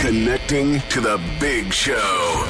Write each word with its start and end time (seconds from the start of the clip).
Connecting 0.00 0.80
to 0.90 1.00
the 1.00 1.20
big 1.40 1.72
show. 1.72 2.44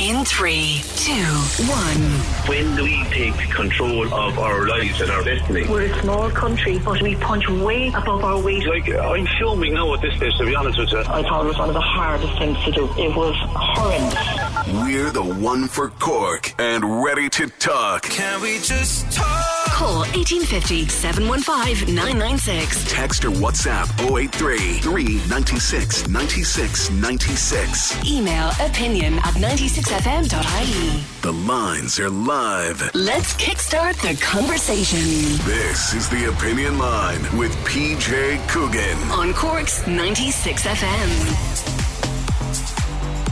In 0.00 0.24
three, 0.24 0.82
two, 0.96 1.12
one. 1.12 2.02
When 2.48 2.74
do 2.74 2.82
we 2.82 3.04
take 3.10 3.34
control 3.50 4.12
of 4.12 4.38
our 4.38 4.66
lives 4.66 5.00
and 5.00 5.10
our 5.10 5.22
destiny? 5.22 5.68
We're 5.68 5.82
a 5.82 6.02
small 6.02 6.28
country, 6.30 6.78
but 6.78 7.00
we 7.00 7.14
punch 7.14 7.48
way 7.48 7.88
above 7.88 8.24
our 8.24 8.42
weight. 8.42 8.66
Like, 8.66 8.88
I'm 8.88 9.26
filming 9.38 9.74
now 9.74 9.94
at 9.94 10.02
this 10.02 10.16
stage, 10.16 10.36
to 10.38 10.46
be 10.46 10.56
honest 10.56 10.78
with 10.78 10.90
you. 10.90 10.98
I 10.98 11.22
thought 11.22 11.44
it 11.44 11.48
was 11.48 11.58
one 11.58 11.68
of 11.68 11.74
the 11.74 11.80
hardest 11.80 12.36
things 12.38 12.58
to 12.64 12.72
do. 12.72 12.86
It 12.98 13.14
was 13.14 13.36
horrendous. 13.38 14.49
We're 14.68 15.10
the 15.10 15.22
one 15.24 15.66
for 15.68 15.88
Cork 15.88 16.54
and 16.60 17.02
ready 17.02 17.28
to 17.30 17.46
talk. 17.48 18.02
Can 18.02 18.40
we 18.42 18.58
just 18.58 19.10
talk? 19.10 19.44
Call 19.68 20.00
1850 20.12 20.86
715 20.88 21.94
996. 21.94 22.92
Text 22.92 23.24
or 23.24 23.30
WhatsApp 23.30 23.88
083 24.04 24.78
396 24.80 26.08
96 26.08 26.90
96. 26.90 28.04
Email 28.06 28.50
opinion 28.60 29.14
at 29.20 29.34
96fm.ie. 29.34 31.04
The 31.22 31.32
lines 31.32 31.98
are 31.98 32.10
live. 32.10 32.90
Let's 32.94 33.34
kickstart 33.34 33.94
the 34.02 34.20
conversation 34.22 34.98
This 35.46 35.94
is 35.94 36.08
the 36.10 36.28
Opinion 36.28 36.78
Line 36.78 37.22
with 37.36 37.54
PJ 37.64 38.46
Coogan. 38.48 38.98
on 39.10 39.32
Cork's 39.32 39.82
96FM. 39.84 41.70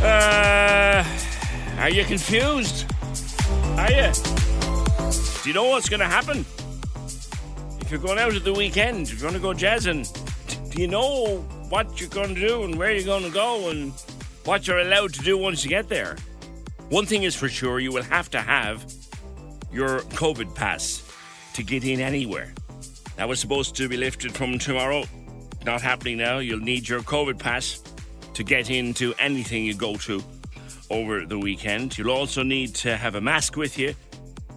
Uh, 0.00 1.02
are 1.78 1.90
you 1.90 2.04
confused? 2.04 2.92
Are 3.76 3.90
you? 3.90 4.12
Do 5.42 5.48
you 5.48 5.54
know 5.54 5.68
what's 5.68 5.88
going 5.88 6.00
to 6.00 6.06
happen? 6.06 6.44
If 7.80 7.90
you're 7.90 8.00
going 8.00 8.18
out 8.18 8.34
at 8.34 8.42
the 8.42 8.52
weekend, 8.52 9.02
if 9.02 9.12
you're 9.12 9.20
going 9.20 9.34
to 9.34 9.40
go 9.40 9.54
jazzing. 9.54 10.04
Do 10.70 10.82
you 10.82 10.88
know 10.88 11.38
what 11.68 12.00
you're 12.00 12.10
going 12.10 12.34
to 12.34 12.40
do 12.40 12.64
and 12.64 12.76
where 12.76 12.92
you're 12.92 13.04
going 13.04 13.22
to 13.22 13.30
go 13.30 13.70
and 13.70 13.92
what 14.44 14.66
you're 14.66 14.80
allowed 14.80 15.14
to 15.14 15.20
do 15.20 15.38
once 15.38 15.62
you 15.62 15.70
get 15.70 15.88
there? 15.88 16.16
One 16.88 17.06
thing 17.06 17.22
is 17.22 17.36
for 17.36 17.48
sure, 17.48 17.78
you 17.78 17.92
will 17.92 18.02
have 18.02 18.28
to 18.30 18.40
have 18.40 18.84
your 19.72 20.00
COVID 20.00 20.54
pass 20.54 21.02
to 21.54 21.62
get 21.62 21.84
in 21.84 22.00
anywhere. 22.00 22.52
That 23.16 23.28
was 23.28 23.38
supposed 23.38 23.76
to 23.76 23.88
be 23.88 23.96
lifted 23.96 24.34
from 24.34 24.58
tomorrow. 24.58 25.04
Not 25.64 25.80
happening 25.80 26.18
now. 26.18 26.38
You'll 26.38 26.58
need 26.58 26.88
your 26.88 27.00
COVID 27.00 27.38
pass 27.38 27.82
to 28.34 28.42
get 28.42 28.68
into 28.68 29.14
anything 29.18 29.64
you 29.64 29.74
go 29.74 29.96
to 29.96 30.22
over 30.90 31.24
the 31.26 31.38
weekend. 31.38 31.96
You'll 31.98 32.10
also 32.10 32.42
need 32.42 32.74
to 32.76 32.96
have 32.96 33.14
a 33.14 33.20
mask 33.20 33.56
with 33.56 33.78
you 33.78 33.94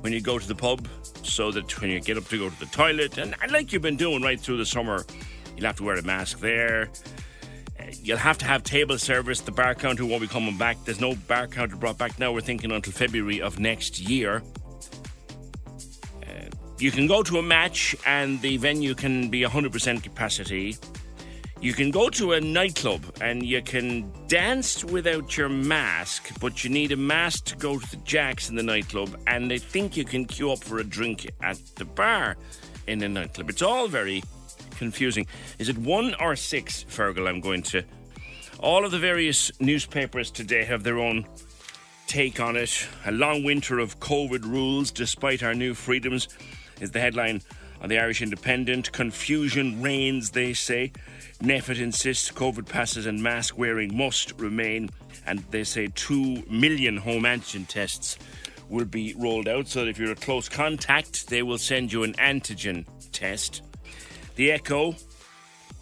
when 0.02 0.14
you 0.14 0.22
go 0.22 0.40
to 0.40 0.48
the 0.48 0.56
pub 0.56 0.88
so 1.24 1.52
that 1.52 1.80
when 1.82 1.92
you 1.92 2.00
get 2.00 2.18
up 2.18 2.26
to 2.30 2.38
go 2.38 2.50
to 2.50 2.60
the 2.60 2.66
toilet, 2.68 3.18
and, 3.18 3.36
like 3.52 3.72
you've 3.72 3.82
been 3.82 3.98
doing 3.98 4.22
right 4.22 4.40
through 4.40 4.58
the 4.58 4.66
summer, 4.66 5.06
you'll 5.56 5.66
have 5.66 5.76
to 5.78 5.84
wear 5.84 5.96
a 5.98 6.02
mask 6.04 6.40
there. 6.40 6.90
Uh, 7.80 7.84
You'll 8.02 8.18
have 8.18 8.38
to 8.40 8.46
have 8.46 8.64
table 8.64 8.98
service. 8.98 9.42
The 9.42 9.52
bar 9.52 9.76
counter 9.76 10.06
won't 10.06 10.22
be 10.22 10.28
coming 10.28 10.58
back. 10.58 10.78
There's 10.86 11.00
no 11.02 11.14
bar 11.28 11.48
counter 11.48 11.76
brought 11.76 11.98
back 11.98 12.18
now. 12.20 12.32
We're 12.32 12.42
thinking 12.42 12.72
until 12.72 12.94
February 12.94 13.42
of 13.42 13.60
next 13.60 14.00
year. 14.00 14.42
Uh, 16.24 16.30
You 16.80 16.92
can 16.92 17.06
go 17.08 17.22
to 17.24 17.38
a 17.38 17.44
match 17.44 17.96
and 18.06 18.42
the 18.42 18.58
venue 18.58 18.96
can 18.96 19.30
be 19.30 19.42
100% 19.42 20.02
capacity. 20.04 20.78
You 21.62 21.74
can 21.74 21.92
go 21.92 22.10
to 22.10 22.34
a 22.34 22.42
nightclub 22.42 23.06
and 23.22 23.46
you 23.46 23.62
can 23.62 24.12
dance 24.28 24.84
without 24.84 25.38
your 25.38 25.48
mask, 25.48 26.40
but 26.40 26.64
you 26.64 26.72
need 26.72 26.92
a 26.92 26.96
mask 26.96 27.46
to 27.46 27.56
go 27.56 27.78
to 27.78 27.92
the 27.92 27.98
jacks 27.98 28.50
in 28.50 28.56
the 28.56 28.64
nightclub, 28.64 29.16
and 29.28 29.50
they 29.50 29.60
think 29.60 29.96
you 29.96 30.04
can 30.04 30.26
queue 30.26 30.52
up 30.52 30.64
for 30.64 30.80
a 30.80 30.84
drink 30.84 31.30
at 31.44 31.60
the 31.76 31.86
bar 31.86 32.36
in 32.88 32.98
the 32.98 33.08
nightclub. 33.08 33.48
It's 33.48 33.62
all 33.62 33.88
very 33.88 34.24
confusing. 34.78 35.28
Is 35.60 35.70
it 35.70 35.78
one 35.78 36.16
or 36.20 36.36
six, 36.36 36.84
Fergal? 36.90 37.30
I'm 37.30 37.42
going 37.42 37.62
to. 37.64 37.84
All 38.60 38.84
of 38.84 38.90
the 38.90 38.98
various 38.98 39.52
newspapers 39.60 40.32
today 40.32 40.64
have 40.64 40.82
their 40.82 40.98
own 40.98 41.28
take 42.08 42.40
on 42.40 42.56
it. 42.58 42.88
A 43.06 43.12
long 43.12 43.44
winter 43.44 43.78
of 43.78 44.00
COVID 44.00 44.46
rules 44.46 44.90
despite 44.90 45.44
our 45.44 45.54
new 45.54 45.76
freedoms 45.76 46.28
is 46.80 46.90
the 46.90 47.00
headline 47.00 47.44
on 47.82 47.90
the 47.90 48.00
Irish 48.00 48.24
Independent. 48.24 48.92
Confusion 48.92 49.80
reigns, 49.80 50.32
they 50.32 50.54
say. 50.54 50.92
NPHET 51.42 51.80
insists 51.80 52.32
COVID 52.32 52.68
passes 52.68 53.08
and 53.08 53.22
mask 53.22 53.58
wearing 53.58 53.98
must 53.98 54.40
remain. 54.40 54.90
And 55.26 55.40
they 55.50 55.64
say 55.64 55.88
2 55.96 56.44
million 56.50 56.98
home 56.98 57.24
antigen 57.24 57.68
tests 57.68 58.18
will 58.70 58.86
be 58.86 59.14
rolled 59.18 59.48
out. 59.48 59.68
So 59.68 59.82
that 59.82 59.90
if 59.90 59.98
you're 59.98 60.12
a 60.12 60.16
close 60.16 60.48
contact, 60.48 61.28
they 61.30 61.42
will 61.42 61.58
send 61.58 61.92
you 61.92 62.04
an 62.04 62.14
antigen 62.14 62.86
test. 63.12 63.64
The 64.36 64.52
Echo 64.52 64.96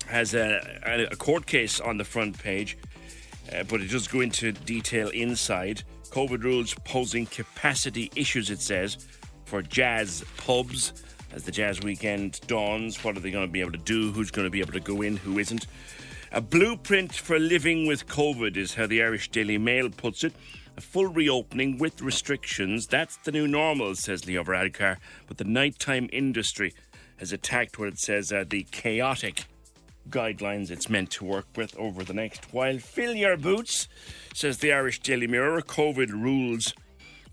has 0.07 0.33
a, 0.33 0.81
a, 0.85 1.03
a 1.11 1.15
court 1.15 1.45
case 1.45 1.79
on 1.79 1.97
the 1.97 2.03
front 2.03 2.41
page, 2.41 2.77
uh, 3.53 3.63
but 3.63 3.81
it 3.81 3.91
does 3.91 4.07
go 4.07 4.21
into 4.21 4.51
detail 4.51 5.09
inside. 5.09 5.83
COVID 6.09 6.43
rules 6.43 6.73
posing 6.85 7.27
capacity 7.27 8.11
issues, 8.15 8.49
it 8.49 8.59
says, 8.61 8.97
for 9.45 9.61
jazz 9.61 10.23
pubs 10.37 10.93
as 11.31 11.43
the 11.43 11.51
jazz 11.51 11.81
weekend 11.81 12.39
dawns. 12.47 13.03
What 13.03 13.17
are 13.17 13.19
they 13.19 13.31
going 13.31 13.47
to 13.47 13.51
be 13.51 13.61
able 13.61 13.71
to 13.71 13.77
do? 13.77 14.11
Who's 14.11 14.31
going 14.31 14.45
to 14.45 14.51
be 14.51 14.59
able 14.59 14.73
to 14.73 14.79
go 14.79 15.01
in? 15.01 15.17
Who 15.17 15.39
isn't? 15.39 15.67
A 16.31 16.41
blueprint 16.41 17.13
for 17.13 17.39
living 17.39 17.87
with 17.87 18.07
COVID 18.07 18.55
is 18.55 18.75
how 18.75 18.87
the 18.87 19.01
Irish 19.01 19.29
Daily 19.29 19.57
Mail 19.57 19.89
puts 19.89 20.23
it. 20.23 20.33
A 20.77 20.81
full 20.81 21.07
reopening 21.07 21.77
with 21.77 22.01
restrictions. 22.01 22.87
That's 22.87 23.17
the 23.17 23.31
new 23.31 23.47
normal, 23.47 23.95
says 23.95 24.25
Leo 24.25 24.43
Varadkar. 24.43 24.97
But 25.27 25.37
the 25.37 25.43
nighttime 25.43 26.09
industry 26.13 26.73
has 27.17 27.31
attacked 27.31 27.79
what 27.79 27.89
it 27.89 27.99
says 27.99 28.31
are 28.31 28.45
the 28.45 28.63
chaotic 28.71 29.45
guidelines 30.09 30.71
it's 30.71 30.89
meant 30.89 31.11
to 31.11 31.25
work 31.25 31.47
with 31.55 31.77
over 31.77 32.03
the 32.03 32.13
next 32.13 32.53
while. 32.53 32.77
Fill 32.77 33.13
your 33.13 33.37
boots, 33.37 33.87
says 34.33 34.59
the 34.59 34.71
Irish 34.71 34.99
Daily 34.99 35.27
Mirror. 35.27 35.61
COVID 35.61 36.11
rules 36.11 36.73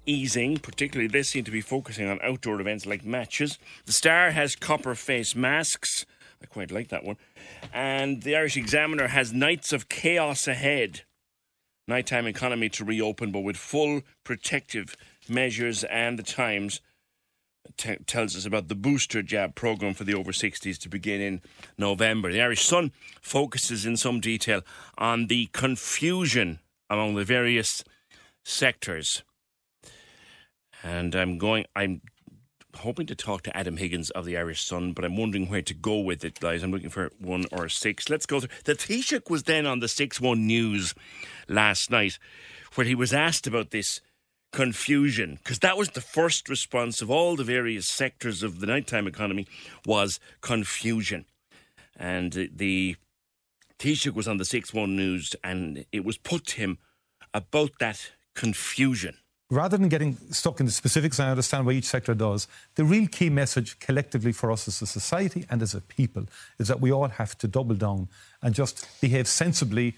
easing, 0.07 0.57
particularly 0.59 1.09
they 1.09 1.23
seem 1.23 1.45
to 1.45 1.51
be 1.51 1.61
focusing 1.61 2.09
on 2.09 2.21
outdoor 2.23 2.61
events 2.61 2.87
like 2.87 3.05
matches. 3.05 3.59
The 3.85 3.93
Star 3.93 4.31
has 4.31 4.57
copper 4.57 4.95
face 4.95 5.35
masks. 5.35 6.07
I 6.43 6.47
quite 6.47 6.71
like 6.71 6.89
that 6.89 7.05
one. 7.05 7.17
And 7.73 8.23
the 8.23 8.37
Irish 8.37 8.57
Examiner 8.57 9.09
has 9.09 9.33
nights 9.33 9.73
of 9.73 9.89
chaos 9.89 10.47
ahead. 10.47 11.03
Nighttime 11.89 12.27
economy 12.27 12.69
to 12.71 12.85
reopen, 12.85 13.31
but 13.31 13.41
with 13.41 13.57
full 13.57 14.03
protective 14.25 14.97
measures 15.29 15.85
and 15.85 16.19
the 16.19 16.23
Times 16.23 16.81
t- 17.77 17.97
tells 18.07 18.37
us 18.37 18.45
about 18.45 18.69
the 18.69 18.75
booster 18.75 19.23
jab 19.23 19.55
program 19.55 19.95
for 19.95 20.05
the 20.05 20.15
over 20.15 20.33
60s 20.33 20.79
to 20.79 20.89
begin 20.89 21.21
in 21.21 21.43
November. 21.79 22.33
The 22.33 22.43
Irish 22.43 22.65
Sun 22.65 22.93
focuses 23.21 23.87
in 23.87 23.97
some 23.97 24.21
detail 24.21 24.63
on 24.99 25.27
the 25.27 25.47
confusion 25.53 26.61
among 26.91 27.15
the 27.15 27.25
various 27.25 27.85
sectors. 28.45 29.23
And 30.87 31.17
I'm 31.17 31.37
going, 31.37 31.65
I'm 31.75 32.01
hoping 32.77 33.07
to 33.07 33.17
talk 33.17 33.43
to 33.43 33.57
Adam 33.57 33.77
Higgins 33.77 34.11
of 34.11 34.25
the 34.25 34.37
Irish 34.37 34.65
Sun, 34.65 34.93
but 34.93 35.05
I'm 35.05 35.17
wondering 35.17 35.49
where 35.49 35.63
to 35.63 35.75
go 35.75 35.99
with 35.99 36.25
it, 36.25 36.39
guys. 36.39 36.63
I'm 36.63 36.71
looking 36.71 36.91
for 36.91 37.11
one 37.19 37.45
or 37.51 37.69
six. 37.69 38.09
Let's 38.09 38.25
go 38.25 38.39
through. 38.39 38.51
The 38.65 38.77
Taoiseach 38.77 39.29
was 39.29 39.43
then 39.43 39.67
on 39.67 39.81
the 39.81 39.89
6 39.89 40.21
1 40.21 40.47
News 40.47 40.95
last 41.49 41.91
night, 41.91 42.21
where 42.77 42.87
he 42.87 42.95
was 42.95 43.13
asked 43.13 43.49
about 43.49 43.73
this 43.73 44.01
confusion 44.53 45.41
because 45.43 45.59
that 45.59 45.77
was 45.77 45.89
the 45.89 46.01
first 46.01 46.49
response 46.49 47.03
of 47.03 47.11
all 47.11 47.35
the 47.35 47.43
various 47.43 47.89
sectors 47.89 48.45
of 48.45 48.61
the 48.61 48.67
nighttime 48.67 49.09
economy 49.09 49.47
was 49.85 50.21
confusion 50.41 51.27
and 51.97 52.49
the 52.55 52.97
Taoiseach 53.81 54.15
was 54.15 54.29
on 54.29 54.37
the 54.37 54.45
6-1 54.45 54.91
news 54.91 55.35
and 55.43 55.85
it 55.91 56.05
was 56.05 56.17
put 56.17 56.47
to 56.47 56.57
him 56.57 56.79
about 57.35 57.73
that 57.81 58.13
confusion 58.35 59.19
rather 59.51 59.77
than 59.77 59.89
getting 59.89 60.17
stuck 60.31 60.61
in 60.61 60.67
the 60.67 60.73
specifics, 60.73 61.21
I 61.21 61.31
understand 61.31 61.67
what 61.67 61.75
each 61.75 61.85
sector 61.85 62.15
does. 62.15 62.49
The 62.75 62.85
real 62.85 63.07
key 63.07 63.31
message 63.31 63.79
collectively 63.79 64.33
for 64.33 64.51
us 64.51 64.67
as 64.69 64.83
a 64.83 64.87
society 64.87 65.47
and 65.51 65.63
as 65.63 65.75
a 65.75 65.81
people 65.81 66.27
is 66.59 66.69
that 66.69 66.81
we 66.81 66.93
all 66.93 67.09
have 67.09 67.37
to 67.39 67.49
double 67.49 67.75
down 67.75 68.09
and 68.43 68.55
just 68.55 69.01
behave 69.01 69.29
sensibly 69.29 69.95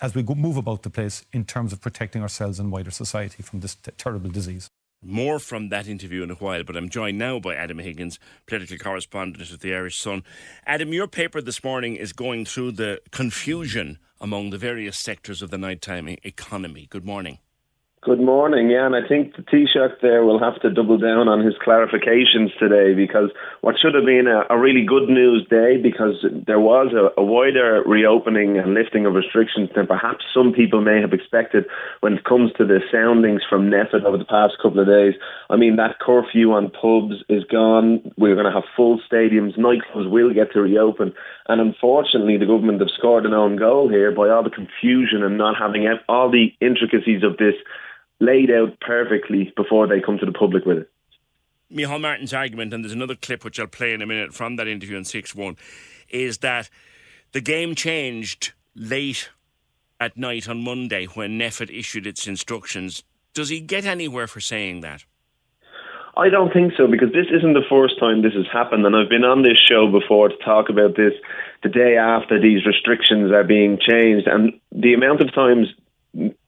as 0.00 0.14
we 0.14 0.22
move 0.22 0.56
about 0.56 0.82
the 0.82 0.90
place 0.90 1.24
in 1.32 1.44
terms 1.44 1.72
of 1.72 1.80
protecting 1.80 2.22
ourselves 2.22 2.58
and 2.58 2.72
wider 2.72 2.90
society 2.90 3.42
from 3.42 3.60
this 3.60 3.74
t- 3.74 3.90
terrible 3.96 4.30
disease. 4.30 4.68
More 5.02 5.38
from 5.38 5.70
that 5.70 5.88
interview 5.88 6.22
in 6.22 6.30
a 6.30 6.34
while, 6.34 6.62
but 6.62 6.76
I'm 6.76 6.90
joined 6.90 7.16
now 7.16 7.38
by 7.38 7.54
Adam 7.54 7.78
Higgins, 7.78 8.18
political 8.46 8.76
correspondent 8.76 9.50
of 9.50 9.60
the 9.60 9.74
Irish 9.74 9.98
Sun. 9.98 10.24
Adam, 10.66 10.92
your 10.92 11.06
paper 11.06 11.40
this 11.40 11.64
morning 11.64 11.96
is 11.96 12.12
going 12.12 12.44
through 12.44 12.72
the 12.72 13.00
confusion 13.10 13.98
among 14.20 14.50
the 14.50 14.58
various 14.58 14.98
sectors 14.98 15.40
of 15.40 15.50
the 15.50 15.56
nighttime 15.56 16.16
economy. 16.22 16.86
Good 16.90 17.06
morning. 17.06 17.38
Good 18.02 18.18
morning. 18.18 18.70
Yeah, 18.70 18.86
and 18.86 18.96
I 18.96 19.06
think 19.06 19.36
the 19.36 19.42
Taoiseach 19.42 20.00
there 20.00 20.24
will 20.24 20.38
have 20.38 20.58
to 20.62 20.70
double 20.70 20.96
down 20.96 21.28
on 21.28 21.44
his 21.44 21.52
clarifications 21.60 22.48
today 22.58 22.94
because 22.94 23.28
what 23.60 23.78
should 23.78 23.94
have 23.94 24.06
been 24.06 24.26
a, 24.26 24.46
a 24.48 24.58
really 24.58 24.86
good 24.86 25.10
news 25.10 25.46
day 25.50 25.76
because 25.76 26.24
there 26.46 26.60
was 26.60 26.94
a, 26.94 27.12
a, 27.20 27.22
wider 27.22 27.82
reopening 27.84 28.56
and 28.56 28.72
lifting 28.72 29.04
of 29.04 29.12
restrictions 29.12 29.68
than 29.76 29.86
perhaps 29.86 30.24
some 30.32 30.50
people 30.50 30.80
may 30.80 30.98
have 30.98 31.12
expected 31.12 31.66
when 32.00 32.14
it 32.14 32.24
comes 32.24 32.50
to 32.56 32.64
the 32.64 32.80
soundings 32.90 33.42
from 33.46 33.68
NPHET 33.68 34.04
over 34.04 34.16
the 34.16 34.24
past 34.24 34.54
couple 34.62 34.80
of 34.80 34.86
days. 34.86 35.12
I 35.50 35.56
mean, 35.56 35.76
that 35.76 35.98
curfew 35.98 36.52
on 36.52 36.70
pubs 36.70 37.22
is 37.28 37.44
gone. 37.44 38.00
We're 38.16 38.34
going 38.34 38.48
to 38.48 38.52
have 38.52 38.64
full 38.74 38.98
stadiums. 39.12 39.58
Nightclubs 39.58 40.08
will 40.08 40.32
get 40.32 40.52
to 40.52 40.62
reopen. 40.62 41.12
And 41.48 41.60
unfortunately, 41.60 42.38
the 42.38 42.46
government 42.46 42.80
have 42.80 42.96
scored 42.96 43.26
an 43.26 43.34
own 43.34 43.56
goal 43.56 43.90
here 43.90 44.10
by 44.10 44.30
all 44.30 44.42
the 44.42 44.48
confusion 44.48 45.22
and 45.22 45.36
not 45.36 45.58
having 45.58 45.86
all 46.08 46.30
the 46.30 46.48
intricacies 46.62 47.22
of 47.22 47.36
this 47.36 47.56
laid 48.20 48.50
out 48.50 48.78
perfectly 48.80 49.52
before 49.56 49.86
they 49.86 50.00
come 50.00 50.18
to 50.18 50.26
the 50.26 50.32
public 50.32 50.64
with 50.64 50.78
it. 50.78 50.90
Micheál 51.72 52.00
Martin's 52.00 52.34
argument, 52.34 52.74
and 52.74 52.84
there's 52.84 52.92
another 52.92 53.14
clip 53.14 53.44
which 53.44 53.58
I'll 53.58 53.66
play 53.66 53.92
in 53.92 54.02
a 54.02 54.06
minute 54.06 54.34
from 54.34 54.56
that 54.56 54.68
interview 54.68 54.96
in 54.96 55.04
6 55.04 55.34
1, 55.34 55.56
is 56.10 56.38
that 56.38 56.68
the 57.32 57.40
game 57.40 57.74
changed 57.74 58.52
late 58.74 59.30
at 60.00 60.16
night 60.16 60.48
on 60.48 60.62
Monday 60.62 61.06
when 61.06 61.38
NPHET 61.38 61.76
issued 61.76 62.06
its 62.06 62.26
instructions. 62.26 63.04
Does 63.34 63.50
he 63.50 63.60
get 63.60 63.84
anywhere 63.84 64.26
for 64.26 64.40
saying 64.40 64.80
that? 64.80 65.04
I 66.16 66.28
don't 66.28 66.52
think 66.52 66.72
so 66.76 66.88
because 66.88 67.12
this 67.12 67.28
isn't 67.30 67.52
the 67.52 67.64
first 67.70 67.98
time 68.00 68.22
this 68.22 68.34
has 68.34 68.46
happened, 68.52 68.84
and 68.84 68.96
I've 68.96 69.08
been 69.08 69.24
on 69.24 69.42
this 69.42 69.58
show 69.58 69.86
before 69.86 70.28
to 70.28 70.36
talk 70.38 70.68
about 70.68 70.96
this 70.96 71.14
the 71.62 71.68
day 71.68 71.96
after 71.96 72.40
these 72.40 72.66
restrictions 72.66 73.30
are 73.30 73.44
being 73.44 73.78
changed, 73.78 74.26
and 74.26 74.58
the 74.72 74.94
amount 74.94 75.20
of 75.20 75.32
times 75.32 75.68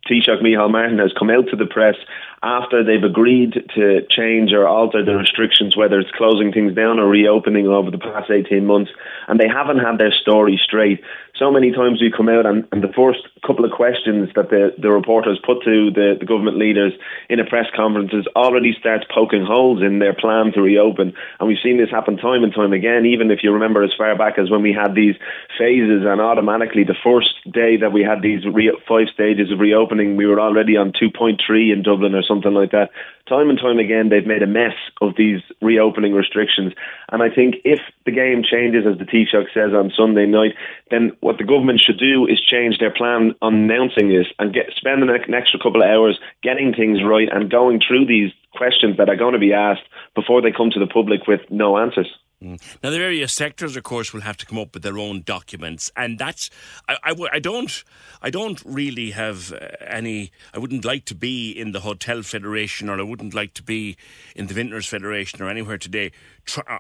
Taoiseach 0.09 0.43
Micheál 0.43 0.71
Martin 0.71 0.99
has 0.99 1.13
come 1.19 1.31
out 1.31 1.49
to 1.49 1.57
the 1.57 1.67
press 1.67 1.97
after 2.43 2.83
they've 2.83 3.05
agreed 3.05 3.55
to 3.75 4.03
change 4.11 4.53
or 4.53 4.67
alter 4.67 5.05
the 5.05 5.15
restrictions, 5.15 5.77
whether 5.77 6.01
it's 6.01 6.11
closing 6.11 6.53
things 6.53 6.75
down 6.75 6.99
or 6.99 7.07
reopening 7.07 7.69
over 7.69 7.91
the 7.91 7.99
past 7.99 8.31
18 8.31 8.67
months, 8.67 8.91
and 9.29 9.39
they 9.39 9.47
haven't 9.47 9.79
had 9.79 9.99
their 9.99 10.13
story 10.13 10.61
straight. 10.63 11.01
So 11.39 11.51
many 11.51 11.73
times 11.73 12.01
we 12.01 12.13
come 12.15 12.29
out 12.29 12.45
and, 12.45 12.67
and 12.73 12.83
the 12.83 12.93
first 12.95 13.21
couple 13.47 13.65
of 13.65 13.71
questions 13.71 14.29
that 14.35 14.51
the, 14.51 14.75
the 14.77 14.91
reporters 14.91 15.41
put 15.45 15.63
to 15.65 15.91
the, 15.91 16.15
the 16.19 16.27
government 16.27 16.59
leaders 16.59 16.93
in 17.31 17.41
a 17.41 17.47
press 17.47 17.67
conferences 17.75 18.27
already 18.37 18.75
starts 18.79 19.07
poking 19.13 19.45
holes 19.45 19.83
in 19.83 19.99
their 19.99 20.15
plan 20.15 20.53
to 20.55 20.63
reopen. 20.63 21.15
And 21.39 21.49
we've 21.49 21.63
seen 21.63 21.79
this 21.79 21.91
happen 21.91 22.17
time 22.17 22.45
and 22.45 22.53
time 22.53 22.73
again, 22.73 23.07
even 23.07 23.31
if 23.31 23.41
you 23.43 23.53
remember 23.53 23.83
as 23.83 23.95
far 23.97 24.17
back 24.19 24.39
as 24.39 24.51
when 24.51 24.63
we 24.63 24.73
had 24.73 24.95
these 24.95 25.15
phases 25.57 26.03
and 26.05 26.21
automatically 26.21 26.85
the 26.85 26.99
first 27.03 27.35
day 27.51 27.77
that 27.79 27.93
we 27.93 28.03
had 28.03 28.21
these 28.21 28.45
re- 28.45 28.77
five 28.87 29.09
stages 29.15 29.51
of 29.51 29.59
reopening, 29.59 30.17
we 30.17 30.27
were 30.27 30.41
already 30.41 30.77
on 30.77 30.93
2.3 30.93 31.39
in 31.73 31.83
Dublin 31.83 32.15
or 32.15 32.23
something 32.23 32.32
like 32.41 32.71
that. 32.73 32.91
Time 33.29 33.51
and 33.51 33.59
time 33.59 33.79
again, 33.79 34.09
they've 34.09 34.27
made 34.27 34.43
a 34.43 34.47
mess 34.47 34.75
of 35.01 35.15
these 35.17 35.41
reopening 35.61 36.13
restrictions. 36.15 36.73
And 37.11 37.23
I 37.23 37.29
think 37.29 37.57
if 37.65 37.81
the 38.05 38.11
game 38.11 38.43
changes, 38.43 38.85
as 38.87 38.99
the 38.99 39.05
Taoiseach 39.05 39.53
says 39.53 39.73
on 39.75 39.93
Sunday 39.97 40.27
night, 40.27 40.55
then 40.91 41.13
what 41.21 41.39
the 41.39 41.45
government 41.45 41.81
should 41.81 41.99
do 41.99 42.27
is 42.27 42.41
change 42.41 42.79
their 42.79 42.93
plan 42.93 43.35
on 43.43 43.55
announcing 43.55 44.09
this 44.09 44.27
and 44.39 44.55
get 44.55 44.73
spend 44.77 45.03
an 45.03 45.11
extra 45.35 45.59
couple 45.59 45.83
of 45.83 45.89
hours 45.89 46.19
getting 46.43 46.75
things 46.75 47.05
right 47.05 47.29
and 47.31 47.51
going 47.51 47.81
through 47.87 48.07
these 48.07 48.33
questions 48.55 48.97
that 48.97 49.09
are 49.09 49.17
going 49.17 49.35
to 49.35 49.39
be 49.39 49.53
asked 49.53 49.87
before 50.15 50.41
they 50.41 50.53
come 50.53 50.71
to 50.71 50.81
the 50.81 50.87
public 50.87 51.27
with 51.27 51.41
no 51.51 51.79
answers. 51.79 52.09
Mm. 52.43 52.61
Now, 52.83 52.91
the 52.91 52.99
various 52.99 53.33
sectors, 53.33 53.77
of 53.77 53.85
course, 53.85 54.13
will 54.13 54.23
have 54.23 54.37
to 54.39 54.47
come 54.47 54.59
up 54.59 54.75
with 54.75 54.83
their 54.83 54.99
own 54.99 55.23
documents, 55.23 55.93
and 55.97 56.19
that's 56.19 56.51
I, 56.89 56.97
I, 57.05 57.15
I 57.35 57.39
don't 57.39 57.85
I 58.21 58.31
don't 58.31 58.61
really 58.65 59.13
have 59.13 59.53
uh, 59.53 59.69
any. 59.81 60.33
I 60.53 60.59
wouldn't 60.59 60.85
like 60.85 61.05
to 61.07 61.15
be 61.15 61.53
in 61.53 61.71
the 61.71 61.81
Hotel 61.81 62.23
Federation, 62.23 62.89
or 62.89 62.99
I 62.99 63.05
wouldn't 63.05 63.33
like 63.33 63.55
to 63.55 63.63
be 63.63 63.97
in 64.35 64.49
the 64.49 64.55
Vintners 64.55 64.89
Federation, 64.89 65.41
or 65.41 65.49
anywhere 65.49 65.79
today, 65.79 66.11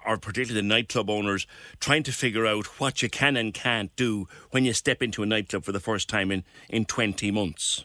or 0.04 0.18
particularly 0.18 0.60
the 0.60 0.66
nightclub 0.66 1.08
owners 1.08 1.46
trying 1.78 2.02
to 2.02 2.12
figure 2.12 2.46
out 2.46 2.66
what 2.80 3.00
you 3.00 3.08
can 3.08 3.36
and 3.36 3.54
can't 3.54 3.94
do 3.94 4.26
when 4.50 4.64
you 4.64 4.72
step 4.72 5.00
into 5.00 5.22
a 5.22 5.26
nightclub 5.26 5.64
for 5.64 5.72
the 5.72 5.80
first 5.80 6.08
time 6.08 6.32
in 6.32 6.42
in 6.68 6.84
twenty 6.84 7.30
months. 7.30 7.84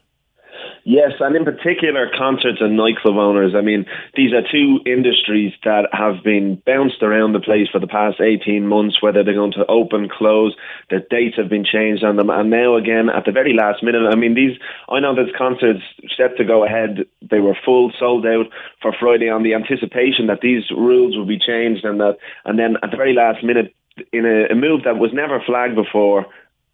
Yes, 0.89 1.19
and 1.19 1.35
in 1.35 1.43
particular, 1.43 2.09
concerts 2.17 2.59
and 2.61 2.77
nightclub 2.77 3.17
owners. 3.17 3.51
I 3.53 3.59
mean, 3.59 3.85
these 4.15 4.31
are 4.31 4.41
two 4.41 4.79
industries 4.85 5.51
that 5.65 5.89
have 5.91 6.23
been 6.23 6.63
bounced 6.65 7.03
around 7.03 7.33
the 7.33 7.41
place 7.41 7.67
for 7.69 7.79
the 7.79 7.91
past 7.91 8.21
18 8.21 8.65
months, 8.65 9.01
whether 9.01 9.21
they're 9.21 9.33
going 9.33 9.51
to 9.59 9.65
open, 9.67 10.07
close, 10.07 10.55
the 10.89 11.05
dates 11.09 11.35
have 11.35 11.49
been 11.49 11.65
changed 11.65 12.05
on 12.05 12.15
them. 12.15 12.29
And 12.29 12.49
now, 12.49 12.77
again, 12.77 13.09
at 13.09 13.25
the 13.25 13.33
very 13.33 13.51
last 13.51 13.83
minute, 13.83 14.07
I 14.09 14.15
mean, 14.15 14.33
these, 14.33 14.57
I 14.87 15.01
know 15.01 15.13
there's 15.13 15.35
concerts 15.37 15.83
set 16.15 16.37
to 16.37 16.45
go 16.45 16.63
ahead. 16.63 17.03
They 17.19 17.41
were 17.41 17.57
full, 17.65 17.91
sold 17.99 18.25
out 18.25 18.45
for 18.81 18.95
Friday 18.97 19.27
on 19.27 19.43
the 19.43 19.55
anticipation 19.55 20.27
that 20.27 20.39
these 20.39 20.71
rules 20.71 21.17
would 21.17 21.27
be 21.27 21.37
changed 21.37 21.83
and 21.83 21.99
that, 21.99 22.15
and 22.45 22.57
then 22.57 22.77
at 22.81 22.91
the 22.91 22.97
very 22.97 23.13
last 23.13 23.43
minute, 23.43 23.75
in 24.13 24.25
a, 24.25 24.53
a 24.53 24.55
move 24.55 24.85
that 24.85 24.99
was 24.99 25.11
never 25.11 25.43
flagged 25.45 25.75
before, 25.75 26.27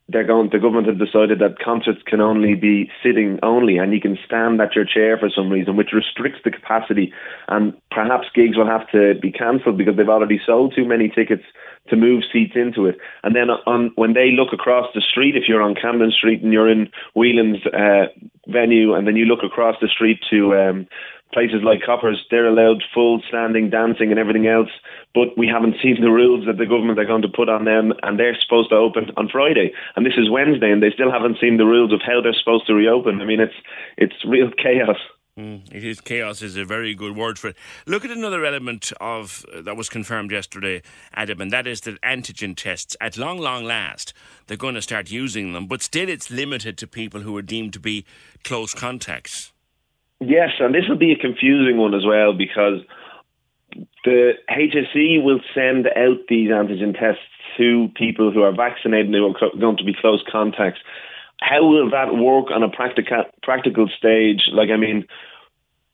they're 0.10 0.26
going. 0.26 0.50
The 0.52 0.60
government 0.60 0.88
have 0.88 1.00
decided 1.00 1.40
that 1.40 1.60
concerts 1.60 2.02
can 2.06 2.20
only 2.20 2.56
be 2.56 2.90
sitting 3.02 3.40
only, 3.42 3.78
and 3.78 3.94
you 3.94 4.02
can 4.02 4.18
stand 4.26 4.60
at 4.60 4.76
your 4.76 4.86
chair 4.86 5.18
for 5.18 5.30
some 5.30 5.50
reason, 5.50 5.78
which 5.78 5.94
restricts 5.94 6.42
the 6.44 6.52
capacity. 6.52 7.14
And 7.48 7.74
perhaps 7.90 8.28
gigs 8.36 8.58
will 8.58 8.68
have 8.68 8.90
to 8.92 9.16
be 9.22 9.32
cancelled 9.32 9.78
because 9.78 9.96
they've 9.96 10.10
already 10.10 10.42
sold 10.46 10.74
too 10.76 10.86
many 10.86 11.08
tickets 11.08 11.44
to 11.90 11.96
move 11.96 12.24
seats 12.32 12.54
into 12.56 12.86
it. 12.86 12.98
And 13.24 13.36
then 13.36 13.50
on 13.50 13.92
when 13.96 14.14
they 14.14 14.32
look 14.32 14.54
across 14.54 14.88
the 14.94 15.02
street, 15.02 15.36
if 15.36 15.44
you're 15.48 15.62
on 15.62 15.76
Camden 15.76 16.12
Street 16.12 16.42
and 16.42 16.52
you're 16.52 16.70
in 16.70 16.90
Whelan's 17.16 17.66
uh, 17.68 18.08
venue, 18.48 18.94
and 18.94 19.08
then 19.08 19.16
you 19.16 19.26
look 19.26 19.44
across 19.44 19.76
the 19.82 19.88
street 19.88 20.20
to 20.30 20.56
um, 20.56 20.88
places 21.34 21.62
like 21.64 21.82
Coppers, 21.86 22.24
they're 22.30 22.48
allowed 22.48 22.84
full 22.94 23.22
standing 23.28 23.70
dancing 23.70 24.12
and 24.12 24.20
everything 24.20 24.48
else, 24.48 24.70
but 25.14 25.38
we 25.38 25.48
haven't 25.48 25.76
seen 25.82 25.98
the 26.00 26.12
rules 26.12 26.46
that 26.46 26.58
the 26.58 26.66
government 26.66 27.00
are 27.00 27.06
going 27.06 27.24
to 27.24 27.28
put 27.28 27.50
on 27.50 27.66
them, 27.66 27.94
and 28.04 28.20
they're 28.20 28.38
supposed 28.40 28.70
to 28.70 28.76
open 28.76 29.12
on 29.18 29.30
Friday, 29.30 29.74
and 29.96 30.06
this 30.06 30.18
is 30.18 30.30
Wednesday, 30.30 30.72
and 30.72 30.82
they 30.82 30.92
still 30.92 31.12
haven't 31.12 31.38
seen 31.42 31.58
the 31.58 31.66
rules 31.66 31.92
of 31.92 32.02
how 32.06 32.22
they're 32.22 32.38
supposed 32.38 32.68
to 32.68 32.74
reopen. 32.74 33.22
I 33.22 33.26
mean, 33.26 33.40
it's 33.40 33.58
it's 33.98 34.16
real 34.26 34.52
chaos. 34.52 34.98
Mm, 35.38 35.74
it 35.74 35.84
is 35.84 36.00
chaos 36.00 36.44
is 36.44 36.58
a 36.58 36.64
very 36.64 36.94
good 36.94 37.16
word 37.16 37.40
for 37.40 37.48
it. 37.48 37.58
Look 37.88 38.06
at 38.06 38.12
another 38.12 38.46
element 38.46 38.94
of 39.02 39.44
uh, 39.52 39.62
that 39.64 39.76
was 39.76 39.90
confirmed 39.90 40.32
yesterday, 40.32 40.84
Adam, 41.16 41.42
and 41.42 41.50
that 41.50 41.66
is 41.66 41.82
that 41.82 42.00
antigen 42.02 42.56
tests, 42.56 42.96
at 43.02 43.18
long, 43.18 43.40
long 43.40 43.64
last, 43.64 44.14
they're 44.46 44.58
going 44.58 44.76
to 44.76 44.82
start 44.82 45.10
using 45.10 45.54
them, 45.54 45.66
but 45.66 45.82
still 45.82 46.08
it's 46.08 46.30
limited 46.30 46.78
to 46.78 46.88
people 46.88 47.22
who 47.22 47.36
are 47.36 47.42
deemed 47.42 47.74
to 47.74 47.80
be 47.80 48.06
close 48.44 48.76
contacts. 48.76 49.53
Yes, 50.28 50.52
and 50.60 50.74
this 50.74 50.88
will 50.88 50.98
be 50.98 51.12
a 51.12 51.18
confusing 51.18 51.78
one 51.78 51.94
as 51.94 52.06
well 52.06 52.34
because 52.34 52.80
the 54.06 54.34
HSE 54.50 55.24
will 55.24 55.40
send 55.54 55.88
out 55.88 56.18
these 56.28 56.50
antigen 56.50 56.94
tests 56.98 57.24
to 57.58 57.90
people 57.96 58.32
who 58.32 58.44
are 58.44 58.56
vaccinated 58.56 59.08
and 59.08 59.16
who 59.16 59.26
are 59.26 59.60
going 59.60 59.78
to 59.78 59.84
be 59.84 59.94
close 60.00 60.24
contacts. 60.32 60.80
How 61.40 61.66
will 61.66 61.90
that 61.90 62.16
work 62.16 62.52
on 62.52 62.64
a 62.64 62.70
practical 62.70 63.26
practical 63.42 63.90
stage? 63.98 64.50
Like, 64.52 64.70
I 64.70 64.78
mean, 64.78 65.06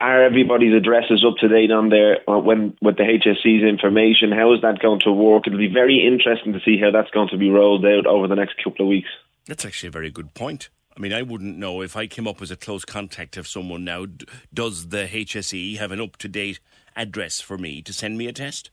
are 0.02 0.24
everybody's 0.24 0.76
addresses 0.76 1.26
up 1.26 1.38
to 1.38 1.48
date 1.48 1.72
on 1.72 1.90
there 1.90 2.20
when 2.28 2.76
with 2.82 2.98
the 2.98 3.04
HSE's 3.04 3.64
information? 3.64 4.32
How 4.32 4.54
is 4.54 4.62
that 4.62 4.80
going 4.80 5.00
to 5.02 5.12
work? 5.12 5.48
It'll 5.48 5.60
be 5.60 5.74
very 5.74 6.06
interesting 6.06 6.54
to 6.54 6.60
see 6.64 6.78
how 6.80 6.92
that's 6.92 7.12
going 7.12 7.30
to 7.30 7.38
be 7.38 7.50
rolled 7.50 7.86
out 7.86 8.06
over 8.06 8.28
the 8.28 8.36
next 8.36 8.56
couple 8.64 8.86
of 8.86 8.90
weeks. 8.90 9.10
That's 9.48 9.66
actually 9.66 9.88
a 9.88 9.92
very 9.92 10.12
good 10.12 10.34
point. 10.34 10.70
I 11.00 11.02
mean, 11.02 11.14
I 11.14 11.22
wouldn't 11.22 11.58
know 11.58 11.82
if 11.82 11.96
I 11.96 12.08
came 12.08 12.28
up 12.28 12.42
as 12.42 12.52
a 12.52 12.58
close 12.58 12.84
contact 12.84 13.38
of 13.38 13.48
someone 13.48 13.86
now. 13.86 14.06
Does 14.54 14.90
the 14.90 15.08
HSE 15.10 15.78
have 15.78 15.94
an 15.94 16.02
up 16.02 16.18
to 16.18 16.28
date 16.28 16.60
address 16.94 17.40
for 17.40 17.58
me 17.58 17.82
to 17.84 17.94
send 17.94 18.18
me 18.18 18.28
a 18.28 18.34
test? 18.34 18.70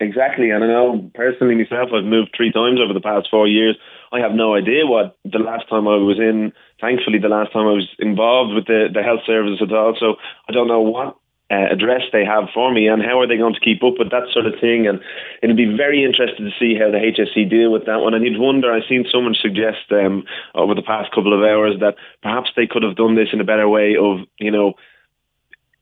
Exactly, 0.00 0.50
and 0.50 0.64
I 0.64 0.66
know 0.66 1.08
personally 1.14 1.54
myself, 1.54 1.90
I've 1.94 2.02
moved 2.02 2.34
three 2.36 2.50
times 2.50 2.80
over 2.82 2.92
the 2.92 3.00
past 3.00 3.28
four 3.30 3.46
years. 3.46 3.76
I 4.10 4.18
have 4.18 4.32
no 4.32 4.56
idea 4.56 4.84
what 4.84 5.16
the 5.24 5.38
last 5.38 5.68
time 5.68 5.86
I 5.86 5.94
was 5.94 6.18
in. 6.18 6.52
Thankfully, 6.80 7.20
the 7.20 7.28
last 7.28 7.52
time 7.52 7.68
I 7.68 7.78
was 7.78 7.88
involved 8.00 8.52
with 8.52 8.66
the 8.66 8.88
the 8.92 9.04
health 9.04 9.20
service 9.24 9.62
at 9.62 9.72
all. 9.72 9.94
So 10.00 10.16
I 10.48 10.52
don't 10.52 10.66
know 10.66 10.80
what 10.80 11.16
uh, 11.54 11.72
address 11.72 12.02
they 12.12 12.24
have 12.24 12.48
for 12.52 12.72
me 12.72 12.88
and 12.88 13.02
how 13.02 13.20
are 13.20 13.26
they 13.26 13.36
going 13.36 13.54
to 13.54 13.60
keep 13.60 13.82
up 13.84 13.94
with 13.98 14.10
that 14.10 14.26
sort 14.32 14.46
of 14.46 14.54
thing. 14.60 14.86
And 14.86 15.00
it'll 15.42 15.56
be 15.56 15.76
very 15.76 16.04
interesting 16.04 16.46
to 16.46 16.58
see 16.58 16.74
how 16.74 16.90
the 16.90 16.98
HSE 16.98 17.48
deal 17.48 17.70
with 17.70 17.86
that 17.86 18.00
one. 18.00 18.14
And 18.14 18.24
you'd 18.24 18.40
wonder, 18.40 18.72
I've 18.72 18.88
seen 18.88 19.04
someone 19.10 19.34
suggest 19.34 19.86
um, 19.92 20.24
over 20.54 20.74
the 20.74 20.82
past 20.82 21.12
couple 21.12 21.32
of 21.32 21.46
hours 21.46 21.78
that 21.80 21.94
perhaps 22.22 22.50
they 22.56 22.66
could 22.66 22.82
have 22.82 22.96
done 22.96 23.14
this 23.14 23.28
in 23.32 23.40
a 23.40 23.44
better 23.44 23.68
way 23.68 23.96
of, 23.96 24.26
you 24.38 24.50
know, 24.50 24.74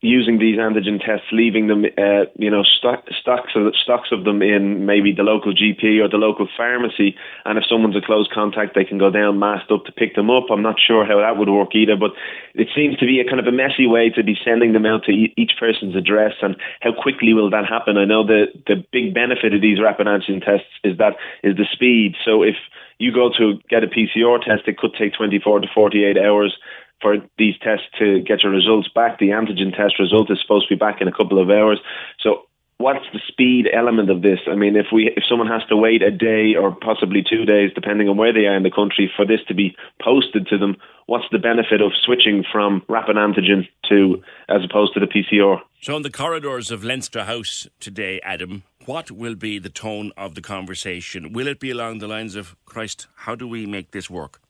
using 0.02 0.40
these 0.40 0.58
antigen 0.58 0.98
tests, 0.98 1.26
leaving 1.30 1.68
them, 1.68 1.84
uh, 1.96 2.26
you 2.34 2.50
know, 2.50 2.64
stock, 2.64 3.06
stocks 3.20 3.52
of 3.54 3.72
stocks 3.80 4.10
of 4.10 4.24
them 4.24 4.42
in 4.42 4.84
maybe 4.84 5.12
the 5.12 5.22
local 5.22 5.54
GP 5.54 6.02
or 6.02 6.08
the 6.08 6.18
local 6.18 6.48
pharmacy, 6.56 7.14
and 7.44 7.56
if 7.56 7.64
someone's 7.70 7.96
a 7.96 8.04
close 8.04 8.28
contact, 8.34 8.74
they 8.74 8.84
can 8.84 8.98
go 8.98 9.10
down 9.10 9.38
masked 9.38 9.70
up 9.70 9.84
to 9.84 9.92
pick 9.92 10.16
them 10.16 10.28
up. 10.28 10.50
I'm 10.50 10.60
not 10.60 10.74
sure 10.84 11.06
how 11.06 11.20
that 11.20 11.38
would 11.38 11.48
work 11.48 11.76
either, 11.76 11.94
but 11.94 12.10
it 12.54 12.66
seems 12.74 12.98
to 12.98 13.06
be 13.06 13.20
a 13.20 13.24
kind 13.24 13.38
of 13.38 13.46
a 13.46 13.52
messy 13.52 13.86
way 13.86 14.10
to 14.10 14.24
be 14.24 14.36
sending 14.44 14.72
them 14.72 14.86
out 14.86 15.04
to 15.04 15.12
each 15.12 15.52
person's 15.58 15.94
address, 15.94 16.34
and 16.42 16.56
how 16.80 16.92
quickly 16.92 17.32
will 17.32 17.50
that 17.50 17.64
happen? 17.64 17.96
I 17.96 18.04
know 18.04 18.26
the 18.26 18.46
the 18.66 18.84
big 18.90 19.14
benefit 19.14 19.54
of 19.54 19.62
these 19.62 19.80
rapid 19.80 20.08
antigen 20.08 20.44
tests 20.44 20.66
is 20.82 20.98
that 20.98 21.14
is 21.44 21.56
the 21.56 21.66
speed. 21.72 22.16
So 22.24 22.42
if 22.42 22.56
you 22.98 23.12
go 23.12 23.30
to 23.38 23.58
get 23.68 23.84
a 23.84 23.86
PCR 23.86 24.42
test, 24.42 24.66
it 24.66 24.78
could 24.78 24.94
take 24.98 25.14
24 25.14 25.60
to 25.60 25.68
48 25.72 26.18
hours 26.18 26.56
for 27.02 27.16
these 27.36 27.54
tests 27.60 27.86
to 27.98 28.20
get 28.20 28.42
your 28.42 28.52
results 28.52 28.88
back. 28.94 29.18
The 29.18 29.30
antigen 29.30 29.76
test 29.76 29.98
result 29.98 30.30
is 30.30 30.38
supposed 30.40 30.68
to 30.68 30.74
be 30.74 30.78
back 30.78 31.00
in 31.00 31.08
a 31.08 31.12
couple 31.12 31.42
of 31.42 31.50
hours. 31.50 31.80
So 32.20 32.46
what's 32.82 33.06
the 33.12 33.20
speed 33.28 33.68
element 33.72 34.10
of 34.10 34.22
this? 34.22 34.40
I 34.50 34.54
mean, 34.54 34.76
if 34.76 34.86
we 34.92 35.12
if 35.16 35.24
someone 35.28 35.48
has 35.48 35.62
to 35.68 35.76
wait 35.76 36.02
a 36.02 36.10
day 36.10 36.54
or 36.54 36.74
possibly 36.74 37.22
two 37.22 37.44
days, 37.44 37.70
depending 37.74 38.08
on 38.08 38.16
where 38.16 38.32
they 38.32 38.46
are 38.46 38.56
in 38.56 38.64
the 38.64 38.70
country, 38.70 39.10
for 39.16 39.24
this 39.24 39.40
to 39.48 39.54
be 39.54 39.74
posted 40.02 40.46
to 40.48 40.58
them, 40.58 40.76
what's 41.06 41.26
the 41.30 41.38
benefit 41.38 41.80
of 41.80 41.92
switching 42.02 42.44
from 42.50 42.82
rapid 42.88 43.16
antigen 43.16 43.68
to 43.88 44.22
as 44.48 44.62
opposed 44.68 44.94
to 44.94 45.00
the 45.00 45.06
PCR? 45.06 45.60
So, 45.80 45.96
in 45.96 46.02
the 46.02 46.10
corridors 46.10 46.70
of 46.70 46.84
Leinster 46.84 47.24
House 47.24 47.68
today, 47.80 48.20
Adam, 48.24 48.64
what 48.84 49.10
will 49.10 49.36
be 49.36 49.58
the 49.58 49.70
tone 49.70 50.12
of 50.16 50.34
the 50.34 50.42
conversation? 50.42 51.32
Will 51.32 51.46
it 51.46 51.60
be 51.60 51.70
along 51.70 51.98
the 51.98 52.08
lines 52.08 52.34
of 52.34 52.56
Christ? 52.64 53.06
How 53.14 53.34
do 53.34 53.46
we 53.46 53.66
make 53.66 53.92
this 53.92 54.10
work? 54.10 54.40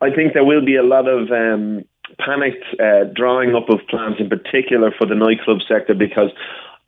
I 0.00 0.10
think 0.10 0.32
there 0.32 0.44
will 0.44 0.64
be 0.64 0.76
a 0.76 0.82
lot 0.82 1.08
of 1.08 1.30
um, 1.30 1.84
panicked 2.18 2.64
uh, 2.80 3.04
drawing 3.14 3.54
up 3.54 3.68
of 3.68 3.80
plans, 3.88 4.16
in 4.18 4.28
particular 4.28 4.90
for 4.96 5.06
the 5.06 5.14
nightclub 5.14 5.58
sector, 5.66 5.94
because 5.94 6.30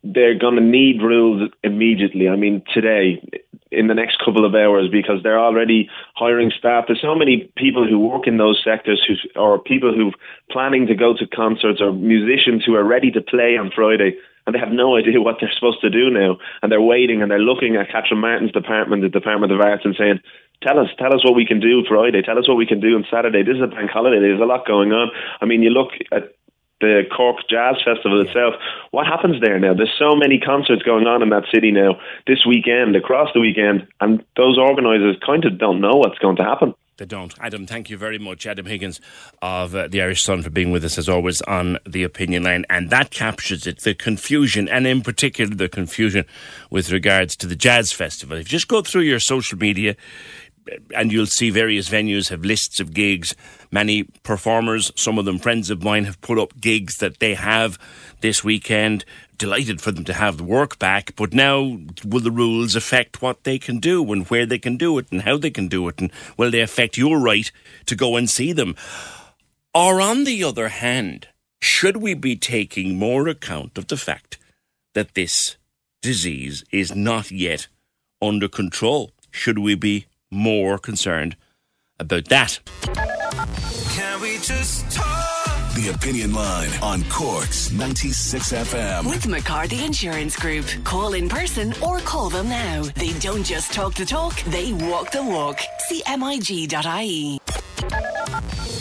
they're 0.04 0.38
going 0.38 0.56
to 0.56 0.62
need 0.62 1.02
rules 1.02 1.50
immediately. 1.64 2.28
I 2.28 2.36
mean, 2.36 2.62
today, 2.72 3.22
in 3.72 3.88
the 3.88 3.94
next 3.94 4.18
couple 4.25 4.44
of 4.44 4.54
hours, 4.54 4.88
because 4.90 5.22
they're 5.22 5.38
already 5.38 5.88
hiring 6.14 6.52
staff. 6.56 6.84
There's 6.86 7.00
so 7.00 7.14
many 7.14 7.50
people 7.56 7.86
who 7.86 7.98
work 7.98 8.26
in 8.26 8.36
those 8.36 8.60
sectors, 8.62 9.04
who 9.06 9.14
or 9.40 9.58
people 9.58 9.94
who 9.94 10.08
are 10.08 10.18
planning 10.50 10.86
to 10.86 10.94
go 10.94 11.14
to 11.14 11.26
concerts, 11.26 11.80
or 11.80 11.92
musicians 11.92 12.64
who 12.64 12.75
are 12.75 12.84
ready 12.84 13.10
to 13.10 13.20
play 13.20 13.56
on 13.56 13.70
Friday 13.75 14.16
and 14.46 14.54
they 14.54 14.60
have 14.60 14.70
no 14.70 14.96
idea 14.96 15.20
what 15.20 15.36
they're 15.40 15.52
supposed 15.52 15.80
to 15.80 15.90
do 15.90 16.08
now. 16.08 16.38
And 16.62 16.70
they're 16.70 16.80
waiting 16.80 17.20
and 17.20 17.30
they're 17.30 17.38
looking 17.38 17.76
at 17.76 17.90
Catherine 17.90 18.20
Martin's 18.20 18.52
department, 18.52 19.02
the 19.02 19.08
Department 19.08 19.52
of 19.52 19.60
Arts, 19.60 19.84
and 19.84 19.96
saying, 19.98 20.20
tell 20.62 20.78
us, 20.78 20.88
tell 20.98 21.14
us 21.14 21.25
what 21.25 21.34
we 21.34 21.46
can 21.46 21.60
do 21.60 21.84
Friday. 21.88 22.22
Tell 22.22 22.38
us 22.38 22.48
what 22.48 22.56
we 22.56 22.66
can 22.66 22.80
do 22.80 22.96
on 22.96 23.04
Saturday. 23.10 23.42
This 23.42 23.56
is 23.56 23.62
a 23.62 23.66
bank 23.66 23.90
holiday. 23.90 24.20
There's 24.20 24.40
a 24.40 24.44
lot 24.44 24.66
going 24.66 24.92
on. 24.92 25.10
I 25.40 25.46
mean, 25.46 25.62
you 25.62 25.70
look 25.70 25.90
at 26.12 26.34
the 26.80 27.02
Cork 27.14 27.36
Jazz 27.48 27.76
Festival 27.84 28.20
itself. 28.20 28.54
What 28.90 29.06
happens 29.06 29.40
there 29.40 29.58
now? 29.58 29.75
There's 29.75 29.94
so 29.98 30.14
many 30.14 30.38
concerts 30.38 30.82
going 30.82 31.06
on 31.06 31.22
in 31.22 31.30
that 31.30 31.44
city 31.52 31.70
now 31.70 31.98
this 32.26 32.44
weekend, 32.46 32.96
across 32.96 33.30
the 33.32 33.40
weekend, 33.40 33.86
and 34.00 34.22
those 34.36 34.58
organisers 34.58 35.16
kind 35.25 35.44
of 35.44 35.58
don't 35.58 35.80
know 35.80 35.96
what's 35.96 36.18
going 36.18 36.36
to 36.36 36.44
happen. 36.44 36.75
They 36.98 37.04
don't. 37.04 37.34
Adam, 37.40 37.66
thank 37.66 37.90
you 37.90 37.98
very 37.98 38.18
much. 38.18 38.46
Adam 38.46 38.64
Higgins 38.64 39.02
of 39.42 39.75
uh, 39.75 39.86
the 39.86 40.00
Irish 40.00 40.22
Sun 40.22 40.42
for 40.42 40.48
being 40.48 40.70
with 40.70 40.82
us 40.82 40.96
as 40.96 41.10
always 41.10 41.42
on 41.42 41.78
the 41.84 42.02
opinion 42.04 42.44
line. 42.44 42.64
And 42.70 42.88
that 42.88 43.10
captures 43.10 43.66
it 43.66 43.80
the 43.80 43.94
confusion, 43.94 44.66
and 44.66 44.86
in 44.86 45.02
particular 45.02 45.54
the 45.54 45.68
confusion 45.68 46.25
with 46.70 46.90
regards 46.90 47.36
to 47.36 47.46
the 47.46 47.56
Jazz 47.56 47.92
Festival. 47.92 48.38
If 48.38 48.50
you 48.50 48.56
just 48.56 48.68
go 48.68 48.80
through 48.80 49.02
your 49.02 49.20
social 49.20 49.58
media, 49.58 49.94
and 50.94 51.12
you'll 51.12 51.26
see 51.26 51.50
various 51.50 51.88
venues 51.88 52.28
have 52.28 52.44
lists 52.44 52.80
of 52.80 52.94
gigs. 52.94 53.35
Many 53.70 54.04
performers, 54.23 54.92
some 54.96 55.18
of 55.18 55.25
them 55.25 55.38
friends 55.38 55.70
of 55.70 55.82
mine, 55.82 56.04
have 56.04 56.20
put 56.20 56.38
up 56.38 56.61
gigs 56.61 56.96
that 56.99 57.18
they 57.18 57.35
have 57.35 57.78
this 58.20 58.42
weekend. 58.42 59.04
Delighted 59.38 59.82
for 59.82 59.92
them 59.92 60.04
to 60.04 60.14
have 60.14 60.38
the 60.38 60.44
work 60.44 60.78
back, 60.78 61.14
but 61.14 61.35
now 61.35 61.78
will 62.04 62.20
the 62.20 62.30
rules 62.30 62.75
affect 62.75 63.20
what 63.20 63.44
they 63.44 63.58
can 63.58 63.80
do 63.80 64.11
and 64.11 64.26
where 64.28 64.46
they 64.46 64.58
can 64.58 64.78
do 64.78 64.96
it 64.96 65.08
and 65.12 65.23
how 65.23 65.37
they 65.37 65.50
can 65.50 65.68
do 65.68 65.87
it, 65.88 66.00
and 66.00 66.11
will 66.38 66.50
they 66.50 66.62
affect 66.62 66.96
your 66.96 67.18
right 67.18 67.52
to 67.85 67.94
go 67.94 68.16
and 68.16 68.30
see 68.30 68.54
them? 68.54 68.75
Or 69.75 70.00
on 70.00 70.25
the 70.25 70.42
other 70.42 70.68
hand, 70.68 71.28
should 71.61 71.99
we 71.99 72.14
be 72.14 72.35
taking 72.35 72.99
more 72.99 73.28
account 73.28 73.76
of 73.76 73.88
the 73.88 73.99
fact 73.99 74.38
that 74.94 75.12
this 75.12 75.58
disease 76.00 76.64
is 76.73 76.94
not 76.94 77.30
yet 77.30 77.68
under 78.23 78.49
control? 78.49 79.11
Should 79.30 79.58
we 79.58 79.75
be 79.75 80.06
more 80.30 80.78
concerned 80.78 81.37
about 81.99 82.26
that. 82.26 82.61
Can 83.95 84.21
we 84.21 84.38
just 84.38 84.90
talk? 84.90 85.26
The 85.76 85.92
Opinion 85.95 86.33
Line 86.33 86.71
on 86.83 87.04
Cork's 87.11 87.71
96 87.71 88.52
FM. 88.52 89.11
With 89.11 89.26
McCarthy 89.26 89.85
Insurance 89.85 90.35
Group. 90.35 90.64
Call 90.85 91.12
in 91.12 91.28
person 91.28 91.75
or 91.83 91.99
call 91.99 92.30
them 92.30 92.49
now. 92.49 92.85
They 92.95 93.12
don't 93.18 93.45
just 93.45 93.75
talk 93.75 93.92
the 93.95 94.06
talk, 94.06 94.40
they 94.45 94.73
walk 94.73 95.11
the 95.11 95.23
walk. 95.23 95.61
See 95.80 96.02
MIG.ie. 96.09 97.38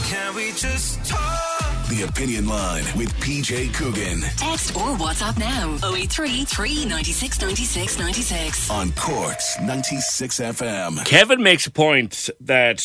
Can 0.06 0.36
we 0.36 0.52
just 0.52 1.04
talk? 1.04 1.88
The 1.90 2.06
Opinion 2.08 2.48
Line 2.48 2.84
with 2.96 3.12
PJ 3.16 3.74
Coogan. 3.74 4.22
Text 4.38 4.76
or 4.76 4.96
WhatsApp 4.98 5.40
now 5.40 5.80
083 5.84 6.46
396 6.46 7.42
96 7.42 8.00
96. 8.00 8.70
On 8.70 8.92
Cork's 8.92 9.60
96 9.60 10.40
FM. 10.40 11.04
Kevin 11.06 11.42
makes 11.42 11.66
a 11.66 11.72
point 11.72 12.30
that 12.40 12.84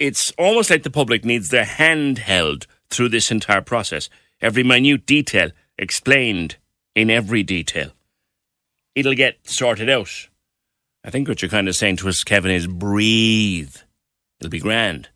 it's 0.00 0.32
almost 0.32 0.68
like 0.68 0.82
the 0.82 0.90
public 0.90 1.24
needs 1.24 1.50
their 1.50 1.64
hand 1.64 2.18
held 2.18 2.66
through 2.90 3.10
this 3.10 3.30
entire 3.30 3.62
process. 3.62 4.08
Every 4.40 4.64
minute 4.64 5.06
detail 5.06 5.52
explained 5.78 6.56
in 6.96 7.10
every 7.10 7.44
detail. 7.44 7.92
It'll 8.96 9.14
get 9.14 9.38
sorted 9.44 9.88
out. 9.88 10.28
I 11.04 11.10
think 11.10 11.28
what 11.28 11.42
you're 11.42 11.48
kind 11.48 11.68
of 11.68 11.76
saying 11.76 11.98
to 11.98 12.08
us, 12.08 12.24
Kevin, 12.24 12.50
is 12.50 12.66
breathe. 12.66 13.76
It'll 14.40 14.50
be 14.50 14.58
grand. 14.58 15.10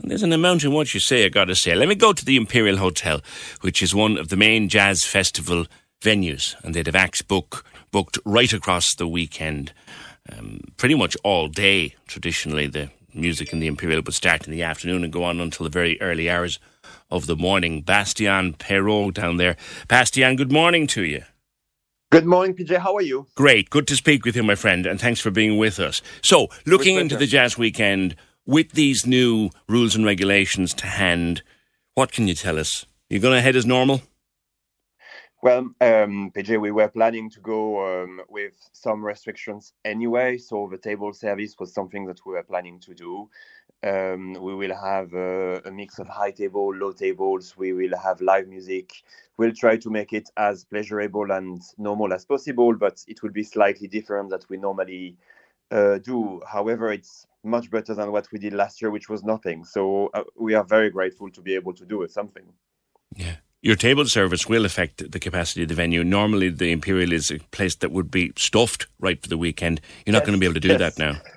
And 0.00 0.10
there's 0.10 0.22
an 0.22 0.32
amount 0.32 0.64
in 0.64 0.72
what 0.72 0.94
you 0.94 1.00
say, 1.00 1.24
I 1.24 1.28
gotta 1.28 1.54
say. 1.54 1.74
Let 1.74 1.88
me 1.88 1.94
go 1.94 2.12
to 2.12 2.24
the 2.24 2.36
Imperial 2.36 2.78
Hotel, 2.78 3.20
which 3.60 3.82
is 3.82 3.94
one 3.94 4.16
of 4.16 4.28
the 4.28 4.36
main 4.36 4.68
jazz 4.68 5.04
festival 5.04 5.66
venues, 6.00 6.54
and 6.64 6.74
they'd 6.74 6.86
have 6.86 6.96
acts 6.96 7.22
book, 7.22 7.64
booked 7.90 8.18
right 8.24 8.52
across 8.52 8.94
the 8.94 9.06
weekend, 9.06 9.72
um, 10.32 10.60
pretty 10.78 10.94
much 10.94 11.16
all 11.22 11.48
day. 11.48 11.94
Traditionally, 12.06 12.66
the 12.66 12.90
music 13.12 13.52
in 13.52 13.60
the 13.60 13.66
Imperial 13.66 14.02
would 14.02 14.14
start 14.14 14.46
in 14.46 14.52
the 14.52 14.62
afternoon 14.62 15.04
and 15.04 15.12
go 15.12 15.24
on 15.24 15.40
until 15.40 15.64
the 15.64 15.70
very 15.70 16.00
early 16.00 16.30
hours 16.30 16.58
of 17.10 17.26
the 17.26 17.36
morning. 17.36 17.82
Bastian 17.82 18.54
Perrault 18.54 19.14
down 19.14 19.36
there. 19.36 19.56
Bastian, 19.88 20.36
good 20.36 20.52
morning 20.52 20.86
to 20.88 21.02
you. 21.02 21.24
Good 22.10 22.26
morning, 22.26 22.56
PJ. 22.56 22.78
How 22.78 22.96
are 22.96 23.02
you? 23.02 23.28
Great. 23.36 23.70
Good 23.70 23.86
to 23.88 23.94
speak 23.96 24.24
with 24.24 24.34
you, 24.34 24.42
my 24.42 24.56
friend, 24.56 24.86
and 24.86 25.00
thanks 25.00 25.20
for 25.20 25.30
being 25.30 25.58
with 25.58 25.78
us. 25.78 26.02
So, 26.22 26.48
looking 26.66 26.96
into 26.96 27.16
the 27.16 27.26
jazz 27.26 27.56
weekend, 27.56 28.16
with 28.46 28.72
these 28.72 29.06
new 29.06 29.50
rules 29.68 29.94
and 29.94 30.04
regulations 30.04 30.74
to 30.74 30.86
hand, 30.86 31.42
what 31.94 32.12
can 32.12 32.28
you 32.28 32.34
tell 32.34 32.58
us? 32.58 32.86
You're 33.08 33.20
going 33.20 33.34
to 33.34 33.40
head 33.40 33.56
as 33.56 33.66
normal? 33.66 34.02
Well, 35.42 35.70
um, 35.80 36.30
PJ, 36.34 36.60
we 36.60 36.70
were 36.70 36.88
planning 36.88 37.30
to 37.30 37.40
go 37.40 38.02
um, 38.02 38.20
with 38.28 38.52
some 38.72 39.02
restrictions 39.02 39.72
anyway. 39.86 40.36
So 40.36 40.68
the 40.70 40.76
table 40.76 41.14
service 41.14 41.56
was 41.58 41.72
something 41.72 42.04
that 42.06 42.20
we 42.26 42.34
were 42.34 42.42
planning 42.42 42.78
to 42.80 42.94
do. 42.94 43.30
Um, 43.82 44.34
we 44.34 44.54
will 44.54 44.74
have 44.76 45.14
a, 45.14 45.62
a, 45.64 45.70
mix 45.70 45.98
of 45.98 46.06
high 46.08 46.32
table, 46.32 46.74
low 46.74 46.92
tables. 46.92 47.56
We 47.56 47.72
will 47.72 47.96
have 47.96 48.20
live 48.20 48.48
music. 48.48 48.92
We'll 49.38 49.54
try 49.54 49.78
to 49.78 49.88
make 49.88 50.12
it 50.12 50.28
as 50.36 50.64
pleasurable 50.64 51.32
and 51.32 51.62
normal 51.78 52.12
as 52.12 52.26
possible, 52.26 52.74
but 52.74 53.02
it 53.08 53.22
will 53.22 53.30
be 53.30 53.42
slightly 53.42 53.88
different 53.88 54.28
that 54.30 54.46
we 54.50 54.58
normally 54.58 55.16
uh, 55.70 55.98
do. 55.98 56.40
However, 56.46 56.92
it's 56.92 57.26
much 57.42 57.70
better 57.70 57.94
than 57.94 58.12
what 58.12 58.30
we 58.32 58.38
did 58.38 58.52
last 58.52 58.80
year, 58.82 58.90
which 58.90 59.08
was 59.08 59.22
nothing. 59.22 59.64
So 59.64 60.10
uh, 60.14 60.24
we 60.36 60.54
are 60.54 60.64
very 60.64 60.90
grateful 60.90 61.30
to 61.30 61.40
be 61.40 61.54
able 61.54 61.74
to 61.74 61.84
do 61.84 62.02
it, 62.02 62.10
something. 62.10 62.44
Yeah. 63.16 63.36
Your 63.62 63.76
table 63.76 64.06
service 64.06 64.48
will 64.48 64.64
affect 64.64 65.12
the 65.12 65.20
capacity 65.20 65.62
of 65.62 65.68
the 65.68 65.74
venue. 65.74 66.02
Normally, 66.02 66.48
the 66.48 66.72
Imperial 66.72 67.12
is 67.12 67.30
a 67.30 67.38
place 67.50 67.74
that 67.76 67.92
would 67.92 68.10
be 68.10 68.32
stuffed 68.36 68.86
right 68.98 69.20
for 69.20 69.28
the 69.28 69.36
weekend. 69.36 69.82
You're 70.06 70.14
not 70.14 70.24
going 70.24 70.32
to 70.32 70.40
be 70.40 70.46
able 70.46 70.54
to 70.54 70.60
do 70.60 70.68
yes. 70.68 70.78
that 70.78 70.98
now. 70.98 71.20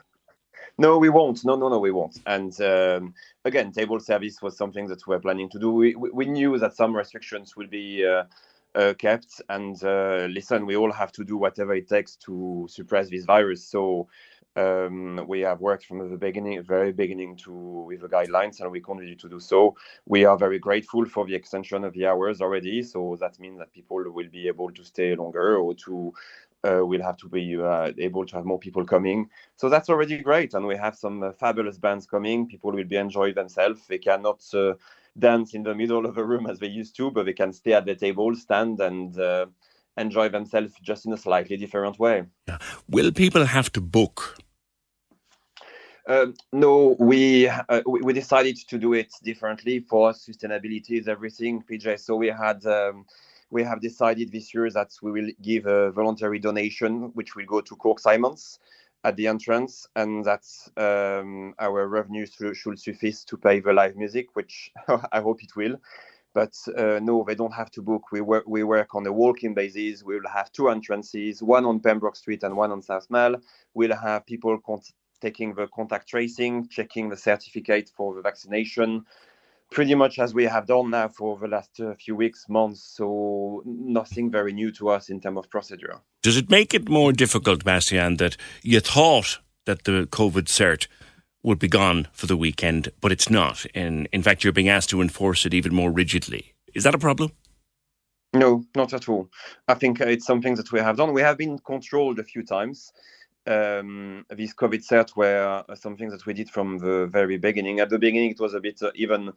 No, 0.78 0.98
we 0.98 1.10
won't. 1.10 1.46
No, 1.46 1.56
no, 1.56 1.70
no, 1.70 1.78
we 1.78 1.92
won't. 1.92 2.20
And 2.26 2.60
um, 2.62 3.14
again, 3.46 3.72
table 3.72 4.00
service 4.00 4.42
was 4.42 4.58
something 4.58 4.88
that 4.88 5.06
we're 5.06 5.20
planning 5.20 5.48
to 5.52 5.60
do. 5.60 5.72
We, 5.72 5.94
we, 5.94 6.10
we 6.10 6.26
knew 6.26 6.58
that 6.58 6.76
some 6.76 6.96
restrictions 6.96 7.56
will 7.56 7.68
be 7.68 8.04
uh, 8.04 8.24
uh, 8.76 8.94
kept. 8.98 9.42
And 9.50 9.82
uh, 9.84 10.28
listen, 10.30 10.66
we 10.66 10.76
all 10.76 10.92
have 10.92 11.12
to 11.14 11.24
do 11.24 11.38
whatever 11.38 11.74
it 11.74 11.88
takes 11.88 12.16
to 12.18 12.68
suppress 12.70 13.10
this 13.10 13.26
virus. 13.26 13.64
So 13.66 14.08
um, 14.56 15.26
we 15.28 15.42
have 15.42 15.62
worked 15.62 15.86
from 15.86 16.10
the 16.10 16.18
beginning, 16.18 16.62
very 16.64 16.92
beginning, 16.92 17.36
to 17.38 17.52
with 17.52 18.02
the 18.02 18.08
guidelines, 18.08 18.62
and 18.62 18.72
we 18.72 18.82
continue 18.82 19.16
to 19.16 19.30
do 19.30 19.40
so. 19.40 19.76
We 20.06 20.26
are 20.26 20.38
very 20.38 20.60
grateful 20.60 21.06
for 21.06 21.26
the 21.26 21.36
extension 21.36 21.84
of 21.84 21.94
the 21.94 22.06
hours 22.06 22.42
already. 22.42 22.84
So 22.84 23.18
that 23.20 23.40
means 23.40 23.58
that 23.60 23.74
people 23.74 24.04
will 24.12 24.30
be 24.30 24.48
able 24.48 24.72
to 24.72 24.84
stay 24.84 25.16
longer 25.16 25.58
or 25.58 25.74
to 25.86 26.14
uh, 26.66 26.86
we'll 26.86 27.02
have 27.02 27.18
to 27.18 27.28
be 27.28 27.58
uh, 27.62 27.92
able 27.98 28.26
to 28.26 28.36
have 28.36 28.46
more 28.46 28.60
people 28.60 28.86
coming. 28.86 29.30
So 29.58 29.70
that's 29.70 29.90
already 29.90 30.20
great. 30.20 30.54
And 30.54 30.66
we 30.66 30.78
have 30.78 30.96
some 30.96 31.22
uh, 31.22 31.32
fabulous 31.34 31.78
bands 31.78 32.06
coming. 32.06 32.48
People 32.48 32.72
will 32.72 32.86
be 32.86 32.96
enjoying 32.96 33.36
themselves. 33.36 33.86
They 33.88 33.98
cannot 33.98 34.42
uh, 34.54 34.76
dance 35.18 35.54
in 35.54 35.64
the 35.64 35.76
middle 35.76 36.06
of 36.06 36.18
a 36.18 36.24
room 36.24 36.48
as 36.48 36.60
they 36.60 36.68
used 36.68 36.96
to, 36.98 37.12
but 37.12 37.26
they 37.26 37.34
can 37.34 37.54
stay 37.54 37.74
at 37.74 37.86
the 37.86 37.96
table, 37.96 38.36
stand, 38.36 38.80
and 38.80 39.20
uh, 39.20 39.46
enjoy 39.98 40.30
themselves 40.30 40.74
just 40.82 41.06
in 41.06 41.14
a 41.14 41.18
slightly 41.18 41.58
different 41.58 42.00
way. 42.00 42.24
Will 42.90 43.12
people 43.12 43.46
have 43.46 43.72
to 43.74 43.82
book? 43.82 44.38
Um, 46.08 46.34
no, 46.52 46.98
we, 47.00 47.48
uh, 47.48 47.82
we 47.86 48.02
we 48.02 48.14
decided 48.14 48.58
to 48.68 48.78
do 48.78 48.94
it 48.94 49.14
differently. 49.24 49.80
For 49.80 50.10
us, 50.10 50.28
sustainability 50.28 51.00
is 51.00 51.08
everything, 51.08 51.64
PJ. 51.64 52.00
So 52.00 52.18
we 52.18 52.28
had 52.28 52.66
um, 52.66 53.06
we 53.50 53.64
have 53.64 53.80
decided 53.80 54.32
this 54.32 54.54
year 54.54 54.70
that 54.72 54.92
we 55.02 55.12
will 55.12 55.32
give 55.42 55.66
a 55.66 55.92
voluntary 55.92 56.40
donation, 56.40 57.12
which 57.14 57.36
will 57.36 57.46
go 57.46 57.62
to 57.62 57.76
Cork 57.78 58.00
Simon's 58.00 58.60
at 59.04 59.16
the 59.16 59.28
entrance, 59.28 59.88
and 59.96 60.24
that 60.26 60.46
um, 60.78 61.54
our 61.60 61.88
revenue 61.88 62.26
should, 62.26 62.80
suffice 62.80 63.24
to 63.26 63.38
pay 63.38 63.60
the 63.60 63.74
live 63.74 63.96
music, 63.96 64.28
which 64.36 64.72
I 65.12 65.22
hope 65.22 65.44
it 65.44 65.56
will. 65.56 65.76
But 66.34 66.56
uh, 66.78 67.00
no, 67.02 67.24
they 67.28 67.36
don't 67.36 67.54
have 67.54 67.70
to 67.72 67.82
book. 67.82 68.12
We 68.12 68.22
work 68.22 68.46
we 68.48 68.64
work 68.64 68.96
on 68.96 69.06
a 69.06 69.14
walk-in 69.14 69.54
basis. 69.54 70.04
We 70.04 70.20
will 70.20 70.30
have 70.30 70.52
two 70.52 70.70
entrances, 70.70 71.44
one 71.44 71.66
on 71.66 71.80
Pembroke 71.80 72.16
Street 72.16 72.42
and 72.44 72.58
one 72.58 72.72
on 72.72 72.82
South 72.82 73.08
Mall. 73.10 73.36
We'll 73.76 73.96
have 73.96 74.26
people 74.26 74.58
taking 75.22 75.54
the 75.54 75.68
contact 75.68 76.10
tracing, 76.10 76.68
checking 76.70 77.10
the 77.10 77.18
certificate 77.18 77.92
for 77.96 78.16
the 78.16 78.22
vaccination, 78.22 79.06
pretty 79.74 79.96
much 79.96 80.20
as 80.20 80.34
we 80.34 80.46
have 80.46 80.68
done 80.68 80.92
now 80.92 81.08
for 81.10 81.38
the 81.40 81.48
last 81.48 81.80
uh, 81.80 81.94
few 81.96 82.16
weeks, 82.16 82.46
months. 82.48 82.94
So 82.96 83.64
nothing 83.66 84.32
very 84.32 84.54
new 84.54 84.72
to 84.74 84.90
us 84.90 85.10
in 85.10 85.20
terms 85.20 85.40
of 85.40 85.50
procedure. 85.50 86.00
Does 86.22 86.38
it 86.38 86.50
make 86.50 86.74
it 86.74 86.88
more 86.88 87.12
difficult, 87.12 87.66
Bastian, 87.66 88.18
that 88.18 88.38
you 88.62 88.80
thought 88.80 89.40
that 89.66 89.84
the 89.84 90.08
COVID 90.12 90.46
cert 90.46 90.88
would 91.42 91.60
be 91.60 91.68
gone 91.68 92.08
for 92.14 92.28
the 92.28 92.38
weekend, 92.38 92.92
but 93.02 93.12
it's 93.12 93.30
not? 93.30 93.66
And 93.76 94.08
in 94.14 94.24
fact, 94.24 94.44
you're 94.44 94.54
being 94.54 94.70
asked 94.70 94.92
to 94.92 95.02
enforce 95.02 95.46
it 95.46 95.54
even 95.54 95.74
more 95.74 95.92
rigidly. 95.92 96.54
Is 96.74 96.84
that 96.84 96.96
a 96.96 97.00
problem? 97.00 97.32
No, 98.34 98.64
not 98.76 98.94
at 98.94 99.10
all. 99.10 99.30
I 99.68 99.76
think 99.76 100.02
uh, 100.02 100.06
it's 100.06 100.26
something 100.26 100.56
that 100.56 100.72
we 100.72 100.80
have 100.80 100.98
done. 100.98 101.14
We 101.14 101.22
have 101.22 101.38
been 101.38 101.60
controlled 101.60 102.20
a 102.20 102.24
few 102.24 102.44
times. 102.44 102.92
Um, 103.46 104.26
this 104.30 104.54
COVID 104.54 104.88
cert 104.88 105.16
were 105.18 105.64
something 105.76 106.10
that 106.10 106.26
we 106.26 106.34
did 106.34 106.50
from 106.50 106.78
the 106.78 107.08
very 107.08 107.38
beginning. 107.38 107.80
At 107.82 107.90
the 107.90 108.00
beginning, 108.00 108.32
it 108.32 108.40
was 108.40 108.54
a 108.54 108.62
bit 108.62 108.82
uh, 108.82 108.92
even 108.96 109.30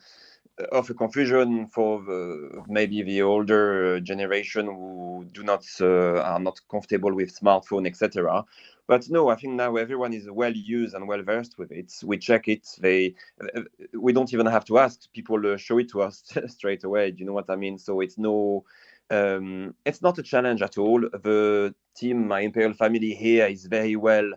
uh, 0.60 0.64
of 0.72 0.88
a 0.90 0.94
confusion 0.94 1.66
for 1.66 2.02
the, 2.02 2.62
maybe 2.68 3.02
the 3.02 3.22
older 3.22 3.96
uh, 3.96 4.00
generation 4.00 4.66
who 4.66 5.26
do 5.32 5.42
not 5.42 5.64
uh, 5.80 6.20
are 6.20 6.38
not 6.38 6.60
comfortable 6.70 7.12
with 7.12 7.36
smartphone, 7.36 7.86
etc. 7.86 8.44
But 8.86 9.10
no, 9.10 9.28
I 9.28 9.34
think 9.34 9.54
now 9.54 9.75
everyone 9.75 10.12
is 10.12 10.30
well 10.30 10.52
used 10.52 10.94
and 10.94 11.08
well 11.08 11.22
versed 11.22 11.58
with 11.58 11.72
it. 11.72 11.92
We 12.04 12.19
check 12.19 12.47
it. 12.47 12.69
They, 12.78 13.16
uh, 13.42 13.62
we 13.92 14.12
don't 14.12 14.32
even 14.32 14.47
have 14.47 14.64
to 14.66 14.78
ask. 14.78 15.12
People 15.12 15.56
show 15.56 15.78
it 15.78 15.90
to 15.90 16.02
us 16.02 16.23
straight 16.47 16.84
away. 16.84 17.10
Do 17.10 17.19
you 17.19 17.26
know 17.26 17.32
what 17.32 17.50
I 17.50 17.56
mean? 17.56 17.76
So 17.76 18.00
it's 18.00 18.19
no, 18.19 18.64
um, 19.10 19.75
it's 19.84 20.02
not 20.02 20.19
a 20.19 20.23
challenge 20.23 20.62
at 20.62 20.78
all. 20.78 21.00
The 21.00 21.75
team, 21.97 22.26
my 22.28 22.40
Imperial 22.40 22.75
family 22.75 23.14
here, 23.14 23.47
is 23.47 23.66
very 23.66 23.97
well 23.97 24.32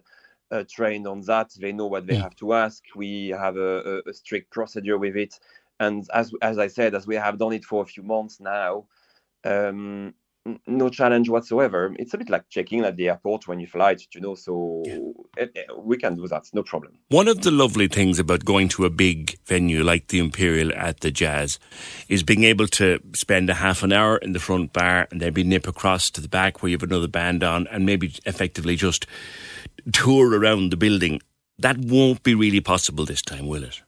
uh, 0.52 0.64
trained 0.70 1.08
on 1.08 1.22
that. 1.22 1.52
They 1.60 1.72
know 1.72 1.88
what 1.88 2.08
they 2.08 2.16
have 2.16 2.36
to 2.38 2.54
ask. 2.54 2.84
We 2.96 3.30
have 3.30 3.58
a, 3.58 4.02
a, 4.06 4.10
a 4.10 4.14
strict 4.14 4.52
procedure 4.52 4.98
with 4.98 5.16
it, 5.16 5.40
and 5.80 6.08
as 6.14 6.34
as 6.42 6.58
I 6.58 6.68
said, 6.68 6.96
as 6.96 7.08
we 7.08 7.16
have 7.16 7.38
done 7.38 7.54
it 7.54 7.66
for 7.66 7.84
a 7.84 7.88
few 7.88 8.04
months 8.04 8.40
now, 8.40 8.86
um, 9.44 10.14
no 10.68 10.90
challenge 10.90 11.30
whatsoever. 11.30 11.94
It's 11.98 12.14
a 12.14 12.18
bit 12.18 12.30
like 12.30 12.50
checking 12.50 12.84
at 12.86 12.96
the 12.96 13.10
airport 13.10 13.48
when 13.48 13.60
you 13.60 13.68
fly, 13.68 13.96
you 14.14 14.22
know. 14.22 14.36
So 14.36 14.84
eh, 15.38 15.48
eh, 15.56 15.64
we 15.78 15.98
can 15.98 16.16
do 16.16 16.28
that, 16.28 16.46
no 16.54 16.64
problem. 16.64 16.94
One 17.10 17.28
of 17.28 17.42
the 17.42 17.52
lovely 17.52 17.88
things 17.88 18.20
about 18.20 18.46
going 18.46 18.70
to 18.70 18.86
a 18.86 18.90
big 18.90 19.38
venue 19.46 19.84
like 19.84 20.08
the 20.08 20.20
Imperial 20.20 20.74
at 20.74 21.02
the 21.02 21.12
Jazz 21.12 21.60
is 22.08 22.24
being 22.24 22.44
able 22.44 22.68
to 22.68 23.00
spend 23.16 23.50
a 23.50 23.56
half 23.56 23.84
an 23.84 23.92
hour 23.92 24.18
in 24.18 24.34
the 24.34 24.40
front 24.40 24.74
bar 24.74 25.08
and 25.12 25.22
then 25.22 25.34
be 25.34 25.44
nip 25.44 25.68
across 25.68 26.10
to 26.12 26.22
the 26.22 26.30
back 26.30 26.62
where 26.62 26.70
you 26.70 26.76
have 26.76 26.84
another 26.84 27.08
band 27.08 27.44
on 27.44 27.68
and 27.68 27.86
maybe 27.86 28.14
effectively 28.26 28.76
just 28.76 29.06
tour 29.92 30.38
around 30.38 30.72
the 30.72 30.78
building. 30.78 31.22
That 31.58 31.78
won't 31.78 32.24
be 32.24 32.36
really 32.36 32.62
possible 32.62 33.06
this 33.06 33.22
time, 33.22 33.48
will 33.48 33.64
it? 33.64 33.82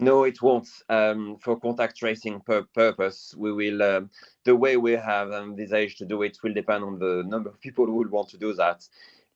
No, 0.00 0.24
it 0.24 0.42
won't. 0.42 0.68
Um, 0.88 1.38
for 1.40 1.60
contact 1.60 1.98
tracing 1.98 2.40
pur- 2.40 2.66
purpose, 2.74 3.34
we 3.38 3.52
will. 3.52 3.82
Um, 3.82 4.10
the 4.44 4.56
way 4.56 4.76
we 4.78 4.92
have 4.92 5.32
envisaged 5.32 5.98
to 5.98 6.06
do 6.06 6.22
it 6.22 6.38
will 6.42 6.54
depend 6.54 6.84
on 6.84 6.98
the 6.98 7.24
number 7.26 7.50
of 7.50 7.60
people 7.60 7.86
who 7.86 7.94
will 7.96 8.10
want 8.10 8.30
to 8.30 8.38
do 8.38 8.54
that. 8.54 8.88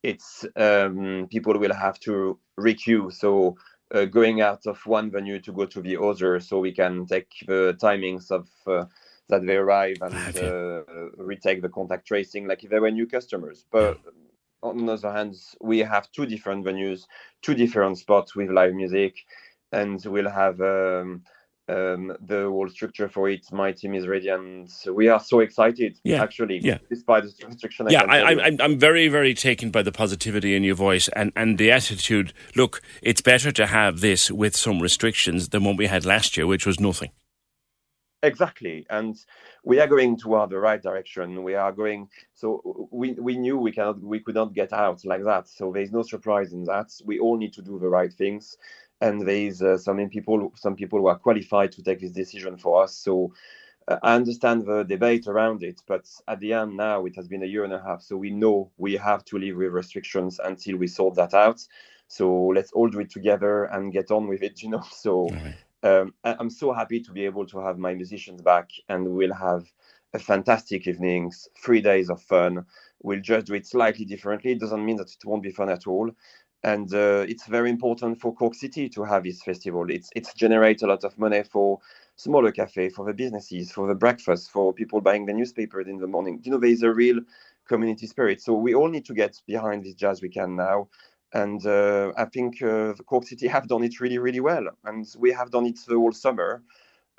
It's 0.03 0.47
um, 0.57 1.29
people 1.31 1.59
will 1.59 1.75
have 1.75 2.01
to 2.01 2.39
requeue, 2.59 3.13
so 3.13 3.57
uh, 3.95 4.07
going 4.07 4.43
out 4.43 4.67
of 4.67 4.79
one 4.87 5.11
venue 5.11 5.41
to 5.41 5.53
go 5.53 5.67
to 5.67 5.83
the 5.83 6.01
other, 6.01 6.41
so 6.41 6.61
we 6.61 6.73
can 6.73 7.07
take 7.07 7.31
the 7.47 7.77
timings 7.83 8.31
of 8.31 8.49
uh, 8.67 8.87
that 9.29 9.47
they 9.47 9.57
arrive 9.57 9.99
and 10.03 10.37
uh, 10.37 10.83
retake 11.19 11.63
the 11.63 11.71
contact 11.71 12.07
tracing, 12.07 12.47
like 12.49 12.65
if 12.65 12.71
they 12.71 12.81
were 12.81 12.91
new 12.91 13.07
customers. 13.07 13.67
But 13.71 13.99
on 14.63 14.87
the 14.87 14.95
other 14.95 15.13
hand, 15.13 15.37
we 15.61 15.81
have 15.81 16.13
two 16.13 16.27
different 16.27 16.67
venues, 16.67 17.05
two 17.43 17.55
different 17.55 17.99
spots 17.99 18.37
with 18.37 18.51
live 18.51 18.75
music 18.75 19.17
and 19.75 20.05
we'll 20.07 20.31
have 20.31 20.61
um, 20.61 21.23
um, 21.69 22.17
the 22.21 22.45
whole 22.45 22.69
structure 22.69 23.09
for 23.09 23.29
it. 23.29 23.51
My 23.53 23.73
team 23.73 23.95
is 23.95 24.07
ready, 24.07 24.29
and 24.29 24.71
we 24.93 25.09
are 25.09 25.21
so 25.21 25.41
excited. 25.41 25.99
Yeah, 26.05 26.23
actually, 26.23 26.61
yeah. 26.63 26.79
despite 26.89 27.25
the 27.25 27.47
restriction. 27.47 27.87
yeah, 27.91 28.05
I, 28.09 28.19
tell 28.19 28.41
I. 28.41 28.45
I'm- 28.45 28.59
I'm 28.61 28.79
very, 28.79 29.09
very 29.09 29.35
taken 29.35 29.71
by 29.71 29.83
the 29.83 29.93
positivity 29.93 30.55
in 30.55 30.65
your 30.65 30.77
voice 30.77 31.09
and, 31.09 31.33
and 31.37 31.59
the 31.59 31.71
attitude. 31.71 32.33
Look, 32.55 32.83
it's 33.03 33.21
better 33.21 33.51
to 33.53 33.67
have 33.67 34.01
this 34.01 34.31
with 34.31 34.57
some 34.57 34.81
restrictions 34.81 35.49
than 35.51 35.65
what 35.65 35.77
we 35.77 35.87
had 35.87 36.05
last 36.05 36.37
year, 36.37 36.47
which 36.47 36.67
was 36.67 36.79
nothing. 36.81 37.11
Exactly, 38.23 38.87
and 38.89 39.17
we 39.65 39.81
are 39.81 39.87
going 39.87 40.19
toward 40.19 40.49
the 40.49 40.59
right 40.59 40.83
direction. 40.83 41.43
We 41.43 41.55
are 41.55 41.73
going. 41.73 42.09
So 42.33 42.89
we 42.91 43.13
we 43.13 43.37
knew 43.37 43.59
we 43.59 43.71
cannot 43.71 44.01
we 44.01 44.21
could 44.21 44.35
not 44.35 44.55
get 44.55 44.73
out 44.73 45.05
like 45.05 45.25
that. 45.25 45.47
So 45.47 45.73
there 45.73 45.83
is 45.83 45.93
no 45.93 46.03
surprise 46.03 46.55
in 46.55 46.65
that. 46.65 46.91
We 47.05 47.19
all 47.19 47.37
need 47.37 47.53
to 47.55 47.63
do 47.63 47.79
the 47.79 47.89
right 47.89 48.11
things, 48.11 48.57
and 49.01 49.23
there 49.23 49.37
is 49.37 49.63
uh, 49.63 49.79
some 49.79 50.09
people 50.09 50.53
some 50.57 50.77
people 50.77 50.99
who 51.01 51.07
are 51.09 51.19
qualified 51.19 51.73
to 51.73 51.83
take 51.83 52.01
this 52.01 52.13
decision 52.13 52.57
for 52.59 52.83
us. 52.83 52.97
So. 52.97 53.33
Uh, 53.87 53.99
I 54.03 54.15
understand 54.15 54.65
the 54.65 54.83
debate 54.85 55.27
around 55.27 55.63
it, 55.63 55.83
but 55.87 56.09
at 56.27 56.41
the 56.41 56.55
end 56.55 56.77
now 56.77 57.05
it 57.05 57.17
has 57.17 57.29
been 57.29 57.43
a 57.43 57.47
year 57.47 57.65
and 57.65 57.73
a 57.73 57.83
half, 57.83 58.01
so 58.03 58.17
we 58.17 58.31
know 58.31 58.71
we 58.79 58.95
have 58.95 59.25
to 59.27 59.39
live 59.39 59.57
with 59.57 59.73
restrictions 59.73 60.41
until 60.43 60.79
we 60.79 60.87
sort 60.87 61.17
that 61.17 61.35
out. 61.35 61.61
So 62.09 62.47
let's 62.55 62.73
all 62.73 62.89
do 62.89 63.01
it 63.01 63.11
together 63.11 63.65
and 63.65 63.93
get 63.93 64.11
on 64.11 64.27
with 64.29 64.43
it, 64.43 64.63
you 64.63 64.71
know. 64.71 64.83
So 64.93 65.37
um, 65.83 66.15
I- 66.25 66.37
I'm 66.39 66.51
so 66.51 66.73
happy 66.73 67.01
to 67.01 67.13
be 67.13 67.25
able 67.27 67.47
to 67.47 67.59
have 67.61 67.79
my 67.79 67.95
musicians 67.95 68.41
back, 68.43 68.71
and 68.89 69.07
we'll 69.09 69.35
have 69.35 69.67
a 70.15 70.19
fantastic 70.19 70.87
evenings, 70.87 71.49
three 71.63 71.81
days 71.83 72.09
of 72.09 72.23
fun. 72.23 72.65
We'll 73.03 73.21
just 73.21 73.47
do 73.47 73.55
it 73.55 73.67
slightly 73.67 74.05
differently. 74.07 74.53
It 74.53 74.61
doesn't 74.61 74.85
mean 74.85 74.97
that 74.97 75.11
it 75.11 75.25
won't 75.27 75.43
be 75.43 75.51
fun 75.51 75.69
at 75.69 75.87
all. 75.87 76.11
And 76.65 76.93
uh, 76.95 77.27
it's 77.29 77.47
very 77.47 77.69
important 77.69 78.19
for 78.21 78.35
Cork 78.35 78.55
City 78.55 78.89
to 78.89 79.05
have 79.05 79.25
this 79.25 79.43
festival. 79.43 79.85
It's 79.91 80.09
it's 80.17 80.33
generate 80.35 80.83
a 80.83 80.87
lot 80.87 81.05
of 81.05 81.19
money 81.19 81.43
for 81.43 81.79
smaller 82.17 82.53
cafe, 82.53 82.89
for 82.89 83.05
the 83.05 83.13
businesses, 83.13 83.71
for 83.71 83.87
the 83.87 83.95
breakfast, 83.95 84.51
for 84.51 84.73
people 84.73 85.03
buying 85.03 85.27
the 85.27 85.35
newspapers 85.35 85.87
in 85.89 85.99
the 85.99 86.07
morning. 86.07 86.41
You 86.43 86.53
know, 86.53 86.59
there 86.59 86.71
is 86.71 86.83
a 86.83 86.91
real 86.93 87.21
community 87.69 88.07
spirit. 88.07 88.41
So 88.41 88.55
we 88.55 88.75
all 88.75 88.89
need 88.89 89.05
to 89.07 89.15
get 89.15 89.41
behind 89.47 89.85
this 89.85 89.95
jazz 89.95 90.23
we 90.23 90.31
can 90.31 90.57
now. 90.57 90.89
And 91.35 91.67
uh, 91.67 92.13
I 92.17 92.25
think 92.27 92.63
uh, 92.63 92.95
Cork 93.07 93.27
City 93.27 93.47
have 93.49 93.69
done 93.69 93.85
it 93.85 94.01
really, 94.01 94.19
really 94.19 94.41
well. 94.41 94.67
And 94.85 95.07
we 95.19 95.33
have 95.33 95.51
done 95.51 95.67
it 95.67 95.79
the 95.87 95.97
whole 95.97 96.13
summer. 96.13 96.63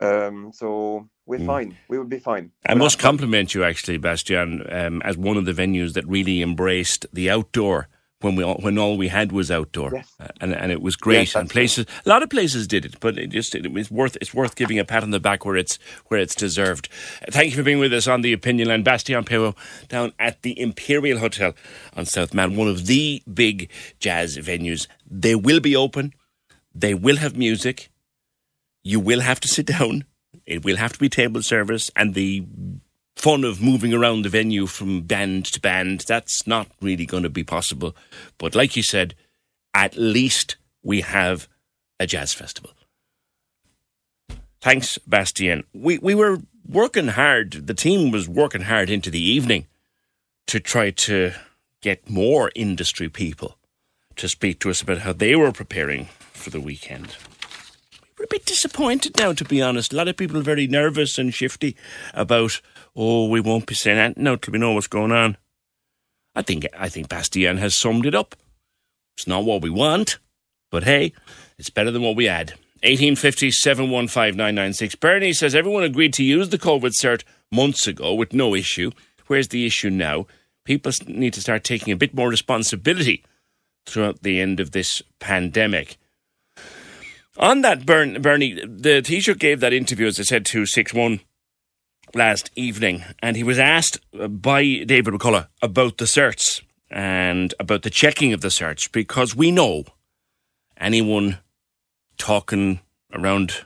Um, 0.01 0.51
so 0.53 1.07
we're 1.25 1.39
Mm. 1.39 1.45
fine. 1.45 1.77
We 1.89 1.97
will 1.99 2.05
be 2.05 2.19
fine. 2.19 2.51
I 2.65 2.73
must 2.73 2.99
compliment 2.99 3.53
you, 3.53 3.63
actually, 3.63 3.97
Bastian, 3.97 4.65
um, 4.71 5.01
as 5.03 5.17
one 5.17 5.37
of 5.37 5.45
the 5.45 5.53
venues 5.53 5.93
that 5.93 6.07
really 6.07 6.41
embraced 6.41 7.05
the 7.13 7.29
outdoor 7.29 7.87
when 8.25 8.35
we 8.35 8.43
all, 8.43 8.55
when 8.55 8.77
all 8.77 8.97
we 8.97 9.07
had 9.07 9.31
was 9.31 9.51
outdoor, 9.51 9.91
Yes. 9.93 10.11
Uh, 10.19 10.27
and 10.41 10.53
and 10.53 10.71
it 10.71 10.81
was 10.81 10.95
great. 10.95 11.19
Yes, 11.27 11.35
and 11.35 11.49
places, 11.49 11.85
a 12.05 12.09
lot 12.09 12.23
of 12.23 12.29
places 12.29 12.67
did 12.67 12.83
it, 12.85 12.99
but 12.99 13.17
it 13.17 13.27
just 13.29 13.53
it 13.55 13.71
was 13.71 13.91
worth 13.91 14.17
it's 14.19 14.33
worth 14.33 14.55
giving 14.55 14.79
a 14.79 14.83
pat 14.83 15.03
on 15.03 15.11
the 15.11 15.19
back 15.19 15.45
where 15.45 15.55
it's 15.55 15.77
where 16.07 16.19
it's 16.19 16.35
deserved. 16.35 16.89
Uh, 17.21 17.31
Thank 17.31 17.51
you 17.51 17.57
for 17.57 17.63
being 17.63 17.79
with 17.79 17.93
us 17.93 18.07
on 18.07 18.21
the 18.21 18.33
opinion 18.33 18.67
line, 18.69 18.83
Bastien 18.83 19.23
Perrault, 19.25 19.55
down 19.87 20.11
at 20.19 20.41
the 20.41 20.59
Imperial 20.59 21.19
Hotel 21.19 21.53
on 21.95 22.05
South 22.05 22.33
Mall, 22.33 22.49
one 22.49 22.67
of 22.67 22.87
the 22.87 23.21
big 23.31 23.69
jazz 23.99 24.37
venues. 24.37 24.87
They 25.09 25.35
will 25.35 25.59
be 25.59 25.75
open. 25.75 26.13
They 26.73 26.93
will 26.95 27.17
have 27.17 27.37
music. 27.37 27.89
You 28.83 28.99
will 28.99 29.21
have 29.21 29.39
to 29.41 29.47
sit 29.47 29.67
down. 29.67 30.05
It 30.45 30.65
will 30.65 30.77
have 30.77 30.93
to 30.93 30.99
be 30.99 31.09
table 31.09 31.41
service, 31.43 31.91
and 31.95 32.13
the 32.13 32.45
fun 33.15 33.43
of 33.43 33.61
moving 33.61 33.93
around 33.93 34.23
the 34.23 34.29
venue 34.29 34.65
from 34.65 35.01
band 35.01 35.45
to 35.45 35.61
band, 35.61 36.01
that's 36.01 36.45
not 36.45 36.67
really 36.81 37.05
going 37.05 37.23
to 37.23 37.29
be 37.29 37.43
possible. 37.43 37.95
But 38.37 38.55
like 38.55 38.75
you 38.75 38.83
said, 38.83 39.15
at 39.73 39.95
least 39.95 40.55
we 40.83 41.01
have 41.01 41.47
a 41.99 42.05
jazz 42.05 42.33
festival. 42.33 42.71
Thanks, 44.61 44.97
Bastien. 44.99 45.63
We 45.73 45.99
we 45.99 46.15
were 46.15 46.39
working 46.67 47.09
hard. 47.09 47.67
The 47.67 47.73
team 47.73 48.11
was 48.11 48.27
working 48.27 48.63
hard 48.63 48.89
into 48.89 49.11
the 49.11 49.21
evening 49.21 49.67
to 50.47 50.59
try 50.59 50.91
to 50.91 51.33
get 51.81 52.09
more 52.09 52.51
industry 52.55 53.09
people 53.09 53.57
to 54.15 54.27
speak 54.27 54.59
to 54.59 54.69
us 54.69 54.81
about 54.81 54.99
how 54.99 55.13
they 55.13 55.35
were 55.35 55.51
preparing 55.51 56.07
for 56.33 56.49
the 56.49 56.61
weekend. 56.61 57.15
We're 58.17 58.25
a 58.25 58.27
bit 58.27 58.45
disappointed 58.45 59.17
now, 59.17 59.33
to 59.33 59.43
be 59.43 59.61
honest. 59.61 59.91
A 59.91 59.95
lot 59.95 60.07
of 60.07 60.17
people 60.17 60.37
are 60.37 60.41
very 60.41 60.67
nervous 60.67 61.17
and 61.17 61.33
shifty 61.33 61.75
about, 62.13 62.61
oh, 62.95 63.27
we 63.27 63.39
won't 63.41 63.65
be 63.65 63.75
saying 63.75 63.97
that 63.97 64.17
now 64.17 64.35
till 64.35 64.51
we 64.51 64.59
know 64.59 64.73
what's 64.73 64.87
going 64.87 65.11
on. 65.11 65.37
I 66.35 66.41
think 66.41 66.65
I 66.77 66.89
think 66.89 67.09
Bastien 67.09 67.57
has 67.57 67.77
summed 67.77 68.05
it 68.05 68.15
up. 68.15 68.35
It's 69.17 69.27
not 69.27 69.45
what 69.45 69.61
we 69.61 69.69
want, 69.69 70.19
but 70.69 70.83
hey, 70.83 71.13
it's 71.57 71.69
better 71.69 71.91
than 71.91 72.01
what 72.01 72.15
we 72.15 72.25
had. 72.25 72.51
1850 72.83 73.51
715 73.51 74.99
Bernie 74.99 75.33
says 75.33 75.55
everyone 75.55 75.83
agreed 75.83 76.13
to 76.13 76.23
use 76.23 76.49
the 76.49 76.59
COVID 76.59 76.91
cert 76.91 77.23
months 77.51 77.87
ago 77.87 78.13
with 78.13 78.33
no 78.33 78.53
issue. 78.53 78.91
Where's 79.27 79.47
the 79.47 79.65
issue 79.65 79.89
now? 79.89 80.27
People 80.65 80.91
need 81.07 81.33
to 81.33 81.41
start 81.41 81.63
taking 81.63 81.93
a 81.93 81.97
bit 81.97 82.13
more 82.13 82.29
responsibility 82.29 83.23
throughout 83.85 84.21
the 84.23 84.41
end 84.41 84.59
of 84.59 84.71
this 84.71 85.01
pandemic. 85.19 85.97
On 87.37 87.61
that, 87.61 87.85
Bern, 87.85 88.21
Bernie, 88.21 88.53
the 88.53 89.01
Taoiseach 89.01 89.39
gave 89.39 89.59
that 89.59 89.73
interview, 89.73 90.07
as 90.07 90.19
I 90.19 90.23
said, 90.23 90.45
to 90.47 90.65
6 90.65 90.93
1 90.93 91.19
last 92.15 92.49
evening, 92.55 93.03
and 93.21 93.35
he 93.35 93.43
was 93.43 93.59
asked 93.59 93.99
by 94.41 94.63
David 94.85 95.13
McCullough 95.13 95.47
about 95.61 95.97
the 95.97 96.05
certs 96.05 96.61
and 96.89 97.53
about 97.59 97.83
the 97.83 97.89
checking 97.89 98.31
of 98.33 98.41
the 98.41 98.47
certs 98.47 98.89
because 98.89 99.35
we 99.35 99.51
know 99.51 99.83
anyone 100.77 101.39
talking 102.17 102.79
around 103.13 103.65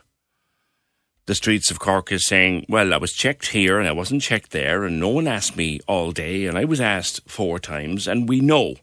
the 1.26 1.34
streets 1.36 1.70
of 1.70 1.78
Cork 1.78 2.10
is 2.10 2.26
saying, 2.26 2.66
Well, 2.68 2.92
I 2.92 2.96
was 2.96 3.12
checked 3.12 3.48
here 3.48 3.78
and 3.78 3.88
I 3.88 3.92
wasn't 3.92 4.22
checked 4.22 4.50
there, 4.50 4.84
and 4.84 4.98
no 4.98 5.08
one 5.08 5.28
asked 5.28 5.56
me 5.56 5.78
all 5.86 6.10
day, 6.10 6.46
and 6.46 6.58
I 6.58 6.64
was 6.64 6.80
asked 6.80 7.20
four 7.30 7.60
times, 7.60 8.08
and 8.08 8.28
we 8.28 8.40
know, 8.40 8.74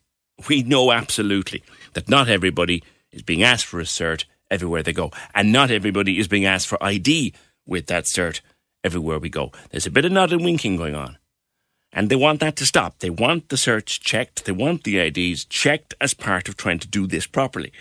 we 0.47 0.63
know 0.63 0.93
absolutely 0.93 1.62
that 1.93 2.08
not 2.08 2.30
everybody 2.30 2.84
is 3.12 3.21
being 3.21 3.43
asked 3.43 3.65
for 3.65 3.82
a 3.82 3.84
cert 3.84 4.23
everywhere 4.49 4.82
they 4.82 4.93
go, 4.93 5.12
and 5.36 5.51
not 5.51 5.71
everybody 5.71 6.19
is 6.19 6.30
being 6.30 6.45
asked 6.45 6.67
for 6.67 6.82
ID 6.82 7.34
with 7.65 7.88
that 7.88 8.06
cert 8.06 8.39
everywhere 8.84 9.20
we 9.20 9.30
go. 9.30 9.52
There's 9.70 9.86
a 9.86 9.92
bit 9.92 10.06
of 10.06 10.12
nod 10.12 10.32
and 10.32 10.44
winking 10.44 10.78
going 10.78 10.96
on. 10.96 11.18
And 11.94 12.10
they 12.10 12.16
want 12.16 12.42
that 12.42 12.56
to 12.58 12.66
stop. 12.66 13.00
They 13.00 13.10
want 13.10 13.50
the 13.50 13.58
search 13.58 14.02
checked. 14.02 14.46
They 14.46 14.52
want 14.52 14.84
the 14.84 15.00
IDs 15.00 15.46
checked 15.46 15.94
as 16.02 16.13
part 16.13 16.50
of 16.50 16.58
trying 16.58 16.80
to 16.80 16.88
do 16.88 17.08
this 17.08 17.26
properly. 17.26 17.72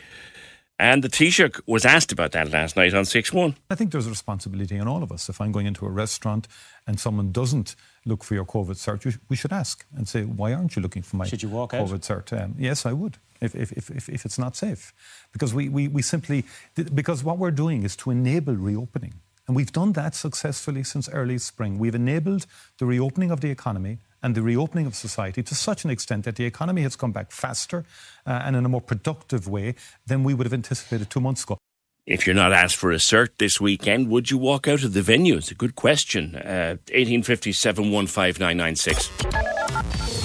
And 0.78 1.02
the 1.02 1.08
Taoiseach 1.08 1.60
was 1.66 1.86
asked 1.86 2.12
about 2.12 2.32
that 2.32 2.52
last 2.52 2.76
night 2.76 2.92
on 2.92 3.06
6 3.06 3.32
1. 3.32 3.56
I 3.70 3.74
think 3.74 3.92
there's 3.92 4.06
a 4.06 4.10
responsibility 4.10 4.78
on 4.78 4.86
all 4.86 5.02
of 5.02 5.10
us. 5.10 5.28
If 5.30 5.40
I'm 5.40 5.50
going 5.50 5.66
into 5.66 5.86
a 5.86 5.90
restaurant 5.90 6.46
and 6.86 7.00
someone 7.00 7.32
doesn't 7.32 7.74
look 8.04 8.22
for 8.22 8.34
your 8.34 8.44
COVID 8.44 8.74
cert, 8.74 9.18
we 9.30 9.36
should 9.36 9.52
ask 9.52 9.86
and 9.96 10.06
say, 10.06 10.24
why 10.24 10.52
aren't 10.52 10.76
you 10.76 10.82
looking 10.82 11.02
for 11.02 11.16
my 11.16 11.26
Should 11.26 11.42
you 11.42 11.48
walk 11.48 11.72
out? 11.72 11.88
COVID 11.88 12.00
cert? 12.00 12.38
Um, 12.38 12.56
yes, 12.58 12.84
I 12.84 12.92
would, 12.92 13.16
if, 13.40 13.54
if, 13.54 13.72
if, 13.72 13.90
if, 13.90 14.08
if 14.10 14.26
it's 14.26 14.38
not 14.38 14.54
safe. 14.54 14.92
Because 15.32 15.54
we, 15.54 15.70
we, 15.70 15.88
we 15.88 16.02
simply, 16.02 16.44
because 16.74 17.24
what 17.24 17.38
we're 17.38 17.50
doing 17.50 17.82
is 17.82 17.96
to 17.96 18.10
enable 18.10 18.54
reopening. 18.54 19.14
And 19.46 19.54
we've 19.54 19.72
done 19.72 19.92
that 19.92 20.14
successfully 20.14 20.82
since 20.82 21.08
early 21.08 21.38
spring. 21.38 21.78
We've 21.78 21.94
enabled 21.94 22.46
the 22.78 22.86
reopening 22.86 23.30
of 23.30 23.40
the 23.40 23.50
economy 23.50 23.98
and 24.22 24.34
the 24.34 24.42
reopening 24.42 24.86
of 24.86 24.94
society 24.94 25.42
to 25.42 25.54
such 25.54 25.84
an 25.84 25.90
extent 25.90 26.24
that 26.24 26.36
the 26.36 26.44
economy 26.44 26.82
has 26.82 26.96
come 26.96 27.12
back 27.12 27.30
faster 27.30 27.84
uh, 28.26 28.42
and 28.44 28.56
in 28.56 28.64
a 28.64 28.68
more 28.68 28.80
productive 28.80 29.46
way 29.46 29.74
than 30.06 30.24
we 30.24 30.34
would 30.34 30.46
have 30.46 30.54
anticipated 30.54 31.10
two 31.10 31.20
months 31.20 31.44
ago. 31.44 31.58
If 32.06 32.26
you're 32.26 32.36
not 32.36 32.52
asked 32.52 32.76
for 32.76 32.92
a 32.92 32.96
cert 32.96 33.30
this 33.38 33.60
weekend, 33.60 34.08
would 34.10 34.30
you 34.30 34.38
walk 34.38 34.68
out 34.68 34.84
of 34.84 34.92
the 34.94 35.02
venue? 35.02 35.36
It's 35.36 35.50
a 35.50 35.56
good 35.56 35.74
question. 35.74 36.36
Uh, 36.36 36.78
1857 36.92 37.84
15996. 38.06 39.10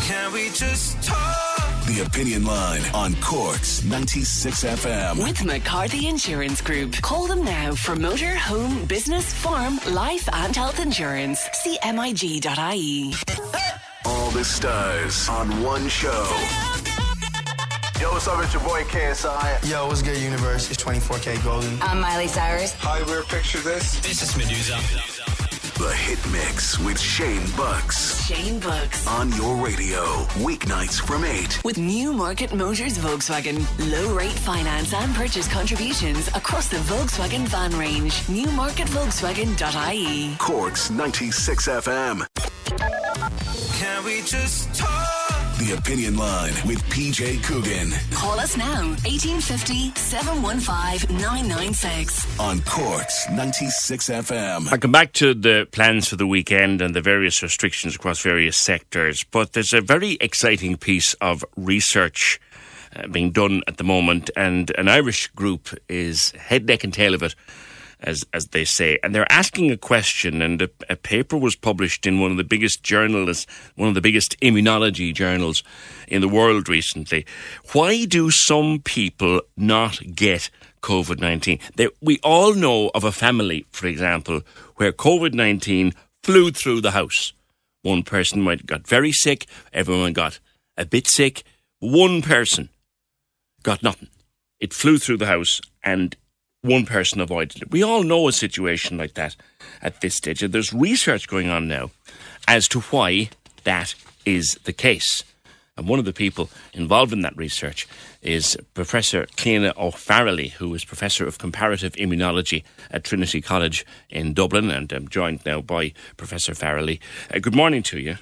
Can 0.07 0.33
we 0.33 0.49
just 0.49 1.01
talk? 1.03 1.20
The 1.91 2.03
Opinion 2.05 2.45
Line 2.45 2.83
on 2.93 3.15
Cork's 3.15 3.83
96 3.83 4.63
FM. 4.63 5.21
With 5.21 5.43
McCarthy 5.43 6.07
Insurance 6.07 6.61
Group. 6.61 6.93
Call 7.01 7.27
them 7.27 7.43
now 7.43 7.75
for 7.75 7.97
motor, 7.97 8.33
home, 8.33 8.85
business, 8.85 9.33
farm, 9.33 9.77
life, 9.89 10.29
and 10.31 10.55
health 10.55 10.79
insurance. 10.79 11.41
See 11.51 11.77
MIG.ie. 11.83 13.13
All 14.05 14.31
the 14.31 14.45
stars 14.45 15.27
on 15.27 15.61
one 15.61 15.89
show. 15.89 16.23
Yo, 17.99 18.09
what's 18.13 18.25
up? 18.25 18.41
It's 18.41 18.53
your 18.53 18.63
boy 18.63 18.83
KSI. 18.83 19.69
Yo, 19.69 19.87
what's 19.87 20.01
good, 20.01 20.17
Universe? 20.17 20.71
It's 20.71 20.81
24K 20.81 21.43
Golden. 21.43 21.81
I'm 21.81 21.99
Miley 21.99 22.27
Cyrus. 22.27 22.73
Hi, 22.79 23.03
we're 23.03 23.23
Picture 23.23 23.59
This. 23.59 23.99
This 23.99 24.21
is 24.21 24.37
Medusa. 24.37 24.77
The 25.81 25.93
Hit 25.95 26.19
Mix 26.31 26.77
with 26.77 26.99
Shane 26.99 27.41
Bucks 27.57 28.23
Shane 28.27 28.59
Bucks. 28.59 29.07
on 29.07 29.31
your 29.33 29.55
radio. 29.55 30.03
Weeknights 30.45 31.01
from 31.01 31.25
8. 31.25 31.63
With 31.63 31.79
Newmarket 31.79 32.53
Motors 32.53 32.99
Volkswagen. 32.99 33.65
Low 33.91 34.13
rate 34.15 34.29
finance 34.29 34.93
and 34.93 35.11
purchase 35.15 35.47
contributions 35.47 36.27
across 36.35 36.67
the 36.67 36.77
Volkswagen 36.77 37.47
van 37.47 37.75
range. 37.79 38.13
Newmarketvolkswagen.ie. 38.27 40.35
Cork's 40.37 40.91
96 40.91 41.67
FM. 41.67 42.27
Can 43.79 44.03
we 44.05 44.21
just 44.21 44.71
talk? 44.75 45.40
The 45.61 45.77
Opinion 45.77 46.17
Line 46.17 46.53
with 46.65 46.81
PJ 46.85 47.43
Coogan 47.43 47.91
Call 48.15 48.39
us 48.39 48.57
now. 48.57 48.89
1850 49.05 49.93
715 49.93 51.15
996. 51.17 52.39
on 52.39 52.61
Cork's 52.61 53.29
96 53.29 54.09
FM. 54.09 54.71
I'll 54.71 54.79
come 54.79 54.91
back 54.91 55.13
to 55.13 55.35
the 55.35 55.67
plans 55.71 56.07
for 56.07 56.15
the 56.15 56.25
weekend 56.25 56.81
and 56.81 56.95
the 56.95 57.01
various 57.01 57.43
restrictions 57.43 57.95
across 57.95 58.23
various 58.23 58.57
sectors, 58.57 59.23
but 59.29 59.53
there's 59.53 59.71
a 59.71 59.81
very 59.81 60.13
exciting 60.13 60.77
piece 60.77 61.13
of 61.21 61.45
research 61.55 62.39
uh, 62.95 63.07
being 63.09 63.29
done 63.29 63.61
at 63.67 63.77
the 63.77 63.83
moment, 63.83 64.31
and 64.35 64.71
an 64.79 64.87
Irish 64.87 65.27
group 65.27 65.69
is 65.87 66.31
head, 66.31 66.65
neck, 66.65 66.83
and 66.83 66.91
tail 66.93 67.13
of 67.13 67.21
it, 67.21 67.35
as 68.01 68.25
as 68.33 68.47
they 68.47 68.65
say, 68.65 68.97
and 69.03 69.13
they're 69.13 69.31
asking 69.31 69.71
a 69.71 69.77
question. 69.77 70.41
And 70.41 70.61
a, 70.61 70.69
a 70.89 70.95
paper 70.95 71.37
was 71.37 71.55
published 71.55 72.05
in 72.05 72.19
one 72.19 72.31
of 72.31 72.37
the 72.37 72.43
biggest 72.43 72.83
journals, 72.83 73.47
one 73.75 73.89
of 73.89 73.95
the 73.95 74.01
biggest 74.01 74.39
immunology 74.41 75.13
journals 75.13 75.63
in 76.07 76.21
the 76.21 76.27
world 76.27 76.67
recently. 76.67 77.25
Why 77.73 78.05
do 78.05 78.31
some 78.31 78.79
people 78.79 79.41
not 79.55 79.99
get 80.15 80.49
COVID 80.81 81.19
nineteen? 81.19 81.59
We 82.01 82.19
all 82.23 82.53
know 82.53 82.91
of 82.95 83.03
a 83.03 83.11
family, 83.11 83.65
for 83.71 83.87
example, 83.87 84.41
where 84.75 84.91
COVID 84.91 85.33
nineteen 85.33 85.93
flew 86.23 86.51
through 86.51 86.81
the 86.81 86.91
house. 86.91 87.33
One 87.83 88.03
person 88.03 88.41
might 88.41 88.65
got 88.65 88.87
very 88.87 89.11
sick, 89.11 89.47
everyone 89.73 90.13
got 90.13 90.39
a 90.77 90.85
bit 90.85 91.07
sick. 91.07 91.43
One 91.79 92.21
person 92.21 92.69
got 93.63 93.81
nothing. 93.81 94.09
It 94.59 94.71
flew 94.73 94.99
through 94.99 95.17
the 95.17 95.25
house 95.25 95.61
and 95.83 96.15
one 96.61 96.85
person 96.85 97.19
avoided 97.19 97.63
it. 97.63 97.71
We 97.71 97.83
all 97.83 98.03
know 98.03 98.27
a 98.27 98.31
situation 98.31 98.97
like 98.97 99.15
that 99.15 99.35
at 99.81 100.01
this 100.01 100.15
stage. 100.15 100.43
And 100.43 100.53
there's 100.53 100.73
research 100.73 101.27
going 101.27 101.49
on 101.49 101.67
now 101.67 101.91
as 102.47 102.67
to 102.69 102.81
why 102.81 103.29
that 103.63 103.95
is 104.25 104.59
the 104.63 104.73
case. 104.73 105.23
And 105.77 105.87
one 105.87 105.99
of 105.99 106.05
the 106.05 106.13
people 106.13 106.49
involved 106.73 107.13
in 107.13 107.21
that 107.21 107.35
research 107.35 107.87
is 108.21 108.57
Professor 108.73 109.25
Cliona 109.37 109.75
O'Farrelly, 109.77 110.51
who 110.51 110.73
is 110.75 110.85
Professor 110.85 111.25
of 111.25 111.39
Comparative 111.39 111.93
Immunology 111.93 112.63
at 112.91 113.03
Trinity 113.03 113.41
College 113.41 113.85
in 114.09 114.33
Dublin. 114.33 114.69
And 114.69 114.91
I'm 114.91 115.07
joined 115.07 115.45
now 115.45 115.61
by 115.61 115.93
Professor 116.17 116.53
Farrelly. 116.53 116.99
Uh, 117.33 117.39
good 117.39 117.55
morning 117.55 117.81
to 117.83 117.99
you. 117.99 118.17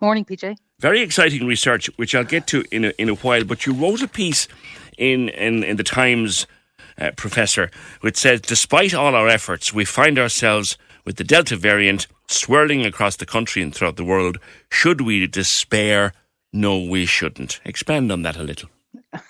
Morning, 0.00 0.24
PJ. 0.24 0.56
Very 0.80 1.00
exciting 1.00 1.46
research, 1.46 1.88
which 1.96 2.14
I'll 2.14 2.24
get 2.24 2.46
to 2.48 2.64
in 2.70 2.86
a, 2.86 2.88
in 2.98 3.08
a 3.08 3.14
while. 3.14 3.44
But 3.44 3.64
you 3.64 3.72
wrote 3.72 4.02
a 4.02 4.08
piece 4.08 4.48
in, 4.98 5.28
in, 5.30 5.62
in 5.62 5.76
the 5.76 5.84
Times, 5.84 6.46
uh, 6.98 7.10
Professor, 7.16 7.70
which 8.00 8.16
says, 8.16 8.40
despite 8.40 8.94
all 8.94 9.14
our 9.14 9.28
efforts, 9.28 9.72
we 9.72 9.84
find 9.84 10.18
ourselves 10.18 10.76
with 11.04 11.16
the 11.16 11.24
Delta 11.24 11.56
variant 11.56 12.06
swirling 12.28 12.84
across 12.86 13.16
the 13.16 13.26
country 13.26 13.62
and 13.62 13.74
throughout 13.74 13.96
the 13.96 14.04
world. 14.04 14.38
Should 14.70 15.00
we 15.02 15.26
despair? 15.26 16.12
no, 16.54 16.78
we 16.78 17.04
shouldn't. 17.04 17.60
Expand 17.64 18.10
on 18.12 18.22
that 18.22 18.36
a 18.36 18.42
little. 18.42 18.70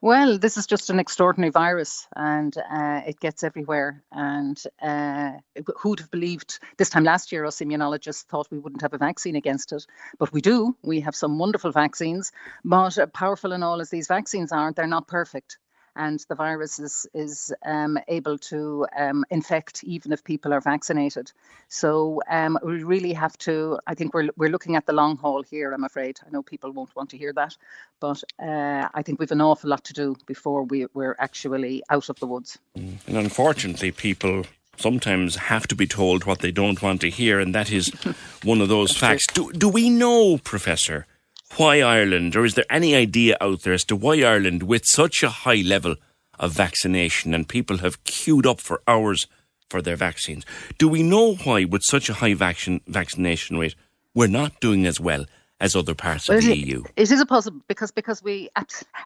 Well, 0.00 0.38
this 0.38 0.56
is 0.56 0.66
just 0.66 0.90
an 0.90 0.98
extraordinary 0.98 1.52
virus 1.52 2.08
and 2.16 2.52
uh, 2.58 3.02
it 3.06 3.20
gets 3.20 3.44
everywhere. 3.44 4.02
And 4.10 4.60
uh, 4.82 5.34
who'd 5.76 6.00
have 6.00 6.10
believed 6.10 6.58
this 6.76 6.90
time 6.90 7.04
last 7.04 7.30
year, 7.30 7.44
us 7.44 7.60
immunologists 7.60 8.24
thought 8.24 8.50
we 8.50 8.58
wouldn't 8.58 8.82
have 8.82 8.94
a 8.94 8.98
vaccine 8.98 9.36
against 9.36 9.70
it. 9.70 9.86
But 10.18 10.32
we 10.32 10.40
do. 10.40 10.74
We 10.82 10.98
have 11.02 11.14
some 11.14 11.38
wonderful 11.38 11.70
vaccines. 11.70 12.32
But 12.64 13.12
powerful 13.12 13.52
and 13.52 13.62
all 13.62 13.80
as 13.80 13.90
these 13.90 14.08
vaccines 14.08 14.50
are, 14.50 14.72
they're 14.72 14.88
not 14.88 15.06
perfect 15.06 15.58
and 15.96 16.24
the 16.28 16.34
virus 16.34 16.78
is, 16.78 17.06
is 17.14 17.52
um, 17.64 17.98
able 18.08 18.38
to 18.38 18.86
um, 18.96 19.24
infect 19.30 19.84
even 19.84 20.12
if 20.12 20.24
people 20.24 20.52
are 20.52 20.60
vaccinated. 20.60 21.32
So 21.68 22.20
um, 22.28 22.58
we 22.62 22.82
really 22.82 23.12
have 23.12 23.36
to, 23.38 23.78
I 23.86 23.94
think 23.94 24.14
we're, 24.14 24.28
we're 24.36 24.50
looking 24.50 24.76
at 24.76 24.86
the 24.86 24.92
long 24.92 25.16
haul 25.16 25.42
here, 25.42 25.72
I'm 25.72 25.84
afraid. 25.84 26.18
I 26.26 26.30
know 26.30 26.42
people 26.42 26.72
won't 26.72 26.94
want 26.96 27.10
to 27.10 27.18
hear 27.18 27.32
that, 27.34 27.56
but 28.00 28.22
uh, 28.42 28.88
I 28.94 29.02
think 29.02 29.20
we've 29.20 29.30
an 29.30 29.40
awful 29.40 29.70
lot 29.70 29.84
to 29.84 29.92
do 29.92 30.16
before 30.26 30.64
we, 30.64 30.86
we're 30.94 31.16
actually 31.18 31.82
out 31.90 32.08
of 32.08 32.18
the 32.18 32.26
woods. 32.26 32.58
Mm. 32.76 32.98
And 33.06 33.16
unfortunately, 33.16 33.92
people 33.92 34.44
sometimes 34.76 35.36
have 35.36 35.66
to 35.68 35.76
be 35.76 35.86
told 35.86 36.24
what 36.24 36.40
they 36.40 36.50
don't 36.50 36.82
want 36.82 37.00
to 37.02 37.10
hear, 37.10 37.38
and 37.38 37.54
that 37.54 37.70
is 37.70 37.88
one 38.42 38.60
of 38.60 38.68
those 38.68 38.96
facts. 38.96 39.26
Do, 39.28 39.52
do 39.52 39.68
we 39.68 39.90
know, 39.90 40.38
Professor, 40.38 41.06
why 41.56 41.80
Ireland, 41.80 42.34
or 42.36 42.44
is 42.44 42.54
there 42.54 42.64
any 42.70 42.94
idea 42.94 43.36
out 43.40 43.62
there 43.62 43.72
as 43.72 43.84
to 43.84 43.96
why 43.96 44.22
Ireland, 44.22 44.62
with 44.62 44.84
such 44.86 45.22
a 45.22 45.28
high 45.28 45.62
level 45.64 45.96
of 46.38 46.52
vaccination 46.52 47.34
and 47.34 47.48
people 47.48 47.78
have 47.78 48.02
queued 48.04 48.46
up 48.46 48.60
for 48.60 48.82
hours 48.88 49.26
for 49.68 49.82
their 49.82 49.96
vaccines, 49.96 50.44
do 50.78 50.88
we 50.88 51.02
know 51.02 51.34
why, 51.34 51.64
with 51.64 51.82
such 51.82 52.08
a 52.08 52.14
high 52.14 52.34
vaccination 52.34 53.58
rate, 53.58 53.74
we're 54.14 54.26
not 54.26 54.60
doing 54.60 54.86
as 54.86 55.00
well 55.00 55.26
as 55.62 55.76
other 55.76 55.94
parts 55.94 56.28
well, 56.28 56.38
of 56.38 56.44
the 56.44 56.50
it, 56.50 56.58
EU. 56.58 56.82
It 56.96 57.12
is 57.12 57.20
a 57.20 57.24
puzzle 57.24 57.54
because 57.68 57.92
because 57.92 58.20
we, 58.20 58.50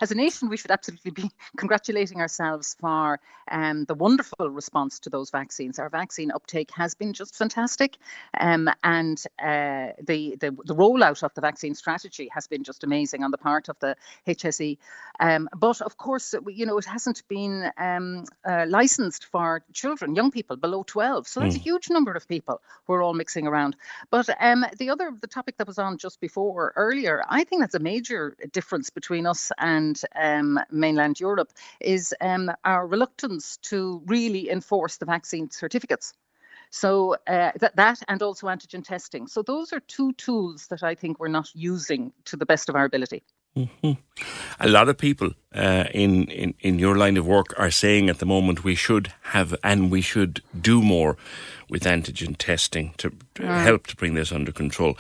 as 0.00 0.10
a 0.10 0.14
nation, 0.14 0.48
we 0.48 0.56
should 0.56 0.70
absolutely 0.70 1.10
be 1.10 1.30
congratulating 1.58 2.20
ourselves 2.20 2.76
for 2.80 3.20
um, 3.50 3.84
the 3.84 3.94
wonderful 3.94 4.48
response 4.48 4.98
to 5.00 5.10
those 5.10 5.30
vaccines. 5.30 5.78
Our 5.78 5.90
vaccine 5.90 6.32
uptake 6.32 6.70
has 6.72 6.94
been 6.94 7.12
just 7.12 7.36
fantastic, 7.36 7.98
um, 8.40 8.70
and 8.82 9.22
uh, 9.38 9.92
the, 10.02 10.36
the, 10.40 10.56
the 10.64 10.74
rollout 10.74 11.22
of 11.22 11.34
the 11.34 11.42
vaccine 11.42 11.74
strategy 11.74 12.28
has 12.32 12.46
been 12.46 12.64
just 12.64 12.82
amazing 12.84 13.22
on 13.22 13.30
the 13.30 13.38
part 13.38 13.68
of 13.68 13.78
the 13.80 13.94
HSE. 14.26 14.78
Um, 15.20 15.48
but 15.54 15.82
of 15.82 15.98
course, 15.98 16.34
you 16.48 16.64
know, 16.64 16.78
it 16.78 16.86
hasn't 16.86 17.22
been 17.28 17.70
um, 17.76 18.24
uh, 18.48 18.64
licensed 18.66 19.26
for 19.26 19.62
children, 19.74 20.14
young 20.14 20.30
people 20.30 20.56
below 20.56 20.84
12. 20.84 21.28
So 21.28 21.40
that's 21.40 21.54
mm. 21.54 21.60
a 21.60 21.62
huge 21.62 21.90
number 21.90 22.12
of 22.12 22.26
people 22.26 22.62
who 22.86 22.94
are 22.94 23.02
all 23.02 23.14
mixing 23.14 23.46
around. 23.46 23.76
But 24.10 24.28
um, 24.40 24.64
the 24.78 24.90
other 24.90 25.12
the 25.20 25.26
topic 25.26 25.58
that 25.58 25.66
was 25.66 25.78
on 25.78 25.98
just 25.98 26.20
before 26.20 26.45
before 26.46 26.72
earlier, 26.76 27.24
I 27.28 27.42
think 27.42 27.60
that's 27.62 27.74
a 27.74 27.80
major 27.80 28.36
difference 28.52 28.90
between 28.90 29.26
us 29.26 29.50
and 29.58 30.00
um, 30.14 30.60
mainland 30.70 31.18
Europe 31.18 31.52
is 31.80 32.14
um, 32.20 32.52
our 32.64 32.86
reluctance 32.86 33.56
to 33.62 34.00
really 34.06 34.48
enforce 34.48 34.96
the 34.96 35.06
vaccine 35.06 35.50
certificates. 35.50 36.12
So 36.70 37.14
uh, 37.26 37.50
that, 37.58 37.74
that 37.74 38.02
and 38.06 38.22
also 38.22 38.46
antigen 38.46 38.84
testing. 38.84 39.26
So 39.26 39.42
those 39.42 39.72
are 39.72 39.80
two 39.80 40.12
tools 40.12 40.68
that 40.68 40.84
I 40.84 40.94
think 40.94 41.18
we're 41.18 41.28
not 41.28 41.48
using 41.52 42.12
to 42.26 42.36
the 42.36 42.46
best 42.46 42.68
of 42.68 42.76
our 42.76 42.84
ability. 42.84 43.24
Mm-hmm. 43.56 43.92
A 44.60 44.68
lot 44.68 44.88
of 44.88 44.98
people 44.98 45.30
uh, 45.54 45.84
in, 45.92 46.24
in, 46.24 46.54
in 46.60 46.78
your 46.78 46.96
line 46.96 47.16
of 47.16 47.26
work 47.26 47.54
are 47.58 47.70
saying 47.70 48.10
at 48.10 48.18
the 48.18 48.26
moment 48.26 48.64
we 48.64 48.74
should 48.74 49.12
have 49.22 49.54
and 49.64 49.90
we 49.90 50.02
should 50.02 50.42
do 50.60 50.82
more 50.82 51.16
with 51.70 51.84
antigen 51.84 52.36
testing 52.36 52.94
to, 52.98 53.10
mm. 53.10 53.62
help 53.62 53.86
to 53.86 53.96
bring 53.96 54.14
this 54.14 54.30
under 54.30 54.52
control. 54.52 54.96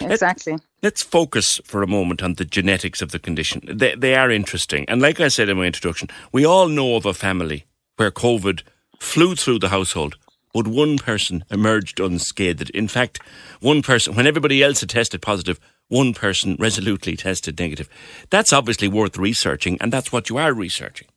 Exactly. 0.00 0.58
Let, 0.82 0.94
us 0.94 1.02
focus 1.02 1.60
for 1.64 1.82
a 1.82 1.86
moment 1.86 2.22
on 2.22 2.34
the 2.34 2.44
genetics 2.44 3.00
of 3.00 3.12
the 3.12 3.18
condition. 3.18 3.62
They, 3.64 3.94
they 3.94 4.14
are 4.14 4.30
interesting. 4.30 4.84
And 4.88 5.00
like 5.00 5.20
I 5.20 5.28
said 5.28 5.48
in 5.48 5.56
my 5.56 5.66
introduction, 5.66 6.08
we 6.32 6.44
all 6.44 6.68
know 6.68 6.96
of 6.96 7.06
a 7.06 7.14
family 7.14 7.64
where 7.96 8.10
COVID 8.10 8.62
flew 8.98 9.34
through 9.34 9.60
the 9.60 9.68
household, 9.68 10.16
but 10.52 10.66
one 10.66 10.98
person 10.98 11.44
emerged 11.50 12.00
unscathed. 12.00 12.70
In 12.70 12.88
fact, 12.88 13.20
one 13.60 13.82
person, 13.82 14.14
when 14.14 14.26
everybody 14.26 14.62
else 14.62 14.80
had 14.80 14.90
tested 14.90 15.22
positive, 15.22 15.60
one 15.90 16.14
person 16.14 16.56
resolutely 16.58 17.16
tested 17.16 17.58
negative. 17.58 17.90
That's 18.30 18.52
obviously 18.52 18.88
worth 18.88 19.18
researching, 19.18 19.76
and 19.80 19.92
that's 19.92 20.10
what 20.10 20.30
you 20.30 20.38
are 20.38 20.54
researching. 20.54 21.08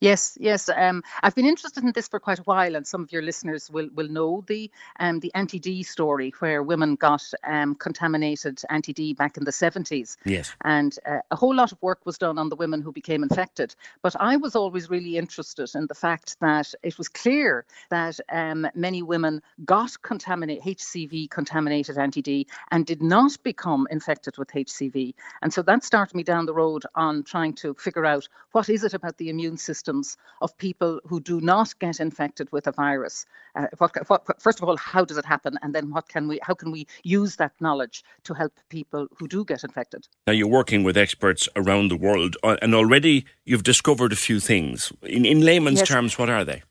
Yes, 0.00 0.38
yes. 0.40 0.70
Um, 0.74 1.02
I've 1.22 1.34
been 1.34 1.44
interested 1.44 1.84
in 1.84 1.92
this 1.92 2.08
for 2.08 2.18
quite 2.18 2.38
a 2.38 2.42
while, 2.44 2.74
and 2.74 2.86
some 2.86 3.02
of 3.02 3.12
your 3.12 3.20
listeners 3.20 3.70
will, 3.70 3.90
will 3.94 4.08
know 4.08 4.42
the 4.46 4.70
um, 4.98 5.20
the 5.20 5.30
anti 5.34 5.58
D 5.58 5.82
story, 5.82 6.32
where 6.38 6.62
women 6.62 6.94
got 6.94 7.22
um, 7.44 7.74
contaminated 7.74 8.62
anti 8.70 8.94
D 8.94 9.12
back 9.12 9.36
in 9.36 9.44
the 9.44 9.50
70s. 9.50 10.16
Yes. 10.24 10.52
And 10.62 10.98
uh, 11.04 11.18
a 11.30 11.36
whole 11.36 11.54
lot 11.54 11.70
of 11.70 11.82
work 11.82 12.00
was 12.06 12.16
done 12.16 12.38
on 12.38 12.48
the 12.48 12.56
women 12.56 12.80
who 12.80 12.92
became 12.92 13.22
infected. 13.22 13.74
But 14.00 14.16
I 14.18 14.38
was 14.38 14.56
always 14.56 14.88
really 14.88 15.18
interested 15.18 15.70
in 15.74 15.86
the 15.86 15.94
fact 15.94 16.40
that 16.40 16.72
it 16.82 16.96
was 16.96 17.08
clear 17.08 17.66
that 17.90 18.18
um, 18.32 18.66
many 18.74 19.02
women 19.02 19.42
got 19.66 20.00
contaminated 20.00 20.64
HCV 20.64 21.28
contaminated 21.28 21.98
anti 21.98 22.22
D 22.22 22.46
and 22.70 22.86
did 22.86 23.02
not 23.02 23.36
become 23.42 23.86
infected 23.90 24.38
with 24.38 24.48
HCV. 24.48 25.12
And 25.42 25.52
so 25.52 25.60
that 25.60 25.84
started 25.84 26.16
me 26.16 26.22
down 26.22 26.46
the 26.46 26.54
road 26.54 26.84
on 26.94 27.22
trying 27.22 27.52
to 27.56 27.74
figure 27.74 28.06
out 28.06 28.26
what 28.52 28.70
is 28.70 28.82
it 28.82 28.94
about 28.94 29.18
the 29.18 29.28
immune 29.28 29.58
system 29.58 29.89
symptoms 29.90 30.16
of 30.40 30.56
people 30.58 31.00
who 31.06 31.20
do 31.20 31.40
not 31.40 31.78
get 31.78 32.00
infected 32.00 32.48
with 32.52 32.66
a 32.66 32.72
virus? 32.72 33.26
Uh, 33.54 33.66
what, 33.78 33.92
what, 34.08 34.40
first 34.40 34.62
of 34.62 34.68
all, 34.68 34.76
how 34.76 35.04
does 35.04 35.18
it 35.18 35.24
happen, 35.24 35.58
and 35.62 35.74
then 35.74 35.90
what 35.90 36.08
can 36.08 36.28
we, 36.28 36.38
how 36.42 36.54
can 36.54 36.70
we 36.70 36.86
use 37.02 37.36
that 37.36 37.52
knowledge 37.60 38.04
to 38.24 38.34
help 38.34 38.52
people 38.68 39.06
who 39.18 39.26
do 39.28 39.44
get 39.44 39.64
infected? 39.64 40.06
Now 40.26 40.32
you're 40.32 40.46
working 40.46 40.84
with 40.84 40.96
experts 40.96 41.48
around 41.56 41.88
the 41.90 41.96
world, 41.96 42.36
uh, 42.42 42.56
and 42.62 42.74
already 42.74 43.24
you've 43.44 43.64
discovered 43.64 44.12
a 44.12 44.16
few 44.16 44.40
things. 44.40 44.92
In, 45.02 45.24
in 45.24 45.40
layman's 45.40 45.80
yes. 45.80 45.88
terms, 45.88 46.18
what 46.18 46.30
are 46.30 46.44
they? 46.44 46.62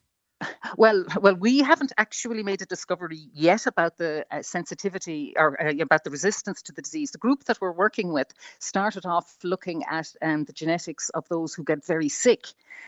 Well, 0.77 1.03
well, 1.19 1.35
we 1.35 1.59
haven't 1.59 1.91
actually 1.97 2.43
made 2.43 2.61
a 2.61 2.65
discovery 2.65 3.29
yet 3.33 3.67
about 3.67 3.97
the 3.97 4.25
uh, 4.31 4.41
sensitivity 4.41 5.33
or 5.35 5.61
uh, 5.61 5.73
about 5.81 6.03
the 6.03 6.09
resistance 6.09 6.61
to 6.63 6.71
the 6.71 6.81
disease. 6.81 7.11
The 7.11 7.17
group 7.17 7.43
that 7.45 7.59
we're 7.59 7.71
working 7.71 8.13
with 8.13 8.33
started 8.59 9.05
off 9.05 9.37
looking 9.43 9.83
at 9.89 10.13
um, 10.21 10.45
the 10.45 10.53
genetics 10.53 11.09
of 11.09 11.27
those 11.27 11.53
who 11.53 11.63
get 11.63 11.85
very 11.85 12.07
sick, 12.09 12.47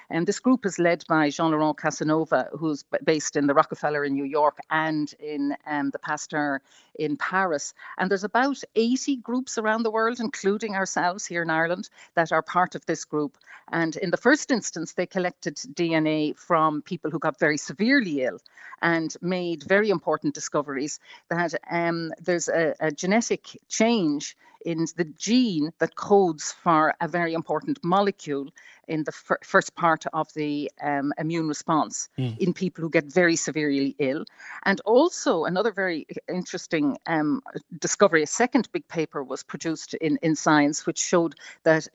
and 0.10 0.28
this 0.28 0.40
group 0.40 0.66
is 0.66 0.80
led 0.80 1.04
by 1.10 1.30
Jean 1.30 1.52
Laurent 1.52 1.78
Casanova, 1.78 2.50
who's 2.58 2.84
based 3.04 3.36
in 3.36 3.48
the 3.48 3.54
Rockefeller 3.54 4.06
in 4.06 4.14
New 4.14 4.26
York 4.26 4.60
and 4.70 5.14
in 5.20 5.56
um, 5.66 5.90
the 5.90 6.00
Pasteur 6.00 6.62
in 6.96 7.18
Paris. 7.18 7.74
And 7.98 8.10
there's 8.10 8.24
about 8.24 8.62
80 8.76 9.18
groups 9.18 9.58
around 9.58 9.84
the 9.84 9.92
world, 9.92 10.20
including 10.20 10.76
ourselves 10.76 11.26
here 11.26 11.42
in 11.42 11.50
Ireland, 11.50 11.90
that 12.16 12.32
are 12.32 12.42
part 12.42 12.76
of 12.76 12.86
this 12.86 13.06
group. 13.06 13.38
And 13.72 13.96
in 13.98 14.12
the 14.12 14.18
first 14.18 14.52
instance, 14.52 14.94
they 14.94 15.06
collected 15.06 15.56
DNA 15.56 16.38
from 16.38 16.82
people 16.82 17.10
who 17.10 17.20
got 17.20 17.40
very 17.42 17.58
severely 17.58 18.24
ill 18.24 18.40
and 18.82 19.16
made 19.22 19.64
very 19.64 19.90
important 19.90 20.34
discoveries 20.34 21.00
that 21.30 21.54
um, 21.70 22.14
there's 22.22 22.48
a, 22.50 22.74
a 22.80 22.92
genetic 22.92 23.44
change 23.68 24.38
in 24.66 24.86
the 24.96 25.06
gene 25.18 25.72
that 25.80 25.96
codes 25.96 26.52
for 26.52 26.94
a 27.02 27.08
very 27.08 27.34
important 27.34 27.80
molecule 27.84 28.48
in 28.88 29.04
the 29.04 29.12
fir- 29.12 29.40
first 29.44 29.76
part 29.76 30.06
of 30.14 30.32
the 30.34 30.72
um, 30.82 31.14
immune 31.18 31.48
response 31.48 32.10
mm. 32.18 32.38
in 32.38 32.54
people 32.54 32.82
who 32.84 32.90
get 32.90 33.06
very 33.06 33.36
severely 33.36 33.96
ill. 34.00 34.24
And 34.64 34.80
also, 34.86 35.46
another 35.46 35.72
very 35.72 36.06
interesting 36.30 36.98
um, 37.08 37.42
discovery, 37.80 38.24
a 38.24 38.28
second 38.28 38.70
big 38.72 38.88
paper 38.88 39.24
was 39.24 39.44
produced 39.44 39.94
in, 39.96 40.20
in 40.22 40.36
Science, 40.36 40.86
which 40.86 41.00
showed 41.00 41.36
that 41.64 41.88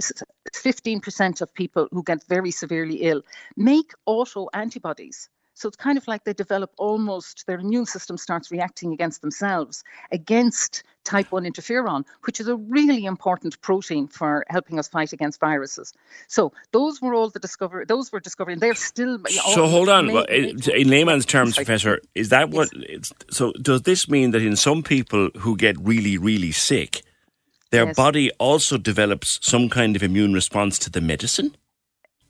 15% 0.55 1.41
of 1.41 1.55
people 1.55 1.89
who 1.93 2.03
get 2.03 2.25
very 2.25 2.51
severely 2.51 2.97
ill 2.97 3.23
make 3.57 3.93
auto 4.07 4.49
antibodies 4.53 5.29
so 5.57 5.69
it's 5.69 5.77
kind 5.77 5.97
of 5.97 6.07
like 6.07 6.25
they 6.25 6.35
develop 6.35 6.71
almost 6.77 7.47
their 7.47 7.59
immune 7.59 7.87
system 7.87 8.19
starts 8.19 8.51
reacting 8.51 8.93
against 8.93 9.23
themselves 9.23 9.83
against 10.13 10.83
type 11.03 11.33
1 11.33 11.45
interferon, 11.45 12.05
which 12.25 12.41
is 12.41 12.49
a 12.49 12.57
really 12.57 13.07
important 13.07 13.59
protein 13.63 14.07
for 14.07 14.45
helping 14.51 14.79
us 14.79 14.87
fight 14.87 15.15
against 15.15 15.41
viruses. 15.41 15.95
So 16.29 16.53
those 16.73 17.01
were 17.01 17.15
all 17.15 17.31
the 17.31 17.39
discovery, 17.39 17.87
those 17.87 18.13
were 18.13 18.21
discovered, 18.21 18.53
and 18.53 18.61
they're 18.61 18.75
still. 18.75 19.19
So 19.55 19.67
hold 19.67 19.89
on, 19.89 20.13
well, 20.13 20.25
in 20.25 20.91
layman's 20.91 21.25
terms, 21.25 21.57
Professor, 21.57 22.01
is 22.15 22.29
that 22.29 22.51
what? 22.51 22.69
Yes. 22.77 23.13
so 23.31 23.53
does 23.53 23.83
this 23.83 24.09
mean 24.11 24.33
that 24.33 24.43
in 24.43 24.57
some 24.57 24.83
people 24.83 25.31
who 25.39 25.57
get 25.57 25.77
really, 25.81 26.19
really 26.19 26.53
sick, 26.53 27.03
their 27.71 27.87
yes. 27.87 27.97
body 27.97 28.31
also 28.33 28.77
develops 28.77 29.39
some 29.41 29.71
kind 29.71 29.97
of 29.97 30.03
immune 30.03 30.35
response 30.35 30.79
to 30.81 30.91
the 30.91 31.01
medicine? 31.01 31.57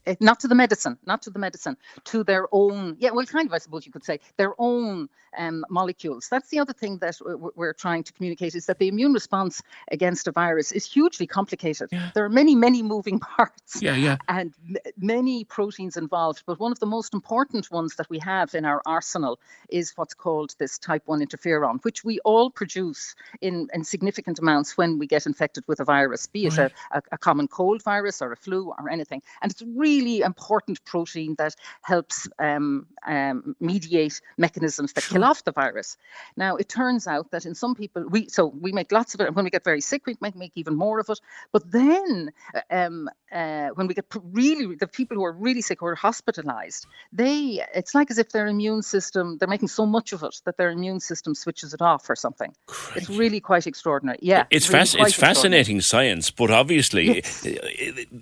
Eh, 0.07 0.15
not 0.21 0.41
to 0.41 0.49
the 0.49 0.55
medicine, 0.55 0.97
not 1.05 1.23
to 1.23 1.31
the 1.31 1.39
medicine, 1.39 1.77
to 2.05 2.23
their 2.23 2.47
own, 2.53 2.97
yeah, 2.99 3.11
well, 3.11 3.27
kind 3.27 3.49
of, 3.49 3.53
I 3.53 3.59
suppose 3.59 3.85
you 3.87 3.93
could 3.93 4.05
say, 4.05 4.21
their 4.37 4.55
own 4.59 5.09
um, 5.37 5.65
molecules. 5.69 6.29
That's 6.31 6.49
the 6.49 6.61
other 6.61 6.73
thing 6.73 6.99
that 6.99 7.17
we're 7.57 7.75
trying 7.75 8.05
to 8.05 8.13
communicate 8.13 8.55
is 8.55 8.67
that 8.67 8.79
the 8.79 8.89
immune 8.89 9.13
response 9.13 9.63
against 9.91 10.29
a 10.29 10.33
virus 10.33 10.73
is 10.73 10.91
hugely 10.91 11.27
complicated. 11.27 11.89
Yeah. 11.93 12.11
There 12.15 12.25
are 12.25 12.31
many, 12.31 12.55
many 12.55 12.83
moving 12.83 13.19
parts 13.37 13.83
yeah, 13.83 13.97
yeah. 13.97 14.17
and 14.29 14.55
m- 14.69 14.93
many 14.97 15.45
proteins 15.45 15.97
involved. 15.97 16.45
But 16.47 16.61
one 16.61 16.73
of 16.73 16.79
the 16.79 16.87
most 16.87 17.13
important 17.13 17.71
ones 17.71 17.97
that 17.97 18.09
we 18.09 18.19
have 18.21 18.55
in 18.55 18.65
our 18.65 18.81
arsenal 18.87 19.39
is 19.69 19.93
what's 19.97 20.15
called 20.15 20.55
this 20.59 20.79
type 20.79 21.03
1 21.07 21.21
interferon, 21.21 21.85
which 21.85 22.05
we 22.05 22.21
all 22.21 22.51
produce 22.51 23.15
in, 23.41 23.69
in 23.75 23.85
significant 23.85 24.39
amounts 24.39 24.77
when 24.77 24.99
we 24.99 25.07
get 25.07 25.27
infected 25.27 25.65
with 25.67 25.81
a 25.81 25.85
virus, 25.85 26.27
be 26.27 26.47
it 26.47 26.57
right. 26.57 26.73
a, 26.93 26.99
a, 26.99 27.03
a 27.13 27.19
common 27.19 27.49
cold 27.49 27.83
virus 27.83 28.23
or 28.23 28.33
a 28.33 28.37
flu 28.37 28.73
or 28.79 28.89
anything. 28.89 29.21
And 29.43 29.51
it's 29.51 29.63
really 29.63 29.96
important 30.05 30.85
protein 30.85 31.35
that 31.39 31.55
helps 31.83 32.29
um, 32.39 32.87
um, 33.07 33.57
mediate 33.61 34.21
mechanisms 34.37 34.93
that 34.93 35.05
kill 35.05 35.25
off 35.25 35.45
the 35.45 35.53
virus. 35.53 35.97
Now, 36.37 36.57
it 36.57 36.69
turns 36.69 37.07
out 37.07 37.31
that 37.31 37.47
in 37.47 37.55
some 37.55 37.75
people, 37.75 38.05
we 38.09 38.29
so 38.29 38.47
we 38.47 38.73
make 38.73 38.93
lots 38.93 39.15
of 39.15 39.21
it, 39.21 39.27
and 39.29 39.37
when 39.37 39.45
we 39.45 39.51
get 39.51 39.65
very 39.65 39.81
sick, 39.81 40.07
we 40.07 40.17
might 40.21 40.37
make 40.37 40.53
even 40.55 40.75
more 40.75 40.99
of 40.99 41.09
it. 41.09 41.21
But 41.53 41.71
then, 41.71 42.33
um, 42.71 43.09
uh, 43.33 43.69
when 43.75 43.87
we 43.87 43.95
get 43.95 44.07
really 44.33 44.75
the 44.75 44.87
people 44.87 45.17
who 45.17 45.25
are 45.25 45.33
really 45.33 45.63
sick 45.63 45.83
or 45.83 45.95
hospitalized, 45.95 46.87
they 47.13 47.65
it's 47.75 47.95
like 47.95 48.11
as 48.11 48.19
if 48.19 48.31
their 48.31 48.47
immune 48.47 48.83
system 48.83 49.39
they're 49.39 49.49
making 49.49 49.69
so 49.69 49.87
much 49.87 50.13
of 50.13 50.23
it 50.23 50.41
that 50.45 50.57
their 50.57 50.71
immune 50.71 51.01
system 51.01 51.35
switches 51.35 51.75
it 51.75 51.83
off 51.83 52.09
or 52.09 52.17
something. 52.17 52.55
Crazy. 52.67 53.01
It's 53.01 53.19
really 53.19 53.41
quite 53.41 53.67
extraordinary. 53.67 54.19
Yeah, 54.23 54.45
it's 54.51 54.69
really 54.69 54.87
it's 55.01 55.15
fascinating 55.15 55.81
science, 55.81 56.31
but 56.31 56.51
obviously 56.51 57.17
yes. 57.17 57.47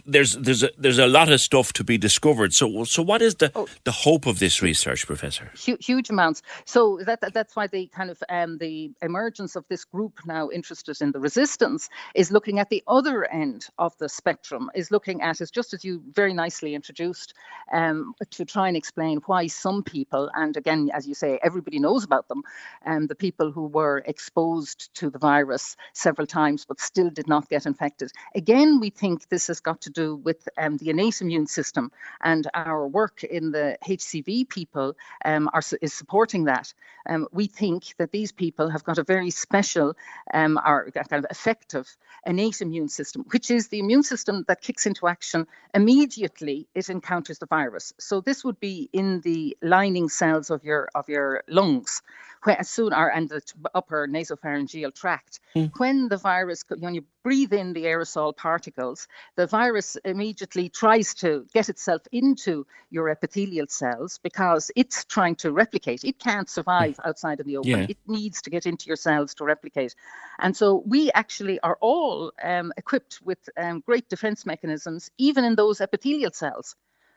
there's 0.07 0.33
there's 0.35 0.63
a, 0.63 0.71
there's 0.79 0.99
a 0.99 1.07
lot 1.07 1.31
of 1.31 1.41
stuff 1.41 1.64
to 1.73 1.85
be 1.85 1.99
discovered. 1.99 2.53
So 2.53 2.85
so 2.85 3.03
what 3.03 3.23
is 3.23 3.37
the 3.37 3.51
oh. 3.55 3.67
the 3.85 3.93
hope 3.93 4.27
of 4.27 4.39
this 4.39 4.63
research, 4.63 5.07
Professor? 5.07 5.51
Huge, 5.57 5.85
huge 5.85 6.11
amounts. 6.11 6.43
So 6.65 7.01
that, 7.07 7.21
that, 7.21 7.35
that's 7.35 7.57
why 7.57 7.67
the 7.67 7.87
kind 7.89 8.11
of 8.11 8.23
um, 8.29 8.59
the 8.59 8.93
emergence 9.03 9.57
of 9.57 9.65
this 9.69 9.85
group 9.85 10.21
now 10.27 10.51
interested 10.51 11.01
in 11.01 11.13
the 11.13 11.21
resistance 11.21 11.89
is 12.15 12.31
looking 12.31 12.59
at 12.59 12.69
the 12.71 12.83
other 12.87 13.25
end 13.31 13.67
of 13.79 13.97
the 13.99 14.09
spectrum. 14.09 14.71
Is 14.75 14.91
looking 14.91 15.23
at 15.23 15.41
is 15.41 15.51
just 15.51 15.75
as 15.75 15.85
you 15.85 16.03
very 16.13 16.35
nicely 16.35 16.75
introduced 16.75 17.35
um, 17.73 18.15
to 18.31 18.45
try 18.45 18.69
and 18.69 18.77
explain 18.77 19.21
why 19.27 19.47
some 19.47 19.83
people, 19.83 20.31
and 20.35 20.57
again 20.57 20.91
as 20.93 21.07
you 21.07 21.15
say, 21.15 21.39
everybody 21.43 21.79
knows 21.79 22.05
about 22.05 22.29
them, 22.29 22.43
um, 22.87 23.07
the 23.07 23.15
people 23.15 23.51
who 23.51 23.67
were 23.67 24.03
exposed 24.07 24.95
to 24.95 25.11
the 25.11 25.19
virus 25.19 25.77
several 25.93 26.27
times 26.27 26.65
but 26.65 26.81
still 26.81 27.11
did 27.11 27.29
not 27.29 27.49
get 27.49 27.67
infected. 27.67 28.13
Again, 28.35 28.81
we 28.81 28.91
think 28.91 29.29
this 29.29 29.47
has 29.47 29.61
got 29.61 29.81
to 29.83 29.91
do 29.91 30.17
with 30.17 30.49
um, 30.59 30.77
the 30.79 30.91
innate 30.91 31.21
immune 31.21 31.47
system 31.55 31.91
and 32.21 32.49
our 32.55 32.87
work 32.87 33.25
in 33.25 33.53
the 33.53 33.79
HCV 33.87 34.49
people 34.49 34.97
um, 35.25 35.49
are, 35.53 35.63
is 35.81 35.93
supporting 35.93 36.45
that. 36.45 36.73
Um, 37.09 37.29
we 37.33 37.47
think 37.47 37.95
that 37.99 38.13
these 38.13 38.33
people 38.33 38.71
have 38.71 38.85
got 38.85 38.99
a 38.99 39.05
very 39.05 39.31
special 39.31 39.97
um, 40.33 40.59
or 40.65 40.91
kind 40.91 41.25
of 41.25 41.31
effective 41.31 41.87
innate 42.27 42.61
immune 42.61 42.89
system, 42.89 43.25
which 43.31 43.51
is 43.51 43.69
the 43.69 43.79
immune 43.79 44.03
system 44.03 44.45
that 44.49 44.61
kicks 44.61 44.87
into 44.87 45.07
action 45.07 45.47
immediately 45.75 46.67
it 46.75 46.89
encounters 46.89 47.39
the 47.39 47.47
virus. 47.47 47.93
So 47.99 48.21
this 48.21 48.45
would 48.45 48.59
be 48.61 48.89
in 48.93 49.21
the 49.21 49.57
lining 49.63 50.09
cells 50.09 50.51
of 50.51 50.65
your 50.65 50.89
of 50.95 51.09
your 51.09 51.45
lungs 51.49 52.03
as 52.47 52.69
soon 52.69 52.93
or 52.93 53.09
and 53.09 53.29
the 53.29 53.41
upper 53.75 54.07
nasopharyngeal 54.07 54.95
tract. 54.95 55.41
Mm. 55.57 55.73
When 55.79 56.09
the 56.09 56.17
virus, 56.17 56.65
when 56.79 56.95
you 56.95 57.05
breathe 57.23 57.53
in 57.53 57.73
the 57.73 57.85
aerosol 57.85 58.37
particles, 58.37 59.09
the 59.37 59.47
virus 59.47 59.97
immediately 60.05 60.69
tries 60.69 61.15
to 61.15 61.47
get 61.53 61.69
itself 61.69 62.03
into 62.13 62.67
your 62.91 63.09
epithelial 63.09 63.67
cells 63.69 64.19
because 64.23 64.71
it's 64.77 65.05
trying 65.07 65.37
to 65.37 65.53
replicate. 65.53 66.05
It 66.05 66.19
can't 66.19 66.49
survive 66.49 66.97
hmm. 66.97 67.09
outside 67.09 67.41
of 67.41 67.47
the 67.47 67.57
open. 67.57 67.71
Yeah. 67.71 67.87
It 67.89 67.99
needs 68.07 68.43
to 68.43 68.51
get 68.51 68.67
into 68.67 68.87
your 68.87 68.97
cells 68.97 69.35
to 69.35 69.45
replicate. 69.45 69.95
And 70.39 70.57
so 70.57 70.83
we 70.87 71.11
actually 71.13 71.61
are 71.61 71.79
all 71.81 72.33
um, 72.43 72.73
equipped 72.77 73.21
with 73.25 73.39
um, 73.57 73.83
great 73.87 74.09
defense 74.09 74.45
mechanisms, 74.45 75.11
even 75.19 75.45
in 75.45 75.55
those 75.55 75.81
epithelial 75.81 76.33
cells. 76.33 76.77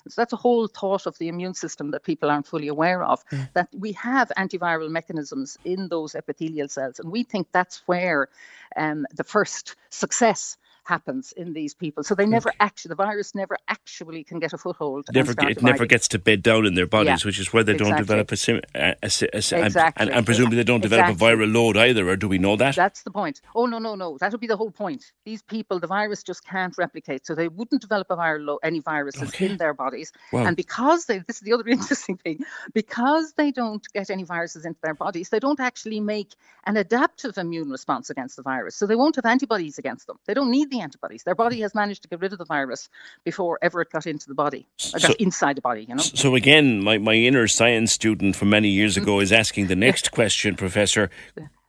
So 0.10 0.22
that's 0.22 0.34
a 0.34 0.38
whole 0.38 0.68
thought 0.68 1.06
of 1.06 1.18
the 1.18 1.28
immune 1.28 1.54
system 1.54 1.92
that 1.92 2.04
people 2.04 2.30
aren't 2.30 2.48
fully 2.48 2.68
aware 2.68 3.04
of. 3.04 3.24
Mm. 3.30 3.54
That 3.54 3.70
we 3.78 3.92
have 3.94 4.32
antiviral 4.38 4.90
mechanisms 4.90 5.58
in 5.66 5.90
those 5.90 6.16
epithelial 6.16 6.68
cells, 6.68 7.00
and 7.00 7.12
we 7.12 7.24
think 7.24 7.48
that's 7.52 7.84
where 7.88 8.30
um, 8.76 9.06
the 9.14 9.24
first 9.24 9.76
success 9.90 10.58
happens 10.88 11.34
in 11.34 11.54
these 11.54 11.74
people. 11.74 12.04
So 12.04 12.16
they 12.16 12.26
hmm. 12.26 12.32
never 12.32 12.50
okay. 12.50 12.58
actually, 12.60 12.90
the 12.90 12.96
virus 12.96 13.36
never 13.36 13.58
actually 13.68 14.24
can 14.24 14.40
get 14.40 14.54
a 14.54 14.58
foothold. 14.58 15.06
Never, 15.14 15.34
it 15.38 15.62
never 15.62 15.86
gets 15.86 16.08
to 16.10 16.20
bed 16.20 16.42
down 16.42 16.66
in 16.66 16.76
their 16.76 16.88
bodies, 16.88 17.24
yeah, 17.24 17.28
which 17.28 17.40
is 17.40 17.54
where 17.54 17.64
they 17.64 17.74
exactly. 17.74 17.92
don't 17.92 17.98
develop 18.00 18.32
a, 18.32 18.38
sim, 18.38 18.62
a, 18.74 18.80
a, 18.80 18.96
a 19.04 19.38
exactly. 19.38 19.92
and, 19.98 20.10
and, 20.10 20.26
presumably 20.26 20.58
they 20.58 20.64
don't 20.64 20.82
develop 20.82 21.10
exactly. 21.10 21.28
a 21.28 21.36
viral 21.36 21.54
load 21.54 21.78
either, 21.78 22.08
or 22.08 22.16
do 22.16 22.28
we 22.28 22.38
know 22.38 22.56
that? 22.56 22.76
That's 22.76 23.04
the 23.04 23.12
point. 23.12 23.42
Oh 23.56 23.66
no, 23.66 23.80
no, 23.80 23.96
no. 23.96 24.18
That 24.18 24.32
would 24.32 24.42
be 24.42 24.48
the 24.48 24.58
whole 24.58 24.72
point. 24.72 25.12
These 25.26 25.44
people, 25.44 25.80
the 25.80 25.88
virus 25.88 26.24
just 26.24 26.46
can't 26.46 26.78
replicate, 26.78 27.26
so 27.26 27.36
they 27.36 27.48
wouldn't 27.48 27.82
develop 27.82 28.08
a 28.10 28.16
viral 28.16 28.46
load, 28.46 28.60
any 28.64 28.80
viruses 28.80 29.30
okay. 29.30 29.48
in 29.48 29.58
their 29.58 29.74
bodies. 29.74 30.12
Wow. 30.32 30.46
And 30.46 30.56
because 30.56 31.06
they, 31.06 31.20
this 31.20 31.38
is 31.38 31.42
the 31.42 31.54
other 31.54 31.68
interesting 31.78 32.18
thing, 32.18 32.40
because 32.74 33.34
they 33.34 33.52
don't 33.52 33.86
get 33.94 34.10
any 34.10 34.24
viruses 34.24 34.66
into 34.66 34.80
their 34.82 34.96
bodies, 34.96 35.30
they 35.30 35.40
don't 35.40 35.60
actually 35.60 36.00
make 36.00 36.36
an 36.66 36.78
adaptive 36.78 37.38
immune 37.38 37.70
response 37.70 38.10
against 38.10 38.36
the 38.36 38.42
virus. 38.42 38.76
So 38.76 38.86
they 38.86 38.96
won't 38.96 39.16
have 39.16 39.26
antibodies 39.26 39.78
against 39.78 40.08
them. 40.08 40.20
They 40.26 40.34
don't 40.34 40.52
need 40.52 40.70
the 40.70 40.77
antibodies. 40.82 41.24
Their 41.24 41.36
body 41.36 41.62
has 41.62 41.74
managed 41.74 42.04
to 42.04 42.08
get 42.08 42.20
rid 42.20 42.32
of 42.34 42.40
the 42.40 42.46
virus 42.46 42.90
before 43.24 43.60
ever 43.62 43.82
it 43.82 43.92
got 43.92 44.08
into 44.08 44.28
the 44.28 44.34
body, 44.34 44.68
so, 44.78 45.14
inside 45.20 45.58
the 45.58 45.62
body, 45.62 45.86
you 45.88 45.96
know. 45.96 46.02
So 46.02 46.36
again, 46.36 46.84
my, 46.84 46.98
my 46.98 47.14
inner 47.14 47.48
science 47.48 47.92
student 47.92 48.36
from 48.36 48.50
many 48.50 48.70
years 48.70 48.98
ago 48.98 49.20
is 49.20 49.32
asking 49.32 49.68
the 49.68 49.76
next 49.76 50.12
question, 50.18 50.56
Professor 50.56 51.10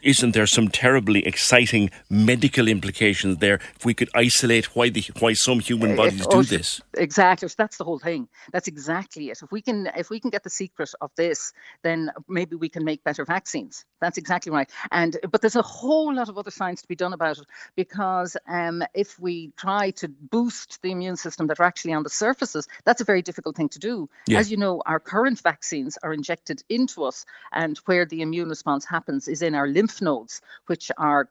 isn't 0.03 0.33
there 0.33 0.47
some 0.47 0.69
terribly 0.69 1.27
exciting 1.27 1.91
medical 2.09 2.69
implications 2.69 3.39
there 3.39 3.59
if 3.77 3.85
we 3.85 3.95
could 3.95 4.09
isolate 4.15 4.77
why 4.77 4.89
the 4.89 5.05
why 5.19 5.33
some 5.33 5.59
human 5.59 5.97
bodies 5.97 6.21
if, 6.21 6.29
do 6.29 6.43
this? 6.45 6.81
Exactly. 6.95 7.49
That's 7.57 7.79
the 7.79 7.85
whole 7.85 7.99
thing. 7.99 8.29
That's 8.53 8.69
exactly 8.69 9.31
it. 9.31 9.43
If 9.43 9.51
we 9.51 9.61
can 9.61 9.91
if 9.97 10.09
we 10.11 10.21
can 10.21 10.31
get 10.31 10.45
the 10.45 10.51
secret 10.51 10.91
of 11.01 11.11
this 11.17 11.53
then 11.83 12.13
maybe 12.29 12.55
we 12.55 12.69
can 12.69 12.85
make 12.85 13.03
better 13.03 13.25
vaccines. 13.25 13.85
That's 14.01 14.19
exactly 14.19 14.53
right. 14.53 14.71
And 14.93 15.17
but 15.31 15.41
there's 15.41 15.57
a 15.57 15.63
whole 15.63 16.15
lot 16.15 16.29
of 16.29 16.39
other 16.39 16.53
science 16.53 16.83
to 16.83 16.89
be 16.89 16.97
done 16.97 17.13
about 17.13 17.39
it 17.39 17.47
because 17.75 18.37
um, 18.49 18.85
if 18.95 19.19
we 19.19 19.53
try 19.57 19.91
to 19.93 20.09
boost 20.09 20.81
the 20.83 20.93
immune 20.93 21.17
system 21.17 21.49
that 21.49 21.59
are 21.59 21.65
actually 21.65 21.93
on 21.93 22.05
the 22.05 22.11
surfaces 22.11 22.69
that's 22.85 23.01
a 23.01 23.05
very 23.05 23.23
difficult 23.23 23.57
thing 23.57 23.69
to 23.71 23.79
do. 23.79 24.09
Yeah. 24.29 24.39
as 24.39 24.51
you 24.51 24.57
know 24.57 24.83
our 24.87 25.01
current 25.01 25.41
vaccines 25.41 25.99
are 26.03 26.13
injected 26.13 26.63
into 26.69 27.05
us 27.05 27.27
and 27.53 27.79
where 27.87 28.07
the 28.07 28.23
immune 28.23 28.49
response 28.49 28.85
happens 28.85 29.27
is 29.27 29.43
in 29.43 29.55
our 29.55 29.67
lymph 29.67 29.88
lymph 29.89 30.03
nodes, 30.03 30.41
which 30.67 30.91
are 30.97 31.29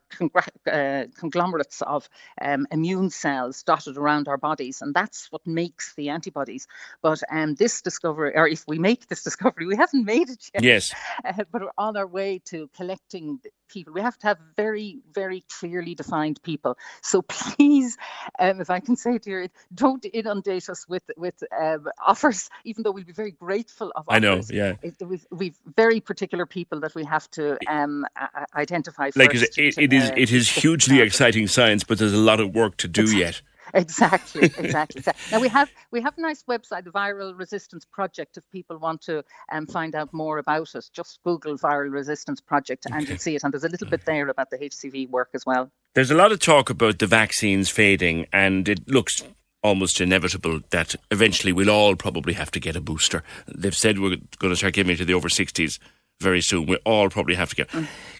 uh, 0.71 1.03
conglomerates 1.15 1.81
of 1.81 2.09
um, 2.41 2.67
immune 2.71 3.09
cells 3.09 3.63
dotted 3.63 3.97
around 3.97 4.27
our 4.27 4.37
bodies. 4.37 4.81
And 4.81 4.93
that's 4.93 5.31
what 5.31 5.45
makes 5.45 5.93
the 5.95 6.09
antibodies. 6.09 6.67
But 7.01 7.21
um, 7.31 7.55
this 7.55 7.81
discovery, 7.81 8.33
or 8.35 8.47
if 8.47 8.65
we 8.67 8.79
make 8.79 9.07
this 9.07 9.23
discovery, 9.29 9.67
we 9.67 9.75
haven't 9.75 10.05
made 10.05 10.29
it 10.29 10.49
yet. 10.53 10.63
Yes. 10.63 10.93
Uh, 11.23 11.43
but 11.51 11.61
we're 11.61 11.71
on 11.77 11.97
our 11.97 12.07
way 12.07 12.41
to 12.45 12.69
collecting 12.75 13.39
people. 13.67 13.93
We 13.93 14.01
have 14.01 14.17
to 14.19 14.27
have 14.27 14.37
very, 14.55 14.99
very 15.13 15.43
clearly 15.59 15.95
defined 15.95 16.41
people. 16.41 16.77
So 17.01 17.21
please, 17.27 17.97
um, 18.39 18.61
if 18.61 18.69
I 18.69 18.79
can 18.79 18.95
say 18.95 19.17
to 19.19 19.29
you, 19.29 19.49
don't 19.73 20.05
inundate 20.05 20.69
us 20.69 20.87
with 20.87 21.03
with 21.17 21.43
um, 21.57 21.87
offers, 22.05 22.49
even 22.63 22.83
though 22.83 22.91
we'll 22.91 23.03
be 23.03 23.13
very 23.13 23.31
grateful 23.31 23.91
of. 23.95 24.07
Offers. 24.07 24.15
I 24.15 24.19
know, 24.19 24.41
yeah. 24.49 24.73
It, 24.81 24.95
we've, 25.01 25.25
we've 25.31 25.57
very 25.75 25.99
particular 25.99 26.45
people 26.45 26.79
that 26.81 26.95
we 26.95 27.03
have 27.05 27.29
to 27.31 27.57
um, 27.67 28.05
identify. 28.55 29.11
Like 29.15 29.35
it, 29.35 29.57
it, 29.57 29.77
it 29.77 29.93
is, 29.93 30.11
it 30.15 30.31
is 30.31 30.49
hugely 30.49 31.01
exciting 31.01 31.47
science, 31.47 31.83
but 31.83 31.97
there's 31.97 32.13
a 32.13 32.17
lot 32.17 32.39
of 32.39 32.53
work 32.53 32.77
to 32.77 32.87
do 32.87 33.05
yet. 33.15 33.41
exactly, 33.73 34.45
exactly. 34.45 35.03
now 35.31 35.39
we 35.39 35.49
have 35.49 35.69
we 35.91 36.01
have 36.01 36.17
a 36.17 36.21
nice 36.21 36.43
website, 36.43 36.85
the 36.85 36.89
Viral 36.89 37.37
Resistance 37.37 37.85
Project. 37.85 38.37
If 38.37 38.43
people 38.51 38.77
want 38.77 39.01
to 39.03 39.23
um, 39.51 39.67
find 39.67 39.93
out 39.93 40.13
more 40.13 40.37
about 40.37 40.75
us, 40.75 40.89
just 40.89 41.19
Google 41.23 41.57
Viral 41.57 41.91
Resistance 41.91 42.39
Project 42.39 42.85
and 42.85 42.95
okay. 42.95 43.05
you'll 43.07 43.17
see 43.17 43.35
it. 43.35 43.43
And 43.43 43.53
there's 43.53 43.63
a 43.63 43.69
little 43.69 43.89
bit 43.89 44.05
there 44.05 44.29
about 44.29 44.49
the 44.49 44.57
HCV 44.57 45.09
work 45.09 45.29
as 45.33 45.45
well. 45.45 45.69
There's 45.95 46.11
a 46.11 46.15
lot 46.15 46.31
of 46.31 46.39
talk 46.39 46.69
about 46.69 46.99
the 46.99 47.07
vaccines 47.07 47.69
fading, 47.69 48.27
and 48.31 48.69
it 48.69 48.87
looks 48.87 49.23
almost 49.63 49.99
inevitable 49.99 50.61
that 50.69 50.95
eventually 51.11 51.51
we'll 51.51 51.69
all 51.69 51.95
probably 51.95 52.33
have 52.33 52.51
to 52.51 52.59
get 52.59 52.75
a 52.75 52.81
booster. 52.81 53.23
They've 53.47 53.75
said 53.75 53.99
we're 53.99 54.17
going 54.39 54.53
to 54.53 54.55
start 54.55 54.73
giving 54.75 54.93
it 54.93 54.97
to 54.97 55.05
the 55.05 55.13
over 55.13 55.29
60s 55.29 55.79
very 56.19 56.41
soon. 56.41 56.65
We 56.65 56.77
all 56.85 57.09
probably 57.09 57.35
have 57.35 57.49
to 57.49 57.55
get. 57.55 57.69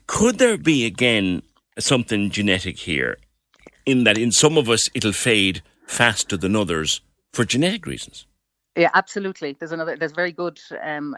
Could 0.07 0.37
there 0.37 0.57
be 0.57 0.85
again 0.85 1.41
something 1.79 2.29
genetic 2.29 2.79
here? 2.79 3.17
in 3.87 4.03
that 4.03 4.17
in 4.17 4.31
some 4.31 4.57
of 4.57 4.69
us 4.69 4.89
it'll 4.93 5.13
fade 5.13 5.63
faster 5.87 6.37
than 6.37 6.55
others 6.55 7.01
for 7.33 7.45
genetic 7.45 7.87
reasons. 7.87 8.27
Yeah, 8.77 8.91
absolutely. 8.95 9.57
There's 9.59 9.73
another. 9.73 9.97
There's 9.97 10.13
very 10.13 10.33
good. 10.33 10.59
Um, 10.81 11.15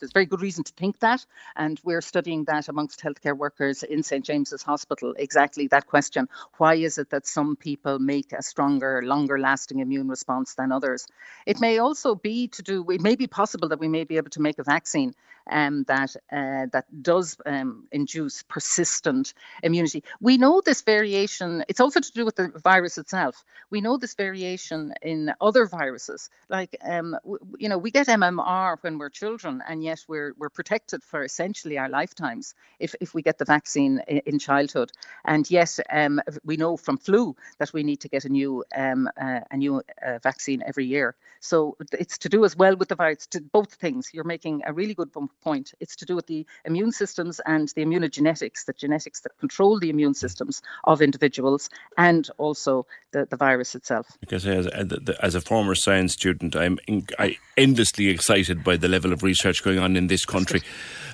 there's 0.00 0.12
very 0.14 0.26
good 0.26 0.42
reason 0.42 0.64
to 0.64 0.74
think 0.74 1.00
that, 1.00 1.26
and 1.56 1.80
we're 1.84 2.02
studying 2.02 2.44
that 2.46 2.68
amongst 2.70 3.02
healthcare 3.02 3.38
workers 3.38 3.84
in 3.84 4.02
St 4.02 4.24
James's 4.26 4.64
Hospital. 4.64 5.14
Exactly 5.18 5.68
that 5.68 5.86
question: 5.88 6.28
Why 6.58 6.76
is 6.76 6.98
it 6.98 7.10
that 7.12 7.28
some 7.28 7.56
people 7.56 8.00
make 8.00 8.32
a 8.34 8.42
stronger, 8.42 9.02
longer-lasting 9.04 9.80
immune 9.80 10.08
response 10.08 10.56
than 10.56 10.72
others? 10.72 11.06
It 11.46 11.60
may 11.60 11.78
also 11.78 12.16
be 12.16 12.48
to 12.50 12.62
do. 12.64 12.90
It 12.90 13.02
may 13.02 13.16
be 13.16 13.28
possible 13.28 13.68
that 13.70 13.80
we 13.80 13.88
may 13.88 14.04
be 14.04 14.18
able 14.18 14.32
to 14.32 14.42
make 14.42 14.58
a 14.58 14.64
vaccine 14.64 15.14
um, 15.50 15.84
that 15.88 16.16
uh, 16.32 16.66
that 16.72 16.86
does 17.02 17.38
um, 17.46 17.88
induce 17.92 18.44
persistent 18.44 19.34
immunity. 19.62 20.04
We 20.20 20.38
know 20.38 20.62
this 20.64 20.82
variation. 20.82 21.64
It's 21.68 21.80
also 21.80 22.00
to 22.00 22.12
do 22.12 22.26
with 22.26 22.36
the 22.36 22.52
virus 22.64 22.98
itself. 22.98 23.44
We 23.70 23.82
know 23.82 23.98
this 23.98 24.14
variation 24.14 24.94
in 25.02 25.34
other 25.40 25.66
viruses, 25.66 26.30
like 26.48 26.75
um, 26.84 27.16
w- 27.22 27.38
you 27.58 27.68
know, 27.68 27.78
we 27.78 27.90
get 27.90 28.06
MMR 28.06 28.76
when 28.82 28.98
we're 28.98 29.10
children, 29.10 29.62
and 29.68 29.82
yet 29.82 30.04
we're 30.08 30.34
we're 30.38 30.50
protected 30.50 31.02
for 31.02 31.24
essentially 31.24 31.78
our 31.78 31.88
lifetimes 31.88 32.54
if 32.78 32.94
if 33.00 33.14
we 33.14 33.22
get 33.22 33.38
the 33.38 33.44
vaccine 33.44 34.02
in, 34.08 34.18
in 34.26 34.38
childhood. 34.38 34.92
And 35.24 35.50
yet, 35.50 35.78
um, 35.90 36.20
we 36.44 36.56
know 36.56 36.76
from 36.76 36.98
flu 36.98 37.36
that 37.58 37.72
we 37.72 37.82
need 37.82 38.00
to 38.00 38.08
get 38.08 38.24
a 38.24 38.28
new 38.28 38.64
um, 38.76 39.08
uh, 39.20 39.40
a 39.50 39.56
new 39.56 39.82
uh, 40.06 40.18
vaccine 40.22 40.62
every 40.66 40.86
year. 40.86 41.14
So 41.40 41.76
it's 41.92 42.18
to 42.18 42.28
do 42.28 42.44
as 42.44 42.56
well 42.56 42.76
with 42.76 42.88
the 42.88 42.94
virus. 42.94 43.26
To 43.28 43.40
both 43.40 43.74
things, 43.74 44.10
you're 44.12 44.24
making 44.24 44.62
a 44.66 44.72
really 44.72 44.94
good 44.94 45.10
point. 45.42 45.72
It's 45.80 45.96
to 45.96 46.04
do 46.04 46.16
with 46.16 46.26
the 46.26 46.46
immune 46.64 46.92
systems 46.92 47.40
and 47.46 47.68
the 47.76 47.84
immunogenetics, 47.84 48.64
the 48.64 48.72
genetics 48.72 49.20
that 49.20 49.38
control 49.38 49.78
the 49.78 49.90
immune 49.90 50.14
systems 50.14 50.62
of 50.84 51.02
individuals, 51.02 51.70
and 51.98 52.28
also 52.38 52.86
the, 53.12 53.26
the 53.26 53.36
virus 53.36 53.74
itself. 53.74 54.06
Because 54.20 54.46
as, 54.46 54.66
as 54.66 55.34
a 55.34 55.40
former 55.40 55.74
science 55.74 56.12
student, 56.12 56.56
I'm 56.66 56.78
in, 56.86 57.06
I 57.18 57.38
endlessly 57.56 58.08
excited 58.08 58.62
by 58.62 58.76
the 58.76 58.88
level 58.88 59.12
of 59.12 59.22
research 59.22 59.62
going 59.62 59.78
on 59.78 59.96
in 59.96 60.08
this 60.08 60.26
country. 60.26 60.60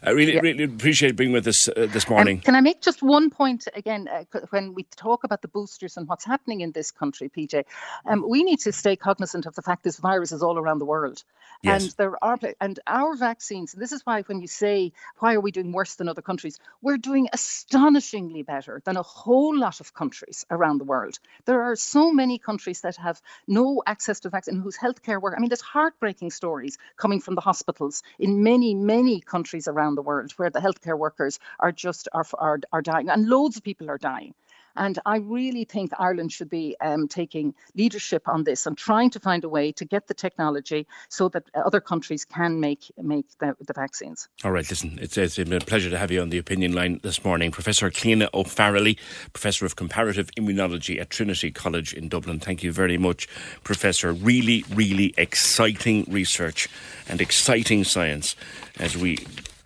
I 0.03 0.11
really, 0.11 0.35
yeah. 0.35 0.41
really 0.41 0.65
appreciate 0.65 1.15
being 1.15 1.31
with 1.31 1.47
us 1.47 1.69
uh, 1.69 1.87
this 1.93 2.09
morning. 2.09 2.39
Um, 2.39 2.43
can 2.43 2.57
I 2.57 2.61
make 2.61 2.81
just 2.81 3.03
one 3.03 3.31
point 3.31 3.69
again? 3.77 4.09
Uh, 4.09 4.25
when 4.51 4.75
we 4.75 4.83
talk 4.97 5.23
about 5.23 5.43
the 5.43 5.49
boosters 5.49 5.97
and 5.97 6.09
what's 6.09 6.25
happening 6.25 6.61
in 6.63 6.73
this 6.73 6.91
country, 6.91 7.29
PJ, 7.29 7.65
um, 8.07 8.29
we 8.29 8.43
need 8.43 8.59
to 8.61 8.73
stay 8.73 8.97
cognizant 8.97 9.47
of 9.47 9.55
the 9.55 9.63
fact 9.63 9.85
this 9.85 9.99
virus 9.99 10.33
is 10.33 10.43
all 10.43 10.59
around 10.59 10.81
the 10.81 10.85
world. 10.85 11.23
Yes. 11.63 11.85
And 11.85 11.93
there 11.93 12.25
are 12.25 12.37
and 12.61 12.81
our 12.89 13.15
vaccines, 13.15 13.73
and 13.73 13.81
this 13.81 13.93
is 13.93 14.05
why 14.05 14.23
when 14.23 14.41
you 14.41 14.49
say 14.49 14.93
why 15.21 15.35
are 15.35 15.41
we 15.41 15.53
doing 15.53 15.71
worse 15.71 15.95
than 15.95 16.09
other 16.09 16.23
countries, 16.23 16.59
we're 16.81 16.97
doing 16.97 17.29
astonishingly 17.33 18.43
better 18.43 18.83
than 18.85 18.97
a 18.97 19.03
whole 19.03 19.57
lot 19.57 19.79
of 19.79 19.95
countries 19.95 20.45
around 20.51 20.79
the 20.79 20.85
world. 20.85 21.21
There 21.45 21.63
are 21.63 21.77
so 21.77 22.13
many 22.13 22.39
countries 22.39 22.81
that 22.81 22.97
have 22.97 23.23
no 23.47 23.81
access 23.87 24.19
to 24.21 24.31
vaccine, 24.31 24.61
whose 24.61 24.77
healthcare 24.77 25.21
work. 25.21 25.35
I 25.37 25.41
mean, 25.43 25.51
there's 25.51 25.61
heartbreaking 25.61 26.31
stories 26.31 26.79
coming 26.97 27.21
from 27.21 27.35
the 27.35 27.43
hospitals 27.43 28.03
in 28.19 28.43
many, 28.43 28.75
many 28.75 29.21
countries 29.21 29.69
around 29.69 29.97
the 29.97 30.03
world 30.03 30.33
where 30.33 30.51
the 30.51 30.61
healthcare 30.61 30.99
workers 30.99 31.39
are 31.61 31.73
just 31.73 32.09
are, 32.13 32.27
are, 32.39 32.61
are 32.73 32.83
dying, 32.83 33.11
and 33.11 33.29
loads 33.29 33.57
of 33.57 33.65
people 33.65 33.91
are 33.91 33.99
dying. 33.99 34.35
And 34.77 34.99
I 35.07 35.19
really 35.19 35.65
think 35.65 35.93
Ireland 35.99 36.33
should 36.33 36.51
be 36.51 36.77
um, 36.81 37.09
taking 37.09 37.55
leadership 37.75 38.29
on 38.29 38.45
this 38.45 38.67
and 38.67 38.77
trying 38.77 39.11
to 39.11 39.21
find 39.21 39.45
a 39.45 39.49
way 39.49 39.73
to 39.73 39.85
get 39.85 40.07
the 40.07 40.15
technology 40.15 40.87
so 41.09 41.29
that 41.31 41.45
other 41.55 41.81
countries 41.81 42.25
can 42.25 42.61
make 42.61 42.91
make 43.01 43.27
the, 43.39 43.57
the 43.67 43.73
vaccines. 43.73 44.29
All 44.45 44.51
right, 44.51 44.69
listen, 44.69 44.99
it's, 45.01 45.17
it's 45.17 45.37
been 45.37 45.53
a 45.53 45.61
pleasure 45.61 45.91
to 45.91 45.99
have 45.99 46.11
you 46.11 46.21
on 46.21 46.31
the 46.31 46.39
opinion 46.39 46.73
line 46.73 47.01
this 47.03 47.25
morning. 47.25 47.51
Professor 47.51 47.91
Cliona 47.91 48.29
O'Farrelly, 48.33 48.99
Professor 49.33 49.67
of 49.67 49.77
Comparative 49.77 50.31
Immunology 50.39 51.01
at 51.01 51.11
Trinity 51.11 51.51
College 51.51 51.93
in 51.93 52.09
Dublin. 52.09 52.41
Thank 52.41 52.63
you 52.63 52.73
very 52.73 52.99
much, 52.99 53.29
Professor. 53.65 54.13
Really, 54.13 54.65
really 54.71 55.15
exciting 55.17 56.07
research 56.09 56.69
and 57.09 57.21
exciting 57.21 57.85
science 57.85 58.37
as 58.79 58.97
we 58.97 59.19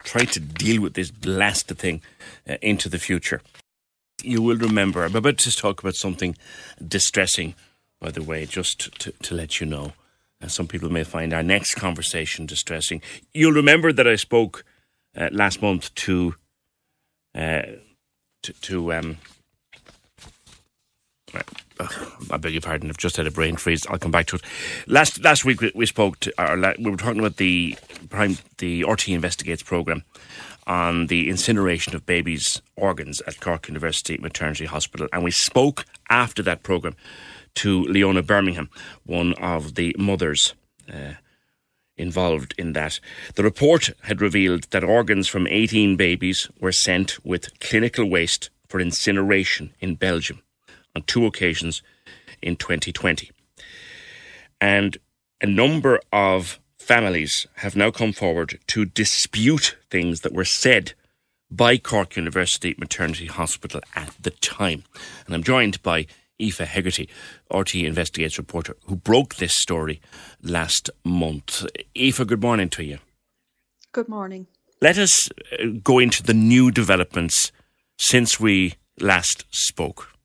try 0.05 0.25
to 0.25 0.41
deal 0.41 0.83
with 0.83 0.95
this 0.95 1.11
blasted 1.11 1.79
thing 1.79 2.01
uh, 2.49 2.57
into 2.63 2.89
the 2.89 2.99
future 2.99 3.41
you 4.23 4.43
will 4.43 4.57
remember, 4.57 5.05
I'm 5.05 5.17
about 5.17 5.39
to 5.39 5.53
talk 5.55 5.81
about 5.81 5.95
something 5.95 6.37
distressing, 6.87 7.55
by 8.01 8.11
the 8.11 8.23
way, 8.23 8.47
just 8.47 9.01
to, 9.01 9.13
to 9.13 9.35
let 9.35 9.61
you 9.61 9.67
know. 9.67 9.93
Uh, 10.43 10.49
some 10.49 10.67
people 10.67 10.91
may 10.91 11.05
find 11.05 11.33
our 11.33 11.43
next 11.43 11.75
conversation 11.75 12.47
distressing. 12.47 13.01
You'll 13.33 13.53
remember 13.53 13.93
that 13.93 14.07
I 14.07 14.17
spoke 14.17 14.65
uh, 15.17 15.29
last 15.33 15.63
month 15.63 15.95
to, 15.95 16.35
uh, 17.35 17.63
to, 18.43 18.53
to 18.53 18.93
um, 18.93 19.19
I 22.31 22.37
beg 22.39 22.53
your 22.53 22.63
pardon. 22.63 22.89
I've 22.89 22.97
just 22.97 23.17
had 23.17 23.27
a 23.27 23.31
brain 23.31 23.57
freeze. 23.57 23.87
I'll 23.87 23.99
come 23.99 24.11
back 24.11 24.27
to 24.27 24.37
it. 24.37 24.43
Last 24.87 25.23
last 25.23 25.45
week 25.45 25.61
we, 25.61 25.73
we 25.75 25.87
spoke 25.87 26.19
to, 26.21 26.33
or 26.39 26.57
we 26.79 26.91
were 26.91 26.97
talking 26.97 27.21
about 27.21 27.37
the 27.37 27.77
prime 28.09 28.39
the 28.59 28.83
RTÉ 28.83 29.15
Investigates 29.15 29.63
program, 29.63 30.03
on 30.67 31.07
the 31.07 31.29
incineration 31.29 31.95
of 31.95 32.07
babies' 32.07 32.61
organs 32.77 33.21
at 33.27 33.41
Cork 33.41 33.69
University 33.69 34.19
Maternity 34.19 34.65
Hospital. 34.65 35.09
And 35.13 35.23
we 35.23 35.31
spoke 35.31 35.85
after 36.11 36.43
that 36.43 36.63
programme 36.63 36.97
to 37.57 37.85
Leona 37.85 38.23
Birmingham, 38.23 38.69
one 39.05 39.33
of 39.35 39.77
the 39.77 39.95
mothers 39.99 40.55
uh, 40.93 41.15
involved 41.97 42.55
in 42.59 42.73
that. 42.75 43.01
The 43.35 43.43
report 43.43 43.91
had 44.03 44.21
revealed 44.21 44.65
that 44.71 44.85
organs 44.85 45.29
from 45.29 45.47
18 45.47 45.97
babies 45.97 46.49
were 46.61 46.73
sent 46.73 47.25
with 47.25 47.59
clinical 47.61 48.09
waste 48.09 48.51
for 48.69 48.81
incineration 48.81 49.73
in 49.81 49.95
Belgium 49.95 50.43
on 50.95 51.03
two 51.03 51.27
occasions 51.27 51.83
in 52.43 52.57
2020. 52.57 53.31
And 54.61 54.99
a 55.41 55.47
number 55.47 56.01
of 56.13 56.59
families 56.87 57.49
have 57.57 57.75
now 57.75 57.91
come 57.91 58.13
forward 58.13 58.61
to 58.69 58.85
dispute 58.85 59.77
things 59.91 60.21
that 60.21 60.33
were 60.33 60.45
said 60.45 60.93
by 61.51 61.77
Cork 61.77 62.15
University 62.15 62.77
Maternity 62.79 63.27
Hospital 63.27 63.81
at 63.97 64.15
the 64.21 64.31
time. 64.31 64.85
And 65.27 65.35
I'm 65.35 65.43
joined 65.43 65.83
by 65.83 66.07
Aoife 66.41 66.59
Hegarty, 66.59 67.09
RTÉ 67.51 67.85
Investigates 67.85 68.39
reporter, 68.39 68.77
who 68.87 68.95
broke 68.95 69.35
this 69.35 69.55
story 69.57 70.01
last 70.43 70.89
month. 71.05 71.67
Aoife, 71.97 72.25
good 72.25 72.43
morning 72.43 72.69
to 72.71 72.85
you. 72.85 72.99
Good 73.91 74.09
morning. 74.09 74.47
Let 74.81 74.97
us 74.97 75.29
uh, 75.31 75.67
go 75.83 75.99
into 75.99 76.23
the 76.23 76.35
new 76.35 76.71
developments 76.71 77.51
since 77.99 78.39
we 78.39 78.75
last 79.01 79.45
spoke. 79.51 80.16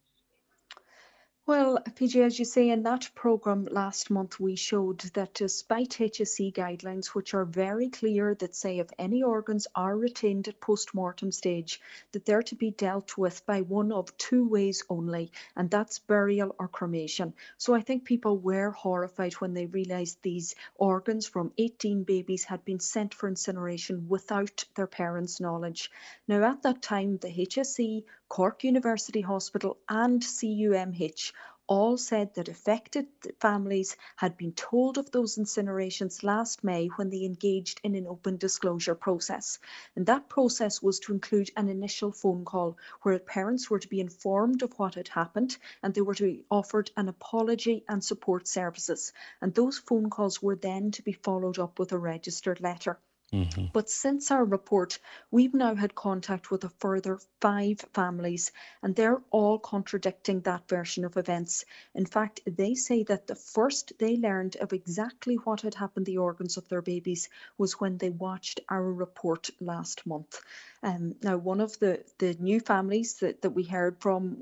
Well, 1.48 1.80
PJ, 1.80 2.24
as 2.24 2.38
you 2.38 2.46
say, 2.46 2.70
in 2.70 2.84
that 2.84 3.10
programme 3.16 3.66
last 3.66 4.10
month, 4.10 4.40
we 4.40 4.56
showed 4.56 5.00
that 5.16 5.34
despite 5.34 5.90
HSE 5.90 6.54
guidelines, 6.54 7.08
which 7.08 7.34
are 7.34 7.46
very 7.46 7.90
clear 7.90 8.36
that 8.36 8.56
say 8.56 8.78
if 8.80 8.88
any 8.98 9.24
organs 9.24 9.68
are 9.76 9.98
retained 9.98 10.48
at 10.48 10.62
post 10.62 10.94
mortem 10.94 11.32
stage, 11.32 11.82
that 12.12 12.26
they're 12.26 12.44
to 12.44 12.56
be 12.56 12.72
dealt 12.72 13.18
with 13.18 13.46
by 13.46 13.62
one 13.62 13.92
of 13.92 14.16
two 14.18 14.48
ways 14.48 14.84
only, 14.88 15.32
and 15.56 15.70
that's 15.70 16.00
burial 16.00 16.56
or 16.58 16.68
cremation. 16.70 17.34
So 17.58 17.74
I 17.74 17.82
think 17.82 18.06
people 18.06 18.38
were 18.38 18.70
horrified 18.70 19.34
when 19.34 19.54
they 19.54 19.66
realised 19.66 20.20
these 20.22 20.56
organs 20.76 21.28
from 21.28 21.52
18 21.58 22.04
babies 22.04 22.46
had 22.46 22.64
been 22.64 22.80
sent 22.80 23.14
for 23.14 23.28
incineration 23.28 24.08
without 24.08 24.64
their 24.76 24.88
parents' 24.88 25.42
knowledge. 25.42 25.92
Now, 26.28 26.50
at 26.50 26.62
that 26.64 26.82
time, 26.82 27.18
the 27.18 27.28
HSE 27.28 28.04
Cork 28.30 28.64
University 28.64 29.20
Hospital 29.20 29.78
and 29.90 30.22
CUMH 30.22 31.34
all 31.72 31.96
said 31.96 32.34
that 32.34 32.50
affected 32.50 33.08
families 33.40 33.96
had 34.18 34.36
been 34.36 34.52
told 34.52 34.98
of 34.98 35.10
those 35.12 35.38
incinerations 35.38 36.22
last 36.22 36.66
May 36.66 36.88
when 36.98 37.10
they 37.10 37.24
engaged 37.24 37.80
in 37.82 37.96
an 37.96 38.08
open 38.08 38.36
disclosure 38.36 38.94
process. 38.94 39.58
And 39.96 40.06
that 40.08 40.28
process 40.28 40.82
was 40.82 41.00
to 41.00 41.14
include 41.14 41.50
an 41.56 41.70
initial 41.70 42.12
phone 42.12 42.44
call 42.44 42.78
where 43.04 43.18
parents 43.20 43.70
were 43.70 43.80
to 43.80 43.88
be 43.88 44.02
informed 44.02 44.64
of 44.64 44.78
what 44.78 44.96
had 44.96 45.08
happened 45.08 45.58
and 45.82 45.94
they 45.94 46.02
were 46.02 46.16
to 46.16 46.24
be 46.24 46.44
offered 46.52 46.92
an 46.98 47.08
apology 47.08 47.86
and 47.88 48.04
support 48.04 48.50
services. 48.50 49.14
And 49.40 49.56
those 49.56 49.78
phone 49.78 50.10
calls 50.10 50.44
were 50.44 50.58
then 50.58 50.92
to 50.92 51.02
be 51.02 51.14
followed 51.14 51.58
up 51.58 51.80
with 51.80 51.94
a 51.94 51.98
registered 51.98 52.60
letter. 52.60 53.00
Mm-hmm. 53.34 53.68
But 53.72 53.90
since 53.90 54.30
our 54.30 54.44
report, 54.44 55.00
we've 55.32 55.54
now 55.54 55.74
had 55.74 55.96
contact 55.96 56.52
with 56.52 56.66
a 56.66 56.70
further 56.80 57.18
five 57.40 57.80
families, 57.94 58.52
and 58.84 58.94
they're 58.94 59.22
all 59.32 59.58
contradicting 59.58 60.42
that 60.42 60.68
version 60.68 61.06
of 61.06 61.16
events. 61.16 61.64
In 61.96 62.06
fact, 62.06 62.42
they 62.46 62.76
say 62.76 63.04
that 63.04 63.28
the 63.28 63.36
first 63.36 63.94
they 64.00 64.18
learned 64.18 64.58
of 64.58 64.74
exactly 64.74 65.36
what 65.36 65.62
had 65.62 65.76
happened 65.76 66.06
to 66.08 66.12
the 66.12 66.18
organs 66.18 66.58
of 66.58 66.68
their 66.68 66.82
babies 66.82 67.30
was 67.58 67.80
when 67.80 67.98
they 67.98 68.10
watched 68.10 68.60
our 68.68 68.84
report 68.84 69.50
last 69.62 70.06
month. 70.06 70.42
Um, 70.84 71.16
now, 71.22 71.38
one 71.38 71.62
of 71.62 71.78
the, 71.80 72.04
the 72.18 72.36
new 72.40 72.60
families 72.60 73.14
that, 73.20 73.44
that 73.44 73.52
we 73.52 73.64
heard 73.64 73.98
from, 74.00 74.38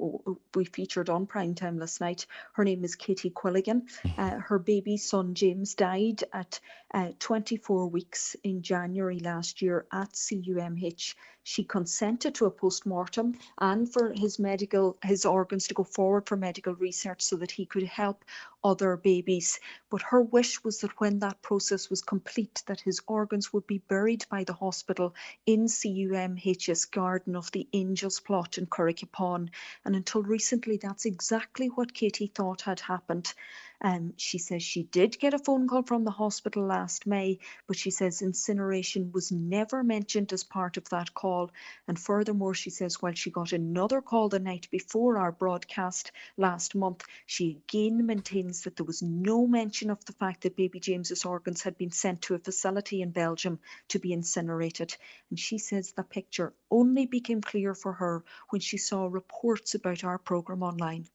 we 0.55 0.65
featured 0.65 1.09
on 1.09 1.27
prime 1.27 1.53
time 1.53 1.77
last 1.77 1.99
night, 2.01 2.25
her 2.53 2.63
name 2.63 2.83
is 2.83 2.95
Katie 2.95 3.29
Quilligan. 3.29 3.83
Mm-hmm. 4.03 4.21
Uh, 4.21 4.39
her 4.39 4.57
baby 4.57 4.97
son 4.97 5.35
James 5.35 5.75
died 5.75 6.23
at 6.31 6.59
uh, 6.93 7.11
24 7.19 7.87
weeks 7.87 8.35
in 8.43 8.61
January 8.61 9.19
last 9.19 9.61
year 9.61 9.85
at 9.91 10.11
CUMH. 10.13 11.15
She 11.51 11.63
consented 11.63 12.35
to 12.35 12.45
a 12.45 12.51
post 12.51 12.85
mortem 12.85 13.35
and 13.57 13.91
for 13.91 14.13
his 14.13 14.37
medical 14.37 14.99
his 15.03 15.25
organs 15.25 15.67
to 15.67 15.73
go 15.73 15.83
forward 15.83 16.27
for 16.27 16.37
medical 16.37 16.75
research 16.75 17.23
so 17.23 17.37
that 17.37 17.49
he 17.49 17.65
could 17.65 17.81
help 17.81 18.23
other 18.63 18.95
babies. 18.97 19.59
But 19.89 20.03
her 20.03 20.21
wish 20.21 20.63
was 20.63 20.81
that 20.81 20.99
when 20.99 21.17
that 21.19 21.41
process 21.41 21.89
was 21.89 22.03
complete, 22.03 22.61
that 22.67 22.81
his 22.81 23.01
organs 23.07 23.51
would 23.51 23.65
be 23.65 23.79
buried 23.79 24.27
by 24.29 24.43
the 24.43 24.53
hospital 24.53 25.15
in 25.47 25.65
CUMHS 25.65 26.91
Garden 26.91 27.35
of 27.35 27.51
the 27.51 27.67
Angels 27.73 28.19
plot 28.19 28.59
in 28.59 28.67
Curraghkippane. 28.67 29.49
And 29.85 29.95
until 29.95 30.21
recently, 30.21 30.77
that's 30.77 31.05
exactly 31.05 31.67
what 31.67 31.95
Katie 31.95 32.31
thought 32.35 32.61
had 32.61 32.79
happened. 32.79 33.33
Um, 33.81 34.13
she 34.17 34.39
says 34.39 34.61
she 34.61 34.83
did 34.83 35.17
get 35.19 35.33
a 35.33 35.39
phone 35.39 35.67
call 35.67 35.83
from 35.83 36.03
the 36.03 36.11
hospital 36.11 36.65
last 36.65 37.07
May, 37.07 37.39
but 37.65 37.77
she 37.77 37.91
says 37.91 38.21
incineration 38.21 39.11
was 39.13 39.31
never 39.31 39.83
mentioned 39.83 40.33
as 40.33 40.43
part 40.43 40.75
of 40.75 40.89
that 40.89 41.13
call. 41.13 41.38
And 41.87 41.99
furthermore, 41.99 42.53
she 42.53 42.69
says 42.69 43.01
while 43.01 43.13
she 43.13 43.29
got 43.29 43.53
another 43.53 44.01
call 44.01 44.29
the 44.29 44.39
night 44.39 44.67
before 44.71 45.17
our 45.17 45.31
broadcast 45.31 46.11
last 46.37 46.75
month, 46.75 47.05
she 47.25 47.61
again 47.67 48.05
maintains 48.05 48.63
that 48.63 48.75
there 48.75 48.85
was 48.85 49.01
no 49.01 49.47
mention 49.47 49.89
of 49.89 50.03
the 50.05 50.13
fact 50.13 50.41
that 50.41 50.55
baby 50.55 50.79
James's 50.79 51.25
organs 51.25 51.61
had 51.61 51.77
been 51.77 51.91
sent 51.91 52.21
to 52.23 52.35
a 52.35 52.39
facility 52.39 53.01
in 53.01 53.11
Belgium 53.11 53.59
to 53.89 53.99
be 53.99 54.13
incinerated. 54.13 54.95
And 55.29 55.39
she 55.39 55.57
says 55.57 55.91
the 55.91 56.03
picture 56.03 56.53
only 56.69 57.05
became 57.05 57.41
clear 57.41 57.73
for 57.73 57.93
her 57.93 58.23
when 58.49 58.61
she 58.61 58.77
saw 58.77 59.05
reports 59.05 59.75
about 59.75 60.03
our 60.03 60.17
programme 60.17 60.63
online. 60.63 61.07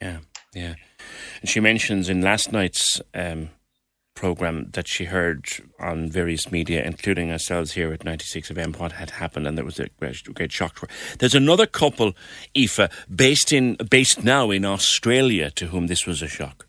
Yeah, 0.00 0.18
yeah. 0.54 0.74
And 1.40 1.48
she 1.48 1.60
mentions 1.60 2.08
in 2.08 2.20
last 2.20 2.52
night's 2.52 3.00
um, 3.14 3.50
program 4.18 4.68
that 4.72 4.88
she 4.88 5.04
heard 5.04 5.46
on 5.78 6.10
various 6.10 6.50
media, 6.50 6.82
including 6.82 7.30
ourselves 7.30 7.72
here 7.72 7.92
at 7.92 8.04
96 8.04 8.50
FM, 8.50 8.76
what 8.76 8.90
had 8.90 9.10
happened, 9.10 9.46
and 9.46 9.56
there 9.56 9.64
was 9.64 9.78
a 9.78 9.88
great, 10.00 10.22
great 10.34 10.50
shock 10.50 10.74
to 10.74 10.80
her. 10.82 10.88
There's 11.20 11.36
another 11.36 11.66
couple, 11.66 12.14
Aoife, 12.56 12.90
based 13.14 13.52
in 13.52 13.76
based 13.88 14.24
now 14.24 14.50
in 14.50 14.64
Australia, 14.64 15.52
to 15.52 15.68
whom 15.68 15.86
this 15.86 16.04
was 16.04 16.20
a 16.20 16.26
shock. 16.26 16.67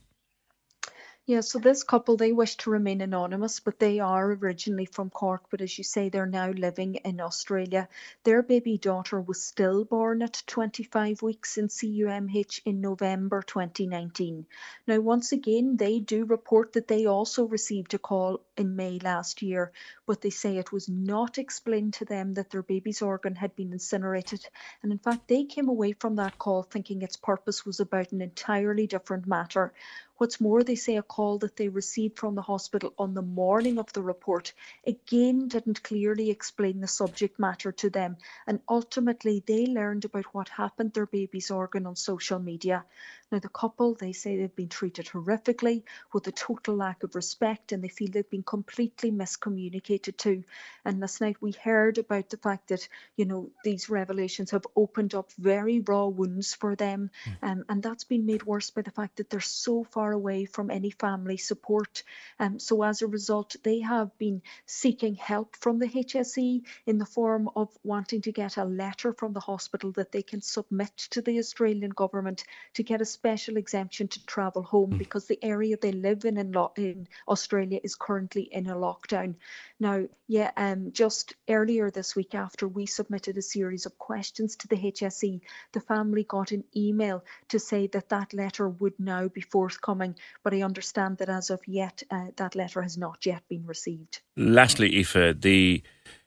Yeah, 1.29 1.41
so 1.41 1.59
this 1.59 1.83
couple, 1.83 2.17
they 2.17 2.31
wish 2.31 2.55
to 2.57 2.71
remain 2.71 3.01
anonymous, 3.01 3.59
but 3.59 3.77
they 3.77 3.99
are 3.99 4.31
originally 4.31 4.85
from 4.85 5.11
Cork. 5.11 5.43
But 5.51 5.61
as 5.61 5.77
you 5.77 5.83
say, 5.83 6.09
they're 6.09 6.25
now 6.25 6.49
living 6.49 6.95
in 6.95 7.21
Australia. 7.21 7.87
Their 8.23 8.41
baby 8.41 8.79
daughter 8.79 9.21
was 9.21 9.43
stillborn 9.43 10.23
at 10.23 10.41
25 10.47 11.21
weeks 11.21 11.59
in 11.59 11.67
CUMH 11.67 12.61
in 12.65 12.81
November 12.81 13.43
2019. 13.43 14.47
Now, 14.87 14.99
once 15.01 15.31
again, 15.31 15.77
they 15.77 15.99
do 15.99 16.25
report 16.25 16.73
that 16.73 16.87
they 16.87 17.05
also 17.05 17.43
received 17.43 17.93
a 17.93 17.99
call 17.99 18.41
in 18.59 18.75
May 18.75 18.99
last 18.99 19.41
year, 19.41 19.71
but 20.05 20.21
they 20.21 20.29
say 20.29 20.57
it 20.57 20.71
was 20.71 20.89
not 20.89 21.37
explained 21.37 21.93
to 21.95 22.05
them 22.05 22.33
that 22.33 22.49
their 22.49 22.61
baby's 22.61 23.01
organ 23.01 23.35
had 23.35 23.55
been 23.55 23.71
incinerated. 23.71 24.45
And 24.83 24.91
in 24.91 24.99
fact, 24.99 25.27
they 25.27 25.45
came 25.45 25.69
away 25.69 25.93
from 25.93 26.17
that 26.17 26.37
call 26.37 26.63
thinking 26.63 27.01
its 27.01 27.17
purpose 27.17 27.65
was 27.65 27.79
about 27.79 28.11
an 28.11 28.21
entirely 28.21 28.85
different 28.85 29.25
matter. 29.27 29.73
What's 30.17 30.41
more, 30.41 30.63
they 30.63 30.75
say 30.75 30.97
a 30.97 31.01
call 31.01 31.37
that 31.37 31.55
they 31.55 31.69
received 31.69 32.19
from 32.19 32.35
the 32.35 32.41
hospital 32.41 32.93
on 32.97 33.13
the 33.13 33.21
morning 33.21 33.79
of 33.79 33.93
the 33.93 34.01
report 34.01 34.51
again 34.85 35.47
didn't 35.47 35.81
clearly 35.81 36.29
explain 36.29 36.81
the 36.81 36.89
subject 36.89 37.39
matter 37.39 37.71
to 37.71 37.89
them, 37.89 38.17
and 38.45 38.59
ultimately 38.67 39.41
they 39.45 39.65
learned 39.65 40.03
about 40.03 40.25
what 40.33 40.49
happened 40.49 40.91
their 40.91 41.05
baby's 41.05 41.51
organ 41.51 41.85
on 41.85 41.95
social 41.95 42.37
media. 42.37 42.83
Now, 43.31 43.39
the 43.39 43.49
couple, 43.49 43.93
they 43.93 44.11
say 44.11 44.37
they've 44.37 44.55
been 44.55 44.69
treated 44.69 45.05
horrifically 45.05 45.83
with 46.13 46.25
a 46.27 46.31
total 46.31 46.75
lack 46.75 47.03
of 47.03 47.13
respect 47.13 47.71
and 47.71 47.83
they 47.83 47.87
feel 47.87 48.09
they've 48.11 48.29
been 48.29 48.41
completely 48.41 49.11
miscommunicated 49.11 50.17
to. 50.17 50.43
And 50.83 50.99
last 50.99 51.21
night 51.21 51.37
we 51.39 51.51
heard 51.51 51.99
about 51.99 52.29
the 52.29 52.37
fact 52.37 52.69
that, 52.69 52.87
you 53.15 53.25
know, 53.25 53.51
these 53.63 53.89
revelations 53.89 54.51
have 54.51 54.65
opened 54.75 55.13
up 55.13 55.31
very 55.33 55.79
raw 55.81 56.07
wounds 56.07 56.55
for 56.55 56.75
them. 56.75 57.11
Um, 57.43 57.65
and 57.69 57.83
that's 57.83 58.03
been 58.03 58.25
made 58.25 58.43
worse 58.43 58.71
by 58.71 58.81
the 58.81 58.91
fact 58.91 59.17
that 59.17 59.29
they're 59.29 59.39
so 59.39 59.83
far 59.83 60.11
away 60.11 60.45
from 60.45 60.71
any 60.71 60.89
family 60.89 61.37
support. 61.37 62.03
Um, 62.39 62.57
so 62.57 62.81
as 62.81 63.03
a 63.03 63.07
result, 63.07 63.55
they 63.63 63.81
have 63.81 64.17
been 64.17 64.41
seeking 64.65 65.13
help 65.13 65.55
from 65.55 65.77
the 65.77 65.87
HSE 65.87 66.63
in 66.87 66.97
the 66.97 67.05
form 67.05 67.49
of 67.55 67.69
wanting 67.83 68.21
to 68.21 68.31
get 68.31 68.57
a 68.57 68.65
letter 68.65 69.13
from 69.13 69.33
the 69.33 69.39
hospital 69.39 69.91
that 69.93 70.11
they 70.11 70.23
can 70.23 70.41
submit 70.41 70.95
to 71.11 71.21
the 71.21 71.37
Australian 71.37 71.91
government 71.91 72.43
to 72.73 72.83
get 72.83 73.01
a 73.01 73.05
special 73.19 73.57
exemption 73.57 74.07
to 74.07 74.25
travel 74.25 74.63
home 74.63 74.97
because 74.97 75.25
the 75.25 75.39
area 75.43 75.75
they 75.75 75.91
live 75.91 76.23
in 76.23 76.37
in, 76.37 76.53
lo- 76.53 76.71
in 76.77 77.05
Australia 77.27 77.77
is 77.83 77.95
currently 77.95 78.43
in 78.43 78.67
a 78.67 78.75
lockdown. 78.75 79.35
Now, 79.77 80.05
yeah, 80.27 80.51
um, 80.55 80.93
just 80.93 81.33
earlier 81.49 81.91
this 81.91 82.15
week 82.15 82.33
after 82.33 82.65
we 82.65 82.85
submitted 82.85 83.37
a 83.37 83.41
series 83.41 83.85
of 83.85 83.97
questions 83.97 84.55
to 84.57 84.69
the 84.69 84.77
HSE, 84.77 85.41
the 85.73 85.81
family 85.81 86.23
got 86.23 86.53
an 86.53 86.63
email 86.73 87.25
to 87.49 87.59
say 87.59 87.87
that 87.87 88.07
that 88.07 88.33
letter 88.33 88.69
would 88.69 88.97
now 88.97 89.27
be 89.27 89.41
forthcoming, 89.41 90.15
but 90.41 90.53
I 90.53 90.61
understand 90.61 91.17
that 91.17 91.27
as 91.27 91.49
of 91.49 91.59
yet, 91.67 92.01
uh, 92.09 92.27
that 92.37 92.55
letter 92.55 92.81
has 92.81 92.97
not 92.97 93.25
yet 93.25 93.43
been 93.49 93.65
received. 93.65 94.21
Lastly, 94.37 94.95
Aoife, 94.97 95.41
the 95.41 95.83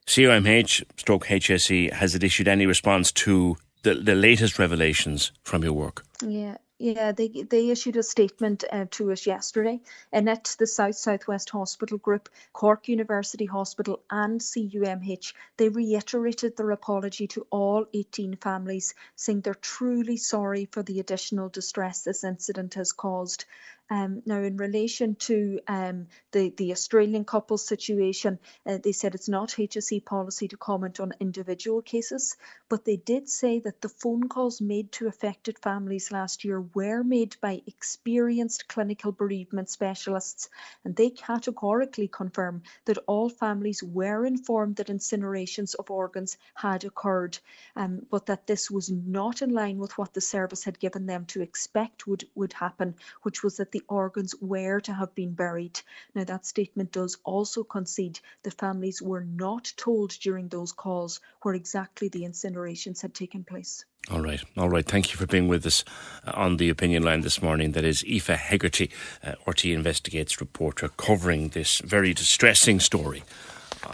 CUMH 0.06 0.84
stroke 0.98 1.26
HSE, 1.26 1.92
has 1.94 2.14
it 2.14 2.22
issued 2.22 2.48
any 2.48 2.66
response 2.66 3.12
to 3.12 3.56
the, 3.82 3.94
the 3.94 4.14
latest 4.14 4.58
revelations 4.58 5.32
from 5.42 5.62
your 5.62 5.72
work? 5.72 6.04
Yeah, 6.24 6.56
yeah, 6.82 7.12
they 7.12 7.28
they 7.28 7.70
issued 7.70 7.96
a 7.96 8.02
statement 8.02 8.64
uh, 8.72 8.86
to 8.90 9.12
us 9.12 9.24
yesterday, 9.24 9.80
and 10.12 10.28
at 10.28 10.56
the 10.58 10.66
South 10.66 10.96
Southwest 10.96 11.50
Hospital 11.50 11.96
Group, 11.96 12.28
Cork 12.52 12.88
University 12.88 13.44
Hospital, 13.44 14.02
and 14.10 14.40
CUMH, 14.40 15.32
they 15.58 15.68
reiterated 15.68 16.56
their 16.56 16.72
apology 16.72 17.28
to 17.28 17.46
all 17.50 17.86
18 17.94 18.34
families, 18.34 18.94
saying 19.14 19.42
they're 19.42 19.54
truly 19.54 20.16
sorry 20.16 20.68
for 20.72 20.82
the 20.82 20.98
additional 20.98 21.48
distress 21.48 22.02
this 22.02 22.24
incident 22.24 22.74
has 22.74 22.92
caused. 22.92 23.44
Um, 23.92 24.22
now, 24.24 24.40
in 24.40 24.56
relation 24.56 25.16
to 25.16 25.60
um, 25.68 26.06
the, 26.30 26.48
the 26.56 26.72
Australian 26.72 27.26
couple 27.26 27.58
situation, 27.58 28.38
uh, 28.64 28.78
they 28.82 28.92
said 28.92 29.14
it's 29.14 29.28
not 29.28 29.50
HSE 29.50 30.02
policy 30.06 30.48
to 30.48 30.56
comment 30.56 30.98
on 30.98 31.12
individual 31.20 31.82
cases, 31.82 32.36
but 32.70 32.86
they 32.86 32.96
did 32.96 33.28
say 33.28 33.60
that 33.60 33.82
the 33.82 33.90
phone 33.90 34.30
calls 34.30 34.62
made 34.62 34.92
to 34.92 35.08
affected 35.08 35.58
families 35.58 36.10
last 36.10 36.42
year 36.42 36.58
were 36.74 37.02
made 37.02 37.36
by 37.40 37.62
experienced 37.66 38.68
clinical 38.68 39.12
bereavement 39.12 39.68
specialists, 39.68 40.48
and 40.84 40.96
they 40.96 41.10
categorically 41.10 42.08
confirm 42.08 42.62
that 42.84 42.98
all 43.06 43.28
families 43.28 43.82
were 43.82 44.24
informed 44.26 44.76
that 44.76 44.88
incinerations 44.88 45.74
of 45.74 45.90
organs 45.90 46.36
had 46.54 46.84
occurred, 46.84 47.38
um, 47.76 48.06
but 48.10 48.26
that 48.26 48.46
this 48.46 48.70
was 48.70 48.90
not 48.90 49.42
in 49.42 49.50
line 49.50 49.78
with 49.78 49.96
what 49.98 50.12
the 50.14 50.20
service 50.20 50.64
had 50.64 50.78
given 50.78 51.06
them 51.06 51.26
to 51.26 51.42
expect 51.42 52.06
would, 52.06 52.24
would 52.34 52.52
happen, 52.52 52.94
which 53.22 53.42
was 53.42 53.56
that 53.56 53.72
the 53.72 53.82
organs 53.88 54.34
were 54.40 54.80
to 54.80 54.92
have 54.92 55.14
been 55.14 55.34
buried. 55.34 55.80
Now, 56.14 56.24
that 56.24 56.46
statement 56.46 56.92
does 56.92 57.16
also 57.24 57.64
concede 57.64 58.20
that 58.42 58.58
families 58.58 59.02
were 59.02 59.24
not 59.24 59.72
told 59.76 60.10
during 60.10 60.48
those 60.48 60.72
calls 60.72 61.20
where 61.42 61.54
exactly 61.54 62.08
the 62.08 62.22
incinerations 62.22 63.00
had 63.02 63.14
taken 63.14 63.44
place. 63.44 63.84
All 64.10 64.20
right, 64.20 64.42
all 64.56 64.68
right. 64.68 64.84
Thank 64.84 65.12
you 65.12 65.16
for 65.16 65.26
being 65.26 65.46
with 65.46 65.64
us 65.64 65.84
uh, 66.26 66.32
on 66.34 66.56
the 66.56 66.68
opinion 66.68 67.04
line 67.04 67.20
this 67.20 67.40
morning. 67.40 67.72
That 67.72 67.84
is 67.84 68.02
Aoife 68.04 68.36
Hegarty, 68.36 68.90
uh, 69.22 69.34
RTÉ 69.46 69.72
Investigates 69.72 70.40
reporter, 70.40 70.88
covering 70.96 71.50
this 71.50 71.80
very 71.80 72.12
distressing 72.12 72.80
story 72.80 73.22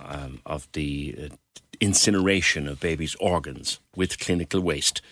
um, 0.07 0.41
of 0.47 0.67
the 0.73 1.15
uh, 1.31 1.35
incineration 1.81 2.67
of 2.67 2.81
babies' 2.81 3.17
organs 3.21 3.81
with 3.95 4.19
clinical 4.19 4.61
waste 4.61 5.03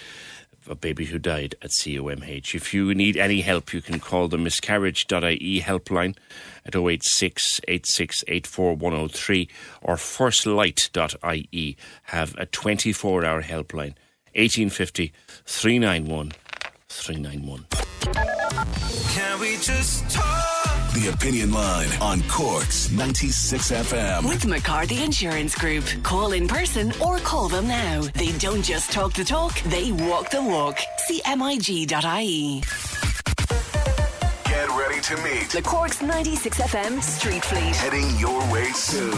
a 0.69 0.75
baby 0.75 1.05
who 1.07 1.19
died 1.19 1.55
at 1.63 1.71
CUMH. 1.71 2.55
If 2.55 2.75
you 2.75 2.95
need 2.95 3.17
any 3.17 3.41
help, 3.43 3.73
you 3.73 3.81
can 3.81 4.01
call 4.01 4.27
the 4.29 4.39
miscarriage.ie 4.39 5.61
helpline 5.61 6.17
at 6.65 6.75
086 6.75 7.61
103 8.27 9.49
or 9.83 9.97
firstlight.ie 9.97 11.77
have 12.05 12.35
a 12.37 12.47
24 12.47 13.25
hour 13.25 13.43
helpline 13.43 13.95
1850 14.37 15.13
391 15.47 16.33
391. 16.89 17.67
Can 19.15 19.41
we 19.41 19.57
just 19.57 20.09
talk? 20.11 20.45
The 20.95 21.09
Opinion 21.13 21.53
Line 21.53 21.89
on 22.01 22.23
Cork's 22.23 22.91
96 22.91 23.71
FM. 23.71 24.29
With 24.29 24.47
McCarthy 24.47 25.03
Insurance 25.03 25.55
Group. 25.55 25.85
Call 26.03 26.33
in 26.33 26.49
person 26.49 26.93
or 27.03 27.19
call 27.19 27.49
them 27.49 27.69
now. 27.69 28.01
They 28.15 28.33
don't 28.39 28.63
just 28.63 28.91
talk 28.93 29.13
the 29.13 29.25
talk, 29.25 29.61
they 29.65 29.93
walk 29.93 30.31
the 30.31 30.43
walk. 30.43 30.79
CMIG.ie. 31.09 32.63
Get 34.45 34.69
ready 34.71 35.01
to 35.03 35.17
meet 35.23 35.51
The 35.51 35.63
Cork's 35.63 36.01
96 36.01 36.59
FM 36.61 37.03
Street 37.03 37.45
Fleet. 37.45 37.77
heading 37.77 38.19
your 38.19 38.41
way 38.53 38.65
soon. 38.73 39.13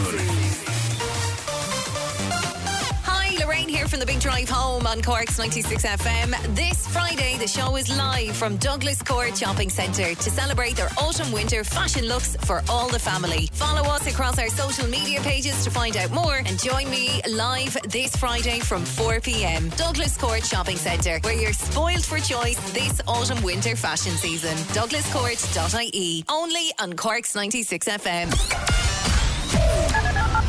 The 3.99 4.05
Big 4.05 4.19
Drive 4.19 4.49
Home 4.49 4.87
on 4.87 5.01
Cork's 5.01 5.37
96 5.37 5.83
FM. 5.83 6.55
This 6.55 6.87
Friday, 6.87 7.37
the 7.37 7.47
show 7.47 7.75
is 7.75 7.89
live 7.97 8.35
from 8.35 8.55
Douglas 8.57 9.01
Court 9.01 9.37
Shopping 9.37 9.69
Centre 9.69 10.15
to 10.15 10.29
celebrate 10.29 10.77
their 10.77 10.89
autumn 10.97 11.31
winter 11.33 11.65
fashion 11.65 12.05
looks 12.05 12.37
for 12.37 12.63
all 12.69 12.87
the 12.87 12.99
family. 12.99 13.49
Follow 13.51 13.81
us 13.89 14.07
across 14.07 14.39
our 14.39 14.47
social 14.49 14.87
media 14.87 15.19
pages 15.21 15.63
to 15.65 15.69
find 15.69 15.97
out 15.97 16.11
more 16.11 16.37
and 16.45 16.57
join 16.61 16.89
me 16.89 17.21
live 17.29 17.75
this 17.89 18.15
Friday 18.15 18.59
from 18.59 18.85
4 18.85 19.19
pm. 19.19 19.69
Douglas 19.69 20.17
Court 20.17 20.45
Shopping 20.45 20.77
Centre, 20.77 21.19
where 21.23 21.33
you're 21.33 21.53
spoiled 21.53 22.05
for 22.05 22.19
choice 22.19 22.59
this 22.71 23.01
autumn 23.07 23.41
winter 23.43 23.75
fashion 23.75 24.13
season. 24.13 24.55
DouglasCourt.ie. 24.73 26.23
Only 26.29 26.71
on 26.79 26.93
Cork's 26.93 27.35
96 27.35 27.87
FM. 27.87 28.68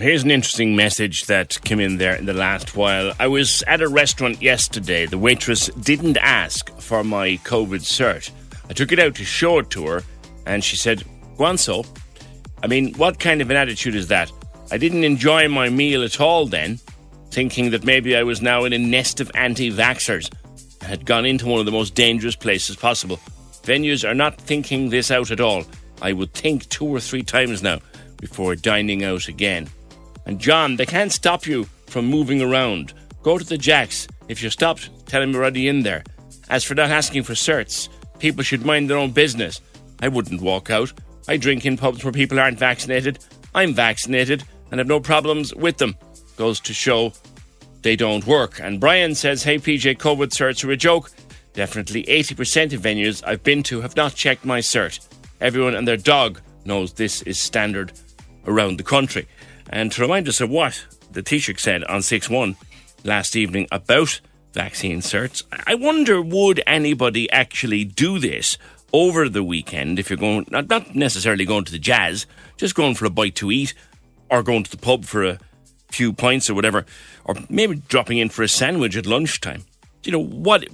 Here's 0.00 0.22
an 0.22 0.30
interesting 0.30 0.74
message 0.74 1.26
that 1.26 1.60
came 1.62 1.78
in 1.78 1.98
there 1.98 2.14
in 2.14 2.24
the 2.24 2.32
last 2.32 2.74
while. 2.74 3.12
I 3.20 3.26
was 3.26 3.62
at 3.66 3.82
a 3.82 3.88
restaurant 3.88 4.40
yesterday. 4.40 5.04
The 5.04 5.18
waitress 5.18 5.66
didn't 5.74 6.16
ask 6.16 6.74
for 6.80 7.04
my 7.04 7.38
COVID 7.44 7.80
cert. 7.80 8.30
I 8.70 8.72
took 8.72 8.92
it 8.92 8.98
out 8.98 9.14
to 9.16 9.24
show 9.26 9.58
it 9.58 9.68
to 9.70 9.86
her, 9.88 10.02
and 10.46 10.64
she 10.64 10.76
said, 10.76 11.04
on. 11.38 11.84
I 12.62 12.66
mean, 12.66 12.94
what 12.94 13.18
kind 13.18 13.42
of 13.42 13.50
an 13.50 13.58
attitude 13.58 13.94
is 13.94 14.08
that? 14.08 14.32
I 14.72 14.78
didn't 14.78 15.04
enjoy 15.04 15.48
my 15.48 15.68
meal 15.68 16.02
at 16.02 16.18
all 16.18 16.46
then, 16.46 16.78
thinking 17.30 17.68
that 17.72 17.84
maybe 17.84 18.16
I 18.16 18.22
was 18.22 18.40
now 18.40 18.64
in 18.64 18.72
a 18.72 18.78
nest 18.78 19.20
of 19.20 19.30
anti 19.34 19.70
vaxxers 19.70 20.32
and 20.80 20.88
had 20.88 21.04
gone 21.04 21.26
into 21.26 21.46
one 21.46 21.60
of 21.60 21.66
the 21.66 21.72
most 21.72 21.94
dangerous 21.94 22.36
places 22.36 22.74
possible. 22.74 23.18
Venues 23.64 24.08
are 24.08 24.14
not 24.14 24.40
thinking 24.40 24.88
this 24.88 25.10
out 25.10 25.30
at 25.30 25.40
all. 25.40 25.64
I 26.00 26.14
would 26.14 26.32
think 26.32 26.70
two 26.70 26.86
or 26.86 27.00
three 27.00 27.22
times 27.22 27.62
now 27.62 27.80
before 28.16 28.54
dining 28.56 29.04
out 29.04 29.28
again. 29.28 29.68
And 30.26 30.38
John, 30.38 30.76
they 30.76 30.86
can't 30.86 31.12
stop 31.12 31.46
you 31.46 31.64
from 31.86 32.06
moving 32.06 32.40
around. 32.40 32.92
Go 33.22 33.38
to 33.38 33.44
the 33.44 33.58
Jacks. 33.58 34.06
If 34.28 34.42
you're 34.42 34.50
stopped, 34.50 34.90
tell 35.06 35.20
them 35.20 35.32
you're 35.32 35.42
already 35.42 35.68
in 35.68 35.82
there. 35.82 36.04
As 36.48 36.64
for 36.64 36.74
not 36.74 36.90
asking 36.90 37.24
for 37.24 37.34
certs, 37.34 37.88
people 38.18 38.42
should 38.42 38.64
mind 38.64 38.88
their 38.88 38.96
own 38.96 39.10
business. 39.10 39.60
I 40.00 40.08
wouldn't 40.08 40.40
walk 40.40 40.70
out. 40.70 40.92
I 41.28 41.36
drink 41.36 41.66
in 41.66 41.76
pubs 41.76 42.02
where 42.02 42.12
people 42.12 42.40
aren't 42.40 42.58
vaccinated. 42.58 43.18
I'm 43.54 43.74
vaccinated 43.74 44.44
and 44.70 44.78
have 44.78 44.88
no 44.88 45.00
problems 45.00 45.54
with 45.54 45.78
them. 45.78 45.96
Goes 46.36 46.60
to 46.60 46.74
show 46.74 47.12
they 47.82 47.96
don't 47.96 48.26
work. 48.26 48.60
And 48.60 48.80
Brian 48.80 49.14
says, 49.14 49.42
Hey 49.42 49.58
PJ, 49.58 49.98
COVID 49.98 50.28
certs 50.28 50.64
are 50.64 50.70
a 50.70 50.76
joke. 50.76 51.10
Definitely 51.52 52.04
80% 52.04 52.72
of 52.72 52.80
venues 52.80 53.22
I've 53.26 53.42
been 53.42 53.62
to 53.64 53.80
have 53.80 53.96
not 53.96 54.14
checked 54.14 54.44
my 54.44 54.60
cert. 54.60 55.06
Everyone 55.40 55.74
and 55.74 55.86
their 55.86 55.96
dog 55.96 56.40
knows 56.64 56.92
this 56.92 57.22
is 57.22 57.38
standard 57.38 57.92
around 58.46 58.78
the 58.78 58.84
country. 58.84 59.26
And 59.70 59.92
to 59.92 60.02
remind 60.02 60.28
us 60.28 60.40
of 60.40 60.50
what 60.50 60.84
the 61.12 61.22
Taoiseach 61.22 61.60
said 61.60 61.84
on 61.84 62.02
6 62.02 62.28
1 62.28 62.56
last 63.04 63.36
evening 63.36 63.68
about 63.70 64.20
vaccine 64.52 65.00
certs, 65.00 65.44
I 65.66 65.76
wonder 65.76 66.20
would 66.20 66.60
anybody 66.66 67.30
actually 67.30 67.84
do 67.84 68.18
this 68.18 68.58
over 68.92 69.28
the 69.28 69.44
weekend 69.44 70.00
if 70.00 70.10
you're 70.10 70.16
going, 70.16 70.44
not, 70.50 70.68
not 70.68 70.96
necessarily 70.96 71.44
going 71.44 71.64
to 71.64 71.72
the 71.72 71.78
jazz, 71.78 72.26
just 72.56 72.74
going 72.74 72.96
for 72.96 73.06
a 73.06 73.10
bite 73.10 73.36
to 73.36 73.52
eat 73.52 73.72
or 74.28 74.42
going 74.42 74.64
to 74.64 74.70
the 74.70 74.76
pub 74.76 75.04
for 75.04 75.24
a 75.24 75.38
few 75.88 76.12
pints 76.12 76.50
or 76.50 76.54
whatever, 76.54 76.84
or 77.24 77.36
maybe 77.48 77.76
dropping 77.88 78.18
in 78.18 78.28
for 78.28 78.42
a 78.42 78.48
sandwich 78.48 78.96
at 78.96 79.06
lunchtime. 79.06 79.64
You 80.02 80.12
know, 80.12 80.24
what 80.24 80.64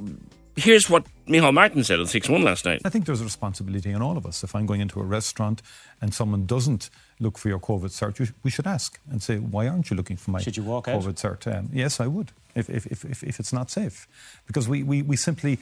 here's 0.57 0.89
what 0.89 1.05
Micheál 1.27 1.53
Martin 1.53 1.85
said 1.85 2.01
on 2.01 2.07
6 2.07 2.29
1 2.29 2.43
last 2.43 2.65
night. 2.65 2.81
I 2.85 2.89
think 2.89 3.05
there's 3.05 3.21
a 3.21 3.25
responsibility 3.25 3.93
on 3.93 4.01
all 4.01 4.17
of 4.17 4.25
us. 4.25 4.43
If 4.43 4.55
I'm 4.55 4.65
going 4.65 4.81
into 4.81 5.01
a 5.01 5.05
restaurant 5.05 5.61
and 6.01 6.15
someone 6.15 6.47
doesn't 6.47 6.89
look 7.21 7.39
for 7.39 7.49
your 7.49 7.59
COVID 7.59 7.91
cert, 7.91 8.33
we 8.43 8.51
should 8.51 8.67
ask 8.67 8.99
and 9.11 9.23
say, 9.23 9.37
why 9.37 9.69
aren't 9.69 9.91
you 9.91 9.97
looking 9.97 10.17
for 10.17 10.31
my 10.31 10.41
should 10.41 10.57
you 10.57 10.63
walk 10.63 10.87
COVID 10.87 11.09
out? 11.09 11.41
cert? 11.41 11.57
Um, 11.57 11.71
yes, 11.73 12.01
I 12.01 12.07
would, 12.07 12.33
if, 12.55 12.69
if, 12.69 12.87
if, 12.87 13.23
if, 13.23 13.41
it's 13.41 13.53
not 13.53 13.71
safe. 13.71 14.07
Because 14.47 14.69
we, 14.69 14.83
we, 14.83 15.03
we 15.03 15.17
simply, 15.17 15.59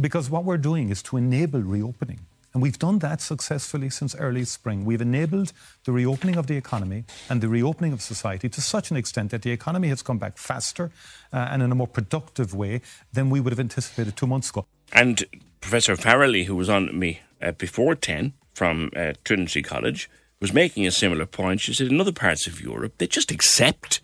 because 0.00 0.30
what 0.30 0.44
we're 0.44 0.58
doing 0.58 0.90
is 0.90 1.02
to 1.04 1.16
enable 1.16 1.60
reopening. 1.60 2.20
And 2.54 2.62
we've 2.62 2.78
done 2.78 2.98
that 3.00 3.20
successfully 3.20 3.90
since 3.90 4.14
early 4.16 4.44
spring. 4.44 4.84
We've 4.84 5.02
enabled 5.02 5.52
the 5.84 5.92
reopening 5.92 6.36
of 6.36 6.46
the 6.46 6.56
economy 6.56 7.04
and 7.28 7.40
the 7.40 7.48
reopening 7.48 7.92
of 7.92 8.00
society 8.00 8.48
to 8.48 8.60
such 8.60 8.90
an 8.90 8.96
extent 8.96 9.30
that 9.32 9.42
the 9.42 9.50
economy 9.50 9.88
has 9.88 10.02
come 10.02 10.18
back 10.18 10.38
faster 10.38 10.90
uh, 11.32 11.48
and 11.50 11.62
in 11.62 11.70
a 11.70 11.74
more 11.74 11.86
productive 11.86 12.54
way 12.54 12.80
than 13.12 13.28
we 13.28 13.38
would 13.38 13.52
have 13.52 13.60
anticipated 13.60 14.16
two 14.16 14.26
months 14.26 14.48
ago. 14.48 14.66
And 14.92 15.24
Professor 15.60 15.94
Farrelly, 15.96 16.46
who 16.46 16.56
was 16.56 16.70
on 16.70 16.98
me 16.98 17.20
uh, 17.42 17.52
before 17.52 17.94
10 17.94 18.32
from 18.54 18.90
uh, 18.96 19.12
Trinity 19.24 19.62
College, 19.62 20.08
was 20.40 20.52
making 20.52 20.86
a 20.86 20.90
similar 20.90 21.26
point. 21.26 21.60
She 21.60 21.74
said 21.74 21.88
in 21.88 22.00
other 22.00 22.12
parts 22.12 22.46
of 22.46 22.60
Europe, 22.60 22.94
they 22.98 23.06
just 23.06 23.30
accept 23.30 24.00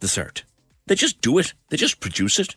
the 0.00 0.06
cert. 0.06 0.42
They 0.86 0.94
just 0.94 1.20
do 1.20 1.38
it. 1.38 1.52
They 1.68 1.76
just 1.76 2.00
produce 2.00 2.38
it. 2.38 2.56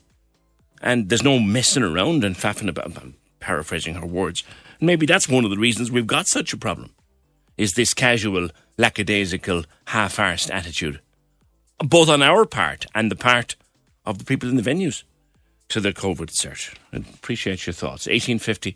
And 0.82 1.10
there's 1.10 1.24
no 1.24 1.40
messing 1.40 1.84
around 1.84 2.24
and 2.24 2.36
faffing 2.36 2.70
about. 2.70 2.98
I'm 2.98 3.16
paraphrasing 3.40 3.96
her 3.96 4.06
words. 4.06 4.44
And 4.80 4.88
Maybe 4.88 5.06
that's 5.06 5.30
one 5.30 5.44
of 5.44 5.52
the 5.52 5.58
reasons 5.58 5.92
we've 5.92 6.08
got 6.08 6.28
such 6.28 6.54
a 6.54 6.58
problem. 6.58 6.94
Is 7.58 7.74
this 7.74 7.94
casual, 7.94 8.50
lackadaisical, 8.78 9.66
half-arsed 9.86 10.50
attitude, 10.50 11.02
both 11.80 12.10
on 12.10 12.22
our 12.22 12.46
part 12.46 12.86
and 12.96 13.12
the 13.12 13.16
part 13.16 13.56
of 14.06 14.18
the 14.18 14.26
people 14.26 14.50
in 14.50 14.56
the 14.56 14.64
venues 14.64 15.04
to 15.70 15.80
the 15.80 15.94
COVID 15.94 16.30
cert. 16.32 16.74
I 16.92 16.98
appreciate 16.98 17.66
your 17.66 17.74
thoughts. 17.74 18.08
1850 18.08 18.76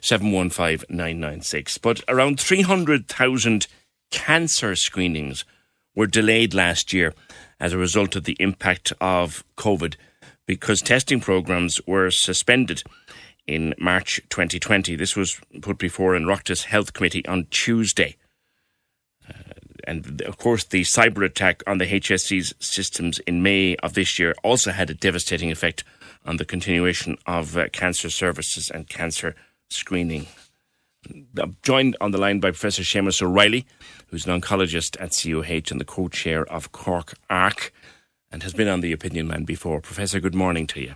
715 0.00 0.86
996. 0.88 1.78
But 1.78 2.02
around 2.08 2.38
300,000 2.38 3.66
cancer 4.10 4.74
screenings 4.76 5.44
were 5.94 6.06
delayed 6.06 6.54
last 6.54 6.92
year 6.92 7.14
as 7.58 7.72
a 7.72 7.78
result 7.78 8.16
of 8.16 8.24
the 8.24 8.36
impact 8.38 8.92
of 9.00 9.44
COVID 9.56 9.96
because 10.46 10.80
testing 10.80 11.20
programs 11.20 11.80
were 11.86 12.10
suspended 12.10 12.82
in 13.46 13.74
March 13.78 14.20
2020. 14.28 14.96
This 14.96 15.16
was 15.16 15.40
put 15.62 15.78
before 15.78 16.14
an 16.14 16.24
Oireachtas 16.24 16.64
Health 16.64 16.92
Committee 16.92 17.26
on 17.26 17.46
Tuesday. 17.50 18.16
Uh, 19.28 19.32
and 19.84 20.20
of 20.22 20.36
course, 20.36 20.64
the 20.64 20.82
cyber 20.82 21.24
attack 21.24 21.62
on 21.66 21.78
the 21.78 21.86
HSE's 21.86 22.54
systems 22.60 23.18
in 23.20 23.42
May 23.42 23.76
of 23.76 23.94
this 23.94 24.18
year 24.18 24.34
also 24.42 24.72
had 24.72 24.90
a 24.90 24.94
devastating 24.94 25.50
effect 25.50 25.84
on 26.24 26.36
the 26.36 26.44
continuation 26.44 27.16
of 27.26 27.56
uh, 27.56 27.68
cancer 27.68 28.10
services 28.10 28.70
and 28.70 28.88
cancer 28.88 29.34
screening. 29.70 30.26
I'm 31.38 31.56
joined 31.62 31.96
on 32.00 32.10
the 32.10 32.18
line 32.18 32.40
by 32.40 32.50
Professor 32.50 32.82
Seamus 32.82 33.22
O'Reilly, 33.22 33.64
who's 34.06 34.26
an 34.26 34.40
oncologist 34.40 34.96
at 35.00 35.12
CUH 35.12 35.70
and 35.70 35.80
the 35.80 35.84
co 35.84 36.08
chair 36.08 36.44
of 36.46 36.72
Cork 36.72 37.14
ARC, 37.28 37.72
and 38.30 38.42
has 38.42 38.54
been 38.54 38.68
on 38.68 38.80
the 38.80 38.92
Opinion 38.92 39.28
Man 39.28 39.44
before. 39.44 39.80
Professor, 39.80 40.20
good 40.20 40.34
morning 40.34 40.66
to 40.68 40.80
you. 40.80 40.94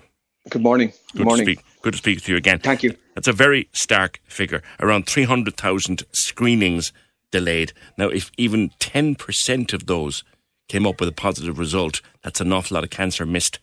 Good 0.48 0.62
morning. 0.62 0.88
Good, 0.88 1.18
good 1.18 1.26
morning. 1.26 1.46
To 1.46 1.52
speak, 1.52 1.64
good 1.82 1.92
to 1.92 1.98
speak 1.98 2.22
to 2.22 2.32
you 2.32 2.38
again. 2.38 2.60
Thank 2.60 2.82
you. 2.82 2.96
That's 3.14 3.28
a 3.28 3.32
very 3.32 3.68
stark 3.72 4.20
figure. 4.26 4.62
Around 4.80 5.06
300,000 5.06 6.04
screenings 6.12 6.92
delayed. 7.30 7.72
Now, 7.98 8.08
if 8.08 8.30
even 8.36 8.70
10% 8.80 9.72
of 9.72 9.86
those 9.86 10.24
came 10.68 10.86
up 10.86 11.00
with 11.00 11.08
a 11.08 11.12
positive 11.12 11.58
result, 11.58 12.00
that's 12.22 12.40
an 12.40 12.52
awful 12.52 12.76
lot 12.76 12.84
of 12.84 12.90
cancer 12.90 13.26
missed. 13.26 13.58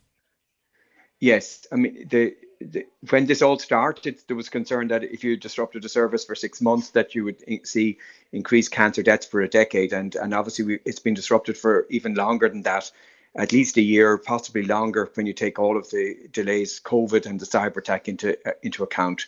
Yes. 1.20 1.66
I 1.72 1.78
mean, 1.78 2.08
the, 2.10 2.36
the, 2.60 2.86
when 3.10 3.26
this 3.26 3.42
all 3.42 3.60
started, 3.60 4.20
there 4.28 4.36
was 4.36 4.50
concern 4.50 4.88
that 4.90 5.04
if 5.04 5.24
you 5.24 5.38
disrupted 5.38 5.84
the 5.84 5.90
service 5.90 6.26
for 6.26 6.36
six 6.36 6.62
months, 6.62 6.90
that 6.92 7.16
you 7.16 7.24
would 7.24 7.44
see 7.68 7.98
increased 8.32 8.72
cancer 8.72 9.04
deaths 9.04 9.26
for 9.26 9.42
a 9.42 9.48
decade. 9.48 9.94
And, 9.94 10.16
and 10.16 10.34
obviously, 10.34 10.66
we, 10.66 10.80
it's 10.86 11.00
been 11.00 11.14
disrupted 11.14 11.58
for 11.58 11.86
even 11.90 12.16
longer 12.16 12.50
than 12.50 12.64
that 12.64 12.92
at 13.38 13.52
least 13.52 13.78
a 13.78 13.82
year, 13.82 14.18
possibly 14.18 14.64
longer, 14.64 15.10
when 15.14 15.28
you 15.28 15.34
take 15.34 15.60
all 15.60 15.78
of 15.78 15.90
the 15.92 16.18
delays, 16.32 16.80
COVID 16.80 17.26
and 17.26 17.40
the 17.40 17.46
cyber 17.46 17.78
attack 17.78 18.08
into 18.08 18.36
uh, 18.48 18.54
into 18.64 18.84
account. 18.84 19.28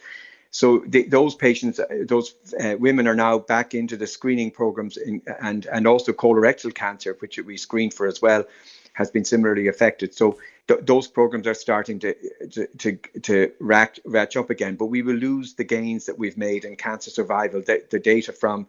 So 0.52 0.80
the, 0.80 1.04
those 1.04 1.36
patients, 1.36 1.80
uh, 1.80 1.86
those 2.08 2.34
uh, 2.60 2.76
women 2.80 3.08
are 3.08 3.16
now 3.16 3.38
back 3.38 3.76
into 3.76 3.98
the 3.98 4.08
screening 4.08 4.50
programs, 4.50 4.98
in, 4.98 5.22
and 5.42 5.68
and 5.68 5.86
also 5.86 6.12
colorectal 6.12 6.74
cancer, 6.74 7.16
which 7.20 7.38
we 7.38 7.56
screen 7.58 7.92
for 7.92 8.08
as 8.08 8.22
well, 8.22 8.46
has 8.94 9.12
been 9.12 9.26
similarly 9.26 9.68
affected. 9.68 10.14
So 10.14 10.38
th- 10.68 10.82
those 10.84 11.08
programs 11.08 11.48
are 11.48 11.54
starting 11.54 12.00
to 12.00 12.14
to 12.52 12.68
to, 12.78 12.98
to 13.22 13.52
rack, 13.60 14.00
ratch 14.06 14.38
up 14.38 14.50
again. 14.50 14.76
But 14.76 14.88
we 14.88 15.02
will 15.02 15.16
lose 15.16 15.56
the 15.56 15.64
gains 15.64 16.06
that 16.06 16.18
we've 16.18 16.38
made 16.38 16.66
in 16.66 16.76
cancer 16.76 17.12
survival. 17.12 17.62
The, 17.62 17.84
the 17.90 18.00
data 18.00 18.34
from 18.34 18.68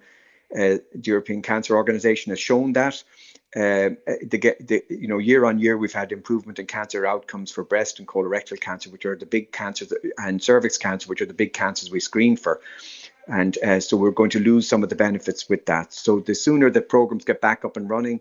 uh, 0.55 0.79
the 0.93 1.03
European 1.03 1.43
Cancer 1.43 1.77
Organization 1.77 2.31
has 2.31 2.41
shown 2.41 2.73
that. 2.73 3.03
Uh, 3.57 3.91
the, 4.23 4.55
the, 4.61 4.85
you 4.89 5.09
know, 5.09 5.19
year 5.19 5.45
on 5.45 5.59
year, 5.59 5.77
we've 5.77 5.93
had 5.93 6.13
improvement 6.13 6.61
in 6.61 6.67
cancer 6.67 7.05
outcomes 7.05 7.51
for 7.51 7.65
breast 7.65 7.99
and 7.99 8.07
colorectal 8.07 8.61
cancer, 8.61 8.91
which 8.91 9.05
are 9.05 9.17
the 9.17 9.27
big 9.27 9.51
cancers, 9.51 9.93
and 10.19 10.41
cervix 10.41 10.79
cancer, 10.79 11.09
which 11.09 11.21
are 11.21 11.27
the 11.27 11.35
big 11.35 11.53
cancers 11.53 11.91
we 11.91 11.99
screen 11.99 12.37
for. 12.37 12.61
And 13.27 13.59
uh, 13.59 13.81
so 13.81 13.97
we're 13.97 14.13
going 14.13 14.31
to 14.31 14.39
lose 14.39 14.69
some 14.69 14.85
of 14.85 14.89
the 14.89 14.95
benefits 14.95 15.49
with 15.49 15.67
that. 15.67 15.93
So 15.93 16.21
the 16.21 16.35
sooner 16.35 16.71
the 16.71 16.81
programs 16.81 17.25
get 17.25 17.41
back 17.41 17.65
up 17.65 17.77
and 17.77 17.91
running, 17.91 18.21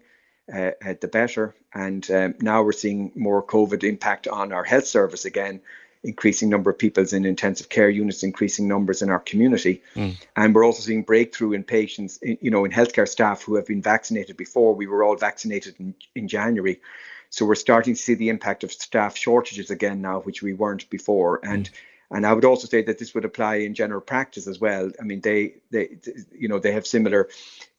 uh, 0.53 0.93
the 1.01 1.07
better. 1.07 1.55
And 1.73 2.09
um, 2.11 2.35
now 2.41 2.63
we're 2.63 2.71
seeing 2.71 3.11
more 3.15 3.43
COVID 3.43 3.83
impact 3.83 4.27
on 4.27 4.51
our 4.51 4.63
health 4.63 4.87
service 4.87 5.25
again, 5.25 5.61
increasing 6.03 6.49
number 6.49 6.71
of 6.71 6.77
people 6.77 7.05
in 7.11 7.25
intensive 7.25 7.69
care 7.69 7.89
units, 7.89 8.23
increasing 8.23 8.67
numbers 8.67 9.01
in 9.01 9.09
our 9.09 9.19
community. 9.19 9.81
Mm. 9.95 10.15
And 10.35 10.55
we're 10.55 10.65
also 10.65 10.81
seeing 10.81 11.03
breakthrough 11.03 11.53
in 11.53 11.63
patients, 11.63 12.17
in, 12.17 12.37
you 12.41 12.51
know, 12.51 12.65
in 12.65 12.71
healthcare 12.71 13.07
staff 13.07 13.43
who 13.43 13.55
have 13.55 13.67
been 13.67 13.81
vaccinated 13.81 14.37
before. 14.37 14.73
We 14.73 14.87
were 14.87 15.03
all 15.03 15.15
vaccinated 15.15 15.75
in, 15.79 15.95
in 16.15 16.27
January. 16.27 16.81
So 17.29 17.45
we're 17.45 17.55
starting 17.55 17.93
to 17.93 18.01
see 18.01 18.15
the 18.15 18.29
impact 18.29 18.63
of 18.63 18.71
staff 18.71 19.15
shortages 19.15 19.69
again 19.69 20.01
now, 20.01 20.21
which 20.21 20.41
we 20.41 20.53
weren't 20.53 20.89
before. 20.89 21.39
And 21.43 21.69
mm. 21.69 21.73
And 22.11 22.25
I 22.25 22.33
would 22.33 22.45
also 22.45 22.67
say 22.67 22.81
that 22.83 22.97
this 22.97 23.13
would 23.13 23.25
apply 23.25 23.55
in 23.57 23.75
general 23.75 24.01
practice 24.01 24.47
as 24.47 24.59
well. 24.59 24.91
I 24.99 25.03
mean, 25.03 25.21
they, 25.21 25.55
they, 25.69 25.97
you 26.31 26.47
know, 26.47 26.59
they 26.59 26.71
have 26.71 26.87
similar 26.87 27.29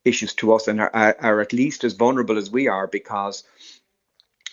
issues 0.05 0.35
to 0.35 0.53
us 0.53 0.69
and 0.69 0.81
are, 0.81 0.91
are 0.95 1.41
at 1.41 1.53
least 1.53 1.85
as 1.85 1.95
vulnerable 1.95 2.39
as 2.39 2.51
we 2.51 2.69
are 2.69 2.87
because 2.87 3.45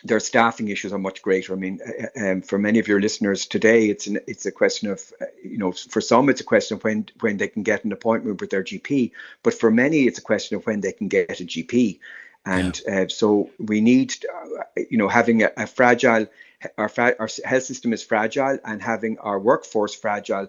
their 0.04 0.20
staffing 0.20 0.68
issues 0.68 0.94
are 0.94 1.00
much 1.00 1.22
greater. 1.22 1.54
I 1.54 1.56
mean, 1.56 1.80
uh, 1.82 2.32
um, 2.32 2.42
for 2.42 2.58
many 2.58 2.80
of 2.80 2.88
your 2.88 3.00
listeners 3.00 3.46
today, 3.46 3.90
it's 3.90 4.08
an, 4.08 4.20
it's 4.28 4.46
a 4.46 4.52
question 4.52 4.90
of, 4.90 5.12
uh, 5.22 5.26
you 5.44 5.58
know, 5.58 5.72
for 5.72 6.02
some 6.02 6.30
it's 6.30 6.42
a 6.42 6.46
question 6.46 6.78
of 6.78 6.84
when 6.84 7.08
when 7.20 7.38
they 7.38 7.48
can 7.48 7.64
get 7.64 7.84
an 7.84 7.92
appointment 7.92 8.40
with 8.40 8.50
their 8.50 8.64
GP, 8.64 9.12
but 9.44 9.54
for 9.54 9.72
many 9.72 10.06
it's 10.06 10.20
a 10.20 10.24
question 10.24 10.56
of 10.56 10.66
when 10.66 10.82
they 10.82 10.92
can 10.92 11.08
get 11.08 11.40
a 11.40 11.46
GP, 11.46 12.00
and 12.48 12.82
yeah. 12.88 13.02
uh, 13.02 13.08
so 13.08 13.50
we 13.60 13.82
need, 13.82 14.16
uh, 14.34 14.64
you 14.90 14.98
know, 14.98 15.08
having 15.08 15.44
a, 15.44 15.52
a 15.58 15.68
fragile 15.68 16.28
our, 16.78 16.92
our 16.98 17.30
health 17.46 17.64
system 17.64 17.94
is 17.94 18.04
fragile 18.04 18.58
and 18.66 18.82
having 18.82 19.20
our 19.20 19.40
workforce 19.40 19.94
fragile 19.94 20.48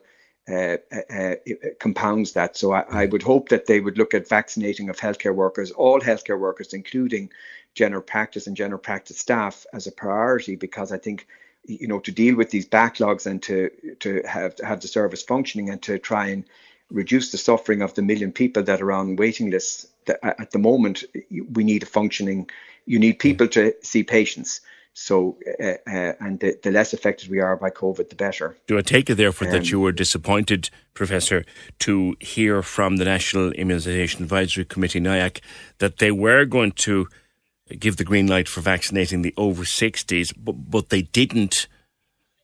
uh, 0.48 0.78
uh, 0.90 1.14
uh 1.14 1.34
compounds 1.78 2.32
that. 2.32 2.56
So 2.56 2.72
I, 2.72 2.84
I, 3.02 3.06
would 3.06 3.22
hope 3.22 3.50
that 3.50 3.66
they 3.66 3.80
would 3.80 3.98
look 3.98 4.14
at 4.14 4.26
vaccinating 4.26 4.88
of 4.88 4.96
healthcare 4.96 5.34
workers, 5.34 5.70
all 5.70 6.00
healthcare 6.00 6.38
workers, 6.38 6.72
including 6.72 7.30
general 7.74 8.00
practice 8.00 8.46
and 8.46 8.56
general 8.56 8.78
practice 8.78 9.18
staff, 9.18 9.66
as 9.74 9.86
a 9.86 9.92
priority 9.92 10.56
because 10.56 10.90
I 10.90 10.98
think 10.98 11.26
you 11.64 11.86
know 11.86 11.98
to 12.00 12.12
deal 12.12 12.34
with 12.34 12.50
these 12.50 12.66
backlogs 12.66 13.26
and 13.26 13.42
to 13.42 13.70
to 14.00 14.22
have 14.26 14.56
to 14.56 14.64
have 14.64 14.80
the 14.80 14.88
service 14.88 15.22
functioning 15.22 15.68
and 15.68 15.82
to 15.82 15.98
try 15.98 16.28
and 16.28 16.44
reduce 16.90 17.30
the 17.30 17.38
suffering 17.38 17.82
of 17.82 17.94
the 17.94 18.02
million 18.02 18.32
people 18.32 18.62
that 18.62 18.80
are 18.80 18.92
on 18.92 19.16
waiting 19.16 19.50
lists 19.50 19.86
at 20.22 20.50
the 20.52 20.58
moment 20.58 21.04
we 21.52 21.64
need 21.64 21.82
a 21.82 21.86
functioning 21.86 22.48
you 22.86 22.98
need 22.98 23.18
people 23.18 23.46
to 23.46 23.74
see 23.82 24.02
patients 24.02 24.60
so, 25.00 25.38
uh, 25.62 25.74
uh, 25.86 26.12
and 26.18 26.40
the, 26.40 26.58
the, 26.60 26.72
less 26.72 26.92
affected 26.92 27.30
we 27.30 27.38
are 27.38 27.56
by 27.56 27.70
COVID, 27.70 28.08
the 28.08 28.16
better. 28.16 28.56
Do 28.66 28.76
I 28.76 28.80
take 28.80 29.08
it 29.08 29.14
therefore 29.14 29.46
um, 29.46 29.52
that 29.52 29.70
you 29.70 29.78
were 29.78 29.92
disappointed, 29.92 30.70
Professor, 30.92 31.44
to 31.80 32.16
hear 32.18 32.62
from 32.62 32.96
the 32.96 33.04
National 33.04 33.52
Immunisation 33.52 34.22
Advisory 34.22 34.64
Committee, 34.64 35.00
NIAC, 35.00 35.40
that 35.78 35.98
they 35.98 36.10
were 36.10 36.44
going 36.44 36.72
to 36.72 37.06
give 37.78 37.96
the 37.96 38.02
green 38.02 38.26
light 38.26 38.48
for 38.48 38.60
vaccinating 38.60 39.22
the 39.22 39.34
over 39.36 39.62
60s, 39.62 40.32
but, 40.36 40.68
but 40.68 40.88
they 40.88 41.02
didn't 41.02 41.68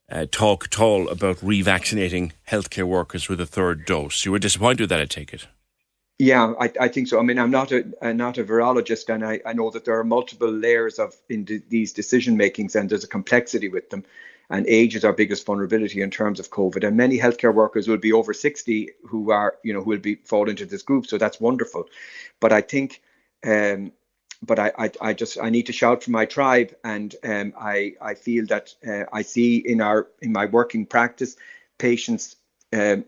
uh, 0.09 0.25
talk 0.31 0.65
at 0.65 0.79
all 0.79 1.09
about 1.09 1.37
revaccinating 1.37 2.31
healthcare 2.49 2.87
workers 2.87 3.27
with 3.27 3.39
a 3.41 3.45
third 3.45 3.85
dose? 3.85 4.25
You 4.25 4.31
were 4.31 4.39
disappointed 4.39 4.81
with 4.81 4.89
that, 4.89 5.01
I 5.01 5.05
take 5.05 5.33
it. 5.33 5.47
Yeah, 6.17 6.53
I, 6.59 6.71
I 6.79 6.87
think 6.87 7.09
so. 7.09 7.19
I 7.19 7.23
mean, 7.23 7.37
I'm 7.37 7.51
not 7.51 7.73
a 7.73 7.85
I'm 8.01 8.15
not 8.15 8.37
a 8.37 8.43
virologist, 8.45 9.13
and 9.13 9.25
I, 9.25 9.41
I 9.45 9.51
know 9.51 9.69
that 9.71 9.83
there 9.83 9.99
are 9.99 10.03
multiple 10.05 10.49
layers 10.49 10.97
of 10.97 11.13
in 11.27 11.45
these 11.67 11.91
decision 11.91 12.37
makings, 12.37 12.75
and 12.75 12.89
there's 12.89 13.03
a 13.03 13.07
complexity 13.07 13.67
with 13.67 13.89
them. 13.89 14.05
And 14.49 14.67
age 14.67 14.95
is 14.95 15.03
our 15.03 15.11
biggest 15.11 15.45
vulnerability 15.45 16.01
in 16.01 16.11
terms 16.11 16.39
of 16.39 16.51
COVID. 16.51 16.87
And 16.87 16.95
many 16.95 17.17
healthcare 17.17 17.53
workers 17.53 17.87
will 17.87 17.97
be 17.97 18.13
over 18.13 18.33
60 18.33 18.91
who 19.07 19.31
are, 19.31 19.55
you 19.63 19.73
know, 19.73 19.81
who 19.81 19.89
will 19.89 19.97
be 19.97 20.15
fall 20.15 20.49
into 20.49 20.67
this 20.67 20.83
group. 20.83 21.07
So 21.07 21.17
that's 21.17 21.41
wonderful. 21.41 21.85
But 22.39 22.53
I 22.53 22.61
think, 22.61 23.01
um, 23.43 23.91
but 24.45 24.59
I, 24.59 24.71
I, 24.77 24.91
I 25.01 25.13
just 25.13 25.39
I 25.39 25.49
need 25.49 25.65
to 25.67 25.73
shout 25.73 26.03
for 26.03 26.11
my 26.11 26.25
tribe, 26.25 26.75
and 26.83 27.15
um, 27.23 27.53
I 27.59 27.95
I 28.01 28.13
feel 28.13 28.45
that 28.47 28.73
uh, 28.87 29.05
I 29.11 29.21
see 29.21 29.57
in 29.57 29.81
our 29.81 30.07
in 30.21 30.31
my 30.31 30.45
working 30.45 30.85
practice 30.85 31.35
patients. 31.77 32.35
Um, 32.73 33.05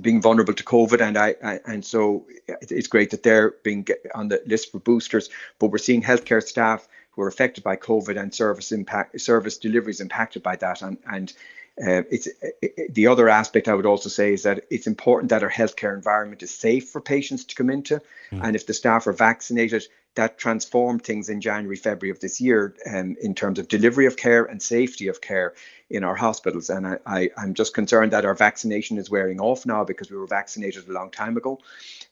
being 0.00 0.20
vulnerable 0.20 0.54
to 0.54 0.64
COVID, 0.64 1.00
and 1.00 1.16
I, 1.16 1.36
I, 1.44 1.60
and 1.66 1.84
so 1.84 2.26
it's 2.48 2.88
great 2.88 3.10
that 3.10 3.22
they're 3.22 3.54
being 3.62 3.86
on 4.14 4.28
the 4.28 4.42
list 4.46 4.72
for 4.72 4.80
boosters. 4.80 5.28
But 5.58 5.68
we're 5.68 5.78
seeing 5.78 6.02
healthcare 6.02 6.42
staff 6.42 6.88
who 7.12 7.22
are 7.22 7.28
affected 7.28 7.62
by 7.62 7.76
COVID 7.76 8.20
and 8.20 8.34
service 8.34 8.72
impact, 8.72 9.20
service 9.20 9.58
deliveries 9.58 10.00
impacted 10.00 10.42
by 10.42 10.56
that, 10.56 10.82
and 10.82 10.98
and 11.10 11.32
uh, 11.80 12.02
it's 12.10 12.28
it, 12.62 12.94
the 12.94 13.06
other 13.06 13.28
aspect 13.28 13.68
I 13.68 13.74
would 13.74 13.86
also 13.86 14.08
say 14.08 14.32
is 14.32 14.42
that 14.44 14.64
it's 14.70 14.86
important 14.86 15.30
that 15.30 15.42
our 15.42 15.50
healthcare 15.50 15.94
environment 15.94 16.42
is 16.42 16.52
safe 16.52 16.88
for 16.88 17.00
patients 17.00 17.44
to 17.44 17.54
come 17.54 17.70
into, 17.70 18.00
mm. 18.32 18.40
and 18.42 18.56
if 18.56 18.66
the 18.66 18.74
staff 18.74 19.06
are 19.06 19.12
vaccinated, 19.12 19.84
that 20.14 20.38
transformed 20.38 21.02
things 21.02 21.28
in 21.28 21.40
January, 21.40 21.76
February 21.76 22.10
of 22.10 22.20
this 22.20 22.40
year 22.40 22.74
um, 22.86 23.16
in 23.20 23.34
terms 23.34 23.58
of 23.58 23.68
delivery 23.68 24.06
of 24.06 24.16
care 24.16 24.44
and 24.44 24.62
safety 24.62 25.08
of 25.08 25.20
care 25.20 25.54
in 25.90 26.04
our 26.04 26.14
hospitals. 26.14 26.70
And 26.70 26.86
I, 26.86 26.98
I, 27.04 27.30
am 27.36 27.54
just 27.54 27.74
concerned 27.74 28.12
that 28.12 28.24
our 28.24 28.34
vaccination 28.34 28.98
is 28.98 29.10
wearing 29.10 29.40
off 29.40 29.66
now 29.66 29.84
because 29.84 30.10
we 30.10 30.16
were 30.16 30.26
vaccinated 30.26 30.88
a 30.88 30.92
long 30.92 31.10
time 31.10 31.36
ago. 31.36 31.58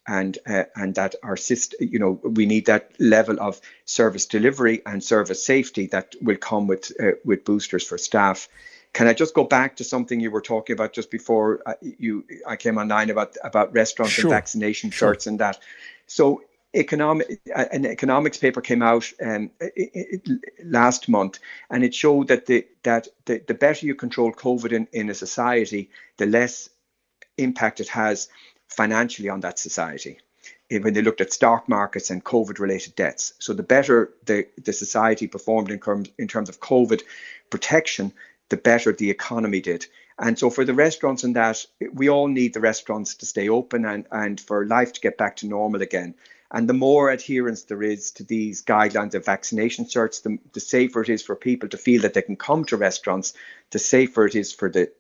And 0.05 0.37
uh, 0.49 0.65
and 0.75 0.97
that 0.97 1.15
our 1.23 1.37
system, 1.37 1.89
you 1.89 2.01
know, 2.01 2.19
we 2.25 2.45
need 2.45 2.67
that 2.67 2.91
level 2.99 3.41
of 3.41 3.61
service 3.85 4.27
delivery 4.27 4.83
and 4.85 5.03
service 5.03 5.47
safety 5.47 5.87
that 5.89 6.17
will 6.21 6.37
come 6.37 6.67
with 6.67 6.91
uh, 7.01 7.13
with 7.25 7.45
boosters 7.45 7.87
for 7.87 7.99
staff. 7.99 8.49
Can 8.95 9.07
I 9.07 9.15
just 9.15 9.33
go 9.33 9.45
back 9.45 9.77
to 9.77 9.85
something 9.85 10.19
you 10.19 10.33
were 10.33 10.41
talking 10.41 10.75
about 10.75 10.93
just 10.93 11.09
before 11.09 11.63
uh, 11.65 11.75
you 11.81 12.25
I 12.49 12.57
came 12.57 12.79
online 12.79 13.11
about 13.11 13.37
about 13.45 13.73
restaurants 13.75 14.15
sure. 14.15 14.25
and 14.25 14.31
vaccination 14.33 14.91
sure. 14.91 15.11
shirts 15.11 15.29
and 15.29 15.39
that? 15.39 15.61
So 16.09 16.43
economic 16.75 17.41
an 17.55 17.85
economics 17.85 18.39
paper 18.39 18.61
came 18.61 18.83
out 18.83 19.11
um, 19.25 19.51
it, 19.61 20.23
it, 20.25 20.41
last 20.65 21.09
month, 21.09 21.39
and 21.71 21.85
it 21.85 21.95
showed 21.95 22.29
that 22.29 22.47
the 22.47 22.67
that 22.83 23.09
the, 23.27 23.43
the 23.47 23.55
better 23.55 23.87
you 23.87 23.95
control 23.95 24.33
COVID 24.33 24.73
in, 24.73 24.89
in 24.93 25.11
a 25.11 25.15
society, 25.15 25.91
the 26.17 26.27
less 26.27 26.71
impact 27.39 27.81
it 27.81 27.89
has 27.89 28.29
financially 28.69 29.29
on 29.29 29.41
that 29.41 29.59
society. 29.59 30.19
When 30.71 30.95
they 30.95 31.03
looked 31.03 31.21
at 31.21 31.35
stock 31.35 31.69
markets 31.69 32.09
and 32.09 32.25
COVID-related 32.25 32.95
deaths, 32.97 33.35
so 33.39 33.53
the 33.53 33.63
better 33.63 34.11
the, 34.25 34.47
the 34.65 34.73
society 34.73 35.27
performed 35.27 35.71
in 35.71 35.79
terms 35.79 36.09
in 36.19 36.29
terms 36.29 36.49
of 36.49 36.61
COVID 36.61 37.03
protection, 37.51 38.13
the 38.49 38.57
better 38.57 38.93
the 38.93 39.11
economy 39.11 39.61
did. 39.61 39.87
And 40.19 40.39
so 40.39 40.51
for 40.51 40.65
the 40.65 40.75
restaurants 40.75 41.25
and 41.25 41.37
that, 41.37 41.67
we 41.93 42.09
all 42.09 42.29
need 42.29 42.55
the 42.55 42.61
restaurants 42.61 43.15
to 43.17 43.27
stay 43.27 43.49
open 43.49 43.85
and, 43.85 44.07
and 44.11 44.41
for 44.41 44.67
life 44.67 44.93
to 44.93 45.01
get 45.01 45.19
back 45.19 45.37
to 45.37 45.47
normal 45.47 45.83
again. 45.83 46.15
And 46.55 46.69
the 46.69 46.75
more 46.75 47.11
adherence 47.11 47.63
there 47.63 47.83
is 47.83 48.11
to 48.13 48.25
these 48.25 48.63
guidelines 48.63 49.15
of 49.15 49.25
vaccination 49.25 49.87
certs, 49.87 50.23
the, 50.23 50.39
the 50.53 50.61
safer 50.61 51.01
it 51.01 51.09
is 51.09 51.23
for 51.23 51.35
people 51.35 51.71
to 51.71 51.79
feel 51.79 52.03
that 52.03 52.13
they 52.13 52.21
can 52.21 52.37
come 52.37 52.65
to 52.67 52.77
restaurants, 52.77 53.33
the 53.71 53.79
safer 53.79 54.27
it 54.27 54.35
is 54.35 54.53
for 54.53 54.69
the 54.69 54.93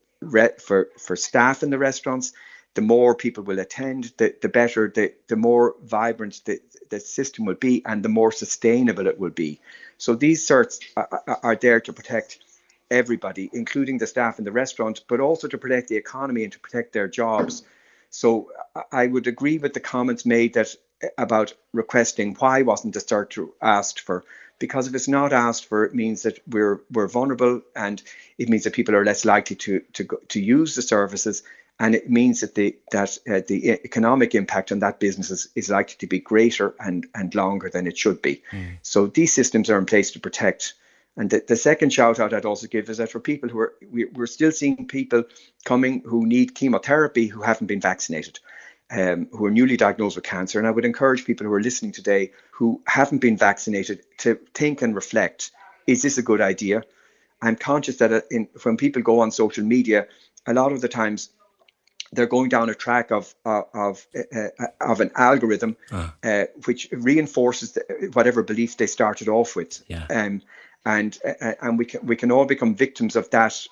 for 0.58 0.88
for 0.98 1.14
staff 1.16 1.62
in 1.62 1.70
the 1.70 1.78
restaurants. 1.78 2.32
The 2.74 2.80
more 2.80 3.14
people 3.14 3.44
will 3.44 3.58
attend, 3.58 4.14
the, 4.16 4.34
the 4.40 4.48
better, 4.48 4.90
the, 4.94 5.12
the 5.28 5.36
more 5.36 5.74
vibrant 5.84 6.40
the, 6.46 6.58
the 6.88 7.00
system 7.00 7.44
will 7.44 7.54
be 7.56 7.82
and 7.84 8.02
the 8.02 8.08
more 8.08 8.32
sustainable 8.32 9.06
it 9.06 9.18
will 9.18 9.30
be. 9.30 9.60
So 9.98 10.14
these 10.14 10.48
certs 10.48 10.80
are, 10.96 11.38
are 11.42 11.56
there 11.56 11.80
to 11.80 11.92
protect 11.92 12.38
everybody, 12.90 13.50
including 13.52 13.98
the 13.98 14.06
staff 14.06 14.38
in 14.38 14.46
the 14.46 14.52
restaurant, 14.52 15.04
but 15.06 15.20
also 15.20 15.48
to 15.48 15.58
protect 15.58 15.88
the 15.88 15.96
economy 15.96 16.44
and 16.44 16.52
to 16.52 16.58
protect 16.60 16.94
their 16.94 17.08
jobs. 17.08 17.62
So 18.08 18.50
I 18.90 19.06
would 19.06 19.26
agree 19.26 19.58
with 19.58 19.74
the 19.74 19.80
comments 19.80 20.24
made 20.24 20.54
that 20.54 20.74
about 21.18 21.54
requesting 21.72 22.34
why 22.38 22.62
wasn't 22.62 22.94
the 22.94 23.00
cert 23.00 23.48
asked 23.60 24.00
for? 24.00 24.24
Because 24.58 24.86
if 24.86 24.94
it's 24.94 25.08
not 25.08 25.32
asked 25.32 25.66
for 25.66 25.84
it 25.84 25.94
means 25.94 26.22
that 26.22 26.38
we're 26.46 26.80
we're 26.90 27.08
vulnerable 27.08 27.62
and 27.74 28.02
it 28.38 28.48
means 28.48 28.64
that 28.64 28.74
people 28.74 28.94
are 28.94 29.04
less 29.04 29.24
likely 29.24 29.56
to 29.56 29.80
to 29.94 30.06
to 30.28 30.40
use 30.40 30.74
the 30.74 30.82
services 30.82 31.42
and 31.78 31.94
it 31.94 32.08
means 32.08 32.40
that 32.40 32.54
the 32.54 32.76
that 32.92 33.18
uh, 33.28 33.40
the 33.48 33.70
economic 33.70 34.34
impact 34.34 34.70
on 34.70 34.78
that 34.80 35.00
business 35.00 35.30
is, 35.30 35.48
is 35.56 35.68
likely 35.70 35.96
to 35.98 36.06
be 36.06 36.20
greater 36.20 36.74
and 36.78 37.06
and 37.14 37.34
longer 37.34 37.68
than 37.68 37.86
it 37.86 37.98
should 37.98 38.22
be. 38.22 38.42
Mm. 38.52 38.78
so 38.82 39.06
these 39.06 39.32
systems 39.32 39.68
are 39.68 39.78
in 39.78 39.86
place 39.86 40.12
to 40.12 40.20
protect. 40.20 40.74
And 41.14 41.28
the, 41.28 41.44
the 41.46 41.56
second 41.56 41.92
shout 41.92 42.20
out 42.20 42.32
I'd 42.32 42.46
also 42.46 42.66
give 42.68 42.88
is 42.88 42.96
that 42.96 43.10
for 43.10 43.20
people 43.20 43.50
who 43.50 43.58
are 43.58 43.74
we, 43.90 44.06
we're 44.06 44.26
still 44.26 44.52
seeing 44.52 44.86
people 44.86 45.24
coming 45.64 46.02
who 46.06 46.24
need 46.24 46.54
chemotherapy 46.54 47.26
who 47.26 47.42
haven't 47.42 47.66
been 47.66 47.82
vaccinated 47.82 48.38
um, 48.92 49.28
who 49.32 49.46
are 49.46 49.50
newly 49.50 49.76
diagnosed 49.76 50.16
with 50.16 50.24
cancer. 50.24 50.58
And 50.58 50.68
I 50.68 50.70
would 50.70 50.84
encourage 50.84 51.24
people 51.24 51.46
who 51.46 51.52
are 51.52 51.60
listening 51.60 51.92
today 51.92 52.32
who 52.52 52.82
haven't 52.86 53.18
been 53.18 53.36
vaccinated 53.36 54.02
to 54.18 54.38
think 54.54 54.82
and 54.82 54.94
reflect 54.94 55.50
is 55.86 56.02
this 56.02 56.18
a 56.18 56.22
good 56.22 56.40
idea? 56.40 56.84
I'm 57.40 57.56
conscious 57.56 57.96
that 57.96 58.12
uh, 58.12 58.20
in, 58.30 58.48
when 58.62 58.76
people 58.76 59.02
go 59.02 59.20
on 59.20 59.32
social 59.32 59.64
media, 59.64 60.06
a 60.46 60.54
lot 60.54 60.70
of 60.70 60.80
the 60.80 60.88
times 60.88 61.30
they're 62.12 62.26
going 62.26 62.48
down 62.48 62.70
a 62.70 62.74
track 62.74 63.10
of 63.10 63.34
uh, 63.44 63.62
of 63.74 64.06
uh, 64.14 64.48
uh, 64.58 64.66
of 64.80 65.00
an 65.00 65.10
algorithm 65.16 65.76
ah. 65.90 66.14
uh, 66.22 66.44
which 66.66 66.88
reinforces 66.92 67.72
the, 67.72 68.10
whatever 68.12 68.42
belief 68.42 68.76
they 68.76 68.86
started 68.86 69.28
off 69.28 69.56
with. 69.56 69.82
Yeah. 69.88 70.06
Um, 70.08 70.42
and 70.84 71.18
uh, 71.24 71.54
and 71.60 71.78
we 71.78 71.84
can 71.84 72.06
we 72.06 72.16
can 72.16 72.30
all 72.30 72.44
become 72.44 72.74
victims 72.74 73.16
of 73.16 73.30
that 73.30 73.66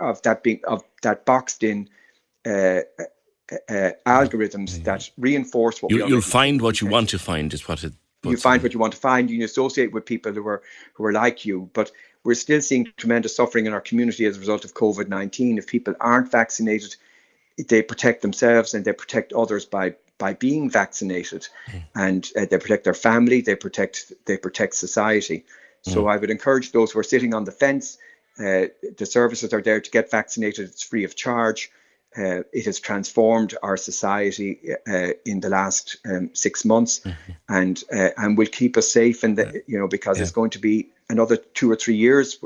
of 0.00 0.20
that 0.22 0.42
being 0.42 0.60
of 0.66 0.82
that 1.02 1.24
boxed 1.24 1.62
in 1.62 1.88
uh, 3.68 3.90
algorithms 4.06 4.82
that 4.84 5.10
reinforce 5.16 5.82
what 5.82 5.92
you, 5.92 6.06
you'll 6.06 6.20
find 6.20 6.60
what 6.60 6.80
you 6.80 6.86
want 6.86 7.08
to 7.10 7.18
find 7.18 7.54
is 7.54 7.66
what 7.66 7.82
it 7.84 7.92
you 8.24 8.36
find 8.36 8.62
what 8.62 8.74
you 8.74 8.80
want 8.80 8.92
to 8.92 8.98
find 8.98 9.30
you 9.30 9.44
associate 9.44 9.92
with 9.92 10.04
people 10.04 10.32
who 10.32 10.46
are 10.46 10.62
who 10.94 11.04
are 11.04 11.12
like 11.12 11.44
you 11.44 11.70
but 11.72 11.90
we're 12.24 12.34
still 12.34 12.60
seeing 12.60 12.86
tremendous 12.96 13.34
suffering 13.34 13.66
in 13.66 13.72
our 13.72 13.80
community 13.80 14.26
as 14.26 14.36
a 14.36 14.40
result 14.40 14.64
of 14.64 14.74
covid-19 14.74 15.58
if 15.58 15.66
people 15.66 15.94
aren't 16.00 16.30
vaccinated 16.30 16.94
they 17.68 17.82
protect 17.82 18.22
themselves 18.22 18.74
and 18.74 18.84
they 18.84 18.92
protect 18.92 19.32
others 19.32 19.64
by 19.64 19.94
by 20.18 20.34
being 20.34 20.68
vaccinated. 20.68 21.46
Mm. 21.70 21.84
and 21.94 22.30
uh, 22.36 22.44
they 22.50 22.58
protect 22.58 22.84
their 22.84 22.94
family 22.94 23.40
they 23.40 23.54
protect 23.54 24.12
they 24.26 24.36
protect 24.36 24.74
society. 24.74 25.44
So 25.82 26.04
mm. 26.04 26.12
i 26.12 26.16
would 26.16 26.30
encourage 26.30 26.72
those 26.72 26.92
who 26.92 26.98
are 26.98 27.04
sitting 27.14 27.34
on 27.34 27.44
the 27.44 27.52
fence 27.52 27.98
uh, 28.38 28.66
the 28.96 29.06
services 29.06 29.52
are 29.52 29.62
there 29.62 29.80
to 29.80 29.90
get 29.90 30.10
vaccinated 30.10 30.68
it's 30.68 30.82
free 30.82 31.04
of 31.04 31.16
charge 31.16 31.70
uh, 32.16 32.42
it 32.52 32.64
has 32.64 32.80
transformed 32.80 33.54
our 33.62 33.76
society 33.76 34.74
uh, 34.88 35.10
in 35.24 35.40
the 35.40 35.48
last 35.48 35.98
um, 36.06 36.30
six 36.34 36.64
months, 36.64 37.00
mm-hmm. 37.00 37.32
and 37.48 37.82
uh, 37.92 38.10
and 38.16 38.38
will 38.38 38.46
keep 38.46 38.76
us 38.76 38.90
safe. 38.90 39.22
And 39.24 39.38
you 39.66 39.78
know, 39.78 39.88
because 39.88 40.18
yeah. 40.18 40.22
it's 40.22 40.32
going 40.32 40.50
to 40.50 40.58
be 40.58 40.88
another 41.10 41.36
two 41.36 41.70
or 41.70 41.76
three 41.76 41.96
years 41.96 42.38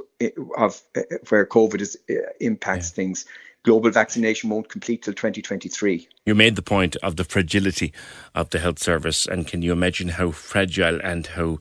of 0.56 0.82
uh, 0.96 1.00
where 1.28 1.46
COVID 1.46 1.80
is, 1.80 1.96
uh, 2.10 2.14
impacts 2.40 2.90
yeah. 2.90 2.94
things 2.96 3.26
global 3.64 3.90
vaccination 3.90 4.50
won't 4.50 4.68
complete 4.68 5.02
till 5.02 5.14
2023. 5.14 6.08
You 6.26 6.34
made 6.34 6.56
the 6.56 6.62
point 6.62 6.96
of 6.96 7.16
the 7.16 7.24
fragility 7.24 7.92
of 8.34 8.50
the 8.50 8.58
health 8.58 8.78
service, 8.78 9.26
and 9.26 9.46
can 9.46 9.62
you 9.62 9.72
imagine 9.72 10.08
how 10.08 10.30
fragile 10.30 11.00
and 11.02 11.26
how 11.26 11.58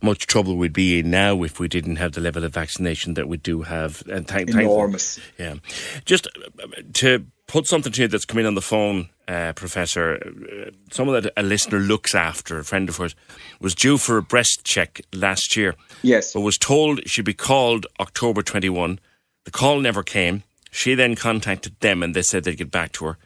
much 0.00 0.26
trouble 0.26 0.56
we'd 0.56 0.72
be 0.72 1.00
in 1.00 1.10
now 1.10 1.42
if 1.42 1.58
we 1.58 1.68
didn't 1.68 1.96
have 1.96 2.12
the 2.12 2.20
level 2.20 2.44
of 2.44 2.54
vaccination 2.54 3.14
that 3.14 3.28
we 3.28 3.36
do 3.36 3.62
have? 3.62 4.02
And 4.08 4.26
th- 4.26 4.48
enormous. 4.48 5.18
Yeah, 5.38 5.56
just 6.04 6.26
uh, 6.26 6.66
to 6.94 7.26
put 7.46 7.66
something 7.66 7.92
to 7.92 8.02
you 8.02 8.08
that's 8.08 8.24
come 8.24 8.38
in 8.38 8.46
on 8.46 8.54
the 8.54 8.62
phone, 8.62 9.08
uh, 9.26 9.52
Professor. 9.54 10.16
Uh, 10.16 10.70
someone 10.90 11.20
that 11.20 11.32
a 11.36 11.42
listener 11.42 11.78
looks 11.78 12.14
after, 12.14 12.58
a 12.58 12.64
friend 12.64 12.88
of 12.88 12.96
hers, 12.96 13.16
was 13.60 13.74
due 13.74 13.98
for 13.98 14.16
a 14.16 14.22
breast 14.22 14.60
check 14.64 15.00
last 15.12 15.56
year. 15.56 15.74
Yes. 16.02 16.32
But 16.32 16.40
was 16.40 16.58
told 16.58 17.08
she'd 17.08 17.24
be 17.24 17.34
called 17.34 17.86
October 17.98 18.42
21. 18.42 19.00
The 19.44 19.50
call 19.50 19.80
never 19.80 20.02
came. 20.02 20.44
She 20.70 20.94
then 20.94 21.16
contacted 21.16 21.78
them 21.80 22.02
and 22.02 22.14
they 22.14 22.22
said 22.22 22.44
they'd 22.44 22.56
get 22.56 22.70
back 22.70 22.92
to 22.92 23.06
her. 23.06 23.18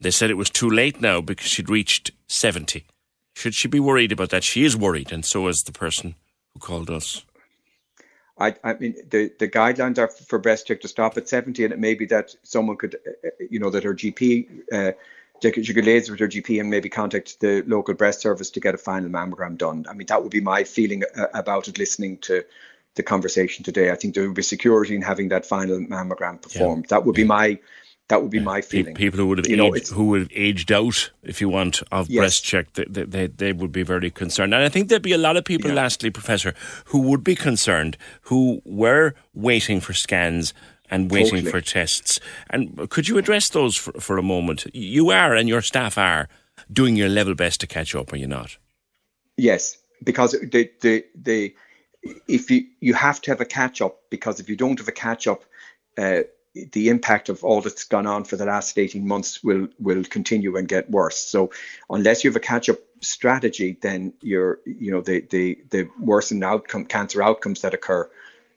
They 0.00 0.10
said 0.10 0.30
it 0.30 0.34
was 0.34 0.50
too 0.50 0.70
late 0.70 1.00
now 1.00 1.20
because 1.20 1.48
she'd 1.48 1.70
reached 1.70 2.12
70. 2.28 2.84
Should 3.34 3.54
she 3.54 3.68
be 3.68 3.80
worried 3.80 4.12
about 4.12 4.30
that? 4.30 4.44
She 4.44 4.64
is 4.64 4.76
worried, 4.76 5.12
and 5.12 5.24
so 5.24 5.46
is 5.46 5.62
the 5.62 5.72
person 5.72 6.16
who 6.52 6.60
called 6.60 6.90
us. 6.90 7.24
I, 8.38 8.54
I 8.62 8.74
mean, 8.74 8.96
the, 9.10 9.32
the 9.38 9.48
guidelines 9.48 9.98
are 9.98 10.08
for 10.08 10.38
breast 10.38 10.66
check 10.66 10.80
to 10.82 10.88
stop 10.88 11.16
at 11.16 11.28
70, 11.28 11.64
and 11.64 11.72
it 11.72 11.78
may 11.78 11.94
be 11.94 12.06
that 12.06 12.34
someone 12.42 12.76
could, 12.76 12.96
uh, 12.96 13.28
you 13.50 13.58
know, 13.58 13.70
that 13.70 13.84
her 13.84 13.94
GP, 13.94 14.72
uh, 14.72 14.92
she 15.40 15.50
could 15.50 15.84
liaise 15.84 16.10
with 16.10 16.20
her 16.20 16.28
GP 16.28 16.60
and 16.60 16.70
maybe 16.70 16.88
contact 16.88 17.40
the 17.40 17.62
local 17.66 17.94
breast 17.94 18.20
service 18.20 18.50
to 18.50 18.60
get 18.60 18.74
a 18.74 18.78
final 18.78 19.08
mammogram 19.08 19.56
done. 19.56 19.86
I 19.88 19.92
mean, 19.92 20.06
that 20.06 20.22
would 20.22 20.32
be 20.32 20.40
my 20.40 20.64
feeling 20.64 21.02
uh, 21.16 21.26
about 21.34 21.68
it 21.68 21.78
listening 21.78 22.18
to 22.18 22.44
the 22.98 23.02
conversation 23.02 23.64
today. 23.64 23.90
I 23.90 23.94
think 23.94 24.14
there 24.14 24.26
would 24.26 24.36
be 24.36 24.42
security 24.42 24.94
in 24.94 25.00
having 25.00 25.28
that 25.30 25.46
final 25.46 25.78
mammogram 25.80 26.42
performed. 26.42 26.84
Yeah. 26.84 26.98
That 26.98 27.06
would 27.06 27.14
be 27.14 27.24
my 27.24 27.58
that 28.08 28.22
would 28.22 28.30
be 28.30 28.40
my 28.40 28.62
feeling. 28.62 28.94
People 28.94 29.20
who 29.20 29.26
would 29.28 29.38
have 29.38 29.46
you 29.46 29.62
aged, 29.62 29.90
know, 29.90 29.96
who 29.96 30.06
would 30.06 30.20
have 30.20 30.32
aged 30.32 30.72
out, 30.72 31.10
if 31.22 31.42
you 31.42 31.48
want, 31.48 31.82
of 31.92 32.08
yes. 32.08 32.20
breast 32.20 32.44
check, 32.44 32.72
they, 32.72 32.84
they, 33.04 33.26
they, 33.26 33.52
would 33.52 33.70
be 33.70 33.82
very 33.82 34.10
concerned. 34.10 34.54
And 34.54 34.64
I 34.64 34.70
think 34.70 34.88
there'd 34.88 35.02
be 35.02 35.12
a 35.12 35.18
lot 35.18 35.36
of 35.36 35.44
people, 35.44 35.68
yeah. 35.68 35.76
lastly, 35.76 36.08
Professor, 36.08 36.54
who 36.86 37.00
would 37.02 37.22
be 37.22 37.34
concerned, 37.34 37.98
who 38.22 38.62
were 38.64 39.14
waiting 39.34 39.78
for 39.80 39.92
scans 39.92 40.54
and 40.90 41.10
waiting 41.10 41.44
totally. 41.44 41.50
for 41.50 41.60
tests. 41.60 42.18
And 42.48 42.88
could 42.88 43.08
you 43.08 43.18
address 43.18 43.50
those 43.50 43.76
for, 43.76 43.92
for 44.00 44.16
a 44.16 44.22
moment? 44.22 44.64
You 44.72 45.10
are, 45.10 45.34
and 45.34 45.46
your 45.46 45.60
staff 45.60 45.98
are, 45.98 46.30
doing 46.72 46.96
your 46.96 47.10
level 47.10 47.34
best 47.34 47.60
to 47.60 47.66
catch 47.66 47.94
up, 47.94 48.10
are 48.14 48.16
you 48.16 48.26
not? 48.26 48.56
Yes, 49.36 49.76
because 50.02 50.32
the 50.32 50.70
the 50.80 51.04
the 51.14 51.54
if 52.02 52.50
you 52.50 52.66
you 52.80 52.94
have 52.94 53.20
to 53.22 53.30
have 53.30 53.40
a 53.40 53.44
catch 53.44 53.80
up 53.80 54.00
because 54.10 54.40
if 54.40 54.48
you 54.48 54.56
don't 54.56 54.78
have 54.78 54.88
a 54.88 54.92
catch 54.92 55.26
up. 55.26 55.44
Uh, 55.96 56.22
the 56.72 56.88
impact 56.88 57.28
of 57.28 57.44
all 57.44 57.60
that's 57.60 57.84
gone 57.84 58.06
on 58.06 58.24
for 58.24 58.36
the 58.36 58.44
last 58.44 58.78
18 58.78 59.06
months 59.06 59.44
will 59.44 59.68
will 59.78 60.02
continue 60.04 60.56
and 60.56 60.66
get 60.66 60.90
worse. 60.90 61.18
So 61.18 61.50
unless 61.90 62.24
you 62.24 62.30
have 62.30 62.36
a 62.36 62.40
catch 62.40 62.68
up 62.68 62.78
strategy, 63.00 63.78
then 63.80 64.12
you're 64.22 64.58
you 64.64 64.90
know 64.90 65.00
the 65.00 65.20
the 65.30 65.58
the 65.70 65.88
worsened 66.00 66.44
outcome 66.44 66.86
cancer 66.86 67.22
outcomes 67.22 67.60
that 67.60 67.74
occur 67.74 68.10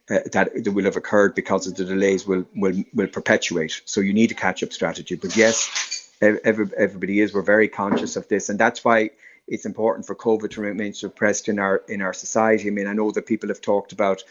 uh, 0.10 0.20
that, 0.32 0.64
that 0.64 0.72
will 0.72 0.86
have 0.86 0.96
occurred 0.96 1.36
because 1.36 1.68
of 1.68 1.76
the 1.76 1.86
delays 1.86 2.26
will 2.26 2.46
will 2.56 2.84
will 2.94 3.08
perpetuate. 3.08 3.82
So 3.86 4.02
you 4.02 4.14
need 4.14 4.32
a 4.32 4.36
catch 4.36 4.64
up 4.64 4.74
strategy. 4.74 5.16
But 5.16 5.36
yes, 5.36 6.10
every, 6.22 6.70
everybody 6.78 7.20
is. 7.20 7.34
We're 7.34 7.42
very 7.42 7.68
conscious 7.68 8.16
of 8.16 8.28
this, 8.28 8.50
and 8.50 8.60
that's 8.60 8.84
why 8.84 9.12
it's 9.52 9.66
important 9.66 10.08
for 10.08 10.16
COVID 10.16 10.52
to 10.52 10.62
remain 10.62 10.94
suppressed 10.94 11.50
in 11.50 11.60
our 11.60 11.84
in 11.90 12.02
our 12.02 12.14
society. 12.14 12.70
I 12.70 12.72
mean, 12.72 12.88
I 12.88 12.94
know 12.94 13.12
that 13.12 13.26
people 13.26 13.50
have 13.50 13.60
talked 13.60 13.92
about 13.92 14.24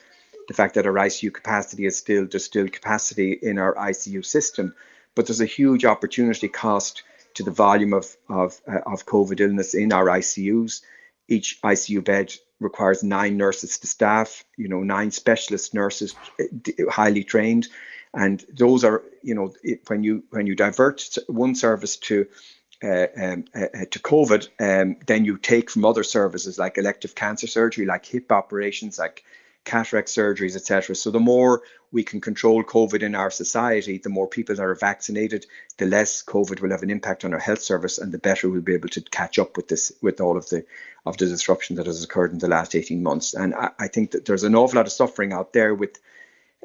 the 0.49 0.55
fact 0.55 0.75
that 0.75 0.87
our 0.87 0.95
ICU 0.95 1.33
capacity 1.33 1.85
is 1.85 1.99
still 1.99 2.27
there's 2.27 2.47
still 2.47 2.69
capacity 2.69 3.33
in 3.33 3.59
our 3.59 3.75
ICU 3.75 4.25
system, 4.25 4.75
but 5.15 5.27
there's 5.27 5.43
a 5.43 5.57
huge 5.59 5.85
opportunity 5.85 6.49
cost 6.49 7.03
to 7.35 7.43
the 7.43 7.51
volume 7.51 7.93
of 7.93 8.17
of 8.31 8.59
uh, 8.67 8.81
of 8.87 9.05
COVID 9.05 9.41
illness 9.41 9.75
in 9.75 9.93
our 9.93 10.07
ICUs. 10.07 10.81
Each 11.29 11.61
ICU 11.63 12.03
bed 12.03 12.33
requires 12.59 13.03
nine 13.03 13.37
nurses 13.37 13.79
to 13.79 13.87
staff, 13.87 14.43
you 14.57 14.69
know, 14.69 14.83
nine 14.83 15.11
specialist 15.11 15.75
nurses, 15.75 16.15
uh, 16.41 16.45
highly 16.91 17.25
trained, 17.25 17.69
and 18.15 18.43
those 18.51 18.85
are, 18.85 19.03
you 19.23 19.35
know, 19.35 19.53
when 19.87 20.03
you 20.03 20.25
when 20.31 20.47
you 20.47 20.55
divert 20.55 21.19
one 21.27 21.55
service 21.55 21.97
to 22.09 22.27
uh, 22.83 23.07
um, 23.17 23.45
uh, 23.55 23.67
uh, 23.75 23.85
to 23.91 23.99
COVID, 23.99 24.49
um, 24.59 24.97
then 25.07 25.25
you 25.25 25.37
take 25.37 25.71
from 25.71 25.85
other 25.85 26.03
services 26.03 26.59
like 26.59 26.79
elective 26.79 27.15
cancer 27.15 27.47
surgery, 27.47 27.87
like 27.87 28.07
hip 28.07 28.33
operations, 28.33 28.99
like 28.99 29.25
cataract 29.65 30.09
surgeries, 30.09 30.57
etc. 30.57 30.95
So 30.95 31.11
the 31.11 31.21
more 31.21 31.63
we 31.93 32.05
can 32.05 32.21
control 32.21 32.63
COVID 32.63 33.03
in 33.03 33.15
our 33.15 33.31
society, 33.31 33.99
the 33.99 34.09
more 34.09 34.27
people 34.27 34.55
that 34.55 34.63
are 34.63 34.75
vaccinated, 34.75 35.45
the 35.77 35.87
less 35.87 36.23
COVID 36.23 36.61
will 36.61 36.71
have 36.71 36.83
an 36.83 36.91
impact 36.91 37.25
on 37.25 37.35
our 37.35 37.41
health 37.41 37.63
service, 37.63 37.99
and 37.99 38.13
the 38.13 38.19
better 38.19 38.49
we'll 38.49 38.61
be 38.63 38.75
able 38.75 38.89
to 38.91 39.01
catch 39.03 39.39
up 39.39 39.57
with 39.57 39.69
this, 39.69 39.93
with 40.01 40.21
all 40.21 40.37
of 40.37 40.49
the 40.49 40.65
of 41.05 41.17
the 41.17 41.27
disruption 41.27 41.77
that 41.77 41.87
has 41.87 42.05
occurred 42.05 42.33
in 42.33 42.39
the 42.39 42.49
last 42.49 42.75
18 42.75 43.03
months. 43.03 43.35
And 43.35 43.55
I, 43.55 43.71
I 43.79 43.89
think 43.89 44.13
that 44.13 44.25
there's 44.25 44.45
an 44.45 44.55
awful 44.55 44.77
lot 44.77 44.87
of 44.87 44.93
suffering 44.93 45.33
out 45.33 45.53
there 45.53 45.75
with. 45.75 45.99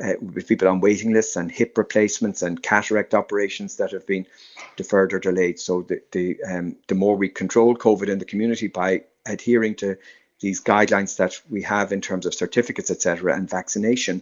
Uh, 0.04 0.12
with 0.20 0.46
people 0.46 0.68
on 0.68 0.82
waiting 0.82 1.14
lists 1.14 1.38
and 1.38 1.50
hip 1.50 1.78
replacements 1.78 2.42
and 2.42 2.62
cataract 2.62 3.14
operations 3.14 3.78
that 3.78 3.92
have 3.92 4.06
been 4.06 4.28
deferred 4.76 5.14
or 5.14 5.20
delayed. 5.20 5.58
So 5.58 5.84
the 5.84 6.02
the 6.12 6.38
um, 6.44 6.76
the 6.88 6.96
more 6.96 7.16
we 7.16 7.30
control 7.30 7.78
COVID 7.78 8.10
in 8.10 8.20
the 8.20 8.26
community 8.26 8.68
by 8.68 9.04
adhering 9.26 9.76
to 9.76 9.98
these 10.42 10.62
guidelines 10.62 11.16
that 11.18 11.40
we 11.50 11.62
have 11.62 11.94
in 11.94 12.02
terms 12.02 12.26
of 12.26 12.34
certificates, 12.34 12.92
etc., 12.92 13.34
and 13.36 13.50
vaccination, 13.50 14.22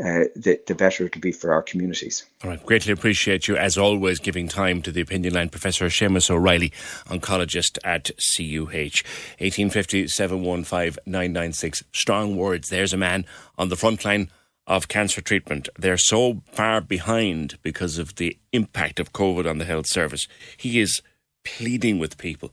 uh, 0.00 0.24
the, 0.34 0.60
the 0.66 0.74
better 0.74 1.06
it'll 1.06 1.20
be 1.20 1.32
for 1.32 1.52
our 1.52 1.62
communities. 1.62 2.24
All 2.42 2.50
right, 2.50 2.66
greatly 2.66 2.92
appreciate 2.92 3.46
you, 3.46 3.56
as 3.56 3.78
always, 3.78 4.18
giving 4.18 4.48
time 4.48 4.82
to 4.82 4.92
the 4.92 5.00
opinion 5.00 5.34
line. 5.34 5.48
Professor 5.48 5.86
Seamus 5.86 6.30
O'Reilly, 6.30 6.72
oncologist 7.06 7.78
at 7.84 8.10
CUH. 8.18 9.04
1850 9.38 10.08
715 10.08 10.98
996. 11.06 11.84
Strong 11.92 12.36
words. 12.36 12.68
There's 12.68 12.92
a 12.92 12.96
man 12.96 13.24
on 13.56 13.68
the 13.68 13.76
front 13.76 14.04
line 14.04 14.30
of 14.66 14.88
cancer 14.88 15.20
treatment. 15.20 15.68
They're 15.78 15.98
so 15.98 16.42
far 16.52 16.80
behind 16.80 17.58
because 17.62 17.98
of 17.98 18.16
the 18.16 18.38
impact 18.52 18.98
of 18.98 19.12
COVID 19.12 19.48
on 19.48 19.58
the 19.58 19.64
health 19.64 19.86
service. 19.86 20.26
He 20.56 20.80
is 20.80 21.02
pleading 21.44 21.98
with 21.98 22.16
people 22.16 22.52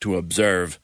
to 0.00 0.16
observe 0.16 0.78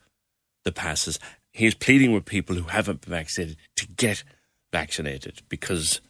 the 0.63 0.71
passes 0.71 1.17
He 1.53 1.65
is 1.65 1.73
pleading 1.73 2.11
with 2.11 2.25
people 2.25 2.55
who 2.55 2.63
haven't 2.63 3.01
been 3.01 3.11
vaccinated 3.11 3.57
to 3.77 3.87
get 3.87 4.23
vaccinated 4.71 5.41
because 5.49 6.01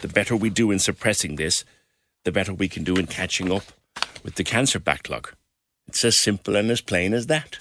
the 0.00 0.08
better 0.08 0.36
we 0.36 0.50
do 0.50 0.70
in 0.70 0.78
suppressing 0.78 1.36
this, 1.36 1.64
the 2.24 2.30
better 2.30 2.52
we 2.52 2.68
can 2.68 2.84
do 2.84 2.96
in 2.96 3.06
catching 3.06 3.50
up 3.50 3.64
with 4.22 4.34
the 4.34 4.44
cancer 4.44 4.78
backlog. 4.78 5.32
It's 5.88 6.04
as 6.04 6.20
simple 6.20 6.54
and 6.54 6.70
as 6.70 6.80
plain 6.80 7.14
as 7.14 7.26
that. 7.26 7.58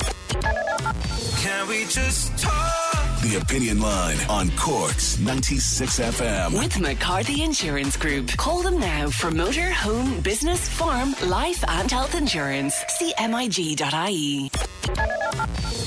Can 1.37 1.67
we 1.67 1.85
just 1.85 2.37
talk? 2.37 3.02
The 3.23 3.39
Opinion 3.41 3.79
Line 3.79 4.17
on 4.29 4.51
Cork's 4.57 5.17
96 5.17 5.97
FM. 5.97 6.59
With 6.59 6.77
McCarthy 6.81 7.41
Insurance 7.41 7.95
Group. 7.95 8.27
Call 8.35 8.61
them 8.61 8.77
now 8.77 9.09
for 9.09 9.31
motor, 9.31 9.71
home, 9.71 10.19
business, 10.19 10.67
farm, 10.67 11.15
life, 11.27 11.63
and 11.69 11.89
health 11.89 12.15
insurance. 12.15 12.75
CMIG.ie. 12.99 14.49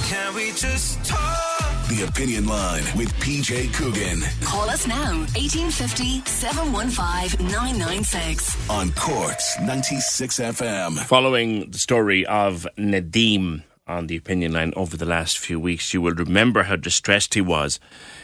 Can 0.08 0.34
we 0.34 0.52
just 0.52 1.04
talk? 1.04 1.88
The 1.90 2.06
Opinion 2.08 2.46
Line 2.46 2.84
with 2.96 3.12
PJ 3.20 3.74
Coogan. 3.74 4.22
Call 4.40 4.70
us 4.70 4.86
now, 4.86 5.18
1850 5.36 6.24
715 6.24 7.46
996. 7.48 8.70
On 8.70 8.90
Cork's 8.92 9.60
96 9.60 10.40
FM. 10.40 10.98
Following 11.04 11.70
the 11.70 11.78
story 11.78 12.24
of 12.24 12.66
Nadeem 12.78 13.62
on 13.86 14.06
the 14.06 14.16
opinion 14.16 14.52
line 14.52 14.72
over 14.76 14.96
the 14.96 15.06
last 15.06 15.38
few 15.38 15.60
weeks, 15.60 15.94
you 15.94 16.00
will 16.00 16.14
remember 16.14 16.64
how 16.64 16.76
distressed 16.76 17.34
he 17.34 17.40
was 17.40 17.78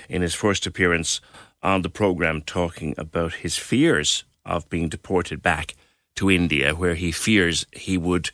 in 0.08 0.22
his 0.22 0.34
first 0.34 0.66
appearance 0.66 1.20
on 1.62 1.82
the 1.82 1.88
programme, 1.88 2.42
talking 2.42 2.94
about 2.98 3.34
his 3.34 3.56
fears 3.56 4.24
of 4.44 4.68
being 4.68 4.88
deported 4.88 5.42
back 5.42 5.74
to 6.16 6.30
India, 6.30 6.74
where 6.74 6.94
he 6.94 7.12
fears 7.12 7.66
he 7.72 7.96
would 7.96 8.30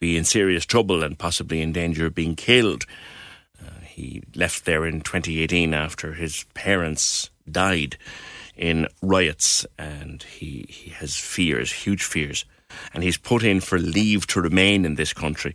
be 0.00 0.16
in 0.16 0.24
serious 0.24 0.66
trouble 0.66 1.02
and 1.02 1.18
possibly 1.18 1.62
in 1.62 1.72
danger 1.72 2.06
of 2.06 2.14
being 2.14 2.34
killed. 2.34 2.84
Uh, 3.60 3.80
he 3.86 4.22
left 4.34 4.64
there 4.64 4.84
in 4.84 5.00
2018 5.00 5.72
after 5.72 6.14
his 6.14 6.44
parents 6.54 7.30
died 7.48 7.96
in 8.56 8.88
riots, 9.00 9.64
and 9.78 10.24
he, 10.24 10.66
he 10.68 10.90
has 10.90 11.16
fears, 11.16 11.72
huge 11.72 12.02
fears. 12.02 12.44
And 12.92 13.04
he's 13.04 13.18
put 13.18 13.44
in 13.44 13.60
for 13.60 13.78
leave 13.78 14.26
to 14.28 14.40
remain 14.40 14.84
in 14.84 14.96
this 14.96 15.12
country. 15.12 15.54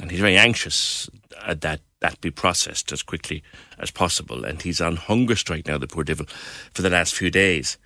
And 0.00 0.10
he's 0.10 0.20
very 0.20 0.36
anxious 0.36 1.08
that 1.46 1.80
that 2.00 2.20
be 2.20 2.30
processed 2.30 2.92
as 2.92 3.02
quickly 3.02 3.42
as 3.78 3.90
possible. 3.90 4.44
And 4.44 4.60
he's 4.60 4.80
on 4.80 4.96
hunger 4.96 5.36
strike 5.36 5.66
now, 5.66 5.78
the 5.78 5.86
poor 5.86 6.04
devil, 6.04 6.26
for 6.72 6.82
the 6.82 6.90
last 6.90 7.14
few 7.14 7.30
days 7.30 7.76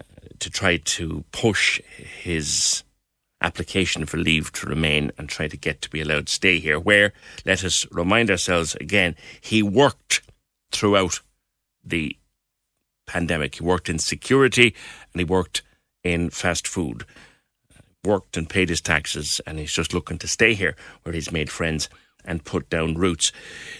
uh, 0.00 0.04
to 0.40 0.50
try 0.50 0.76
to 0.76 1.24
push 1.32 1.80
his 1.96 2.82
application 3.40 4.04
for 4.04 4.16
leave 4.16 4.50
to 4.52 4.66
remain 4.66 5.12
and 5.16 5.28
try 5.28 5.46
to 5.46 5.56
get 5.56 5.80
to 5.82 5.90
be 5.90 6.00
allowed 6.00 6.26
to 6.26 6.32
stay 6.32 6.58
here, 6.58 6.80
where, 6.80 7.12
let 7.46 7.62
us 7.64 7.86
remind 7.92 8.30
ourselves 8.30 8.74
again, 8.76 9.14
he 9.40 9.62
worked 9.62 10.22
throughout 10.72 11.20
the 11.84 12.16
pandemic. 13.06 13.56
He 13.56 13.64
worked 13.64 13.88
in 13.88 13.98
security 14.00 14.74
and 15.12 15.20
he 15.20 15.24
worked 15.24 15.62
in 16.02 16.30
fast 16.30 16.66
food. 16.66 17.04
Worked 18.04 18.36
and 18.36 18.48
paid 18.48 18.68
his 18.68 18.80
taxes, 18.80 19.40
and 19.46 19.58
he's 19.58 19.72
just 19.72 19.92
looking 19.92 20.18
to 20.18 20.28
stay 20.28 20.54
here 20.54 20.76
where 21.02 21.12
he's 21.12 21.32
made 21.32 21.50
friends 21.50 21.88
and 22.24 22.44
put 22.44 22.70
down 22.70 22.94
roots. 22.94 23.32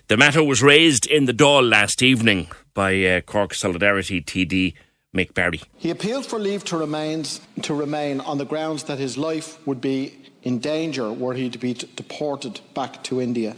The 0.09 0.17
matter 0.17 0.43
was 0.43 0.63
raised 0.63 1.07
in 1.07 1.27
the 1.27 1.35
Dáil 1.35 1.69
last 1.69 2.03
evening 2.03 2.49
by 2.75 3.05
uh, 3.05 3.21
Cork 3.21 3.55
Solidarity 3.55 4.21
TD 4.21 4.75
Mick 5.15 5.35
Barry. 5.35 5.61
He 5.77 5.91
appealed 5.91 6.27
for 6.27 6.39
leave 6.39 6.65
to 6.65 6.77
remain, 6.77 7.25
to 7.63 7.75
remain 7.75 8.21
on 8.21 8.39
the 8.39 8.45
grounds 8.45 8.85
that 8.85 8.99
his 8.99 9.17
life 9.17 9.65
would 9.67 9.81
be 9.81 10.19
in 10.43 10.59
danger 10.59 11.13
were 11.13 11.35
he 11.35 11.51
to 11.51 11.59
be 11.59 11.75
t- 11.75 11.89
deported 11.97 12.61
back 12.75 13.03
to 13.05 13.21
India. 13.21 13.57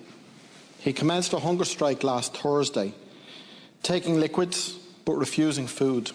He 0.79 0.93
commenced 0.93 1.33
a 1.33 1.39
hunger 1.39 1.65
strike 1.65 2.03
last 2.03 2.37
Thursday, 2.37 2.95
taking 3.83 4.19
liquids 4.19 4.79
but 5.05 5.15
refusing 5.15 5.67
food. 5.67 6.13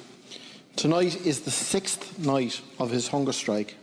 Tonight 0.75 1.25
is 1.25 1.41
the 1.41 1.51
sixth 1.51 2.19
night 2.19 2.61
of 2.79 2.91
his 2.91 3.07
hunger 3.07 3.33
strike. 3.33 3.75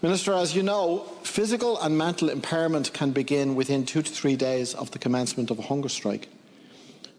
Minister, 0.00 0.32
as 0.32 0.54
you 0.54 0.62
know, 0.62 1.00
physical 1.24 1.76
and 1.80 1.98
mental 1.98 2.28
impairment 2.28 2.92
can 2.92 3.10
begin 3.10 3.56
within 3.56 3.84
two 3.84 4.00
to 4.00 4.12
three 4.12 4.36
days 4.36 4.72
of 4.74 4.92
the 4.92 4.98
commencement 4.98 5.50
of 5.50 5.58
a 5.58 5.62
hunger 5.62 5.88
strike. 5.88 6.28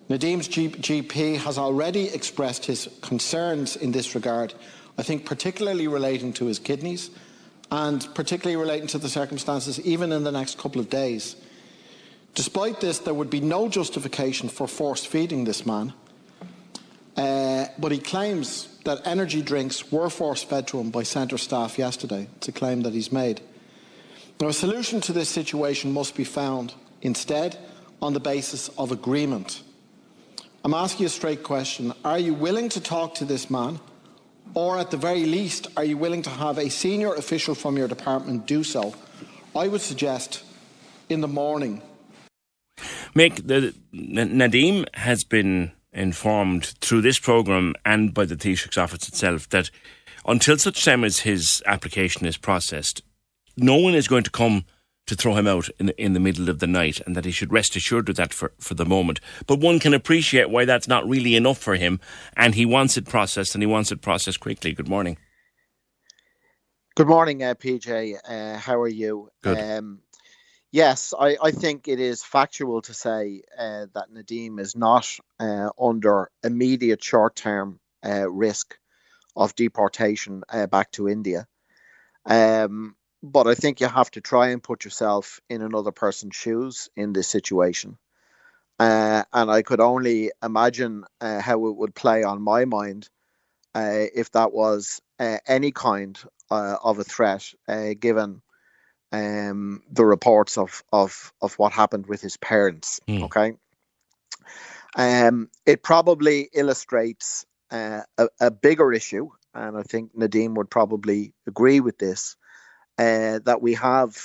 Nadim's 0.10 0.48
GP 0.48 1.38
has 1.40 1.58
already 1.58 2.08
expressed 2.08 2.66
his 2.66 2.88
concerns 3.02 3.76
in 3.76 3.92
this 3.92 4.16
regard, 4.16 4.54
I 4.98 5.04
think 5.04 5.26
particularly 5.26 5.90
relating 5.90 6.32
to 6.34 6.46
his 6.46 6.58
kidneys 6.58 7.10
and 7.70 8.08
particularly 8.16 8.56
relating 8.56 8.88
to 8.88 8.98
the 8.98 9.10
circumstances 9.10 9.80
even 9.82 10.14
in 10.14 10.24
the 10.24 10.32
next 10.32 10.58
couple 10.58 10.80
of 10.80 10.90
days. 10.90 11.36
Despite 12.34 12.80
this, 12.80 13.00
there 13.00 13.14
would 13.14 13.30
be 13.30 13.42
no 13.42 13.68
justification 13.68 14.48
for 14.48 14.70
force 14.70 15.04
feeding 15.04 15.44
this 15.44 15.66
man, 15.66 15.94
uh, 17.18 17.66
but 17.78 17.92
he 17.92 18.00
claims 18.00 18.79
that 18.90 19.06
energy 19.06 19.44
drinks 19.44 19.92
were 19.92 20.10
force 20.10 20.42
fed 20.42 20.68
to 20.68 20.80
him 20.80 20.90
by 20.90 21.04
centre 21.04 21.38
staff 21.38 21.78
yesterday. 21.78 22.28
It's 22.38 22.48
a 22.48 22.52
claim 22.52 22.82
that 22.82 22.94
he's 22.94 23.12
made. 23.12 23.40
Now, 24.42 24.48
a 24.48 24.54
solution 24.54 25.00
to 25.02 25.14
this 25.14 25.30
situation 25.30 25.94
must 25.94 26.16
be 26.16 26.24
found 26.24 26.74
instead 27.04 27.56
on 28.02 28.14
the 28.14 28.20
basis 28.20 28.68
of 28.80 28.92
agreement. 28.92 29.62
I'm 30.66 30.74
asking 30.74 31.02
you 31.02 31.08
a 31.08 31.10
straight 31.12 31.44
question. 31.44 31.94
Are 32.04 32.18
you 32.18 32.34
willing 32.34 32.68
to 32.70 32.82
talk 32.82 33.14
to 33.16 33.26
this 33.26 33.52
man? 33.52 33.80
Or 34.56 34.80
at 34.80 34.90
the 34.90 34.98
very 34.98 35.26
least, 35.26 35.68
are 35.78 35.86
you 35.86 35.96
willing 35.96 36.24
to 36.24 36.32
have 36.32 36.58
a 36.58 36.70
senior 36.70 37.14
official 37.14 37.54
from 37.54 37.78
your 37.78 37.88
department 37.88 38.48
do 38.48 38.64
so? 38.64 38.96
I 39.56 39.68
would 39.68 39.82
suggest 39.82 40.44
in 41.10 41.22
the 41.22 41.28
morning. 41.28 41.84
Mick, 43.14 43.46
the, 43.46 43.76
Nadim 43.94 44.86
has 44.96 45.24
been 45.24 45.74
informed 46.00 46.66
through 46.80 47.02
this 47.02 47.20
programme 47.20 47.76
and 47.86 48.14
by 48.14 48.26
the 48.26 48.36
Taoiseach's 48.36 48.78
office 48.78 49.08
itself 49.08 49.50
that 49.50 49.70
until 50.26 50.58
such 50.58 50.84
time 50.84 51.04
as 51.04 51.20
his 51.20 51.62
application 51.66 52.26
is 52.26 52.38
processed, 52.38 53.02
no 53.58 53.76
one 53.76 53.94
is 53.94 54.08
going 54.08 54.24
to 54.24 54.32
come 54.32 54.66
to 55.08 55.16
throw 55.16 55.34
him 55.34 55.48
out 55.48 55.70
in 55.80 55.88
the, 55.88 56.02
in 56.02 56.14
the 56.14 56.20
middle 56.20 56.50
of 56.50 56.60
the 56.60 56.68
night 56.68 57.02
and 57.06 57.16
that 57.16 57.26
he 57.26 57.32
should 57.32 57.52
rest 57.52 57.76
assured 57.76 58.08
of 58.10 58.16
that 58.16 58.34
for, 58.34 58.54
for 58.60 58.76
the 58.76 58.86
moment. 58.86 59.20
But 59.48 59.60
one 59.60 59.80
can 59.80 59.94
appreciate 59.94 60.50
why 60.50 60.66
that's 60.66 60.88
not 60.88 61.08
really 61.08 61.36
enough 61.36 61.58
for 61.58 61.76
him 61.76 62.00
and 62.38 62.56
he 62.56 62.66
wants 62.66 62.96
it 62.96 63.06
processed 63.06 63.56
and 63.56 63.62
he 63.62 63.68
wants 63.68 63.92
it 63.92 64.02
processed 64.02 64.40
quickly. 64.40 64.74
Good 64.74 64.88
morning. 64.88 65.18
Good 66.96 67.08
morning, 67.08 67.44
uh, 67.44 67.56
PJ. 67.56 68.18
Uh, 68.28 68.58
how 68.58 68.80
are 68.80 68.88
you? 68.88 69.30
Good. 69.42 69.58
Um, 69.58 70.00
Yes, 70.72 71.16
I, 71.20 71.36
I 71.42 71.52
think 71.52 71.88
it 71.88 72.00
is 72.00 72.24
factual 72.24 72.84
to 72.84 72.94
say 72.94 73.42
uh, 73.58 73.88
that 73.94 74.14
Nadim 74.14 74.60
is 74.60 74.76
not 74.76 75.08
uh, 75.40 75.70
under 75.82 76.30
immediate 76.44 77.04
short 77.04 77.36
term 77.36 77.80
uh, 78.06 78.30
risk 78.30 78.78
of 79.36 79.56
deportation 79.56 80.44
uh, 80.48 80.68
back 80.68 80.92
to 80.92 81.10
India. 81.10 81.48
Um, 82.26 82.96
but 83.24 83.48
I 83.48 83.56
think 83.56 83.82
you 83.82 83.88
have 83.88 84.12
to 84.12 84.22
try 84.22 84.50
and 84.50 84.62
put 84.62 84.86
yourself 84.86 85.40
in 85.50 85.64
another 85.64 85.92
person's 85.92 86.36
shoes 86.36 86.90
in 86.96 87.14
this 87.14 87.28
situation. 87.28 87.98
Uh, 88.80 89.24
and 89.34 89.50
I 89.50 89.64
could 89.64 89.80
only 89.82 90.32
imagine 90.44 91.04
uh, 91.20 91.42
how 91.42 91.66
it 91.68 91.76
would 91.76 91.96
play 91.96 92.24
on 92.24 92.42
my 92.42 92.66
mind 92.66 93.10
if 93.76 94.32
that 94.32 94.52
was 94.54 95.02
any 95.48 95.72
kind 95.72 96.20
of 96.52 97.00
a 97.00 97.04
threat, 97.04 97.54
given 98.00 98.42
um, 99.12 99.82
the 99.92 100.06
reports 100.06 100.58
of, 100.58 100.84
of, 100.92 101.34
of 101.42 101.54
what 101.56 101.74
happened 101.74 102.08
with 102.08 102.22
his 102.22 102.38
parents. 102.38 103.00
Mm. 103.08 103.24
Okay. 103.24 103.54
Um, 104.96 105.50
it 105.66 105.84
probably 105.84 106.50
illustrates 106.54 107.46
uh, 107.72 108.02
a, 108.18 108.30
a, 108.40 108.52
bigger 108.52 108.92
issue, 108.92 109.30
and 109.54 109.78
I 109.78 109.84
think 109.84 110.16
Nadim 110.16 110.56
would 110.56 110.70
probably 110.70 111.34
agree 111.46 111.80
with 111.80 112.00
this 112.00 112.36
uh, 112.98 113.40
that 113.46 113.62
we 113.62 113.76
have, 113.76 114.18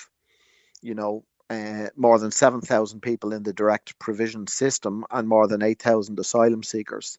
you 0.80 0.94
know, 0.94 1.24
uh, 1.50 1.88
more 1.94 2.18
than 2.18 2.30
7,000 2.30 3.00
people 3.00 3.32
in 3.32 3.42
the 3.42 3.52
direct 3.52 3.98
provision 3.98 4.46
system 4.46 5.04
and 5.10 5.28
more 5.28 5.46
than 5.46 5.62
8,000 5.62 6.18
asylum 6.18 6.62
seekers 6.62 7.18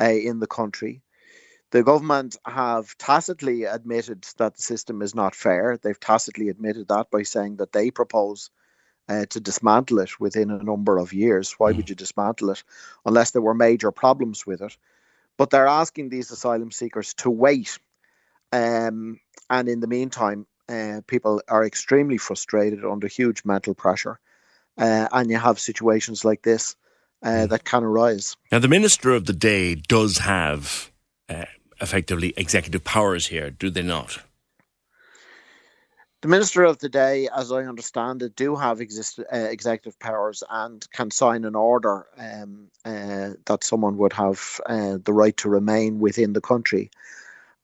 uh, 0.00 0.04
in 0.04 0.38
the 0.38 0.46
country. 0.46 1.00
The 1.74 1.82
government 1.82 2.36
have 2.46 2.96
tacitly 2.98 3.64
admitted 3.64 4.24
that 4.36 4.54
the 4.54 4.62
system 4.62 5.02
is 5.02 5.12
not 5.12 5.34
fair. 5.34 5.76
They've 5.76 5.98
tacitly 5.98 6.48
admitted 6.48 6.86
that 6.86 7.10
by 7.10 7.24
saying 7.24 7.56
that 7.56 7.72
they 7.72 7.90
propose 7.90 8.50
uh, 9.08 9.26
to 9.30 9.40
dismantle 9.40 9.98
it 9.98 10.20
within 10.20 10.52
a 10.52 10.62
number 10.62 10.98
of 10.98 11.12
years. 11.12 11.50
Why 11.58 11.72
would 11.72 11.88
you 11.88 11.96
dismantle 11.96 12.50
it 12.50 12.62
unless 13.04 13.32
there 13.32 13.42
were 13.42 13.54
major 13.54 13.90
problems 13.90 14.46
with 14.46 14.62
it? 14.62 14.76
But 15.36 15.50
they're 15.50 15.66
asking 15.66 16.10
these 16.10 16.30
asylum 16.30 16.70
seekers 16.70 17.12
to 17.14 17.28
wait. 17.28 17.76
Um, 18.52 19.18
and 19.50 19.68
in 19.68 19.80
the 19.80 19.88
meantime, 19.88 20.46
uh, 20.68 21.00
people 21.08 21.42
are 21.48 21.66
extremely 21.66 22.18
frustrated 22.18 22.84
under 22.84 23.08
huge 23.08 23.44
mental 23.44 23.74
pressure. 23.74 24.20
Uh, 24.78 25.08
and 25.10 25.28
you 25.28 25.38
have 25.38 25.58
situations 25.58 26.24
like 26.24 26.42
this 26.42 26.76
uh, 27.24 27.48
that 27.48 27.64
can 27.64 27.82
arise. 27.82 28.36
Now, 28.52 28.60
the 28.60 28.68
minister 28.68 29.10
of 29.10 29.24
the 29.24 29.32
day 29.32 29.74
does 29.74 30.18
have 30.18 30.92
uh, 31.28 31.46
effectively 31.84 32.34
executive 32.36 32.82
powers 32.82 33.28
here, 33.28 33.50
do 33.50 33.70
they 33.70 33.82
not? 33.82 34.18
The 36.24 36.28
Minister 36.28 36.64
of 36.64 36.78
the 36.78 36.88
Day, 36.88 37.28
as 37.36 37.52
I 37.52 37.64
understand 37.64 38.22
it, 38.22 38.34
do 38.34 38.56
have 38.56 38.80
exist, 38.80 39.20
uh, 39.20 39.36
executive 39.36 39.98
powers 39.98 40.42
and 40.48 40.90
can 40.90 41.10
sign 41.10 41.44
an 41.44 41.54
order 41.54 42.06
um, 42.16 42.68
uh, 42.86 43.32
that 43.44 43.62
someone 43.62 43.98
would 43.98 44.14
have 44.14 44.58
uh, 44.64 44.96
the 45.04 45.12
right 45.12 45.36
to 45.36 45.50
remain 45.50 46.00
within 46.00 46.32
the 46.32 46.40
country. 46.40 46.90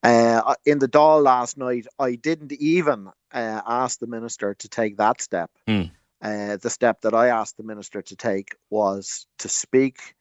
Uh, 0.02 0.54
in 0.66 0.78
the 0.78 0.88
Dáil 0.88 1.22
last 1.22 1.56
night, 1.56 1.86
I 1.98 2.16
didn't 2.16 2.52
even 2.52 3.08
uh, 3.32 3.62
ask 3.66 3.98
the 3.98 4.06
Minister 4.06 4.52
to 4.52 4.68
take 4.68 4.98
that 4.98 5.22
step. 5.22 5.50
Mm. 5.66 5.90
the 6.20 6.68
step 6.68 7.00
that 7.00 7.14
I 7.14 7.28
asked 7.28 7.56
the 7.56 7.62
Minister 7.62 8.02
to 8.02 8.14
take 8.14 8.56
was 8.68 9.26
to 9.38 9.48
speak 9.48 10.14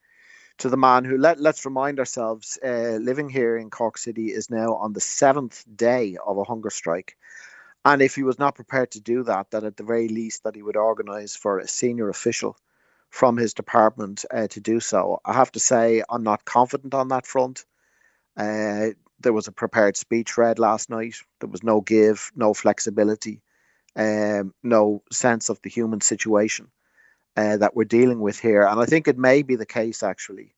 to 0.59 0.69
the 0.69 0.77
man 0.77 1.05
who 1.05 1.17
let 1.17 1.39
let's 1.39 1.65
remind 1.65 1.99
ourselves 1.99 2.59
uh, 2.63 2.97
living 3.01 3.29
here 3.29 3.57
in 3.57 3.69
Cork 3.69 3.97
City 3.97 4.27
is 4.27 4.49
now 4.49 4.75
on 4.75 4.93
the 4.93 5.01
seventh 5.01 5.63
day 5.75 6.17
of 6.25 6.37
a 6.37 6.43
hunger 6.43 6.69
strike. 6.69 7.17
And 7.85 8.01
if 8.01 8.15
he 8.15 8.23
was 8.23 8.37
not 8.37 8.55
prepared 8.55 8.91
to 8.91 9.01
do 9.01 9.23
that, 9.23 9.51
that 9.51 9.63
at 9.63 9.77
the 9.77 9.83
very 9.83 10.09
least 10.09 10.43
that 10.43 10.55
he 10.55 10.61
would 10.61 10.75
organise 10.75 11.35
for 11.35 11.59
a 11.59 11.67
senior 11.67 12.09
official 12.09 12.57
from 13.09 13.37
his 13.37 13.53
department 13.53 14.25
uh, 14.31 14.47
to 14.47 14.59
do 14.59 14.81
so. 14.81 15.21
I 15.25 15.33
have 15.33 15.51
to 15.53 15.59
say 15.59 16.03
I'm 16.09 16.23
not 16.23 16.45
confident 16.45 16.93
on 16.93 17.07
that 17.07 17.25
front. 17.25 17.65
Uh, 18.35 18.89
there 19.21 19.33
was 19.33 19.47
a 19.47 19.53
prepared 19.53 19.95
speech 19.95 20.37
read 20.37 20.59
last 20.59 20.89
night. 20.89 21.15
There 21.39 21.49
was 21.49 21.63
no 21.63 21.79
give, 21.79 22.31
no 22.35 22.53
flexibility, 22.53 23.41
um, 23.95 24.53
no 24.61 25.03
sense 25.11 25.49
of 25.49 25.61
the 25.61 25.69
human 25.69 26.01
situation 26.01 26.69
uh, 27.37 27.57
that 27.57 27.75
we're 27.75 27.85
dealing 27.85 28.19
with 28.19 28.39
here. 28.39 28.63
And 28.63 28.79
I 28.79 28.85
think 28.85 29.07
it 29.07 29.17
may 29.17 29.41
be 29.43 29.55
the 29.55 29.65
case, 29.65 30.03
actually, 30.03 30.55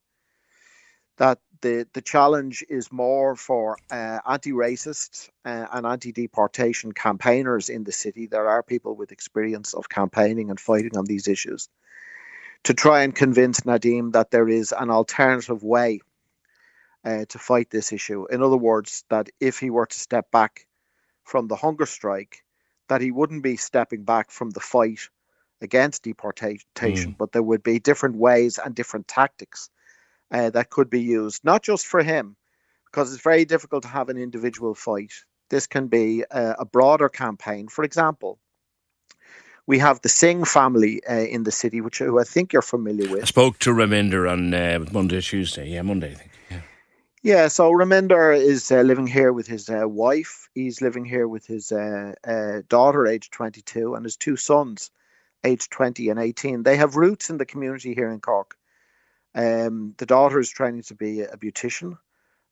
that 1.17 1.39
the 1.61 1.87
the 1.93 2.01
challenge 2.01 2.63
is 2.69 2.91
more 2.91 3.35
for 3.35 3.77
uh, 3.91 4.19
anti-racist 4.27 5.29
uh, 5.45 5.67
and 5.71 5.85
anti-deportation 5.85 6.91
campaigners 6.91 7.69
in 7.69 7.83
the 7.83 7.91
city. 7.91 8.27
There 8.27 8.49
are 8.49 8.63
people 8.63 8.95
with 8.95 9.11
experience 9.11 9.73
of 9.73 9.89
campaigning 9.89 10.49
and 10.49 10.59
fighting 10.59 10.97
on 10.97 11.05
these 11.05 11.27
issues 11.27 11.69
to 12.63 12.73
try 12.73 13.03
and 13.03 13.15
convince 13.15 13.61
Nadim 13.61 14.13
that 14.13 14.31
there 14.31 14.49
is 14.49 14.71
an 14.71 14.89
alternative 14.89 15.63
way 15.63 15.99
uh, 17.03 17.25
to 17.29 17.39
fight 17.39 17.69
this 17.69 17.91
issue. 17.91 18.27
In 18.29 18.43
other 18.43 18.57
words, 18.57 19.03
that 19.09 19.29
if 19.39 19.59
he 19.59 19.69
were 19.69 19.87
to 19.87 19.99
step 19.99 20.29
back 20.31 20.67
from 21.23 21.47
the 21.47 21.55
hunger 21.55 21.85
strike, 21.85 22.43
that 22.87 23.01
he 23.01 23.11
wouldn't 23.11 23.43
be 23.43 23.57
stepping 23.57 24.03
back 24.03 24.31
from 24.31 24.51
the 24.51 24.59
fight 24.59 25.09
against 25.61 26.03
deportation, 26.03 26.65
mm. 26.77 27.17
but 27.17 27.31
there 27.31 27.43
would 27.43 27.63
be 27.63 27.79
different 27.79 28.15
ways 28.15 28.57
and 28.57 28.75
different 28.75 29.07
tactics 29.07 29.69
uh, 30.31 30.49
that 30.49 30.69
could 30.69 30.89
be 30.89 31.01
used, 31.01 31.43
not 31.43 31.63
just 31.63 31.85
for 31.85 32.01
him, 32.03 32.35
because 32.85 33.13
it's 33.13 33.23
very 33.23 33.45
difficult 33.45 33.83
to 33.83 33.89
have 33.89 34.09
an 34.09 34.17
individual 34.17 34.73
fight. 34.73 35.13
This 35.49 35.67
can 35.67 35.87
be 35.87 36.23
a, 36.31 36.55
a 36.59 36.65
broader 36.65 37.09
campaign. 37.09 37.67
For 37.67 37.83
example, 37.83 38.39
we 39.67 39.79
have 39.79 40.01
the 40.01 40.09
Singh 40.09 40.43
family 40.45 41.01
uh, 41.09 41.13
in 41.13 41.43
the 41.43 41.51
city, 41.51 41.81
which 41.81 41.99
who 41.99 42.19
I 42.19 42.23
think 42.23 42.53
you're 42.53 42.61
familiar 42.61 43.09
with. 43.09 43.23
I 43.23 43.25
spoke 43.25 43.59
to 43.59 43.71
Raminder 43.71 44.29
on 44.29 44.53
uh, 44.53 44.85
Monday, 44.91 45.21
Tuesday. 45.21 45.69
Yeah, 45.69 45.81
Monday, 45.81 46.11
I 46.11 46.15
think. 46.15 46.31
Yeah. 46.49 46.61
Yeah, 47.23 47.47
so 47.49 47.71
Raminder 47.71 48.35
is 48.35 48.71
uh, 48.71 48.81
living 48.81 49.05
here 49.05 49.31
with 49.31 49.45
his 49.45 49.69
uh, 49.69 49.87
wife. 49.87 50.49
He's 50.55 50.81
living 50.81 51.05
here 51.05 51.27
with 51.27 51.45
his 51.45 51.71
uh, 51.71 52.13
uh 52.23 52.61
daughter, 52.67 53.05
aged 53.05 53.31
22, 53.31 53.93
and 53.93 54.03
his 54.03 54.17
two 54.17 54.35
sons, 54.35 54.89
aged 55.43 55.71
20 55.71 56.09
and 56.09 56.19
18. 56.19 56.63
They 56.63 56.77
have 56.77 56.95
roots 56.95 57.29
in 57.29 57.37
the 57.37 57.45
community 57.45 57.93
here 57.93 58.09
in 58.09 58.19
Cork. 58.19 58.55
Um, 59.33 59.95
the 59.97 60.05
daughter 60.05 60.39
is 60.39 60.49
training 60.49 60.83
to 60.83 60.95
be 60.95 61.21
a 61.21 61.37
beautician, 61.37 61.97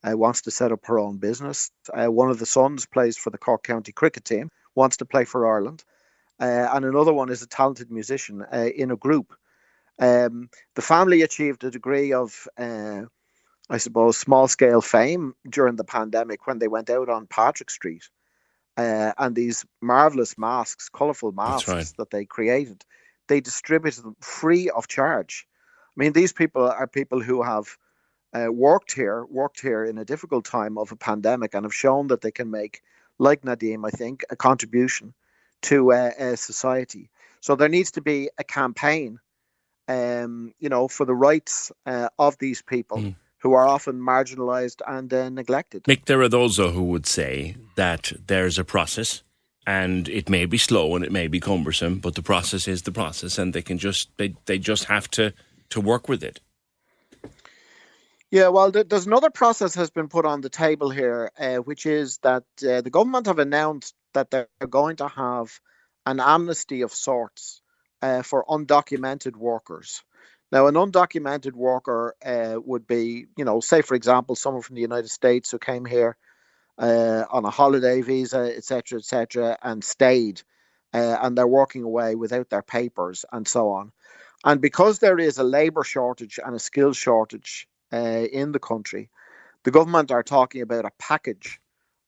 uh, 0.04 0.18
wants 0.18 0.42
to 0.44 0.52
set 0.52 0.72
up 0.72 0.86
her 0.86 0.98
own 0.98 1.18
business. 1.18 1.72
Uh, 1.94 2.12
one 2.12 2.30
of 2.30 2.40
the 2.40 2.46
sons 2.46 2.86
plays 2.86 3.18
for 3.18 3.30
the 3.30 3.38
Cork 3.38 3.64
County 3.64 3.92
cricket 3.92 4.26
team, 4.26 4.50
wants 4.76 4.98
to 4.98 5.06
play 5.06 5.26
for 5.26 5.48
Ireland. 5.48 5.84
and 6.40 6.86
another 6.86 7.12
one 7.14 7.30
is 7.30 7.42
a 7.42 7.48
talented 7.48 7.92
musician 7.92 8.46
in 8.54 8.92
a 8.92 8.96
group. 8.96 9.36
Um, 10.00 10.50
the 10.76 10.82
family 10.82 11.22
achieved 11.22 11.66
a 11.66 11.72
degree 11.72 12.14
of 12.14 12.48
I 13.70 13.78
suppose, 13.78 14.18
small 14.18 14.48
scale 14.48 14.82
fame 14.82 15.36
during 15.48 15.76
the 15.76 15.84
pandemic 15.84 16.48
when 16.48 16.58
they 16.58 16.68
went 16.68 16.90
out 16.90 17.08
on 17.08 17.28
Patrick 17.28 17.70
Street. 17.70 18.10
Uh, 18.80 19.12
and 19.18 19.36
these 19.36 19.66
marvelous 19.82 20.38
masks, 20.38 20.88
colorful 20.88 21.34
masks 21.34 21.68
right. 21.68 21.94
that 21.98 22.12
they 22.12 22.24
created, 22.24 22.86
they 23.28 23.42
distributed 23.42 24.06
them 24.06 24.16
free 24.22 24.70
of 24.70 24.88
charge. 24.88 25.46
I 25.90 25.96
mean, 25.98 26.14
these 26.14 26.32
people 26.32 26.66
are 26.66 26.88
people 26.88 27.20
who 27.22 27.44
have 27.44 27.78
uh, 28.34 28.48
worked 28.50 28.94
here, 28.94 29.26
worked 29.26 29.60
here 29.60 29.84
in 29.84 29.98
a 29.98 30.06
difficult 30.06 30.46
time 30.46 30.78
of 30.78 30.94
a 30.94 30.96
pandemic, 30.96 31.54
and 31.54 31.66
have 31.66 31.76
shown 31.76 32.08
that 32.08 32.22
they 32.22 32.32
can 32.32 32.52
make, 32.52 32.82
like 33.18 33.42
Nadim, 33.42 33.86
I 33.86 33.90
think, 33.90 34.24
a 34.30 34.38
contribution 34.38 35.14
to 35.64 35.92
uh, 35.92 36.38
society. 36.38 37.10
So 37.42 37.56
there 37.56 37.68
needs 37.68 37.92
to 37.92 38.02
be 38.02 38.30
a 38.38 38.46
campaign, 38.46 39.20
um, 39.90 40.54
you 40.58 40.70
know, 40.70 40.88
for 40.88 41.06
the 41.06 41.16
rights 41.16 41.74
uh, 41.86 42.08
of 42.18 42.38
these 42.38 42.62
people. 42.62 43.00
Mm 43.00 43.16
who 43.40 43.54
are 43.54 43.68
often 43.68 44.00
marginalised 44.00 44.82
and 44.88 45.14
uh, 45.14 45.30
neglected. 45.30 45.84
Mick, 45.84 46.06
there 46.06 46.22
are 46.22 46.30
those 46.30 46.58
who 46.58 46.84
would 46.84 47.06
say 47.06 47.56
that 47.76 48.12
there's 48.28 48.60
a 48.60 48.64
process 48.64 49.24
and 49.66 50.10
it 50.10 50.30
may 50.30 50.46
be 50.46 50.58
slow 50.58 50.96
and 50.96 51.06
it 51.06 51.12
may 51.12 51.28
be 51.28 51.40
cumbersome, 51.40 52.00
but 52.00 52.16
the 52.16 52.24
process 52.24 52.68
is 52.68 52.84
the 52.84 52.92
process 52.92 53.38
and 53.38 53.54
they 53.54 53.62
can 53.62 53.78
just 53.78 54.10
they, 54.18 54.36
they 54.46 54.58
just 54.58 54.86
have 54.86 55.10
to, 55.12 55.34
to 55.70 55.82
work 55.82 56.10
with 56.10 56.24
it. 56.24 56.40
Yeah, 58.32 58.50
well, 58.50 58.70
there's 58.72 59.08
another 59.08 59.32
process 59.32 59.74
has 59.74 59.90
been 59.90 60.08
put 60.08 60.26
on 60.26 60.42
the 60.42 60.50
table 60.50 60.92
here, 60.92 61.32
uh, 61.40 61.58
which 61.58 61.88
is 61.88 62.20
that 62.20 62.44
uh, 62.64 62.82
the 62.82 62.92
government 62.92 63.26
have 63.26 63.40
announced 63.40 63.96
that 64.14 64.30
they're 64.30 64.48
going 64.70 64.98
to 64.98 65.08
have 65.08 65.60
an 66.06 66.20
amnesty 66.20 66.82
of 66.82 66.94
sorts 66.94 67.62
uh, 68.02 68.22
for 68.22 68.46
undocumented 68.46 69.36
workers. 69.36 70.04
Now, 70.52 70.68
an 70.68 70.76
undocumented 70.76 71.54
worker 71.54 72.16
uh, 72.26 72.60
would 72.66 72.88
be, 72.88 73.28
you 73.38 73.46
know, 73.46 73.60
say 73.60 73.82
for 73.82 73.96
example, 73.96 74.36
someone 74.36 74.64
from 74.64 74.76
the 74.76 74.82
United 74.82 75.10
States 75.10 75.52
who 75.52 75.60
came 75.60 75.86
here 75.86 76.18
uh, 76.80 77.26
on 77.30 77.46
a 77.46 77.50
holiday 77.50 78.02
visa, 78.02 78.54
etc., 78.56 79.00
etc., 79.00 79.58
and 79.62 79.84
stayed, 79.84 80.42
uh, 80.94 81.18
and 81.22 81.38
they're 81.38 81.48
working 81.48 81.84
away 81.84 82.16
without 82.16 82.50
their 82.50 82.64
papers 82.64 83.26
and 83.32 83.48
so 83.48 83.70
on. 83.70 83.92
And 84.46 84.62
because 84.62 85.00
there 85.00 85.20
is 85.20 85.38
a 85.38 85.44
labour 85.44 85.84
shortage 85.84 86.40
and 86.44 86.56
a 86.56 86.60
skill 86.60 86.94
shortage 86.94 87.68
uh, 87.94 88.26
in 88.32 88.52
the 88.54 88.60
country, 88.60 89.10
the 89.64 89.72
government 89.72 90.12
are 90.12 90.24
talking 90.24 90.62
about 90.62 90.86
a 90.86 90.92
package 90.98 91.60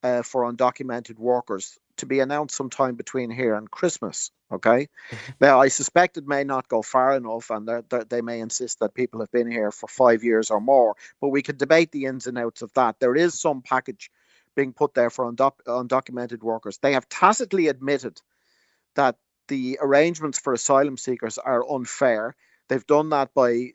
uh, 0.04 0.24
for 0.24 0.52
undocumented 0.52 1.20
workers 1.20 1.78
to 1.98 2.06
be 2.06 2.20
announced 2.20 2.56
sometime 2.56 2.96
between 2.96 3.30
here 3.30 3.56
and 3.56 3.70
Christmas. 3.70 4.32
Okay. 4.52 4.88
Mm-hmm. 5.12 5.32
Now, 5.40 5.62
I 5.62 5.70
suspect 5.70 6.18
it 6.18 6.28
may 6.28 6.44
not 6.44 6.68
go 6.68 6.82
far 6.82 7.16
enough, 7.16 7.50
and 7.50 7.68
they're, 7.68 7.84
they're, 7.90 8.04
they 8.04 8.22
may 8.22 8.40
insist 8.40 8.80
that 8.80 8.94
people 8.94 9.20
have 9.22 9.32
been 9.32 9.50
here 9.50 9.72
for 9.72 9.88
five 9.88 10.24
years 10.24 10.52
or 10.52 10.60
more. 10.60 10.96
But 11.20 11.30
we 11.30 11.42
could 11.42 11.58
debate 11.58 11.92
the 11.92 12.06
ins 12.06 12.28
and 12.28 12.38
outs 12.38 12.62
of 12.62 12.74
that. 12.74 13.00
There 13.00 13.16
is 13.16 13.40
some 13.40 13.62
package 13.62 14.12
being 14.56 14.74
put 14.74 14.94
there 14.94 15.10
for 15.10 15.32
undoc- 15.32 15.64
undocumented 15.66 16.44
workers. 16.44 16.78
They 16.78 16.94
have 16.94 17.08
tacitly 17.08 17.68
admitted 17.68 18.22
that 18.96 19.16
the 19.48 19.80
arrangements 19.82 20.40
for 20.40 20.54
asylum 20.54 20.98
seekers 20.98 21.38
are 21.38 21.70
unfair. 21.70 22.36
They've 22.68 22.86
done 22.86 23.10
that 23.10 23.34
by 23.34 23.74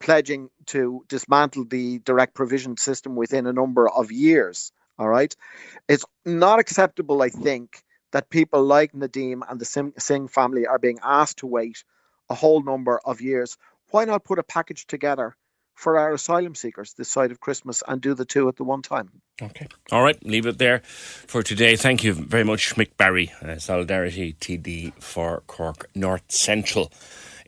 pledging 0.00 0.50
to 0.66 1.04
dismantle 1.08 1.64
the 1.64 1.98
direct 2.00 2.34
provision 2.34 2.76
system 2.76 3.16
within 3.16 3.46
a 3.46 3.52
number 3.52 3.88
of 3.88 4.12
years. 4.12 4.72
All 4.98 5.08
right. 5.08 5.34
It's 5.88 6.04
not 6.24 6.58
acceptable, 6.58 7.22
I 7.22 7.28
think, 7.28 7.82
that 8.12 8.30
people 8.30 8.64
like 8.64 8.92
Nadim 8.92 9.42
and 9.48 9.60
the 9.60 9.92
Singh 9.98 10.28
family 10.28 10.66
are 10.66 10.78
being 10.78 10.98
asked 11.02 11.38
to 11.38 11.46
wait 11.46 11.84
a 12.28 12.34
whole 12.34 12.62
number 12.62 13.00
of 13.04 13.20
years. 13.20 13.56
Why 13.90 14.04
not 14.04 14.24
put 14.24 14.38
a 14.38 14.42
package 14.42 14.86
together 14.86 15.36
for 15.74 15.96
our 15.96 16.12
asylum 16.12 16.56
seekers 16.56 16.94
this 16.94 17.08
side 17.08 17.30
of 17.30 17.38
Christmas 17.38 17.82
and 17.86 18.00
do 18.00 18.14
the 18.14 18.24
two 18.24 18.48
at 18.48 18.56
the 18.56 18.64
one 18.64 18.82
time? 18.82 19.22
Okay. 19.40 19.68
All 19.92 20.02
right. 20.02 20.22
Leave 20.24 20.46
it 20.46 20.58
there 20.58 20.80
for 20.80 21.42
today. 21.42 21.76
Thank 21.76 22.02
you 22.02 22.12
very 22.12 22.44
much, 22.44 22.74
Mick 22.74 22.96
Barry, 22.96 23.32
uh, 23.40 23.58
Solidarity 23.58 24.32
TD 24.32 24.92
for 25.00 25.42
Cork 25.46 25.88
North 25.94 26.24
Central. 26.28 26.90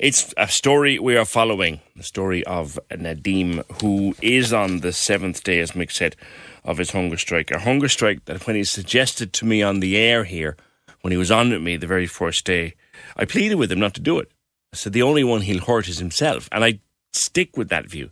It's 0.00 0.32
a 0.38 0.48
story 0.48 0.98
we 0.98 1.14
are 1.18 1.26
following, 1.26 1.80
the 1.94 2.02
story 2.02 2.42
of 2.46 2.80
Nadim, 2.90 3.62
who 3.82 4.16
is 4.22 4.50
on 4.50 4.80
the 4.80 4.94
seventh 4.94 5.44
day, 5.44 5.60
as 5.60 5.72
Mick 5.72 5.92
said, 5.92 6.16
of 6.64 6.78
his 6.78 6.92
hunger 6.92 7.18
strike. 7.18 7.50
A 7.50 7.58
hunger 7.58 7.86
strike 7.86 8.24
that 8.24 8.46
when 8.46 8.56
he 8.56 8.64
suggested 8.64 9.34
to 9.34 9.44
me 9.44 9.62
on 9.62 9.80
the 9.80 9.98
air 9.98 10.24
here, 10.24 10.56
when 11.02 11.10
he 11.10 11.18
was 11.18 11.30
on 11.30 11.50
with 11.50 11.60
me 11.60 11.76
the 11.76 11.86
very 11.86 12.06
first 12.06 12.46
day, 12.46 12.76
I 13.14 13.26
pleaded 13.26 13.56
with 13.56 13.70
him 13.70 13.78
not 13.78 13.92
to 13.92 14.00
do 14.00 14.18
it. 14.18 14.32
I 14.72 14.76
said 14.78 14.94
the 14.94 15.02
only 15.02 15.22
one 15.22 15.42
he'll 15.42 15.60
hurt 15.60 15.86
is 15.86 15.98
himself. 15.98 16.48
And 16.50 16.64
I 16.64 16.80
stick 17.12 17.58
with 17.58 17.68
that 17.68 17.84
view. 17.84 18.08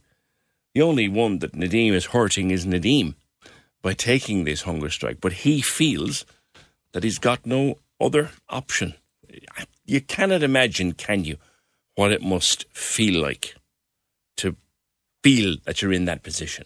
The 0.75 0.83
only 0.83 1.09
one 1.09 1.39
that 1.39 1.53
Nadim 1.53 1.93
is 1.93 2.05
hurting 2.05 2.51
is 2.51 2.67
Nadim 2.67 3.15
by 3.81 3.95
taking 3.95 4.45
this 4.45 4.61
hunger 4.61 4.91
strike. 4.91 5.23
But 5.23 5.33
he 5.33 5.63
feels 5.63 6.27
that 6.93 7.03
he's 7.03 7.19
got 7.19 7.47
no 7.47 7.79
other 7.99 8.33
option. 8.51 8.93
You 9.87 10.03
cannot 10.03 10.43
imagine, 10.43 10.93
can 10.93 11.25
you, 11.25 11.39
what 11.99 12.13
it 12.13 12.23
must 12.23 12.65
feel 12.73 13.21
like 13.21 13.57
to 14.37 14.55
feel 15.25 15.57
that 15.65 15.83
you're 15.83 15.93
in 15.93 16.05
that 16.05 16.23
position. 16.23 16.65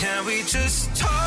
Can 0.00 0.24
we 0.24 0.38
just 0.44 0.96
talk? 0.96 1.23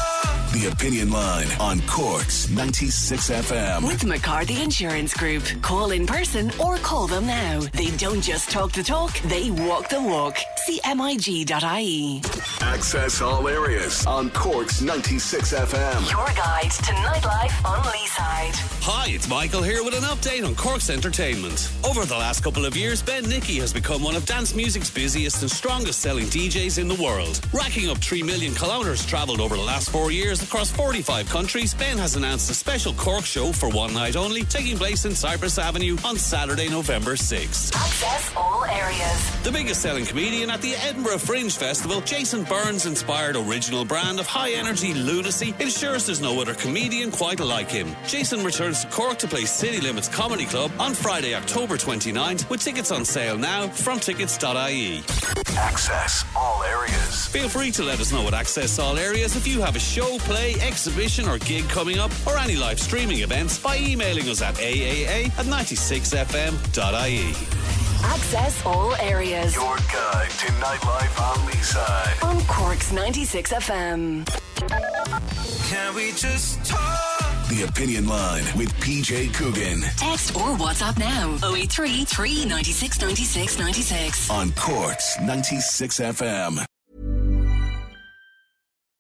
The 0.58 0.70
Opinion 0.70 1.12
Line 1.12 1.45
on 1.60 1.82
Cork's 1.82 2.49
96 2.49 3.30
FM. 3.30 3.88
With 3.88 4.03
McCarthy 4.05 4.64
Insurance 4.64 5.14
Group. 5.14 5.43
Call 5.62 5.91
in 5.91 6.08
person 6.08 6.51
or 6.60 6.78
call 6.78 7.05
them 7.05 7.28
now. 7.28 7.60
They 7.74 7.91
don't 7.97 8.22
just 8.22 8.49
talk 8.49 8.72
the 8.72 8.82
talk, 8.82 9.16
they 9.20 9.51
walk 9.51 9.89
the 9.89 10.01
walk. 10.01 10.36
CMIG.ie. 10.68 12.22
Access 12.62 13.22
all 13.22 13.47
areas 13.47 14.03
on 14.08 14.32
Cork's 14.32 14.82
96 14.82 15.53
FM. 15.53 16.10
Your 16.10 16.26
guide 16.36 16.72
to 16.72 16.93
nightlife 17.05 17.64
on 17.64 17.84
Leeside. 17.84 18.78
Hi, 18.82 19.10
it's 19.10 19.28
Michael 19.28 19.62
here 19.62 19.84
with 19.84 19.93
an 19.93 20.03
update 20.03 20.47
on 20.47 20.55
Cork's 20.55 20.89
entertainment. 20.89 21.70
Over 21.88 22.05
the 22.05 22.16
last 22.16 22.43
couple 22.43 22.66
of 22.66 22.76
years, 22.76 23.03
Ben 23.03 23.24
Nicky 23.30 23.58
has 23.60 23.72
become 23.74 24.01
one 24.01 24.16
of 24.16 24.26
dance 24.26 24.55
music's 24.55 24.89
busiest 24.89 25.41
and 25.41 25.51
strongest 25.51 25.99
selling 25.99 26.26
DJs 26.28 26.80
in 26.80 26.88
the 26.88 26.95
world, 26.95 27.41
racking 27.53 27.89
up 27.89 27.97
3 27.99 28.24
million 28.24 28.55
kilometres 28.55 29.05
travelled 29.05 29.39
over 29.39 29.55
the 29.55 29.62
last 29.62 29.89
four 29.89 30.10
years 30.12 30.41
across 30.48 30.72
45 30.72 31.30
countries, 31.30 31.74
Ben 31.74 31.98
has 31.98 32.16
announced 32.16 32.50
a 32.50 32.54
special 32.54 32.93
Cork 32.93 33.26
show 33.26 33.52
for 33.52 33.68
one 33.70 33.93
night 33.93 34.16
only, 34.16 34.43
taking 34.43 34.78
place 34.78 35.04
in 35.04 35.14
Cyprus 35.14 35.60
Avenue 35.60 35.98
on 36.06 36.16
Saturday, 36.16 36.70
November 36.70 37.16
6th. 37.16 37.76
Access 37.76 38.32
all 38.38 38.64
areas. 38.64 39.43
The 39.43 39.52
biggest 39.52 39.82
selling 39.82 40.06
comedian 40.06 40.50
at 40.50 40.62
the 40.62 40.76
Edinburgh 40.76 41.18
Fringe 41.18 41.54
Festival, 41.56 42.00
Jason 42.02 42.45
Byrne's 42.45 42.86
inspired 42.86 43.36
original 43.36 43.84
brand 43.84 44.22
of 44.22 44.26
high 44.26 44.52
energy 44.52 44.93
lunacy 44.93 45.54
ensures 45.60 46.06
there's 46.06 46.22
no 46.22 46.40
other 46.40 46.53
comedian 46.53 47.11
quite 47.11 47.41
like 47.41 47.69
him. 47.69 47.94
Jason 48.07 48.44
returns 48.45 48.86
to 48.86 48.88
Cork 48.90 49.18
to 49.19 49.28
play 49.28 49.44
City 49.44 49.82
Limits 49.82 50.07
Comedy 50.07 50.45
Club 50.45 50.72
on 50.80 50.94
Friday, 50.94 51.36
October 51.36 51.76
29th, 51.76 52.49
with 52.49 52.61
tickets 52.61 52.91
on 52.91 53.03
sale 53.03 53.38
now 53.38 53.68
from 53.68 53.99
tickets.ie. 53.99 55.03
Access 55.57 56.24
all 56.36 56.64
areas. 56.64 57.28
Feel 57.28 57.49
free 57.49 57.72
to 57.72 57.84
let 57.84 57.99
us 57.99 58.11
know 58.11 58.28
at 58.28 58.34
Access 58.34 58.80
All 58.80 58.98
Areas 58.98 59.36
if 59.36 59.48
you 59.48 59.60
have 59.61 59.76
a 59.76 59.80
show, 59.80 60.18
play, 60.19 60.36
exhibition, 60.61 61.27
or 61.27 61.38
gig 61.39 61.68
coming 61.69 61.97
up, 61.99 62.11
or 62.26 62.38
any 62.38 62.55
live 62.55 62.80
streaming 62.80 63.19
events 63.19 63.57
by 63.59 63.77
emailing 63.77 64.27
us 64.30 64.41
at 64.41 64.55
aaa 64.55 65.27
at 65.38 65.45
96fm.ie. 65.45 67.34
Access 68.03 68.65
all 68.65 68.93
areas. 68.95 69.55
Your 69.55 69.76
guide 69.77 70.30
to 70.30 70.47
nightlife 70.64 71.19
on 71.19 71.38
Leeside. 71.49 72.18
Oh. 72.22 72.27
On 72.30 72.41
Cork's 72.45 72.91
96 72.91 73.53
FM. 73.53 74.26
Can 75.69 75.95
we 75.95 76.11
just 76.11 76.64
talk? 76.64 76.99
The 77.49 77.64
Opinion 77.64 78.07
Line 78.07 78.43
with 78.57 78.73
PJ 78.76 79.34
Coogan 79.34 79.80
Text 79.95 80.35
or 80.35 80.55
WhatsApp 80.57 80.99
now 80.99 81.38
083 81.49 82.03
396 82.03 82.99
96 83.01 83.57
96. 83.59 84.30
on 84.30 84.51
Cork's 84.51 85.18
96 85.22 85.99
FM. 85.99 86.65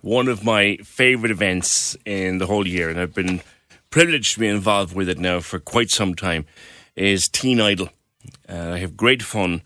One 0.00 0.28
of 0.28 0.44
my 0.44 0.76
favourite 0.84 1.30
events 1.30 1.96
in 2.04 2.38
the 2.38 2.46
whole 2.46 2.66
year, 2.66 2.88
and 2.88 2.98
I've 2.98 3.14
been 3.14 3.42
privileged 3.90 4.34
to 4.34 4.40
be 4.40 4.48
involved 4.48 4.94
with 4.94 5.08
it 5.08 5.18
now 5.18 5.40
for 5.40 5.58
quite 5.58 5.90
some 5.90 6.14
time, 6.14 6.46
is 6.96 7.28
Teen 7.28 7.60
Idol. 7.60 7.90
Uh, 8.48 8.72
I 8.72 8.78
have 8.78 8.96
great 8.96 9.22
fun 9.22 9.62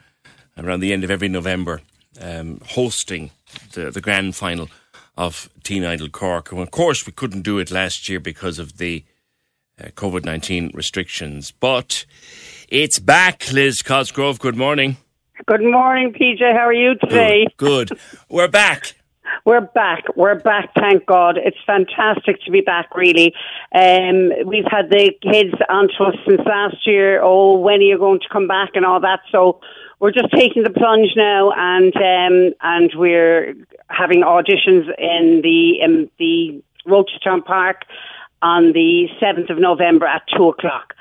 around 0.59 0.81
the 0.81 0.93
end 0.93 1.05
of 1.05 1.11
every 1.11 1.29
November 1.29 1.81
um, 2.21 2.61
hosting 2.67 3.31
the, 3.73 3.91
the 3.91 4.01
grand 4.01 4.37
final 4.37 4.69
of 5.17 5.51
Teen 5.63 5.85
Idol 5.85 6.09
Cork. 6.09 6.53
And 6.53 6.61
of 6.61 6.71
course, 6.71 7.07
we 7.07 7.13
couldn't 7.13 7.43
do 7.43 7.59
it 7.59 7.71
last 7.71 8.09
year 8.09 8.21
because 8.21 8.59
of 8.59 8.79
the 8.79 9.05
uh, 9.81 9.89
COVID 9.89 10.25
19 10.25 10.73
restrictions. 10.75 11.53
But 11.53 12.05
it's 12.69 12.99
back, 12.99 13.53
Liz 13.53 13.83
Cosgrove. 13.83 14.39
Good 14.39 14.57
morning. 14.57 14.97
Good 15.47 15.63
morning, 15.63 16.13
PJ. 16.13 16.41
How 16.41 16.67
are 16.67 16.73
you 16.73 16.95
today? 16.95 17.47
Good. 17.57 17.89
Good. 17.89 17.99
We're 18.29 18.49
back. 18.49 18.95
We're 19.45 19.63
back. 19.63 20.05
We're 20.15 20.39
back, 20.39 20.71
thank 20.79 21.07
God. 21.07 21.37
It's 21.37 21.57
fantastic 21.67 22.41
to 22.45 22.53
be 22.53 22.61
back, 22.61 22.95
really. 22.95 23.35
Um, 23.75 24.31
we've 24.47 24.67
had 24.71 24.91
the 24.91 25.13
kids 25.21 25.55
on 25.69 25.89
to 25.97 26.05
us 26.05 26.15
since 26.29 26.41
last 26.47 26.87
year. 26.87 27.21
Oh, 27.23 27.59
when 27.59 27.81
are 27.81 27.83
you 27.83 27.99
going 27.99 28.21
to 28.21 28.29
come 28.31 28.47
back 28.47 28.71
and 28.75 28.85
all 28.85 29.01
that? 29.01 29.21
So 29.33 29.61
we're 29.99 30.13
just 30.13 30.31
taking 30.33 30.63
the 30.63 30.71
plunge 30.71 31.11
now 31.17 31.51
and 31.57 31.97
um, 31.97 32.55
and 32.61 32.93
we're 32.95 33.55
having 33.89 34.23
auditions 34.23 34.87
in 34.99 35.41
the 35.43 35.81
in 35.81 36.11
the 36.19 36.63
Rochestown 36.87 37.45
Park 37.45 37.85
on 38.43 38.73
the 38.73 39.09
7th 39.21 39.51
of 39.51 39.59
November 39.59 40.07
at 40.07 40.23
2 40.37 40.49
o'clock. 40.49 40.95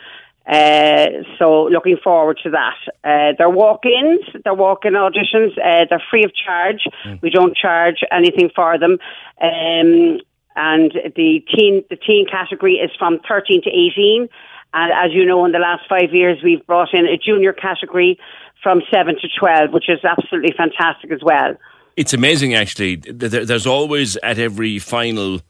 Uh, 0.45 1.23
so 1.38 1.65
looking 1.65 1.97
forward 2.03 2.39
to 2.43 2.49
that. 2.49 2.77
Uh, 3.03 3.34
they're 3.38 3.49
walk-ins, 3.49 4.22
they're 4.43 4.53
walk-in 4.53 4.93
auditions. 4.93 5.51
Uh, 5.57 5.85
they're 5.89 6.03
free 6.09 6.23
of 6.23 6.31
charge. 6.34 6.88
We 7.22 7.30
don't 7.30 7.55
charge 7.55 7.97
anything 8.11 8.49
for 8.55 8.77
them. 8.77 8.97
Um, 9.41 10.19
and 10.55 10.91
the 11.15 11.45
teen, 11.55 11.84
the 11.89 11.95
teen 11.95 12.26
category 12.30 12.73
is 12.73 12.91
from 12.97 13.19
13 13.27 13.61
to 13.63 13.69
18. 13.69 14.27
And 14.73 14.91
as 14.93 15.13
you 15.13 15.26
know, 15.26 15.45
in 15.45 15.51
the 15.51 15.59
last 15.59 15.84
five 15.88 16.13
years, 16.13 16.39
we've 16.43 16.65
brought 16.65 16.93
in 16.93 17.05
a 17.05 17.18
junior 17.18 17.53
category 17.53 18.19
from 18.63 18.81
7 18.91 19.15
to 19.15 19.27
12, 19.39 19.72
which 19.72 19.89
is 19.89 19.99
absolutely 20.03 20.53
fantastic 20.55 21.11
as 21.11 21.19
well. 21.23 21.55
It's 21.97 22.13
amazing, 22.13 22.53
actually. 22.53 22.95
There's 22.95 23.68
always 23.68 24.15
at 24.18 24.39
every 24.39 24.80
final 24.80 25.41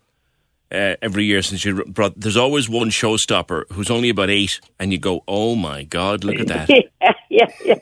uh, 0.71 0.95
every 1.01 1.25
year 1.25 1.41
since 1.41 1.65
you 1.65 1.83
brought. 1.85 2.19
There's 2.19 2.37
always 2.37 2.69
one 2.69 2.89
showstopper 2.89 3.71
who's 3.71 3.91
only 3.91 4.09
about 4.09 4.29
eight, 4.29 4.59
and 4.79 4.91
you 4.91 4.99
go, 4.99 5.23
"Oh 5.27 5.55
my 5.55 5.83
God, 5.83 6.23
look 6.23 6.39
at 6.39 6.47
that!" 6.47 6.69
yeah, 6.69 7.10
yeah, 7.39 7.47
yeah. 7.63 7.79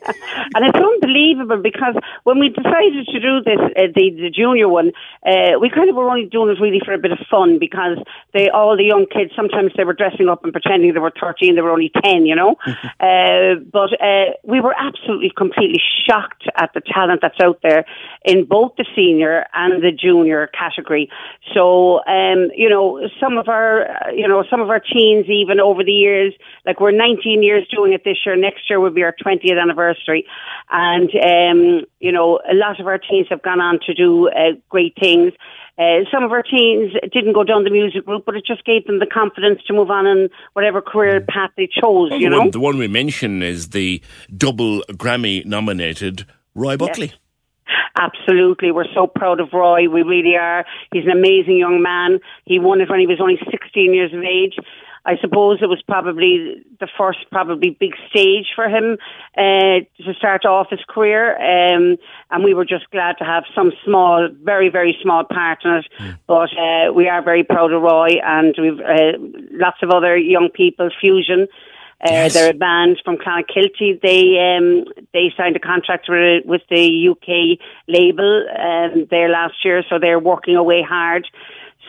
And 0.53 0.63
it's 0.63 0.77
unbelievable 0.77 1.57
because 1.57 1.95
when 2.23 2.37
we 2.37 2.49
decided 2.49 3.07
to 3.07 3.19
do 3.19 3.41
this, 3.41 3.57
uh, 3.57 3.89
the, 3.95 4.11
the 4.11 4.29
junior 4.29 4.69
one, 4.69 4.91
uh, 5.25 5.57
we 5.59 5.71
kind 5.71 5.89
of 5.89 5.95
were 5.95 6.07
only 6.07 6.25
doing 6.25 6.55
it 6.55 6.61
really 6.61 6.79
for 6.85 6.93
a 6.93 6.99
bit 6.99 7.11
of 7.11 7.17
fun 7.31 7.57
because 7.57 7.97
they, 8.31 8.49
all 8.49 8.77
the 8.77 8.83
young 8.83 9.07
kids, 9.11 9.31
sometimes 9.35 9.71
they 9.75 9.83
were 9.83 9.93
dressing 9.93 10.29
up 10.29 10.43
and 10.43 10.53
pretending 10.53 10.93
they 10.93 10.99
were 10.99 11.11
13, 11.19 11.55
they 11.55 11.61
were 11.61 11.71
only 11.71 11.91
10, 12.03 12.27
you 12.27 12.35
know. 12.35 12.57
uh, 12.99 13.55
but 13.73 13.89
uh, 13.99 14.37
we 14.43 14.61
were 14.61 14.75
absolutely, 14.77 15.31
completely 15.35 15.81
shocked 16.05 16.47
at 16.55 16.69
the 16.75 16.81
talent 16.81 17.21
that's 17.23 17.39
out 17.41 17.59
there 17.63 17.85
in 18.23 18.45
both 18.45 18.73
the 18.77 18.85
senior 18.95 19.47
and 19.53 19.81
the 19.81 19.91
junior 19.91 20.47
category. 20.47 21.09
So, 21.55 22.05
um, 22.05 22.51
you 22.55 22.69
know, 22.69 23.09
some 23.19 23.39
of 23.39 23.47
our, 23.47 23.89
uh, 23.89 24.11
you 24.11 24.27
know, 24.27 24.43
some 24.47 24.61
of 24.61 24.69
our 24.69 24.79
teens 24.79 25.25
even 25.27 25.59
over 25.59 25.83
the 25.83 25.91
years, 25.91 26.35
like 26.67 26.79
we're 26.79 26.91
19 26.91 27.41
years 27.41 27.67
doing 27.73 27.93
it 27.93 28.03
this 28.03 28.17
year. 28.27 28.35
Next 28.35 28.69
year 28.69 28.79
will 28.79 28.91
be 28.91 29.01
our 29.01 29.15
20th 29.39 29.61
anniversary, 29.61 30.25
and 30.69 31.09
um, 31.09 31.85
you 31.99 32.11
know, 32.11 32.39
a 32.49 32.55
lot 32.55 32.79
of 32.79 32.87
our 32.87 32.97
teens 32.97 33.27
have 33.29 33.41
gone 33.41 33.59
on 33.59 33.79
to 33.85 33.93
do 33.93 34.29
uh, 34.29 34.53
great 34.69 34.95
things. 34.99 35.33
Uh, 35.77 36.03
some 36.11 36.23
of 36.23 36.31
our 36.31 36.43
teens 36.43 36.91
didn't 37.13 37.31
go 37.33 37.43
down 37.43 37.63
the 37.63 37.69
music 37.69 38.05
route, 38.05 38.23
but 38.25 38.35
it 38.35 38.45
just 38.45 38.65
gave 38.65 38.85
them 38.85 38.99
the 38.99 39.05
confidence 39.05 39.61
to 39.65 39.73
move 39.73 39.89
on 39.89 40.05
in 40.05 40.29
whatever 40.51 40.81
career 40.81 41.21
path 41.21 41.51
they 41.55 41.67
chose. 41.67 42.09
Well, 42.11 42.19
you 42.19 42.29
the, 42.29 42.35
know, 42.35 42.39
one, 42.39 42.51
the 42.51 42.59
one 42.59 42.77
we 42.77 42.89
mention 42.89 43.41
is 43.41 43.69
the 43.69 44.01
double 44.35 44.83
Grammy 44.91 45.45
nominated 45.45 46.25
Roy 46.53 46.75
Buckley. 46.75 47.13
Absolutely. 47.97 48.71
We're 48.71 48.91
so 48.93 49.07
proud 49.07 49.39
of 49.39 49.49
Roy. 49.53 49.89
We 49.89 50.03
really 50.03 50.35
are. 50.35 50.65
He's 50.91 51.05
an 51.05 51.11
amazing 51.11 51.57
young 51.57 51.81
man. 51.81 52.19
He 52.45 52.59
won 52.59 52.81
it 52.81 52.89
when 52.89 52.99
he 52.99 53.07
was 53.07 53.19
only 53.21 53.37
16 53.49 53.93
years 53.93 54.13
of 54.13 54.21
age. 54.21 54.55
I 55.05 55.17
suppose 55.21 55.59
it 55.61 55.67
was 55.67 55.81
probably 55.87 56.63
the 56.79 56.87
first, 56.97 57.19
probably 57.31 57.71
big 57.79 57.93
stage 58.09 58.47
for 58.55 58.67
him 58.67 58.97
uh, 59.37 59.85
to 60.03 60.13
start 60.17 60.45
off 60.45 60.67
his 60.69 60.81
career, 60.87 61.35
um, 61.37 61.97
and 62.31 62.43
we 62.43 62.53
were 62.53 62.65
just 62.65 62.89
glad 62.91 63.17
to 63.19 63.23
have 63.23 63.43
some 63.55 63.71
small, 63.85 64.29
very, 64.43 64.69
very 64.69 64.97
small 65.01 65.23
part 65.23 65.59
in 65.63 65.71
it. 65.71 65.85
But 66.27 66.49
uh, 66.57 66.93
we 66.93 67.07
are 67.07 67.23
very 67.23 67.43
proud 67.43 67.71
of 67.71 67.81
Roy, 67.81 68.19
and 68.23 68.55
we've 68.57 68.79
uh, 68.79 69.17
lots 69.51 69.77
of 69.81 69.89
other 69.89 70.17
young 70.17 70.49
people. 70.49 70.89
Fusion, 70.99 71.47
uh, 72.01 72.29
They're 72.29 72.51
a 72.51 72.53
band 72.53 73.01
from 73.03 73.17
Clonakilty. 73.17 73.99
They 74.01 74.39
um, 74.39 74.85
they 75.13 75.33
signed 75.35 75.57
a 75.57 75.59
contract 75.59 76.07
with, 76.07 76.45
with 76.45 76.61
the 76.69 77.09
UK 77.09 77.59
label 77.89 78.45
um, 78.57 79.05
there 79.11 79.27
last 79.27 79.65
year, 79.65 79.83
so 79.89 79.99
they're 79.99 80.19
working 80.19 80.55
away 80.55 80.81
hard. 80.81 81.27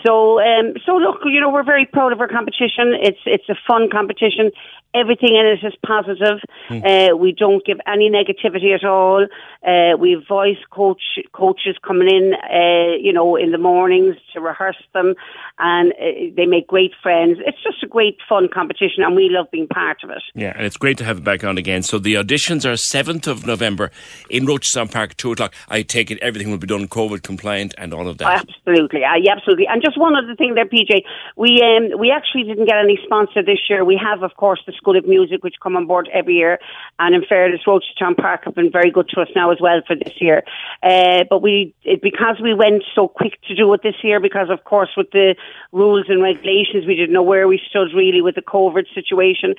So 0.06 0.40
um, 0.40 0.74
so 0.86 0.96
look, 0.96 1.20
you 1.24 1.40
know, 1.40 1.50
we're 1.50 1.64
very 1.64 1.86
proud 1.86 2.12
of 2.12 2.20
our 2.20 2.28
competition. 2.28 2.94
It's 3.00 3.20
it's 3.26 3.48
a 3.48 3.56
fun 3.66 3.88
competition. 3.90 4.50
Everything 4.94 5.36
in 5.36 5.46
it 5.46 5.64
is 5.64 5.74
positive. 5.86 6.40
Mm. 6.68 7.12
Uh, 7.12 7.16
we 7.16 7.32
don't 7.32 7.64
give 7.64 7.78
any 7.86 8.10
negativity 8.10 8.74
at 8.74 8.84
all. 8.84 9.26
Uh, 9.66 9.96
we 9.98 10.12
have 10.12 10.26
voice 10.26 10.58
coach 10.70 11.02
coaches 11.32 11.76
coming 11.86 12.08
in, 12.08 12.32
uh, 12.34 12.96
you 13.00 13.12
know, 13.12 13.36
in 13.36 13.52
the 13.52 13.58
mornings 13.58 14.16
to 14.32 14.40
rehearse 14.40 14.82
them, 14.94 15.14
and 15.58 15.92
uh, 15.92 16.34
they 16.36 16.46
make 16.46 16.66
great 16.66 16.92
friends. 17.02 17.38
It's 17.46 17.62
just 17.62 17.82
a 17.82 17.86
great 17.86 18.18
fun 18.28 18.48
competition, 18.52 19.02
and 19.02 19.14
we 19.14 19.28
love 19.30 19.46
being 19.50 19.68
part 19.68 19.98
of 20.02 20.10
it. 20.10 20.22
Yeah, 20.34 20.52
and 20.56 20.64
it's 20.64 20.76
great 20.76 20.98
to 20.98 21.04
have 21.04 21.18
it 21.18 21.24
back 21.24 21.44
on 21.44 21.58
again. 21.58 21.82
So 21.82 21.98
the 21.98 22.14
auditions 22.14 22.64
are 22.64 22.74
7th 22.74 23.26
of 23.26 23.46
November 23.46 23.90
in 24.28 24.46
Rochestown 24.46 24.90
Park, 24.90 25.16
2 25.16 25.32
o'clock. 25.32 25.54
I 25.68 25.82
take 25.82 26.10
it 26.10 26.18
everything 26.20 26.50
will 26.50 26.58
be 26.58 26.66
done 26.66 26.88
COVID 26.88 27.22
compliant 27.22 27.74
and 27.78 27.92
all 27.92 28.08
of 28.08 28.18
that. 28.18 28.46
Absolutely, 28.48 29.04
uh, 29.04 29.16
yeah, 29.20 29.32
absolutely. 29.36 29.66
And 29.66 29.82
just 29.82 29.98
one 29.98 30.16
other 30.16 30.34
thing 30.34 30.54
there, 30.54 30.66
PJ. 30.66 31.02
We 31.36 31.62
um, 31.62 31.98
we 31.98 32.10
actually 32.10 32.44
didn't 32.44 32.66
get 32.66 32.76
any 32.78 32.98
sponsor 33.04 33.42
this 33.42 33.58
year. 33.68 33.84
We 33.84 34.00
have, 34.02 34.22
of 34.22 34.36
course, 34.36 34.60
the 34.66 34.72
School 34.80 34.96
of 34.96 35.06
Music, 35.06 35.44
which 35.44 35.56
come 35.62 35.76
on 35.76 35.86
board 35.86 36.08
every 36.12 36.34
year. 36.34 36.58
And 36.98 37.14
in 37.14 37.22
fairness, 37.28 37.60
Rochestown 37.66 38.16
Park 38.16 38.44
have 38.44 38.54
been 38.54 38.72
very 38.72 38.90
good 38.90 39.08
to 39.10 39.20
us 39.20 39.28
now 39.36 39.50
as 39.50 39.58
well 39.60 39.80
for 39.86 39.94
this 39.94 40.14
year. 40.20 40.42
Uh, 40.82 41.24
but 41.28 41.42
we, 41.42 41.74
it, 41.84 42.00
because 42.02 42.36
we 42.42 42.54
went 42.54 42.82
so 42.94 43.08
quick 43.08 43.40
to 43.48 43.54
do 43.54 43.72
it 43.74 43.82
this 43.82 43.96
year, 44.02 44.20
because 44.20 44.48
of 44.50 44.64
course 44.64 44.90
with 44.96 45.10
the 45.12 45.34
rules 45.72 46.06
and 46.08 46.22
regulations, 46.22 46.86
we 46.86 46.94
didn't 46.94 47.12
know 47.12 47.22
where 47.22 47.46
we 47.46 47.60
stood 47.68 47.88
really 47.94 48.22
with 48.22 48.34
the 48.34 48.42
COVID 48.42 48.86
situation. 48.94 49.54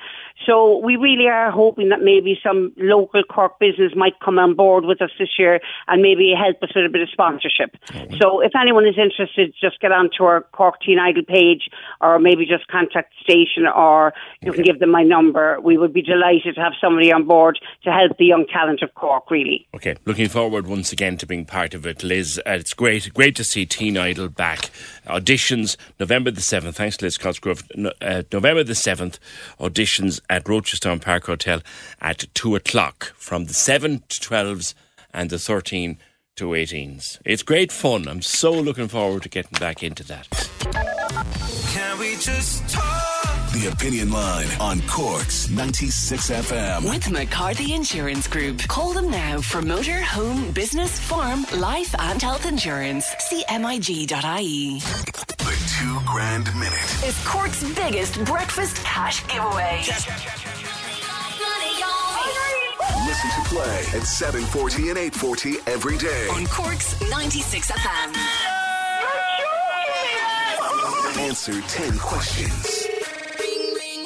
So 0.46 0.78
we 0.78 0.96
really 0.96 1.28
are 1.28 1.50
hoping 1.50 1.90
that 1.90 2.02
maybe 2.02 2.38
some 2.42 2.72
local 2.76 3.22
Cork 3.22 3.58
business 3.58 3.92
might 3.94 4.18
come 4.24 4.38
on 4.38 4.54
board 4.54 4.84
with 4.84 5.00
us 5.00 5.10
this 5.18 5.38
year 5.38 5.60
and 5.86 6.02
maybe 6.02 6.34
help 6.36 6.62
us 6.62 6.70
with 6.74 6.84
a 6.84 6.88
bit 6.88 7.02
of 7.02 7.10
sponsorship. 7.10 7.76
So 8.20 8.40
if 8.40 8.52
anyone 8.60 8.86
is 8.86 8.98
interested, 8.98 9.54
just 9.60 9.80
get 9.80 9.92
onto 9.92 10.24
our 10.24 10.42
Cork 10.52 10.80
Teen 10.80 10.98
Idol 10.98 11.22
page 11.24 11.68
or 12.00 12.18
maybe 12.18 12.46
just 12.46 12.66
contact 12.68 13.12
the 13.12 13.22
station 13.22 13.66
or 13.66 14.12
you 14.40 14.52
can 14.52 14.62
give 14.62 14.80
them 14.80 14.90
my 14.90 15.02
number. 15.12 15.60
We 15.60 15.76
would 15.76 15.92
be 15.92 16.02
delighted 16.02 16.54
to 16.54 16.60
have 16.60 16.72
somebody 16.80 17.12
on 17.12 17.24
board 17.26 17.58
to 17.84 17.92
help 17.92 18.16
the 18.16 18.24
young 18.24 18.46
talent 18.46 18.80
of 18.82 18.94
Cork, 18.94 19.30
really. 19.30 19.68
Okay, 19.74 19.94
looking 20.06 20.28
forward 20.28 20.66
once 20.66 20.90
again 20.92 21.18
to 21.18 21.26
being 21.26 21.44
part 21.44 21.74
of 21.74 21.86
it, 21.86 22.02
Liz. 22.02 22.40
Uh, 22.46 22.52
it's 22.52 22.72
great, 22.72 23.12
great 23.12 23.36
to 23.36 23.44
see 23.44 23.66
Teen 23.66 23.98
Idol 23.98 24.28
back. 24.28 24.70
Auditions 25.06 25.76
November 26.00 26.30
the 26.30 26.40
seventh. 26.40 26.76
Thanks, 26.76 27.00
Liz 27.02 27.18
Cosgrove. 27.18 27.62
No, 27.76 27.92
uh, 28.00 28.22
November 28.32 28.64
the 28.64 28.74
seventh. 28.74 29.18
Auditions 29.60 30.20
at 30.30 30.44
Rochestown 30.44 31.00
Park 31.00 31.26
Hotel 31.26 31.60
at 32.00 32.24
two 32.32 32.56
o'clock 32.56 33.12
from 33.16 33.44
the 33.44 33.54
seven 33.54 34.02
to 34.08 34.20
twelves 34.20 34.74
and 35.12 35.28
the 35.28 35.38
thirteen 35.38 35.98
to 36.36 36.46
18s. 36.46 37.18
It's 37.26 37.42
great 37.42 37.70
fun. 37.70 38.08
I'm 38.08 38.22
so 38.22 38.52
looking 38.52 38.88
forward 38.88 39.22
to 39.24 39.28
getting 39.28 39.58
back 39.60 39.82
into 39.82 40.02
that. 40.04 40.26
Can 41.74 41.98
we 41.98 42.16
just 42.16 42.66
talk? 42.70 42.91
The 43.62 43.68
Opinion 43.68 44.10
Line 44.10 44.48
on 44.58 44.80
Corks 44.88 45.48
96 45.48 46.30
FM. 46.30 46.90
With 46.90 47.08
McCarthy 47.12 47.74
Insurance 47.74 48.26
Group. 48.26 48.58
Call 48.66 48.92
them 48.92 49.08
now 49.08 49.40
for 49.40 49.62
motor, 49.62 50.00
home, 50.02 50.50
business, 50.50 50.98
farm, 50.98 51.46
life, 51.58 51.94
and 51.96 52.20
health 52.20 52.44
insurance. 52.44 53.06
CMIG.ie. 53.30 54.80
The 54.80 55.74
two 55.78 56.00
grand 56.04 56.52
minute. 56.56 57.04
Is 57.06 57.16
Cork's 57.24 57.62
biggest 57.74 58.24
breakfast 58.24 58.78
cash 58.78 59.24
giveaway. 59.28 59.78
Listen 63.06 63.30
to 63.30 63.48
play 63.48 63.78
at 63.94 64.02
740 64.02 64.88
and 64.88 64.98
840 64.98 65.58
every 65.68 65.98
day. 65.98 66.26
On 66.32 66.44
Cork's 66.46 67.00
96 67.08 67.70
FM. 67.70 68.16
Answer 71.20 71.60
10 71.60 71.98
questions 71.98 72.88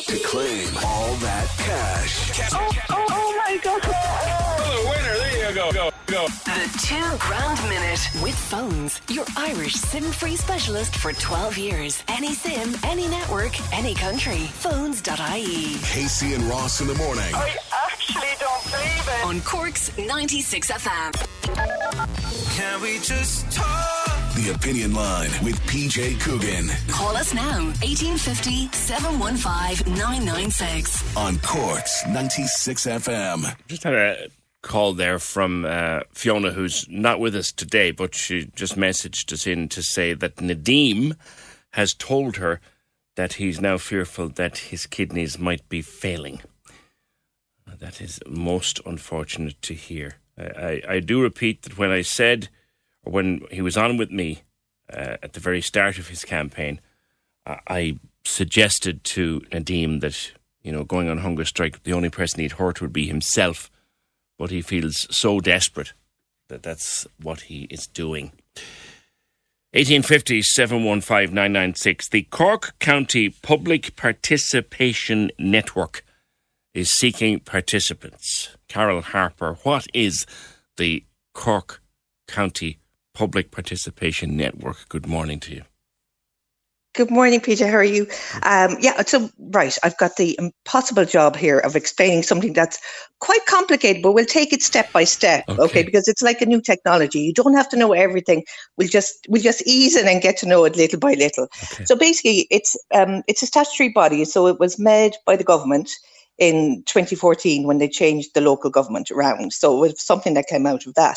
to 0.07 0.19
claim 0.21 0.69
all 0.85 1.15
that 1.17 1.49
cash. 1.59 2.53
Oh, 2.53 2.71
oh, 2.91 3.07
oh 3.11 3.43
my 3.45 3.59
God. 3.63 3.81
Oh, 3.85 4.87
winner. 4.89 5.15
There 5.19 5.49
you 5.49 5.55
go. 5.55 5.73
Go, 5.73 5.91
go. 6.07 6.27
The 6.45 6.79
two 6.87 7.19
grand 7.19 7.59
minute 7.69 8.09
with 8.23 8.37
phones. 8.37 9.01
Your 9.11 9.25
Irish 9.37 9.75
SIM 9.75 10.05
free 10.05 10.37
specialist 10.37 10.95
for 10.95 11.13
12 11.13 11.59
years. 11.59 12.05
Any 12.07 12.35
SIM, 12.35 12.77
any 12.85 13.09
network, 13.09 13.53
any 13.75 13.95
country. 13.95 14.47
Phones.ie. 14.63 15.79
Casey 15.83 16.35
and 16.35 16.45
Ross 16.45 16.81
in 16.81 16.87
the 16.87 16.95
morning. 16.95 17.35
I 17.35 17.57
actually 17.85 18.35
don't 18.39 18.65
believe 18.65 19.09
it. 19.09 19.25
On 19.27 19.41
Cork's 19.41 19.97
96 19.99 20.71
FM. 20.71 22.57
Can 22.57 22.81
we 22.81 22.99
just 23.01 23.51
talk? 23.51 24.06
The 24.37 24.53
Opinion 24.55 24.93
Line 24.93 25.31
with 25.43 25.59
PJ 25.63 26.21
Coogan 26.21 26.69
Call 26.89 27.17
us 27.17 27.33
now. 27.33 27.65
1850 27.81 28.69
715 28.69 29.95
996. 29.95 31.17
on 31.17 31.39
Corks 31.39 32.07
96 32.07 32.87
FM. 32.87 33.57
Just 33.67 33.85
had 33.85 33.95
a 33.95 34.29
call 34.61 34.93
there 34.93 35.19
from 35.19 35.65
uh, 35.65 36.01
Fiona, 36.13 36.51
who's 36.51 36.87
not 36.91 37.19
with 37.19 37.35
us 37.35 37.51
today, 37.51 37.93
but 37.93 38.15
she 38.15 38.51
just 38.55 38.77
messaged 38.77 39.33
us 39.33 39.47
in 39.47 39.71
to 39.71 39.83
say 39.83 40.13
that 40.13 40.37
Nadim 40.37 41.17
has 41.73 41.95
told 41.95 42.37
her 42.37 42.61
that 43.15 43.35
he's 43.35 43.59
now 43.59 43.79
fearful 43.79 44.29
that 44.29 44.59
his 44.59 44.85
kidneys 44.87 45.39
might 45.39 45.67
be 45.71 45.81
failing. 45.81 46.43
That 47.79 48.03
is 48.03 48.21
most 48.27 48.81
unfortunate 48.85 49.63
to 49.63 49.73
hear. 49.73 50.17
I, 50.37 50.45
I, 50.45 50.83
I 50.97 51.01
do 51.01 51.23
repeat 51.23 51.63
that 51.63 51.79
when 51.79 51.91
I 51.91 52.03
said, 52.03 52.49
or 52.49 52.56
when 53.07 53.43
he 53.51 53.63
was 53.63 53.77
on 53.77 53.97
with 53.97 54.11
me 54.11 54.43
uh, 54.93 55.17
at 55.23 55.33
the 55.33 55.41
very 55.41 55.61
start 55.61 55.99
of 55.99 56.09
his 56.09 56.25
campaign, 56.25 56.81
I, 57.45 57.59
I 57.69 57.99
suggested 58.25 59.05
to 59.05 59.41
Nadim 59.53 60.01
that, 60.01 60.33
you 60.63 60.73
know, 60.73 60.85
going 60.85 61.09
on 61.09 61.19
hunger 61.19 61.45
strike, 61.45 61.83
the 61.85 61.93
only 61.93 62.11
person 62.11 62.41
he'd 62.41 62.53
hurt 62.53 62.81
would 62.81 62.93
be 62.93 63.07
himself. 63.07 63.71
But 64.39 64.51
he 64.51 64.61
feels 64.61 65.07
so 65.11 65.41
desperate 65.41 65.93
that 66.49 66.63
that's 66.63 67.07
what 67.21 67.43
he 67.43 67.65
is 67.71 67.87
doing. 67.87 68.33
1850 69.73 70.43
715 70.43 71.75
The 72.11 72.23
Cork 72.31 72.79
County 72.79 73.31
Public 73.31 73.97
Participation 73.97 75.31
Network 75.39 76.05
is 76.73 76.91
seeking 76.93 77.41
participants. 77.41 78.57
Carol 78.69 79.01
Harper, 79.01 79.59
what 79.63 79.87
is 79.93 80.27
the 80.77 81.05
Cork 81.35 81.83
County 82.29 82.79
Public 83.17 83.51
Participation 83.51 84.37
Network? 84.37 84.91
Good 84.91 85.07
morning 85.07 85.41
to 85.41 85.55
you. 85.55 85.63
Good 86.95 87.11
morning, 87.11 87.41
Peter. 87.41 87.67
How 87.67 87.79
are 87.79 87.83
you? 87.83 88.07
Um, 88.43 88.77
yeah, 88.79 89.03
so, 89.05 89.31
right, 89.39 89.75
I've 89.83 89.97
got 89.97 90.17
the 90.17 90.37
impossible 90.39 91.07
job 91.07 91.35
here 91.35 91.59
of 91.59 91.77
explaining 91.77 92.25
something 92.25 92.53
that's 92.53 92.79
quite 93.21 93.47
complicated, 93.47 94.03
but 94.03 94.13
we'll 94.13 94.27
take 94.27 94.53
it 94.53 94.63
step 94.63 94.93
by 94.93 95.05
step, 95.05 95.45
okay? 95.49 95.63
Okay. 95.63 95.83
Because 95.83 96.09
it's 96.09 96.21
like 96.21 96.43
a 96.43 96.47
new 96.47 96.61
technology. 96.61 97.21
You 97.21 97.33
don't 97.33 97.55
have 97.55 97.71
to 97.71 97.77
know 97.79 97.95
everything. 97.95 98.45
We'll 98.77 98.89
just 98.89 99.27
we'll 99.31 99.43
just 99.43 99.67
ease 99.67 99.97
in 99.97 100.07
and 100.07 100.21
get 100.21 100.37
to 100.39 100.47
know 100.47 100.67
it 100.67 100.77
little 100.77 100.99
by 100.99 101.15
little. 101.15 101.49
So 101.87 101.97
basically, 101.97 102.47
it's 102.51 102.77
um, 102.95 103.23
it's 103.27 103.43
a 103.43 103.47
statutory 103.47 103.89
body. 103.89 104.27
So 104.27 104.47
it 104.47 104.61
was 104.61 104.79
made 104.79 105.15
by 105.25 105.37
the 105.37 105.45
government 105.45 105.91
in 106.37 106.83
2014 106.85 107.67
when 107.67 107.79
they 107.79 107.89
changed 107.89 108.35
the 108.35 108.43
local 108.43 108.69
government 108.69 109.11
around. 109.11 109.55
So 109.55 109.85
it 109.85 109.93
was 109.93 110.05
something 110.05 110.35
that 110.35 110.49
came 110.49 110.67
out 110.67 110.87
of 110.87 110.93
that. 110.95 111.17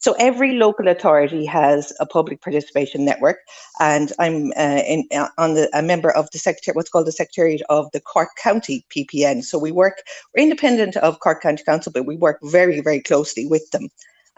So 0.00 0.14
every 0.18 0.52
local 0.52 0.86
authority 0.88 1.44
has 1.46 1.92
a 1.98 2.06
public 2.06 2.40
participation 2.40 3.04
network, 3.04 3.38
and 3.80 4.12
I'm 4.18 4.52
uh, 4.56 4.82
in, 4.86 5.08
uh, 5.12 5.28
on 5.38 5.54
the 5.54 5.68
a 5.76 5.82
member 5.82 6.10
of 6.10 6.28
the 6.32 6.38
secretary, 6.38 6.74
what's 6.74 6.90
called 6.90 7.06
the 7.06 7.12
secretariat 7.12 7.62
of 7.68 7.90
the 7.92 8.00
Cork 8.00 8.30
County 8.40 8.86
PPN. 8.94 9.42
So 9.42 9.58
we 9.58 9.72
work, 9.72 10.02
we're 10.34 10.44
independent 10.44 10.96
of 10.98 11.20
Cork 11.20 11.42
County 11.42 11.64
Council, 11.64 11.92
but 11.92 12.06
we 12.06 12.16
work 12.16 12.38
very, 12.42 12.80
very 12.80 13.00
closely 13.00 13.46
with 13.46 13.68
them 13.72 13.88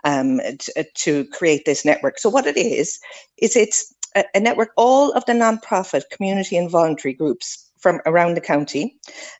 um, 0.05 0.41
to, 0.59 0.85
to 0.95 1.25
create 1.27 1.65
this 1.67 1.85
network. 1.85 2.19
So 2.19 2.31
what 2.31 2.47
it 2.47 2.57
is 2.57 2.99
is 3.39 3.55
it's 3.55 3.95
a, 4.17 4.25
a 4.35 4.41
network. 4.41 4.71
All 4.77 5.13
of 5.13 5.25
the 5.27 5.35
non-profit, 5.35 6.05
community, 6.11 6.57
and 6.57 6.71
voluntary 6.71 7.15
groups 7.15 7.70
from 7.81 8.01
around 8.07 8.35
the 8.35 8.41
county. 8.41 8.97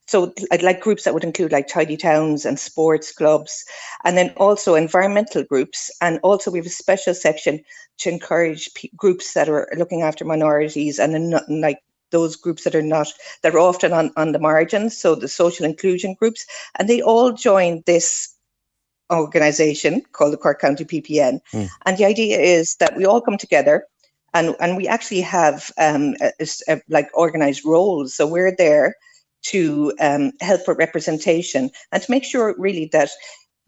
So 0.07 0.33
I'd 0.51 0.63
like 0.63 0.81
groups 0.81 1.05
that 1.05 1.15
would 1.15 1.25
include 1.25 1.53
like 1.53 1.69
tidy 1.69 1.97
towns 1.97 2.45
and 2.45 2.59
sports 2.59 3.13
clubs, 3.13 3.65
and 4.05 4.17
then 4.17 4.31
also 4.37 4.75
environmental 4.75 5.45
groups. 5.45 5.91
And 6.01 6.19
also 6.23 6.51
we 6.51 6.59
have 6.59 6.67
a 6.67 6.71
special 6.71 7.15
section 7.15 7.63
to 7.99 8.11
encourage 8.11 8.73
p- 8.75 8.91
groups 8.97 9.35
that 9.35 9.49
are 9.49 9.69
looking 9.77 10.03
after 10.03 10.25
minorities 10.25 10.99
and 10.99 11.15
then 11.15 11.31
not, 11.31 11.49
like 11.49 11.79
those 12.11 12.35
groups 12.35 12.65
that 12.65 12.75
are 12.75 12.83
not 12.83 13.13
that 13.43 13.55
are 13.55 13.59
often 13.59 13.93
on, 13.93 14.11
on 14.17 14.33
the 14.33 14.39
margins. 14.39 14.97
So 14.97 15.15
the 15.15 15.29
social 15.29 15.65
inclusion 15.65 16.15
groups, 16.15 16.47
and 16.79 16.89
they 16.89 17.03
all 17.03 17.33
join 17.33 17.83
this 17.87 18.35
organization 19.13 20.03
called 20.13 20.33
the 20.33 20.37
Cork 20.37 20.61
County 20.61 20.85
PPN. 20.85 21.41
Hmm. 21.51 21.65
And 21.85 21.99
the 21.99 22.05
idea 22.05 22.39
is 22.39 22.77
that 22.77 22.97
we 22.97 23.05
all 23.05 23.21
come 23.21 23.39
together 23.39 23.87
and, 24.35 24.55
and 24.61 24.77
we 24.77 24.87
actually 24.89 25.21
have 25.23 25.71
um, 25.79 26.15
a- 26.21 26.33
a 26.41 26.47
a- 26.69 26.83
like 26.89 27.09
organized 27.15 27.65
roles. 27.65 28.15
So 28.15 28.27
we're 28.27 28.55
there 28.57 28.95
to 29.43 29.93
um, 30.01 30.33
help 30.41 30.69
with 30.69 30.79
representation 30.79 31.71
and 31.93 32.03
to 32.03 32.11
make 32.11 32.25
sure 32.25 32.55
really 32.59 32.89
that 32.93 33.11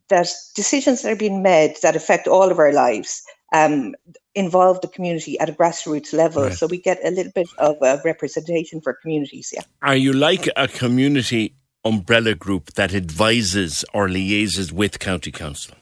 that 0.09 0.29
decisions 0.55 1.03
that 1.03 1.13
are 1.13 1.17
being 1.17 1.43
made 1.43 1.77
that 1.83 1.97
affect 1.97 2.29
all 2.29 2.51
of 2.51 2.59
our 2.59 2.73
lives 2.73 3.23
um, 3.55 3.95
involve 4.35 4.81
the 4.81 4.89
community 4.89 5.39
at 5.39 5.49
a 5.49 5.53
grassroots 5.53 6.13
level. 6.13 6.45
Right. 6.45 6.53
So 6.53 6.67
we 6.67 6.79
get 6.79 6.99
a 7.05 7.11
little 7.11 7.33
bit 7.35 7.49
of 7.59 7.77
uh, 7.81 7.99
representation 8.05 8.81
for 8.81 8.95
communities. 8.95 9.51
Yeah. 9.55 9.63
Are 9.83 9.97
you 9.97 10.13
like 10.13 10.49
a 10.57 10.69
community 10.69 11.55
umbrella 11.85 12.35
group 12.35 12.73
that 12.75 12.95
advises 12.95 13.85
or 13.93 14.09
liaises 14.09 14.73
with 14.73 14.99
county 14.99 15.33
council. 15.33 15.75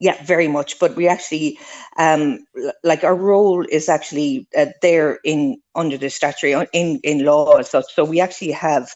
Yeah, 0.00 0.22
very 0.24 0.48
much. 0.48 0.78
But 0.78 0.96
we 0.96 1.08
actually, 1.08 1.58
um, 1.98 2.44
like 2.82 3.04
our 3.04 3.14
role 3.14 3.64
is 3.70 3.88
actually 3.88 4.46
uh, 4.56 4.66
there 4.82 5.18
in 5.24 5.56
under 5.74 5.96
the 5.96 6.10
statutory 6.10 6.54
uh, 6.54 6.66
in 6.72 7.00
in 7.04 7.24
law 7.24 7.56
as 7.56 7.70
such. 7.70 7.94
So 7.94 8.04
we 8.04 8.20
actually 8.20 8.50
have 8.52 8.90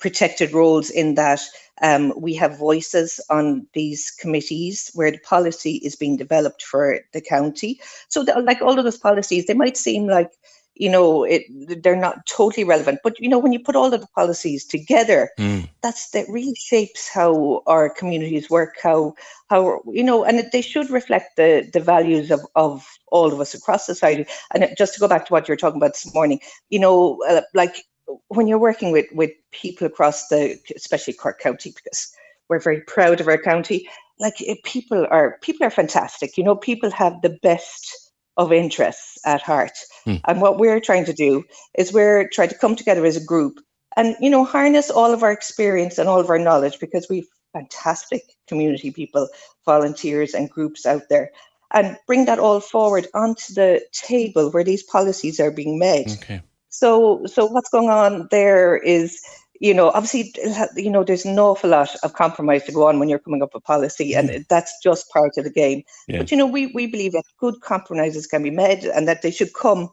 protected 0.00 0.52
roles 0.52 0.90
in 0.90 1.14
that 1.16 1.40
um, 1.82 2.12
we 2.16 2.34
have 2.34 2.58
voices 2.58 3.20
on 3.30 3.66
these 3.74 4.10
committees 4.20 4.90
where 4.94 5.10
the 5.10 5.18
policy 5.18 5.76
is 5.84 5.96
being 5.96 6.16
developed 6.16 6.62
for 6.62 7.00
the 7.12 7.20
county. 7.20 7.80
So, 8.08 8.22
like 8.42 8.62
all 8.62 8.78
of 8.78 8.84
those 8.84 8.98
policies, 8.98 9.46
they 9.46 9.54
might 9.54 9.76
seem 9.76 10.06
like 10.06 10.30
you 10.78 10.88
know 10.88 11.24
it 11.24 11.42
they're 11.82 11.96
not 11.96 12.26
totally 12.26 12.64
relevant. 12.64 13.00
But 13.02 13.18
you 13.20 13.28
know 13.28 13.38
when 13.38 13.52
you 13.52 13.60
put 13.60 13.76
all 13.76 13.92
of 13.92 14.00
the 14.00 14.06
policies 14.14 14.64
together 14.64 15.30
mm. 15.38 15.68
that's 15.82 16.10
that 16.10 16.26
really 16.28 16.54
shapes 16.54 17.08
how 17.08 17.62
our 17.66 17.90
communities 17.90 18.48
work 18.48 18.76
how 18.82 19.14
how 19.50 19.82
you 19.92 20.04
know 20.04 20.24
and 20.24 20.48
they 20.52 20.62
should 20.62 20.90
reflect 20.90 21.36
the 21.36 21.68
the 21.72 21.80
values 21.80 22.30
of 22.30 22.40
of 22.54 22.86
all 23.08 23.32
of 23.32 23.40
us 23.40 23.54
across 23.54 23.84
society. 23.84 24.26
And 24.54 24.68
just 24.76 24.94
to 24.94 25.00
go 25.00 25.08
back 25.08 25.26
to 25.26 25.32
what 25.32 25.48
you 25.48 25.52
were 25.52 25.56
talking 25.56 25.78
about 25.78 25.94
this 25.94 26.14
morning 26.14 26.40
you 26.70 26.78
know 26.78 27.18
uh, 27.28 27.42
like 27.54 27.84
when 28.28 28.46
you're 28.46 28.58
working 28.58 28.92
with 28.92 29.06
with 29.12 29.30
people 29.50 29.86
across 29.86 30.28
the 30.28 30.58
especially 30.74 31.12
Cork 31.12 31.40
County 31.40 31.74
because 31.74 32.12
we're 32.48 32.60
very 32.60 32.80
proud 32.80 33.20
of 33.20 33.28
our 33.28 33.36
county 33.36 33.86
like 34.20 34.36
people 34.64 35.06
are 35.10 35.38
people 35.42 35.66
are 35.66 35.70
fantastic. 35.70 36.36
You 36.36 36.44
know 36.44 36.56
people 36.56 36.90
have 36.90 37.20
the 37.22 37.38
best 37.42 37.97
of 38.38 38.52
interests 38.52 39.18
at 39.26 39.42
heart. 39.42 39.76
Mm. 40.06 40.20
and 40.26 40.40
what 40.40 40.58
we're 40.58 40.80
trying 40.80 41.04
to 41.04 41.12
do 41.12 41.44
is 41.76 41.92
we're 41.92 42.28
trying 42.32 42.48
to 42.48 42.58
come 42.58 42.76
together 42.76 43.04
as 43.04 43.16
a 43.16 43.24
group 43.24 43.60
and 43.96 44.16
you 44.20 44.30
know 44.30 44.44
harness 44.44 44.88
all 44.88 45.12
of 45.12 45.22
our 45.22 45.32
experience 45.32 45.98
and 45.98 46.08
all 46.08 46.20
of 46.20 46.30
our 46.30 46.38
knowledge 46.38 46.78
because 46.80 47.06
we've 47.10 47.28
fantastic 47.52 48.22
community 48.46 48.90
people 48.90 49.28
volunteers 49.64 50.34
and 50.34 50.50
groups 50.50 50.86
out 50.86 51.02
there 51.08 51.30
and 51.72 51.96
bring 52.06 52.24
that 52.26 52.38
all 52.38 52.60
forward 52.60 53.06
onto 53.14 53.52
the 53.54 53.82
table 53.92 54.50
where 54.50 54.64
these 54.64 54.82
policies 54.82 55.38
are 55.40 55.50
being 55.50 55.78
made. 55.78 56.10
Okay. 56.10 56.40
So, 56.70 57.22
so 57.26 57.46
what's 57.46 57.70
going 57.70 57.90
on 57.90 58.28
there 58.30 58.76
is, 58.76 59.20
you 59.60 59.74
know, 59.74 59.90
obviously, 59.90 60.32
you 60.76 60.90
know, 60.90 61.02
there's 61.02 61.24
an 61.24 61.38
awful 61.38 61.70
lot 61.70 61.94
of 62.02 62.12
compromise 62.14 62.64
to 62.64 62.72
go 62.72 62.88
on 62.88 62.98
when 62.98 63.08
you're 63.08 63.18
coming 63.18 63.42
up 63.42 63.54
with 63.54 63.64
policy, 63.64 64.14
and 64.14 64.28
mm-hmm. 64.28 64.42
that's 64.48 64.72
just 64.82 65.10
part 65.10 65.36
of 65.36 65.44
the 65.44 65.50
game. 65.50 65.82
Yeah. 66.06 66.18
But 66.18 66.30
you 66.30 66.36
know, 66.36 66.46
we 66.46 66.68
we 66.68 66.86
believe 66.86 67.12
that 67.12 67.24
good 67.38 67.60
compromises 67.60 68.26
can 68.26 68.42
be 68.42 68.50
made, 68.50 68.84
and 68.84 69.08
that 69.08 69.22
they 69.22 69.30
should 69.30 69.52
come 69.54 69.90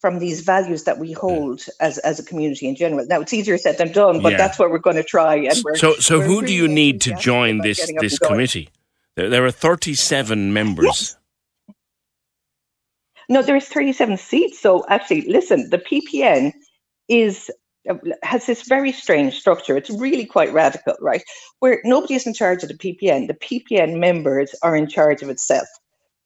from 0.00 0.18
these 0.18 0.42
values 0.42 0.84
that 0.84 0.98
we 0.98 1.12
hold 1.12 1.64
as 1.80 1.98
as 1.98 2.18
a 2.18 2.24
community 2.24 2.68
in 2.68 2.76
general. 2.76 3.06
Now, 3.06 3.20
it's 3.20 3.32
easier 3.32 3.56
said 3.56 3.78
than 3.78 3.92
done, 3.92 4.20
but 4.20 4.32
Yeah. 4.32 4.38
that's 4.38 4.58
what 4.58 4.70
we're 4.70 4.78
going 4.78 4.96
to 4.96 5.04
try. 5.04 5.36
And 5.36 5.62
we're, 5.64 5.76
So, 5.76 5.94
so 5.94 6.20
who 6.20 6.44
do 6.44 6.52
you 6.52 6.68
need 6.68 7.00
to 7.02 7.14
join 7.14 7.58
this 7.58 7.90
this 8.00 8.18
committee? 8.18 8.68
There, 9.16 9.30
there 9.30 9.44
are 9.44 9.52
37 9.52 10.52
members. 10.52 11.16
No, 13.28 13.42
there's 13.42 13.66
37 13.68 14.18
seats. 14.18 14.60
So 14.60 14.84
actually, 14.88 15.22
listen, 15.22 15.70
the 15.70 15.78
PPN 15.78 16.52
is 17.08 17.50
has 18.22 18.46
this 18.46 18.62
very 18.62 18.92
strange 18.92 19.38
structure. 19.38 19.76
It's 19.76 19.90
really 19.90 20.24
quite 20.24 20.52
radical, 20.52 20.94
right? 21.00 21.22
Where 21.60 21.80
nobody 21.84 22.14
is 22.14 22.26
in 22.26 22.34
charge 22.34 22.62
of 22.62 22.68
the 22.68 22.78
PPN. 22.78 23.28
The 23.28 23.34
PPN 23.34 23.98
members 23.98 24.54
are 24.62 24.76
in 24.76 24.88
charge 24.88 25.22
of 25.22 25.28
itself. 25.28 25.68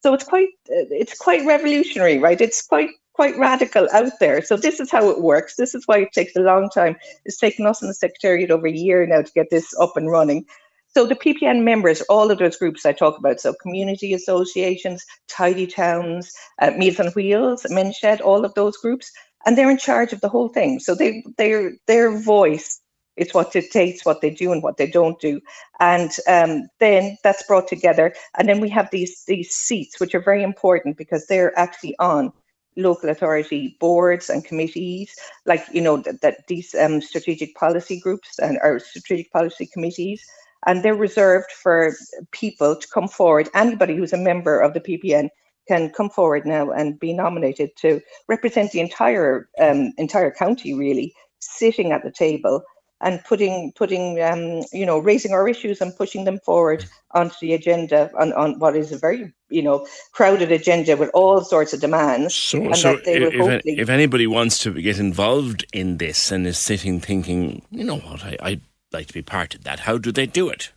So 0.00 0.14
it's 0.14 0.24
quite 0.24 0.48
uh, 0.70 0.86
it's 0.90 1.18
quite 1.18 1.44
revolutionary, 1.44 2.18
right? 2.18 2.40
It's 2.40 2.62
quite 2.62 2.90
quite 3.14 3.36
radical 3.36 3.88
out 3.92 4.12
there. 4.20 4.40
So 4.42 4.56
this 4.56 4.78
is 4.78 4.92
how 4.92 5.08
it 5.10 5.20
works. 5.20 5.56
This 5.56 5.74
is 5.74 5.82
why 5.86 5.98
it 5.98 6.12
takes 6.12 6.36
a 6.36 6.40
long 6.40 6.70
time. 6.70 6.96
It's 7.24 7.38
taken 7.38 7.66
us 7.66 7.82
in 7.82 7.88
the 7.88 7.94
secretariat 7.94 8.52
over 8.52 8.68
a 8.68 8.72
year 8.72 9.04
now 9.06 9.22
to 9.22 9.32
get 9.32 9.50
this 9.50 9.74
up 9.80 9.96
and 9.96 10.08
running. 10.08 10.46
So 10.94 11.04
the 11.06 11.16
PPN 11.16 11.64
members, 11.64 12.00
all 12.02 12.30
of 12.30 12.38
those 12.38 12.56
groups 12.56 12.86
I 12.86 12.92
talk 12.92 13.18
about, 13.18 13.40
so 13.40 13.54
community 13.54 14.14
associations, 14.14 15.04
tidy 15.28 15.66
towns, 15.66 16.32
uh, 16.60 16.70
Meals 16.70 16.98
on 16.98 17.08
Wheels, 17.08 17.66
Men's 17.68 17.96
Shed, 17.96 18.20
all 18.20 18.44
of 18.44 18.54
those 18.54 18.76
groups, 18.76 19.12
and 19.46 19.56
they're 19.56 19.70
in 19.70 19.78
charge 19.78 20.12
of 20.12 20.20
the 20.20 20.28
whole 20.28 20.48
thing. 20.48 20.80
So 20.80 20.94
they 20.94 21.24
their 21.36 21.72
their 21.86 22.16
voice 22.18 22.80
is 23.16 23.34
what 23.34 23.52
dictates 23.52 24.04
what 24.04 24.20
they 24.20 24.30
do 24.30 24.52
and 24.52 24.62
what 24.62 24.76
they 24.76 24.86
don't 24.86 25.20
do, 25.20 25.40
and 25.80 26.10
um, 26.28 26.68
then 26.80 27.16
that's 27.24 27.42
brought 27.44 27.68
together, 27.68 28.14
and 28.36 28.48
then 28.48 28.60
we 28.60 28.68
have 28.70 28.90
these 28.90 29.24
these 29.26 29.50
seats 29.50 30.00
which 30.00 30.14
are 30.14 30.22
very 30.22 30.42
important 30.42 30.96
because 30.96 31.26
they're 31.26 31.56
actually 31.58 31.96
on 31.98 32.32
local 32.76 33.10
authority 33.10 33.76
boards 33.80 34.30
and 34.30 34.44
committees, 34.44 35.14
like 35.46 35.64
you 35.72 35.80
know 35.80 35.96
that, 35.98 36.20
that 36.22 36.46
these 36.46 36.74
um, 36.74 37.00
strategic 37.00 37.54
policy 37.56 37.98
groups 38.00 38.38
and 38.38 38.58
our 38.62 38.78
strategic 38.78 39.30
policy 39.32 39.66
committees, 39.66 40.24
and 40.66 40.82
they're 40.82 40.94
reserved 40.94 41.50
for 41.50 41.94
people 42.30 42.76
to 42.76 42.86
come 42.88 43.08
forward. 43.08 43.48
Anybody 43.54 43.96
who's 43.96 44.12
a 44.12 44.18
member 44.18 44.60
of 44.60 44.74
the 44.74 44.80
PPN 44.80 45.28
can 45.68 45.90
come 45.90 46.10
forward 46.10 46.46
now 46.46 46.70
and 46.70 46.98
be 46.98 47.12
nominated 47.12 47.76
to 47.76 48.00
represent 48.26 48.72
the 48.72 48.80
entire 48.80 49.48
um, 49.60 49.92
entire 49.98 50.30
county, 50.30 50.74
really, 50.74 51.14
sitting 51.38 51.92
at 51.92 52.02
the 52.02 52.10
table 52.10 52.62
and 53.00 53.22
putting 53.24 53.72
putting 53.72 54.20
um, 54.22 54.62
you 54.72 54.84
know 54.84 54.98
raising 54.98 55.32
our 55.32 55.48
issues 55.48 55.80
and 55.80 55.96
pushing 55.96 56.24
them 56.24 56.38
forward 56.40 56.84
onto 57.12 57.36
the 57.40 57.54
agenda 57.54 58.10
on, 58.18 58.32
on 58.32 58.58
what 58.58 58.76
is 58.76 58.92
a 58.92 58.98
very 58.98 59.32
you 59.50 59.62
know 59.62 59.86
crowded 60.12 60.50
agenda 60.50 60.96
with 60.96 61.10
all 61.14 61.42
sorts 61.42 61.72
of 61.72 61.80
demands. 61.80 62.34
So, 62.34 62.58
and 62.58 62.76
so 62.76 62.96
that 62.96 63.04
they 63.04 63.22
if, 63.22 63.62
if 63.64 63.88
anybody 63.88 64.26
wants 64.26 64.58
to 64.60 64.72
get 64.72 64.98
involved 64.98 65.64
in 65.72 65.98
this 65.98 66.32
and 66.32 66.46
is 66.46 66.58
sitting 66.58 67.00
thinking, 67.00 67.62
you 67.70 67.84
know 67.84 67.98
what, 67.98 68.24
I, 68.24 68.36
I'd 68.40 68.60
like 68.92 69.06
to 69.06 69.14
be 69.14 69.22
part 69.22 69.54
of 69.54 69.64
that, 69.64 69.80
how 69.80 69.98
do 69.98 70.10
they 70.10 70.26
do 70.26 70.48
it? 70.48 70.72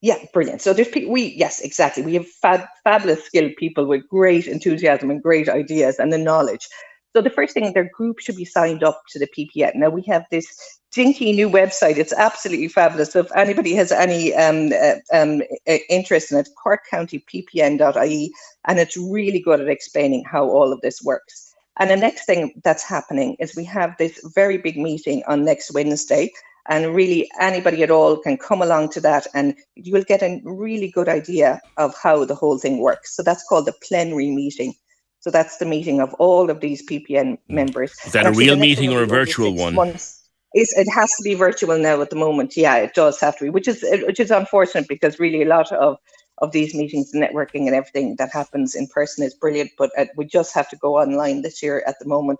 Yeah, 0.00 0.18
brilliant. 0.32 0.62
So 0.62 0.72
there's 0.72 0.88
pe- 0.88 1.06
we 1.06 1.34
yes, 1.36 1.60
exactly. 1.60 2.04
We 2.04 2.14
have 2.14 2.28
fab, 2.28 2.66
fabulous 2.84 3.24
skilled 3.24 3.56
people 3.56 3.86
with 3.86 4.08
great 4.08 4.46
enthusiasm 4.46 5.10
and 5.10 5.22
great 5.22 5.48
ideas 5.48 5.98
and 5.98 6.12
the 6.12 6.18
knowledge. 6.18 6.68
So 7.16 7.22
the 7.22 7.30
first 7.30 7.54
thing, 7.54 7.72
their 7.72 7.90
group 7.92 8.20
should 8.20 8.36
be 8.36 8.44
signed 8.44 8.84
up 8.84 9.02
to 9.08 9.18
the 9.18 9.26
PPN. 9.26 9.74
Now 9.74 9.88
we 9.88 10.02
have 10.02 10.24
this 10.30 10.46
dinky 10.92 11.32
new 11.32 11.50
website. 11.50 11.96
It's 11.96 12.12
absolutely 12.12 12.68
fabulous. 12.68 13.12
So 13.12 13.20
if 13.20 13.36
anybody 13.36 13.74
has 13.74 13.90
any 13.90 14.34
um, 14.34 14.72
uh, 14.72 14.96
um, 15.12 15.42
interest 15.88 16.30
in 16.30 16.38
it, 16.38 16.48
corkcountyppn.ie, 16.64 18.32
and 18.66 18.78
it's 18.78 18.96
really 18.96 19.40
good 19.40 19.60
at 19.60 19.68
explaining 19.68 20.24
how 20.30 20.48
all 20.48 20.72
of 20.72 20.80
this 20.82 21.02
works. 21.02 21.52
And 21.80 21.90
the 21.90 21.96
next 21.96 22.26
thing 22.26 22.60
that's 22.64 22.82
happening 22.82 23.36
is 23.38 23.56
we 23.56 23.64
have 23.64 23.96
this 23.98 24.20
very 24.34 24.58
big 24.58 24.76
meeting 24.76 25.22
on 25.26 25.44
next 25.44 25.72
Wednesday, 25.72 26.30
and 26.68 26.94
really 26.94 27.30
anybody 27.40 27.82
at 27.82 27.90
all 27.90 28.18
can 28.18 28.36
come 28.36 28.62
along 28.62 28.90
to 28.90 29.00
that, 29.00 29.26
and 29.34 29.54
you 29.74 29.92
will 29.92 30.04
get 30.04 30.22
a 30.22 30.40
really 30.44 30.90
good 30.90 31.08
idea 31.08 31.60
of 31.76 31.94
how 32.00 32.24
the 32.24 32.34
whole 32.34 32.58
thing 32.58 32.78
works. 32.78 33.16
So 33.16 33.22
that's 33.22 33.44
called 33.48 33.66
the 33.66 33.74
plenary 33.82 34.30
meeting. 34.30 34.74
So 35.20 35.30
that's 35.30 35.56
the 35.58 35.66
meeting 35.66 36.00
of 36.00 36.14
all 36.14 36.50
of 36.50 36.60
these 36.60 36.86
PPN 36.86 37.38
members. 37.48 37.92
Is 38.04 38.12
that 38.12 38.26
And 38.26 38.34
a 38.34 38.38
real 38.38 38.56
meeting 38.56 38.92
or 38.92 38.98
a 38.98 39.00
will 39.00 39.06
be 39.06 39.12
every 39.14 39.26
virtual 39.26 39.54
one? 39.54 39.74
months. 39.74 40.14
It 40.54 40.88
has 40.90 41.10
to 41.18 41.22
be 41.22 41.34
virtual 41.34 41.78
now 41.78 42.00
at 42.00 42.10
the 42.10 42.16
moment. 42.16 42.56
Yeah, 42.56 42.76
it 42.76 42.94
does 42.94 43.20
have 43.20 43.36
to 43.38 43.44
be, 43.44 43.50
which 43.50 43.68
is 43.68 43.84
which 44.06 44.18
is 44.18 44.30
unfortunate 44.30 44.88
because 44.88 45.18
really 45.18 45.42
a 45.42 45.46
lot 45.46 45.70
of 45.72 45.98
of 46.38 46.52
these 46.52 46.74
meetings, 46.74 47.10
the 47.10 47.18
networking 47.18 47.66
and 47.66 47.74
everything 47.74 48.16
that 48.16 48.30
happens 48.32 48.74
in 48.74 48.86
person 48.86 49.24
is 49.24 49.34
brilliant, 49.34 49.70
but 49.76 49.90
uh, 49.98 50.06
we 50.16 50.24
just 50.24 50.54
have 50.54 50.68
to 50.70 50.76
go 50.76 50.96
online 50.96 51.42
this 51.42 51.62
year 51.62 51.82
at 51.86 51.96
the 51.98 52.06
moment. 52.06 52.38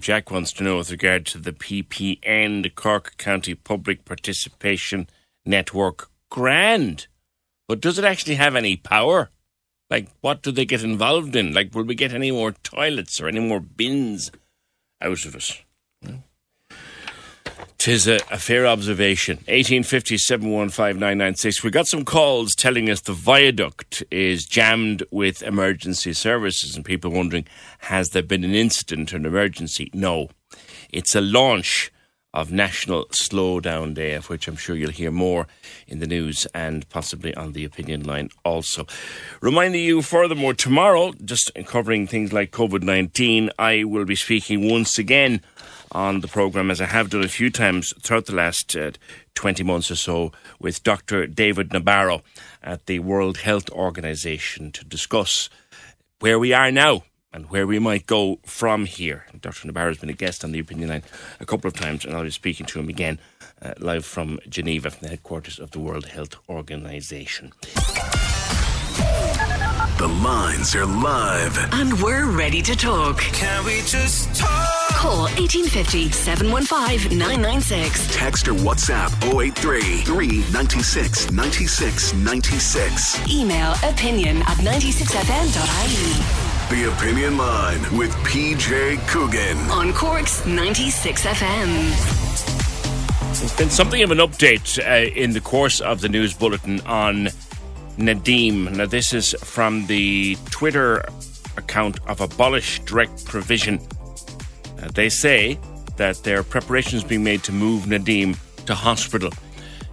Jack 0.00 0.30
wants 0.30 0.52
to 0.54 0.62
know 0.62 0.76
with 0.76 0.90
regard 0.90 1.24
to 1.26 1.38
the 1.38 1.52
PPN, 1.52 2.62
the 2.62 2.70
Cork 2.70 3.16
County 3.16 3.54
Public 3.54 4.04
Participation 4.04 5.08
Network, 5.44 6.10
grand. 6.30 7.06
But 7.68 7.80
does 7.80 7.98
it 7.98 8.04
actually 8.04 8.34
have 8.34 8.56
any 8.56 8.76
power? 8.76 9.30
Like, 9.88 10.08
what 10.20 10.42
do 10.42 10.50
they 10.50 10.64
get 10.64 10.82
involved 10.82 11.34
in? 11.34 11.54
Like, 11.54 11.74
will 11.74 11.84
we 11.84 11.94
get 11.94 12.12
any 12.12 12.30
more 12.30 12.52
toilets 12.52 13.20
or 13.20 13.28
any 13.28 13.40
more 13.40 13.60
bins 13.60 14.30
out 15.00 15.24
of 15.24 15.34
it? 15.34 15.62
Hmm? 16.04 16.16
Tis 17.78 18.08
a, 18.08 18.16
a 18.30 18.38
fair 18.38 18.66
observation. 18.66 19.36
1850 19.48 20.16
We 21.62 21.70
got 21.70 21.86
some 21.86 22.04
calls 22.04 22.54
telling 22.54 22.88
us 22.90 23.00
the 23.02 23.12
viaduct 23.12 24.02
is 24.10 24.46
jammed 24.46 25.02
with 25.10 25.42
emergency 25.42 26.12
services 26.14 26.74
and 26.74 26.84
people 26.84 27.10
wondering, 27.10 27.46
has 27.80 28.10
there 28.10 28.22
been 28.22 28.44
an 28.44 28.54
incident 28.54 29.12
or 29.12 29.16
an 29.16 29.26
emergency? 29.26 29.90
No. 29.92 30.30
It's 30.90 31.14
a 31.14 31.20
launch 31.20 31.92
of 32.36 32.52
National 32.52 33.06
Slowdown 33.06 33.94
Day, 33.94 34.12
of 34.12 34.28
which 34.28 34.46
I'm 34.46 34.56
sure 34.56 34.76
you'll 34.76 34.90
hear 34.90 35.10
more 35.10 35.46
in 35.88 36.00
the 36.00 36.06
news 36.06 36.46
and 36.54 36.86
possibly 36.90 37.34
on 37.34 37.52
the 37.52 37.64
opinion 37.64 38.04
line 38.04 38.28
also. 38.44 38.86
Reminding 39.40 39.82
you, 39.82 40.02
furthermore, 40.02 40.52
tomorrow, 40.52 41.14
just 41.24 41.50
covering 41.64 42.06
things 42.06 42.34
like 42.34 42.50
COVID 42.50 42.82
19, 42.82 43.50
I 43.58 43.84
will 43.84 44.04
be 44.04 44.16
speaking 44.16 44.70
once 44.70 44.98
again 44.98 45.40
on 45.92 46.20
the 46.20 46.28
programme, 46.28 46.70
as 46.70 46.80
I 46.80 46.86
have 46.86 47.10
done 47.10 47.24
a 47.24 47.28
few 47.28 47.50
times 47.50 47.92
throughout 48.02 48.26
the 48.26 48.34
last 48.34 48.76
uh, 48.76 48.92
20 49.34 49.62
months 49.64 49.90
or 49.90 49.96
so, 49.96 50.32
with 50.58 50.82
Dr. 50.82 51.26
David 51.26 51.70
Nabarro 51.70 52.22
at 52.62 52.86
the 52.86 52.98
World 52.98 53.38
Health 53.38 53.70
Organization 53.70 54.72
to 54.72 54.84
discuss 54.84 55.48
where 56.20 56.38
we 56.38 56.52
are 56.52 56.70
now 56.70 57.04
and 57.32 57.50
where 57.50 57.66
we 57.66 57.78
might 57.78 58.06
go 58.06 58.38
from 58.46 58.86
here. 58.86 59.26
Dr. 59.40 59.68
Nabarro 59.68 59.88
has 59.88 59.98
been 59.98 60.10
a 60.10 60.14
guest 60.14 60.42
on 60.42 60.52
the 60.52 60.58
Opinion 60.58 60.88
Line 60.88 61.02
a 61.40 61.46
couple 61.46 61.68
of 61.68 61.74
times, 61.74 62.04
and 62.04 62.16
I'll 62.16 62.22
be 62.22 62.30
speaking 62.30 62.66
to 62.66 62.78
him 62.78 62.88
again 62.88 63.18
uh, 63.60 63.74
live 63.78 64.04
from 64.04 64.38
Geneva, 64.48 64.90
from 64.90 65.02
the 65.02 65.08
headquarters 65.08 65.58
of 65.58 65.70
the 65.72 65.78
World 65.78 66.06
Health 66.06 66.36
Organization. 66.48 67.52
The 69.98 70.08
lines 70.08 70.74
are 70.76 70.84
live. 70.84 71.56
And 71.72 71.98
we're 72.02 72.30
ready 72.30 72.60
to 72.60 72.76
talk. 72.76 73.18
Can 73.18 73.64
we 73.64 73.80
just 73.80 74.34
talk? 74.34 74.68
Call 74.90 75.22
1850 75.40 76.10
715 76.10 77.16
996. 77.18 78.14
Text 78.14 78.46
or 78.48 78.52
WhatsApp 78.52 79.08
083 79.24 80.02
396 80.02 81.30
96 81.32 82.12
96. 82.12 83.26
Email 83.30 83.72
opinion 83.82 84.42
at 84.42 84.58
96fm.ie. 84.58 86.76
The 86.76 86.92
Opinion 86.92 87.38
Line 87.38 87.80
with 87.96 88.10
PJ 88.16 88.98
Coogan. 89.08 89.56
On 89.70 89.94
Cork's 89.94 90.44
96 90.44 91.24
FM. 91.24 93.38
There's 93.38 93.56
been 93.56 93.70
something 93.70 94.02
of 94.02 94.10
an 94.10 94.18
update 94.18 94.78
uh, 94.78 95.10
in 95.18 95.32
the 95.32 95.40
course 95.40 95.80
of 95.80 96.02
the 96.02 96.08
news 96.08 96.34
bulletin 96.34 96.80
on 96.82 97.28
Nadim. 97.96 98.76
Now, 98.76 98.86
this 98.86 99.12
is 99.12 99.34
from 99.42 99.86
the 99.86 100.36
Twitter 100.50 101.04
account 101.56 101.98
of 102.06 102.20
Abolish 102.20 102.80
Direct 102.80 103.24
Provision. 103.24 103.80
Uh, 104.82 104.88
they 104.94 105.08
say 105.08 105.58
that 105.96 106.16
there 106.22 106.38
are 106.38 106.42
preparations 106.42 107.02
being 107.02 107.24
made 107.24 107.42
to 107.44 107.52
move 107.52 107.84
Nadim 107.84 108.36
to 108.66 108.74
hospital 108.74 109.32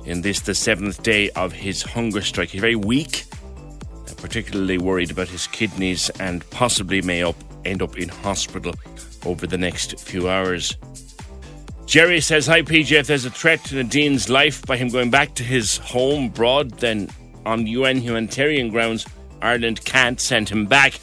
in 0.06 0.22
this, 0.22 0.42
the 0.42 0.54
seventh 0.54 1.02
day 1.04 1.30
of 1.32 1.54
his 1.54 1.82
hunger 1.82 2.22
strike. 2.22 2.50
He's 2.50 2.62
very 2.62 2.76
weak, 2.76 3.24
uh, 4.10 4.14
particularly 4.18 4.78
worried 4.78 5.12
about 5.12 5.30
his 5.30 5.48
kidneys, 5.48 6.10
and 6.20 6.48
possibly 6.50 7.02
may 7.02 7.24
up, 7.24 7.38
end 7.64 7.82
up 7.82 7.98
in 7.98 8.10
hospital 8.10 8.74
over 9.26 9.48
the 9.48 9.58
next 9.58 9.98
few 10.00 10.30
hours. 10.30 10.76
Jerry 11.86 12.22
says, 12.22 12.48
Hi 12.48 12.62
PJ, 12.62 12.92
if 12.92 13.08
there's 13.08 13.26
a 13.26 13.30
threat 13.30 13.64
to 13.66 13.76
Nadim's 13.76 14.30
life 14.30 14.66
by 14.66 14.78
him 14.78 14.90
going 14.90 15.10
back 15.10 15.36
to 15.36 15.44
his 15.44 15.78
home 15.78 16.28
abroad, 16.28 16.72
then 16.80 17.10
on 17.46 17.68
UN 17.68 17.98
humanitarian 17.98 18.70
grounds, 18.70 19.06
Ireland 19.42 19.84
can't 19.86 20.20
send 20.20 20.50
him 20.50 20.66
back. 20.66 21.00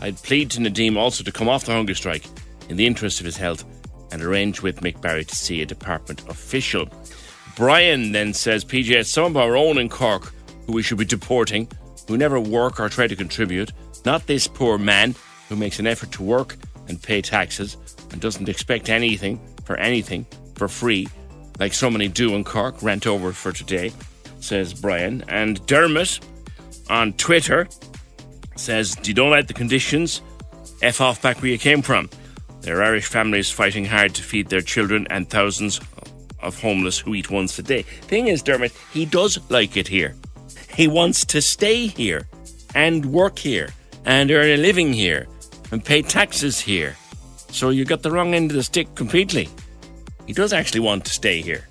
I'd 0.00 0.16
plead 0.22 0.50
to 0.52 0.60
Nadim 0.60 0.96
also 0.96 1.24
to 1.24 1.32
come 1.32 1.48
off 1.48 1.64
the 1.64 1.72
hunger 1.72 1.94
strike 1.94 2.24
in 2.68 2.76
the 2.76 2.86
interest 2.86 3.20
of 3.20 3.26
his 3.26 3.36
health 3.36 3.64
and 4.10 4.22
arrange 4.22 4.62
with 4.62 4.80
Mick 4.80 5.00
Barry 5.00 5.24
to 5.24 5.34
see 5.34 5.62
a 5.62 5.66
department 5.66 6.28
official. 6.28 6.88
Brian 7.56 8.12
then 8.12 8.34
says, 8.34 8.64
PJ, 8.64 9.06
some 9.06 9.24
of 9.24 9.36
our 9.36 9.56
own 9.56 9.78
in 9.78 9.88
Cork 9.88 10.32
who 10.66 10.72
we 10.72 10.82
should 10.82 10.98
be 10.98 11.04
deporting, 11.04 11.68
who 12.08 12.16
never 12.16 12.38
work 12.38 12.78
or 12.78 12.88
try 12.88 13.06
to 13.06 13.16
contribute, 13.16 13.72
not 14.04 14.26
this 14.26 14.46
poor 14.46 14.78
man 14.78 15.14
who 15.48 15.56
makes 15.56 15.78
an 15.78 15.86
effort 15.86 16.12
to 16.12 16.22
work 16.22 16.56
and 16.88 17.02
pay 17.02 17.20
taxes 17.20 17.76
and 18.10 18.20
doesn't 18.20 18.48
expect 18.48 18.88
anything 18.88 19.40
for 19.64 19.76
anything 19.76 20.26
for 20.54 20.68
free, 20.68 21.08
like 21.58 21.72
so 21.72 21.90
many 21.90 22.08
do 22.08 22.34
in 22.34 22.44
Cork. 22.44 22.82
Rent 22.82 23.06
over 23.06 23.32
for 23.32 23.52
today 23.52 23.92
says 24.42 24.74
Brian. 24.74 25.24
And 25.28 25.64
Dermot 25.66 26.20
on 26.90 27.12
Twitter 27.14 27.68
says, 28.56 28.94
Do 28.96 29.10
you 29.10 29.14
don't 29.14 29.30
like 29.30 29.46
the 29.46 29.54
conditions? 29.54 30.20
F 30.82 31.00
off 31.00 31.22
back 31.22 31.40
where 31.40 31.50
you 31.50 31.58
came 31.58 31.82
from. 31.82 32.10
There 32.60 32.78
are 32.78 32.84
Irish 32.84 33.06
families 33.06 33.50
fighting 33.50 33.84
hard 33.84 34.14
to 34.14 34.22
feed 34.22 34.48
their 34.48 34.60
children 34.60 35.06
and 35.10 35.28
thousands 35.28 35.80
of 36.40 36.60
homeless 36.60 36.98
who 36.98 37.14
eat 37.14 37.30
once 37.30 37.58
a 37.58 37.62
day. 37.62 37.82
Thing 37.82 38.26
is, 38.28 38.42
Dermot, 38.42 38.72
he 38.92 39.04
does 39.04 39.38
like 39.50 39.76
it 39.76 39.88
here. 39.88 40.14
He 40.74 40.88
wants 40.88 41.24
to 41.26 41.40
stay 41.40 41.86
here 41.86 42.28
and 42.74 43.06
work 43.06 43.38
here 43.38 43.70
and 44.04 44.30
earn 44.30 44.48
a 44.48 44.56
living 44.56 44.92
here 44.92 45.28
and 45.70 45.84
pay 45.84 46.02
taxes 46.02 46.60
here. 46.60 46.96
So 47.50 47.70
you 47.70 47.84
got 47.84 48.02
the 48.02 48.10
wrong 48.10 48.34
end 48.34 48.50
of 48.50 48.56
the 48.56 48.62
stick 48.62 48.94
completely. 48.94 49.48
He 50.26 50.32
does 50.32 50.52
actually 50.52 50.80
want 50.80 51.04
to 51.04 51.12
stay 51.12 51.40
here. 51.42 51.68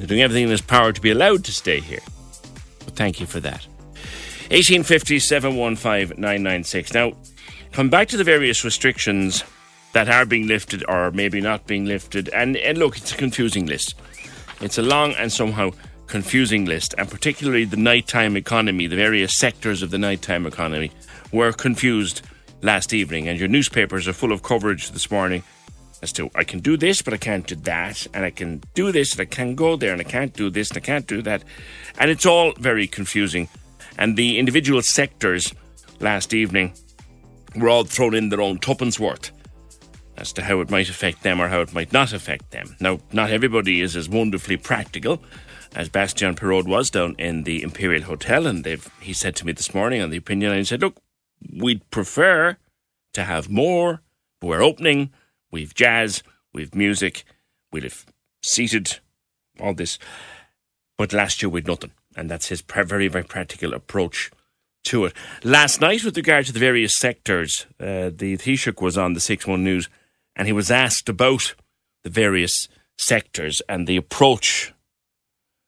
He's 0.00 0.08
doing 0.08 0.22
everything 0.22 0.44
in 0.44 0.50
his 0.50 0.62
power 0.62 0.92
to 0.94 1.00
be 1.00 1.10
allowed 1.10 1.44
to 1.44 1.52
stay 1.52 1.78
here. 1.78 2.00
But 2.86 2.96
thank 2.96 3.20
you 3.20 3.26
for 3.26 3.38
that. 3.40 3.66
1850 4.48 5.18
715 5.18 6.18
996. 6.18 6.94
Now, 6.94 7.12
come 7.72 7.90
back 7.90 8.08
to 8.08 8.16
the 8.16 8.24
various 8.24 8.64
restrictions 8.64 9.44
that 9.92 10.08
are 10.08 10.24
being 10.24 10.46
lifted 10.46 10.82
or 10.88 11.10
maybe 11.10 11.42
not 11.42 11.66
being 11.66 11.84
lifted. 11.84 12.30
And, 12.30 12.56
and 12.56 12.78
look, 12.78 12.96
it's 12.96 13.12
a 13.12 13.16
confusing 13.16 13.66
list. 13.66 13.94
It's 14.62 14.78
a 14.78 14.82
long 14.82 15.12
and 15.12 15.30
somehow 15.30 15.72
confusing 16.06 16.64
list, 16.64 16.94
and 16.96 17.08
particularly 17.08 17.66
the 17.66 17.76
nighttime 17.76 18.36
economy, 18.36 18.86
the 18.86 18.96
various 18.96 19.36
sectors 19.36 19.82
of 19.82 19.90
the 19.90 19.98
nighttime 19.98 20.46
economy 20.46 20.92
were 21.30 21.52
confused 21.52 22.22
last 22.62 22.94
evening. 22.94 23.28
And 23.28 23.38
your 23.38 23.48
newspapers 23.48 24.08
are 24.08 24.14
full 24.14 24.32
of 24.32 24.42
coverage 24.42 24.92
this 24.92 25.10
morning 25.10 25.42
as 26.02 26.12
to 26.12 26.30
I 26.34 26.44
can 26.44 26.60
do 26.60 26.76
this, 26.76 27.02
but 27.02 27.14
I 27.14 27.18
can't 27.18 27.46
do 27.46 27.56
that, 27.56 28.06
and 28.14 28.24
I 28.24 28.30
can 28.30 28.62
do 28.74 28.92
this, 28.92 29.12
and 29.12 29.20
I 29.20 29.24
can 29.26 29.54
go 29.54 29.76
there, 29.76 29.92
and 29.92 30.00
I 30.00 30.04
can't 30.04 30.32
do 30.34 30.50
this, 30.50 30.70
and 30.70 30.78
I 30.78 30.80
can't 30.80 31.06
do 31.06 31.22
that. 31.22 31.44
And 31.98 32.10
it's 32.10 32.26
all 32.26 32.52
very 32.58 32.86
confusing. 32.86 33.48
And 33.98 34.16
the 34.16 34.38
individual 34.38 34.82
sectors 34.82 35.52
last 36.00 36.32
evening 36.32 36.72
were 37.56 37.68
all 37.68 37.84
thrown 37.84 38.14
in 38.14 38.28
their 38.28 38.40
own 38.40 38.58
tuppence 38.58 38.98
worth 38.98 39.32
as 40.16 40.32
to 40.34 40.42
how 40.42 40.60
it 40.60 40.70
might 40.70 40.88
affect 40.88 41.22
them 41.22 41.40
or 41.40 41.48
how 41.48 41.60
it 41.60 41.74
might 41.74 41.92
not 41.92 42.12
affect 42.12 42.50
them. 42.50 42.76
Now, 42.78 43.00
not 43.12 43.30
everybody 43.30 43.80
is 43.80 43.96
as 43.96 44.08
wonderfully 44.08 44.56
practical 44.56 45.22
as 45.74 45.88
Bastien 45.88 46.34
Perraud 46.34 46.66
was 46.66 46.90
down 46.90 47.14
in 47.18 47.44
the 47.44 47.62
Imperial 47.62 48.02
Hotel, 48.02 48.46
and 48.46 48.66
he 49.00 49.12
said 49.12 49.36
to 49.36 49.46
me 49.46 49.52
this 49.52 49.74
morning 49.74 50.02
on 50.02 50.10
the 50.10 50.16
opinion, 50.16 50.50
and 50.50 50.58
he 50.58 50.64
said, 50.64 50.80
look, 50.80 50.96
we'd 51.52 51.88
prefer 51.90 52.56
to 53.14 53.24
have 53.24 53.48
more, 53.48 54.02
but 54.40 54.48
we're 54.48 54.62
opening, 54.62 55.10
we've 55.50 55.74
jazz, 55.74 56.22
we've 56.52 56.74
music, 56.74 57.24
we'll 57.72 57.82
have 57.82 58.06
seated, 58.42 58.98
all 59.60 59.74
this. 59.74 59.98
But 60.96 61.12
last 61.12 61.42
year 61.42 61.48
we'd 61.48 61.66
nothing, 61.66 61.92
and 62.16 62.30
that's 62.30 62.48
his 62.48 62.60
very, 62.60 63.08
very 63.08 63.24
practical 63.24 63.74
approach 63.74 64.30
to 64.84 65.04
it. 65.04 65.12
Last 65.44 65.80
night, 65.80 66.04
with 66.04 66.16
regard 66.16 66.46
to 66.46 66.52
the 66.52 66.58
various 66.58 66.96
sectors, 66.96 67.66
uh, 67.78 68.10
the 68.14 68.36
Taoiseach 68.36 68.80
was 68.80 68.96
on 68.96 69.12
the 69.12 69.20
6 69.20 69.46
1 69.46 69.62
News 69.62 69.88
and 70.36 70.46
he 70.46 70.52
was 70.52 70.70
asked 70.70 71.08
about 71.08 71.54
the 72.02 72.10
various 72.10 72.68
sectors 72.98 73.60
and 73.68 73.86
the 73.86 73.96
approach, 73.96 74.72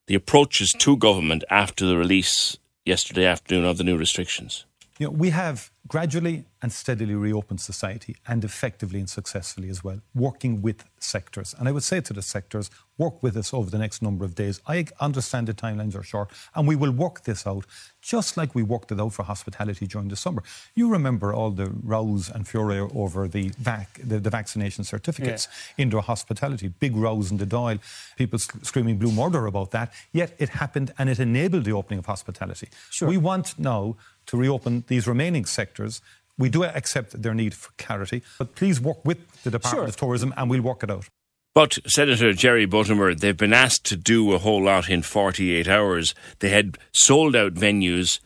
the 0.06 0.14
approaches 0.14 0.72
to 0.78 0.96
government 0.96 1.44
after 1.50 1.86
the 1.86 1.96
release 1.96 2.56
yesterday 2.84 3.24
afternoon 3.24 3.64
of 3.64 3.78
the 3.78 3.84
new 3.84 3.96
restrictions. 3.96 4.64
You 4.98 5.06
know, 5.06 5.12
we 5.12 5.30
have 5.30 5.70
gradually 5.92 6.46
and 6.62 6.72
steadily 6.72 7.14
reopen 7.14 7.58
society 7.58 8.16
and 8.26 8.44
effectively 8.44 8.98
and 8.98 9.10
successfully 9.10 9.68
as 9.68 9.84
well, 9.84 10.00
working 10.14 10.62
with 10.62 10.84
sectors. 10.98 11.54
And 11.58 11.68
I 11.68 11.72
would 11.72 11.82
say 11.82 12.00
to 12.00 12.14
the 12.14 12.22
sectors, 12.22 12.70
work 12.96 13.22
with 13.22 13.36
us 13.36 13.52
over 13.52 13.68
the 13.68 13.76
next 13.76 14.00
number 14.00 14.24
of 14.24 14.34
days. 14.34 14.62
I 14.66 14.86
understand 15.00 15.48
the 15.48 15.52
timelines 15.52 15.94
are 15.94 16.02
short, 16.02 16.30
and 16.54 16.66
we 16.66 16.76
will 16.76 16.92
work 16.92 17.24
this 17.24 17.46
out 17.46 17.66
just 18.00 18.36
like 18.36 18.54
we 18.54 18.62
worked 18.62 18.90
it 18.90 19.00
out 19.00 19.12
for 19.12 19.22
hospitality 19.22 19.86
during 19.86 20.08
the 20.08 20.16
summer. 20.16 20.42
You 20.74 20.90
remember 20.90 21.34
all 21.34 21.50
the 21.50 21.70
rows 21.84 22.30
and 22.30 22.48
fury 22.48 22.78
over 22.78 23.28
the, 23.28 23.50
vac, 23.58 24.00
the, 24.02 24.18
the 24.18 24.30
vaccination 24.30 24.84
certificates 24.84 25.46
yeah. 25.46 25.84
indoor 25.84 26.02
hospitality, 26.02 26.68
big 26.68 26.96
rows 26.96 27.30
in 27.30 27.36
the 27.36 27.46
Dáil, 27.46 27.78
people 28.16 28.38
screaming 28.38 28.96
blue 28.98 29.12
murder 29.12 29.46
about 29.46 29.70
that. 29.72 29.92
Yet 30.12 30.34
it 30.38 30.48
happened 30.48 30.92
and 30.98 31.08
it 31.08 31.20
enabled 31.20 31.64
the 31.64 31.72
opening 31.72 31.98
of 32.00 32.06
hospitality. 32.06 32.68
Sure. 32.90 33.08
We 33.08 33.18
want 33.18 33.58
now 33.58 33.96
to 34.26 34.36
reopen 34.36 34.84
these 34.88 35.06
remaining 35.06 35.44
sectors 35.44 36.00
we 36.38 36.48
do 36.48 36.64
accept 36.64 37.20
their 37.22 37.34
need 37.34 37.54
for 37.54 37.70
clarity, 37.78 38.22
but 38.38 38.54
please 38.54 38.80
work 38.80 39.04
with 39.04 39.18
the 39.42 39.50
Department 39.50 39.82
Sure. 39.82 39.88
of 39.88 39.96
Tourism 39.96 40.34
and 40.36 40.50
we'll 40.50 40.62
work 40.62 40.82
it 40.82 40.90
out. 40.90 41.08
But 41.54 41.78
Senator 41.86 42.32
Jerry 42.32 42.66
Buttimer, 42.66 43.18
they've 43.18 43.36
been 43.36 43.52
asked 43.52 43.84
to 43.86 43.96
do 43.96 44.32
a 44.32 44.38
whole 44.38 44.64
lot 44.64 44.88
in 44.88 45.02
48 45.02 45.68
hours. 45.68 46.14
They 46.38 46.48
had 46.48 46.78
sold 46.92 47.36
out 47.36 47.54
venues 47.54 48.20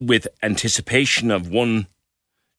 with 0.00 0.28
anticipation 0.42 1.30
of 1.32 1.50
one 1.50 1.88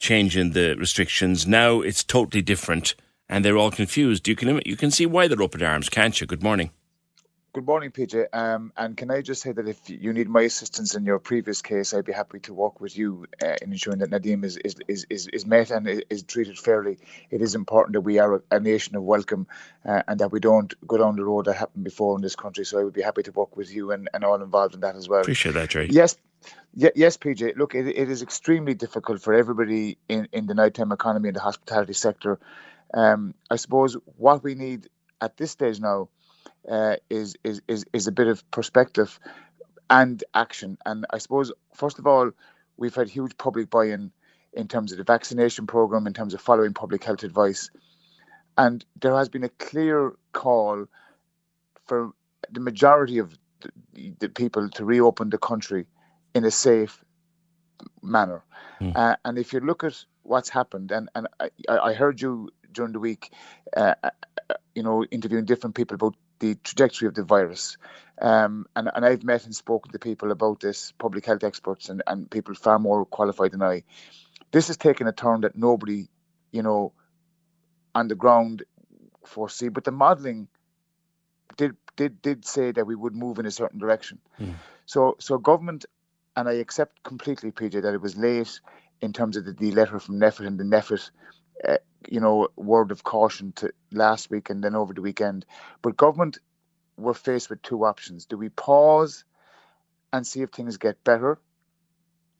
change 0.01 0.35
in 0.35 0.51
the 0.51 0.75
restrictions. 0.75 1.47
Now 1.47 1.79
it's 1.79 2.03
totally 2.03 2.41
different, 2.41 2.95
and 3.29 3.45
they're 3.45 3.57
all 3.57 3.71
confused. 3.71 4.27
You 4.27 4.35
can 4.35 4.61
you 4.65 4.75
can 4.75 4.91
see 4.91 5.05
why 5.05 5.27
they're 5.29 5.41
up 5.41 5.55
in 5.55 5.63
arms, 5.63 5.87
can't 5.87 6.19
you? 6.19 6.27
Good 6.27 6.43
morning. 6.43 6.71
Good 7.51 7.65
morning, 7.65 7.89
PJ. 7.89 8.27
Um, 8.31 8.71
and 8.77 8.95
can 8.95 9.09
I 9.09 9.23
just 9.23 9.41
say 9.41 9.51
that 9.51 9.67
if 9.67 9.89
you 9.89 10.13
need 10.13 10.29
my 10.29 10.41
assistance 10.41 10.93
in 10.93 11.03
your 11.03 11.17
previous 11.17 11.63
case, 11.63 11.95
I'd 11.95 12.05
be 12.05 12.11
happy 12.11 12.39
to 12.41 12.53
work 12.53 12.79
with 12.79 12.95
you 12.95 13.25
uh, 13.43 13.55
in 13.59 13.71
ensuring 13.71 13.99
that 14.01 14.11
Nadim 14.11 14.45
is, 14.45 14.57
is, 14.57 14.75
is, 14.87 15.07
is, 15.09 15.27
is 15.33 15.47
met 15.47 15.71
and 15.71 16.03
is, 16.11 16.21
treated 16.21 16.59
fairly. 16.59 16.99
It 17.31 17.41
is 17.41 17.55
important 17.55 17.93
that 17.93 18.01
we 18.01 18.19
are 18.19 18.43
a, 18.51 18.59
nation 18.59 18.95
of 18.95 19.01
welcome 19.01 19.47
uh, 19.83 20.03
and 20.07 20.19
that 20.19 20.31
we 20.31 20.39
don't 20.39 20.71
go 20.87 20.97
down 20.97 21.15
the 21.15 21.25
road 21.25 21.45
that 21.45 21.55
happened 21.55 21.83
before 21.83 22.15
in 22.15 22.21
this 22.21 22.35
country. 22.35 22.65
So 22.65 22.79
I 22.79 22.83
would 22.83 22.93
be 22.93 23.01
happy 23.01 23.23
to 23.23 23.31
work 23.31 23.57
with 23.57 23.73
you 23.73 23.93
and, 23.93 24.07
and 24.13 24.23
all 24.23 24.39
involved 24.43 24.75
in 24.75 24.81
that 24.81 24.95
as 24.95 25.09
well. 25.09 25.21
Appreciate 25.21 25.53
that, 25.53 25.71
Jerry. 25.71 25.89
Yes, 25.89 26.17
Ye- 26.75 26.91
yes, 26.93 27.17
PJ. 27.17 27.57
Look, 27.57 27.73
it, 27.73 27.87
it 27.87 28.11
is 28.11 28.21
extremely 28.21 28.75
difficult 28.75 29.23
for 29.23 29.33
everybody 29.33 29.97
in, 30.07 30.27
in 30.33 30.45
the 30.45 30.53
nighttime 30.53 30.91
economy 30.91 31.29
and 31.29 31.35
the 31.35 31.41
hospitality 31.41 31.93
sector. 31.93 32.39
Um, 32.93 33.33
I 33.49 33.55
suppose 33.55 33.97
what 34.17 34.43
we 34.43 34.53
need 34.53 34.87
at 35.19 35.35
this 35.35 35.49
stage 35.49 35.79
now 35.79 36.09
uh, 36.69 36.95
is, 37.09 37.35
is 37.43 37.61
is 37.67 37.85
is 37.93 38.07
a 38.07 38.11
bit 38.11 38.27
of 38.27 38.49
perspective 38.51 39.19
and 39.89 40.23
action. 40.33 40.77
And 40.85 41.05
I 41.09 41.17
suppose 41.17 41.51
first 41.73 41.99
of 41.99 42.07
all, 42.07 42.31
we've 42.77 42.95
had 42.95 43.09
huge 43.09 43.37
public 43.37 43.69
buy-in 43.69 44.11
in 44.53 44.67
terms 44.67 44.91
of 44.91 44.97
the 44.97 45.03
vaccination 45.03 45.67
program, 45.67 46.07
in 46.07 46.13
terms 46.13 46.33
of 46.33 46.41
following 46.41 46.73
public 46.73 47.03
health 47.03 47.23
advice, 47.23 47.69
and 48.57 48.85
there 49.01 49.15
has 49.15 49.29
been 49.29 49.43
a 49.43 49.49
clear 49.49 50.13
call 50.33 50.85
for 51.85 52.11
the 52.51 52.59
majority 52.59 53.19
of 53.19 53.37
the, 53.61 54.13
the 54.19 54.29
people 54.29 54.69
to 54.69 54.85
reopen 54.85 55.29
the 55.29 55.37
country 55.37 55.85
in 56.33 56.45
a 56.45 56.51
safe 56.51 57.03
manner. 58.01 58.43
Uh, 58.95 59.15
and 59.25 59.37
if 59.37 59.53
you 59.53 59.59
look 59.59 59.83
at 59.83 60.05
what's 60.23 60.49
happened, 60.49 60.91
and, 60.91 61.09
and 61.15 61.27
I, 61.39 61.49
I 61.67 61.93
heard 61.93 62.21
you 62.21 62.49
during 62.71 62.93
the 62.93 62.99
week, 62.99 63.31
uh, 63.75 63.95
uh, 64.03 64.09
you 64.75 64.83
know, 64.83 65.03
interviewing 65.05 65.45
different 65.45 65.75
people 65.75 65.95
about 65.95 66.15
the 66.39 66.55
trajectory 66.55 67.07
of 67.07 67.15
the 67.15 67.23
virus. 67.23 67.77
Um, 68.21 68.65
and, 68.75 68.89
and 68.93 69.05
I've 69.05 69.23
met 69.23 69.45
and 69.45 69.55
spoken 69.55 69.91
to 69.91 69.99
people 69.99 70.31
about 70.31 70.59
this, 70.59 70.91
public 70.97 71.25
health 71.25 71.43
experts 71.43 71.89
and, 71.89 72.03
and 72.07 72.29
people 72.29 72.53
far 72.53 72.79
more 72.79 73.05
qualified 73.05 73.51
than 73.51 73.61
I. 73.61 73.83
This 74.51 74.67
has 74.67 74.77
taken 74.77 75.07
a 75.07 75.13
turn 75.13 75.41
that 75.41 75.55
nobody, 75.55 76.07
you 76.51 76.63
know, 76.63 76.93
on 77.95 78.07
the 78.07 78.15
ground 78.15 78.63
foresee. 79.25 79.69
But 79.69 79.83
the 79.83 79.91
modelling 79.91 80.47
did 81.57 81.75
did 81.95 82.21
did 82.21 82.45
say 82.45 82.71
that 82.71 82.85
we 82.85 82.95
would 82.95 83.15
move 83.15 83.39
in 83.39 83.45
a 83.45 83.51
certain 83.51 83.79
direction. 83.79 84.19
So 84.85 85.15
so 85.19 85.37
government, 85.37 85.85
and 86.35 86.49
I 86.49 86.53
accept 86.53 87.03
completely, 87.03 87.51
PJ, 87.51 87.81
that 87.81 87.93
it 87.93 88.01
was 88.01 88.17
late 88.17 88.59
in 89.01 89.13
terms 89.13 89.37
of 89.37 89.45
the, 89.45 89.53
the 89.53 89.71
letter 89.71 89.99
from 89.99 90.19
NPHET 90.19 90.47
and 90.47 90.59
the 90.59 90.63
NPHET, 90.63 91.11
uh, 91.67 91.77
you 92.07 92.19
know, 92.19 92.47
word 92.55 92.91
of 92.91 93.03
caution 93.03 93.51
to 93.53 93.71
last 93.91 94.29
week 94.29 94.49
and 94.49 94.63
then 94.63 94.75
over 94.75 94.93
the 94.93 95.01
weekend. 95.01 95.45
But 95.81 95.97
government 95.97 96.37
were 96.97 97.13
faced 97.13 97.49
with 97.49 97.61
two 97.61 97.85
options: 97.85 98.25
do 98.25 98.37
we 98.37 98.49
pause 98.49 99.23
and 100.13 100.25
see 100.25 100.41
if 100.41 100.49
things 100.51 100.77
get 100.77 101.03
better, 101.03 101.39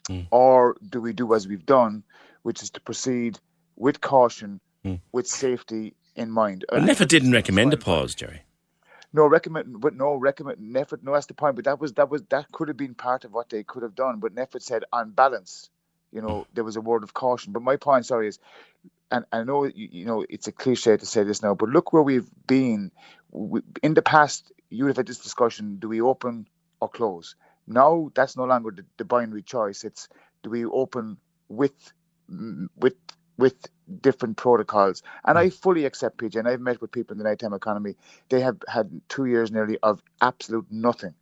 mm. 0.10 0.28
or 0.32 0.78
do 0.90 1.02
we 1.02 1.14
do 1.14 1.34
as 1.34 1.48
we've 1.48 1.66
done, 1.66 2.04
which 2.44 2.64
is 2.64 2.70
to 2.72 2.82
proceed 2.82 3.40
with 3.76 4.02
caution, 4.02 4.60
mm. 4.86 5.00
with 5.12 5.28
safety 5.28 5.94
in 6.16 6.32
mind? 6.32 6.66
But 6.70 6.80
uh, 6.80 6.82
And- 6.82 6.90
NPHET 6.90 7.08
didn't 7.08 7.32
recommend 7.32 7.74
a 7.74 7.78
pause, 7.78 8.16
Jerry. 8.16 8.42
no 9.14 9.26
recommend, 9.28 9.82
but 9.82 9.96
no 9.96 10.16
recommend. 10.16 10.58
NPHET, 10.60 11.04
no, 11.04 11.14
that's 11.14 11.26
the 11.28 11.34
point. 11.34 11.56
But 11.56 11.66
that 11.66 11.80
was 11.80 11.94
that 11.94 12.10
was 12.10 12.24
that 12.30 12.52
could 12.52 12.68
have 12.68 12.78
been 12.78 12.96
part 12.96 13.26
of 13.26 13.34
what 13.34 13.50
they 13.50 13.64
could 13.64 13.84
have 13.84 13.96
done. 13.96 14.20
But 14.20 14.36
NPHET 14.36 14.62
said, 14.62 14.84
on 14.94 15.12
balance, 15.12 15.70
you 16.12 16.22
know, 16.22 16.28
mm. 16.30 16.46
there 16.54 16.64
was 16.64 16.76
a 16.76 16.82
word 16.82 17.04
of 17.04 17.14
caution. 17.14 17.54
But 17.54 17.62
my 17.64 17.76
point, 17.76 18.06
sorry, 18.06 18.28
is, 18.28 18.40
and 19.12 19.26
I 19.32 19.44
know 19.44 19.66
you, 19.66 19.90
you 19.92 20.06
know 20.06 20.26
it's 20.30 20.48
a 20.48 20.52
cliche 20.54 20.98
to 20.98 21.06
say 21.06 21.24
this 21.24 21.44
now, 21.44 21.56
but 21.56 21.70
look 21.70 21.94
where 21.94 22.04
we've 22.04 22.30
been. 22.48 22.92
We, 23.32 23.62
in 23.84 23.96
the 23.96 24.02
past, 24.04 24.52
you 24.70 24.86
would 24.86 24.92
have 24.92 24.98
had 24.98 25.08
this 25.08 25.20
discussion: 25.20 25.78
do 25.80 25.90
we 25.90 26.02
open 26.02 26.48
or 26.82 26.90
close? 26.90 27.36
Now 27.68 28.12
that's 28.16 28.38
no 28.38 28.46
longer 28.46 28.72
the, 28.72 28.86
the 28.98 29.06
binary 29.06 29.44
choice. 29.44 29.84
It's 29.86 30.10
do 30.44 30.52
we 30.52 30.66
open 30.66 31.18
with 31.50 31.94
with 32.78 32.96
with 33.38 33.56
different 34.02 34.38
protocols. 34.38 35.04
And 35.26 35.38
I 35.38 35.50
fully 35.50 35.86
accept 35.86 36.18
PJ, 36.20 36.38
and 36.38 36.48
I've 36.48 36.62
met 36.62 36.82
with 36.82 36.92
people 36.92 37.14
in 37.14 37.20
the 37.20 37.26
nighttime 37.26 37.54
economy. 37.54 37.96
They 38.30 38.42
have 38.42 38.58
had 38.68 39.02
two 39.10 39.26
years 39.26 39.52
nearly 39.52 39.78
of 39.84 40.04
absolute 40.22 40.68
nothing. 40.72 41.16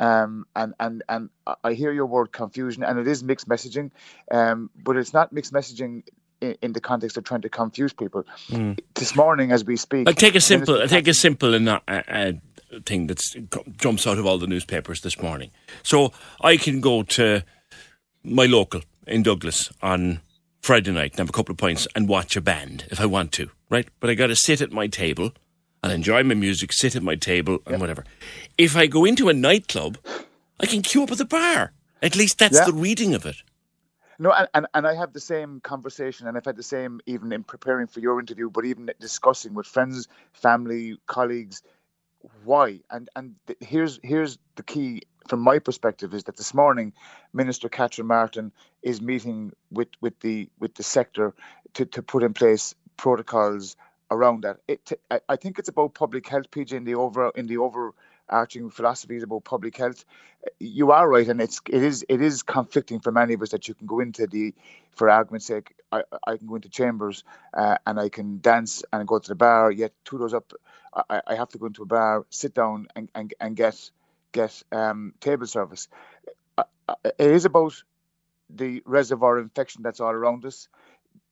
Um, 0.00 0.46
and 0.56 0.74
and 0.80 1.04
and 1.08 1.30
I- 1.46 1.56
I 1.64 1.74
hear 1.74 1.92
your 1.92 2.06
word 2.06 2.32
confusion, 2.32 2.84
and 2.84 2.98
it 2.98 3.08
is 3.08 3.24
mixed 3.24 3.48
messaging, 3.48 3.92
um, 4.30 4.70
but 4.84 4.96
it's 4.96 5.14
not 5.14 5.32
mixed 5.32 5.52
messaging 5.54 6.04
in, 6.40 6.56
in 6.62 6.72
the 6.72 6.80
context 6.80 7.16
of 7.16 7.24
trying 7.24 7.42
to 7.42 7.48
confuse 7.48 7.92
people. 7.92 8.24
Hmm. 8.48 8.72
This 8.94 9.14
morning, 9.16 9.52
as 9.52 9.64
we 9.64 9.76
speak, 9.76 10.08
I'll 10.08 10.14
take 10.14 10.34
a 10.34 10.40
simple. 10.40 10.80
I'll 10.80 10.88
take 10.88 11.08
a 11.08 11.14
simple 11.14 11.54
and 11.54 11.64
not 11.64 11.82
a, 11.88 12.38
a 12.74 12.80
thing 12.80 13.06
that 13.06 13.20
jumps 13.76 14.06
out 14.06 14.18
of 14.18 14.26
all 14.26 14.38
the 14.38 14.46
newspapers 14.46 15.00
this 15.02 15.20
morning. 15.20 15.50
So 15.82 16.12
I 16.40 16.56
can 16.56 16.80
go 16.80 17.02
to 17.02 17.42
my 18.22 18.46
local 18.46 18.82
in 19.06 19.22
Douglas 19.22 19.72
on 19.82 20.20
Friday 20.62 20.90
night 20.92 21.12
and 21.12 21.18
have 21.18 21.28
a 21.28 21.32
couple 21.32 21.52
of 21.52 21.58
pints 21.58 21.86
and 21.94 22.08
watch 22.08 22.36
a 22.36 22.40
band 22.40 22.86
if 22.90 23.00
I 23.00 23.06
want 23.06 23.32
to, 23.32 23.50
right? 23.70 23.86
But 24.00 24.10
I 24.10 24.14
got 24.14 24.28
to 24.28 24.36
sit 24.36 24.60
at 24.60 24.72
my 24.72 24.86
table 24.86 25.32
and 25.82 25.92
enjoy 25.92 26.22
my 26.22 26.34
music, 26.34 26.72
sit 26.72 26.96
at 26.96 27.02
my 27.02 27.14
table 27.14 27.58
and 27.66 27.80
whatever. 27.80 28.04
If 28.56 28.76
I 28.76 28.86
go 28.86 29.04
into 29.04 29.28
a 29.28 29.34
nightclub, 29.34 29.98
I 30.58 30.66
can 30.66 30.80
queue 30.80 31.02
up 31.02 31.12
at 31.12 31.18
the 31.18 31.26
bar. 31.26 31.72
At 32.02 32.16
least 32.16 32.38
that's 32.38 32.56
Yeah. 32.56 32.64
the 32.64 32.72
reading 32.72 33.14
of 33.14 33.26
it. 33.26 33.36
No, 34.18 34.32
and, 34.32 34.48
and, 34.54 34.66
and 34.74 34.86
I 34.86 34.94
have 34.94 35.12
the 35.12 35.20
same 35.20 35.60
conversation, 35.60 36.26
and 36.28 36.36
I've 36.36 36.44
had 36.44 36.56
the 36.56 36.62
same 36.62 37.00
even 37.06 37.32
in 37.32 37.42
preparing 37.44 37.86
for 37.86 38.00
your 38.00 38.20
interview, 38.20 38.50
but 38.50 38.64
even 38.64 38.90
discussing 39.00 39.54
with 39.54 39.66
friends, 39.66 40.08
family, 40.32 40.98
colleagues, 41.06 41.62
why? 42.44 42.80
And 42.90 43.08
and 43.16 43.34
th- 43.46 43.58
here's 43.60 44.00
here's 44.02 44.38
the 44.56 44.62
key 44.62 45.02
from 45.28 45.40
my 45.40 45.58
perspective 45.58 46.14
is 46.14 46.24
that 46.24 46.36
this 46.36 46.54
morning, 46.54 46.92
Minister 47.32 47.68
Catherine 47.68 48.06
Martin 48.06 48.52
is 48.82 49.00
meeting 49.00 49.52
with, 49.70 49.88
with 50.00 50.18
the 50.20 50.48
with 50.58 50.74
the 50.74 50.82
sector 50.82 51.34
to, 51.74 51.84
to 51.86 52.02
put 52.02 52.22
in 52.22 52.34
place 52.34 52.74
protocols 52.96 53.76
around 54.10 54.42
that. 54.42 54.58
It, 54.68 54.92
I, 55.28 55.36
think 55.36 55.58
it's 55.58 55.68
about 55.68 55.94
public 55.94 56.28
health, 56.28 56.50
PJ, 56.50 56.72
in 56.72 56.84
the 56.84 56.94
over 56.94 57.30
in 57.34 57.46
the 57.46 57.58
overarching 57.58 57.94
philosophy 58.70 59.16
is 59.16 59.24
about 59.24 59.44
public 59.44 59.76
health. 59.76 60.04
You 60.60 60.92
are 60.92 61.08
right, 61.08 61.28
and 61.28 61.40
it's 61.40 61.60
it 61.70 61.82
is 61.82 62.04
it 62.08 62.22
is 62.22 62.42
conflicting 62.42 63.00
for 63.00 63.12
many 63.12 63.34
of 63.34 63.42
us 63.42 63.50
that 63.50 63.68
you 63.68 63.74
can 63.74 63.86
go 63.86 64.00
into 64.00 64.26
the, 64.26 64.54
for 64.96 65.10
argument's 65.10 65.46
sake, 65.46 65.74
I, 65.92 66.02
I 66.26 66.36
can 66.38 66.46
go 66.46 66.56
into 66.56 66.68
chambers 66.70 67.24
uh, 67.54 67.78
and 67.86 68.00
I 68.00 68.08
can 68.10 68.40
dance 68.40 68.84
and 68.92 69.08
go 69.08 69.18
to 69.20 69.28
the 69.28 69.34
bar. 69.36 69.72
Yet 69.72 69.92
two 70.04 70.18
doors 70.18 70.34
up, 70.34 70.52
I, 70.94 71.22
I 71.26 71.34
have 71.36 71.50
to 71.50 71.58
go 71.58 71.66
into 71.66 71.82
a 71.82 71.86
bar, 71.86 72.26
sit 72.30 72.54
down, 72.54 72.88
and 72.96 73.10
and, 73.14 73.34
and 73.40 73.56
get 73.56 73.90
get 74.32 74.62
um, 74.72 75.14
table 75.20 75.46
service. 75.46 75.88
Uh, 76.58 76.64
uh, 76.88 76.96
It 77.18 77.30
is 77.30 77.44
about 77.46 77.74
the 78.50 78.82
reservoir 78.86 79.38
infection 79.40 79.82
that's 79.82 80.00
all 80.00 80.12
around 80.12 80.44
us. 80.46 80.68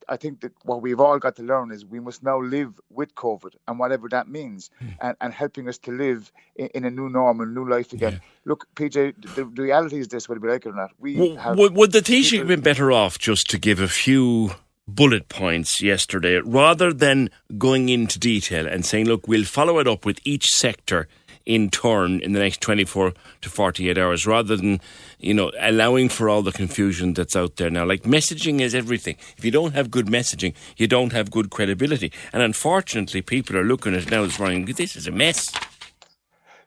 I 0.09 0.17
think 0.17 0.41
that 0.41 0.53
what 0.65 0.83
we've 0.83 1.01
all 1.01 1.19
got 1.19 1.37
to 1.37 1.43
learn 1.43 1.71
is 1.71 1.85
we 1.85 2.01
must 2.01 2.23
now 2.23 2.41
live 2.41 2.81
with 2.91 3.15
COVID 3.15 3.55
and 3.69 3.79
whatever 3.79 4.09
that 4.11 4.29
means, 4.29 4.71
hmm. 4.79 4.89
and, 5.01 5.17
and 5.21 5.33
helping 5.33 5.69
us 5.69 5.79
to 5.79 5.93
live 5.93 6.33
in, 6.57 6.67
in 6.69 6.85
a 6.85 6.91
new 6.91 7.09
normal, 7.09 7.47
new 7.47 7.69
life 7.69 7.93
again. 7.93 8.21
Look, 8.45 8.67
PJ, 8.75 9.35
the, 9.35 9.45
the 9.45 9.63
reality 9.63 9.99
is 9.99 10.09
this, 10.09 10.29
whether 10.29 10.41
we 10.41 10.49
like 10.51 10.67
it 10.67 10.71
or 10.71 10.75
not. 10.75 10.91
We 10.99 11.15
W- 11.15 11.37
have 11.37 11.59
would, 11.59 11.75
would 11.75 11.93
the 11.93 12.01
Taoiseach 12.01 12.39
have 12.39 12.49
been 12.49 12.61
better 12.61 12.91
off 12.93 13.19
just 13.19 13.49
to 13.51 13.59
give 13.59 13.81
a 13.81 13.89
few 13.89 14.53
bullet 14.89 15.29
points 15.29 15.81
yesterday 15.81 16.41
rather 16.45 16.93
than 16.93 17.31
going 17.57 17.89
into 17.89 18.19
detail 18.19 18.67
and 18.67 18.85
saying, 18.85 19.07
look, 19.07 19.29
we'll 19.29 19.45
follow 19.45 19.79
it 19.79 19.87
up 19.87 20.05
with 20.05 20.19
each 20.25 20.49
sector 20.49 21.09
in 21.47 21.71
turn 21.71 22.21
in 22.21 22.33
the 22.33 22.41
next 22.41 22.61
24 22.61 23.13
to 23.41 23.51
48 23.51 23.99
hours 23.99 24.27
rather 24.27 24.57
than, 24.57 24.81
you 25.19 25.35
know, 25.35 25.53
allowing 25.61 26.09
for 26.09 26.29
all 26.29 26.43
the 26.43 26.53
confusion 26.53 27.15
that's 27.15 27.37
out 27.37 27.57
there 27.57 27.71
now. 27.71 27.85
Like 27.85 28.03
messaging 28.03 28.61
is 28.61 28.75
everything. 28.75 29.17
If 29.37 29.45
you 29.45 29.51
don't 29.51 29.75
have 29.75 29.91
good 29.91 30.07
messaging, 30.07 30.55
you 30.77 30.87
don't 30.87 31.13
have 31.13 31.31
good 31.31 31.51
credibility. 31.51 32.13
And 32.33 32.43
unfortunately, 32.43 33.23
people 33.23 33.57
are 33.57 33.65
looking 33.65 33.95
at 33.95 34.03
it 34.03 34.11
now 34.11 34.25
as 34.25 34.39
running, 34.39 34.65
this 34.65 34.97
is 34.97 35.07
a 35.07 35.13
mess. 35.13 35.53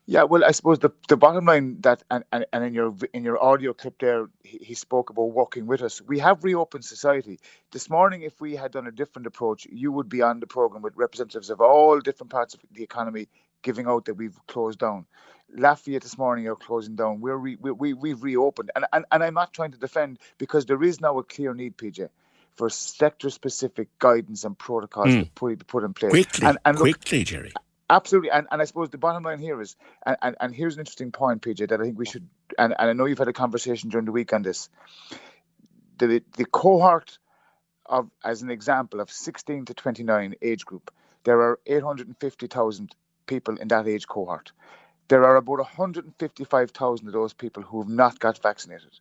Yeah, 0.08 0.24
well, 0.24 0.46
I 0.46 0.52
suppose 0.52 0.78
the, 0.78 0.92
the 1.08 1.18
bottom 1.18 1.46
line 1.46 1.82
that 1.82 2.04
and, 2.12 2.24
and, 2.32 2.46
and 2.54 2.64
in 2.64 2.74
your 2.76 2.96
in 3.12 3.24
your 3.24 3.44
audio 3.44 3.74
clip 3.74 3.98
there, 3.98 4.28
he, 4.44 4.60
he 4.60 4.74
spoke 4.76 5.10
about 5.10 5.32
working 5.32 5.66
with 5.66 5.82
us. 5.82 6.00
We 6.00 6.20
have 6.20 6.44
reopened 6.44 6.86
society. 6.86 7.40
This 7.72 7.90
morning, 7.90 8.22
if 8.22 8.40
we 8.40 8.56
had 8.56 8.72
done 8.72 8.86
a 8.86 8.92
different 8.92 9.26
approach, 9.26 9.66
you 9.66 9.92
would 9.92 10.08
be 10.08 10.22
on 10.22 10.40
the 10.40 10.46
program 10.46 10.84
with 10.84 10.96
representatives 10.96 11.50
of 11.50 11.60
all 11.60 12.00
different 12.00 12.30
parts 12.30 12.54
of 12.54 12.60
the 12.72 12.84
economy 12.84 13.30
giving 13.66 13.88
out 13.88 14.06
that 14.06 14.14
we've 14.14 14.40
closed 14.48 14.80
down. 14.80 15.06
Lafayette 15.58 16.04
this 16.04 16.18
morning 16.18 16.48
are 16.48 16.56
closing 16.56 16.96
down. 16.96 17.20
We're 17.22 17.36
re, 17.38 17.58
we, 17.60 17.72
we 17.72 17.94
we've 17.94 18.24
reopened, 18.24 18.72
and, 18.76 18.86
and 18.94 19.06
and 19.12 19.24
I'm 19.24 19.34
not 19.34 19.54
trying 19.54 19.72
to 19.72 19.78
defend 19.78 20.20
because 20.38 20.66
there 20.66 20.82
is 20.84 21.02
now 21.02 21.18
a 21.20 21.24
clear 21.24 21.54
need, 21.54 21.78
PJ, 21.78 22.10
for 22.56 22.70
sector-specific 22.70 23.88
guidance 24.00 24.44
and 24.46 24.58
protocols 24.58 25.08
Mm. 25.10 25.24
to 25.26 25.30
put, 25.32 25.68
put 25.68 25.84
in 25.84 25.94
place. 25.94 26.12
Quickly, 26.12 26.48
and, 26.48 26.58
and 26.66 26.78
look, 26.78 26.84
quickly, 26.84 27.24
Jerry. 27.24 27.54
Absolutely, 27.90 28.32
and, 28.32 28.48
and 28.52 28.62
I 28.62 28.66
suppose 28.66 28.90
the 28.90 28.98
bottom 28.98 29.24
line 29.24 29.40
here 29.40 29.62
is, 29.62 29.76
and, 30.06 30.18
and, 30.22 30.36
and 30.40 30.56
here's 30.56 30.76
an 30.76 30.82
interesting 30.82 31.12
point, 31.12 31.42
PJ, 31.42 31.70
that 31.70 31.80
I 31.80 31.84
think 31.84 32.00
we 32.00 32.06
should, 32.06 32.28
and, 32.58 32.76
and 32.78 32.90
I 32.90 32.94
know 32.94 33.06
you've 33.06 33.20
had 33.26 33.28
a 33.28 33.34
conversation 33.34 33.90
during 33.90 34.06
the 34.06 34.12
week 34.12 34.34
on 34.34 34.42
this. 34.42 34.70
The 36.00 36.24
the 36.36 36.46
cohort 36.46 37.20
of, 37.86 38.10
as 38.24 38.42
an 38.42 38.50
example, 38.50 39.00
of 39.00 39.12
16 39.12 39.66
to 39.66 39.74
29 39.74 40.36
age 40.42 40.66
group, 40.66 40.92
there 41.24 41.40
are 41.42 41.60
850,000 41.66 42.96
people 43.28 43.58
in 43.58 43.68
that 43.70 43.88
age 43.88 44.08
cohort. 44.08 44.52
There 45.08 45.24
are 45.24 45.36
about 45.36 45.60
155,000 45.60 47.08
of 47.08 47.14
those 47.14 47.34
people 47.34 47.64
who 47.64 47.82
have 47.82 47.90
not 47.90 48.20
got 48.20 48.42
vaccinated. 48.42 49.00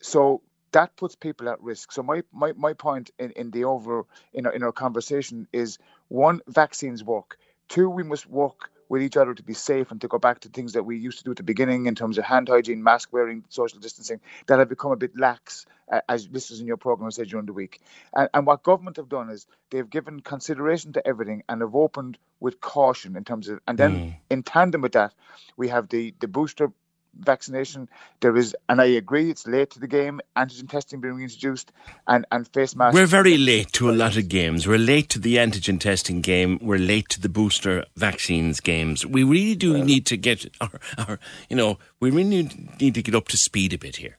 So 0.00 0.42
that 0.72 0.96
puts 0.96 1.16
people 1.16 1.48
at 1.48 1.62
risk. 1.62 1.92
So 1.92 2.02
my, 2.02 2.22
my, 2.32 2.52
my 2.52 2.74
point 2.74 3.10
in, 3.18 3.30
in 3.32 3.50
the 3.50 3.64
over 3.64 4.04
in 4.34 4.46
our, 4.46 4.52
in 4.52 4.62
our 4.62 4.72
conversation 4.72 5.48
is 5.52 5.78
one, 6.08 6.40
vaccines 6.48 7.02
work. 7.02 7.38
Two, 7.68 7.88
we 7.88 8.02
must 8.02 8.26
work 8.28 8.70
with 8.88 9.02
each 9.02 9.16
other 9.16 9.34
to 9.34 9.42
be 9.42 9.54
safe 9.54 9.90
and 9.90 10.00
to 10.00 10.08
go 10.08 10.18
back 10.18 10.40
to 10.40 10.48
things 10.48 10.72
that 10.74 10.84
we 10.84 10.96
used 10.98 11.18
to 11.18 11.24
do 11.24 11.30
at 11.32 11.36
the 11.36 11.42
beginning 11.42 11.86
in 11.86 11.94
terms 11.94 12.18
of 12.18 12.24
hand 12.24 12.48
hygiene, 12.48 12.82
mask 12.82 13.12
wearing, 13.12 13.44
social 13.48 13.78
distancing 13.80 14.20
that 14.46 14.58
have 14.58 14.68
become 14.68 14.92
a 14.92 14.96
bit 14.96 15.18
lax, 15.18 15.66
uh, 15.92 16.00
as 16.08 16.28
this 16.28 16.50
was 16.50 16.60
in 16.60 16.66
your 16.66 16.76
program 16.78 17.06
I 17.08 17.10
said 17.10 17.28
during 17.28 17.46
the 17.46 17.52
week. 17.52 17.80
And, 18.14 18.28
and 18.34 18.46
what 18.46 18.62
government 18.62 18.96
have 18.96 19.08
done 19.08 19.30
is 19.30 19.46
they've 19.70 19.88
given 19.88 20.20
consideration 20.20 20.92
to 20.94 21.06
everything 21.06 21.42
and 21.48 21.60
have 21.62 21.74
opened 21.74 22.18
with 22.40 22.60
caution 22.60 23.16
in 23.16 23.24
terms 23.24 23.48
of, 23.48 23.60
and 23.68 23.78
then 23.78 23.98
Mm. 23.98 24.16
in 24.30 24.42
tandem 24.42 24.82
with 24.82 24.92
that, 24.92 25.14
we 25.56 25.68
have 25.68 25.88
the 25.88 26.14
the 26.20 26.28
booster 26.28 26.72
vaccination. 27.18 27.88
There 28.20 28.36
is, 28.36 28.56
and 28.68 28.80
I 28.80 28.86
agree, 28.86 29.30
it's 29.30 29.46
late 29.46 29.70
to 29.70 29.80
the 29.80 29.86
game. 29.86 30.20
Antigen 30.36 30.68
testing 30.68 31.00
being 31.00 31.20
introduced, 31.20 31.72
and 32.06 32.26
and 32.30 32.48
face 32.48 32.74
masks. 32.74 32.94
We're 32.94 33.06
very 33.06 33.36
late 33.38 33.72
to 33.72 33.90
a 33.90 33.92
lot 33.92 34.16
of 34.16 34.28
games. 34.28 34.66
We're 34.66 34.78
late 34.78 35.08
to 35.10 35.18
the 35.18 35.36
antigen 35.36 35.80
testing 35.80 36.20
game. 36.20 36.58
We're 36.62 36.78
late 36.78 37.08
to 37.10 37.20
the 37.20 37.28
booster 37.28 37.84
vaccines 37.96 38.60
games. 38.60 39.04
We 39.04 39.24
really 39.24 39.54
do 39.54 39.82
need 39.82 40.06
to 40.06 40.16
get 40.16 40.46
our, 40.60 40.80
our, 40.98 41.18
you 41.48 41.56
know, 41.56 41.78
we 42.00 42.10
really 42.10 42.28
need- 42.28 42.80
need 42.80 42.94
to 42.94 43.02
get 43.02 43.14
up 43.14 43.28
to 43.28 43.36
speed 43.36 43.72
a 43.72 43.78
bit 43.78 43.96
here. 43.96 44.18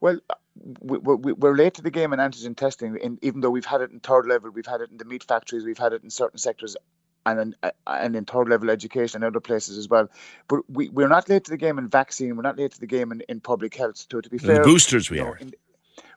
Well, 0.00 0.18
uh, 0.28 0.34
we, 0.80 0.98
we, 0.98 1.32
we're 1.32 1.56
late 1.56 1.74
to 1.74 1.82
the 1.82 1.90
game 1.90 2.12
in 2.12 2.18
antigen 2.18 2.56
testing, 2.56 2.96
in, 2.96 3.18
even 3.22 3.40
though 3.40 3.50
we've 3.50 3.64
had 3.64 3.80
it 3.80 3.90
in 3.90 4.00
third 4.00 4.26
level, 4.26 4.50
we've 4.50 4.66
had 4.66 4.80
it 4.80 4.90
in 4.90 4.98
the 4.98 5.04
meat 5.04 5.24
factories, 5.24 5.64
we've 5.64 5.78
had 5.78 5.92
it 5.92 6.02
in 6.02 6.10
certain 6.10 6.38
sectors, 6.38 6.76
and 7.26 7.40
in, 7.40 7.56
and 7.86 8.16
in 8.16 8.24
third 8.24 8.48
level 8.48 8.70
education 8.70 9.22
and 9.22 9.32
other 9.32 9.40
places 9.40 9.78
as 9.78 9.88
well. 9.88 10.08
But 10.48 10.60
we, 10.68 10.88
we're 10.90 11.08
not 11.08 11.28
late 11.28 11.44
to 11.44 11.50
the 11.50 11.56
game 11.56 11.78
in 11.78 11.88
vaccine, 11.88 12.36
we're 12.36 12.42
not 12.42 12.58
late 12.58 12.72
to 12.72 12.80
the 12.80 12.86
game 12.86 13.12
in, 13.12 13.22
in 13.28 13.40
public 13.40 13.74
health. 13.76 14.06
So 14.10 14.20
to 14.20 14.28
be 14.30 14.38
In 14.38 14.46
the 14.46 14.46
fair, 14.46 14.64
boosters 14.64 15.10
we 15.10 15.18
you 15.18 15.24
know, 15.24 15.30
are. 15.30 15.36
in- 15.38 15.54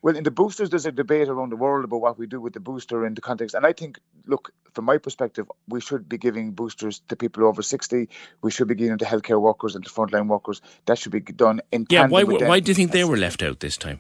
well, 0.03 0.15
in 0.15 0.23
the 0.23 0.31
boosters, 0.31 0.69
there's 0.69 0.85
a 0.85 0.91
debate 0.91 1.27
around 1.27 1.51
the 1.51 1.55
world 1.55 1.85
about 1.85 2.01
what 2.01 2.17
we 2.17 2.27
do 2.27 2.39
with 2.39 2.53
the 2.53 2.59
booster 2.59 3.05
in 3.05 3.13
the 3.15 3.21
context. 3.21 3.55
And 3.55 3.65
I 3.65 3.73
think, 3.73 3.99
look, 4.27 4.51
from 4.73 4.85
my 4.85 4.97
perspective, 4.97 5.49
we 5.67 5.81
should 5.81 6.07
be 6.07 6.17
giving 6.17 6.51
boosters 6.51 7.01
to 7.09 7.15
people 7.15 7.45
over 7.45 7.61
60. 7.61 8.09
We 8.41 8.51
should 8.51 8.67
be 8.67 8.75
giving 8.75 8.89
them 8.91 8.99
to 8.99 9.05
healthcare 9.05 9.41
workers 9.41 9.75
and 9.75 9.84
to 9.85 9.91
frontline 9.91 10.27
workers. 10.27 10.61
That 10.85 10.97
should 10.97 11.11
be 11.11 11.19
done 11.21 11.61
in 11.71 11.85
Yeah, 11.89 12.07
why, 12.07 12.23
why 12.23 12.59
do 12.59 12.71
you 12.71 12.75
think 12.75 12.91
they 12.91 13.03
were 13.03 13.17
left 13.17 13.43
out 13.43 13.59
this 13.59 13.77
time? 13.77 13.99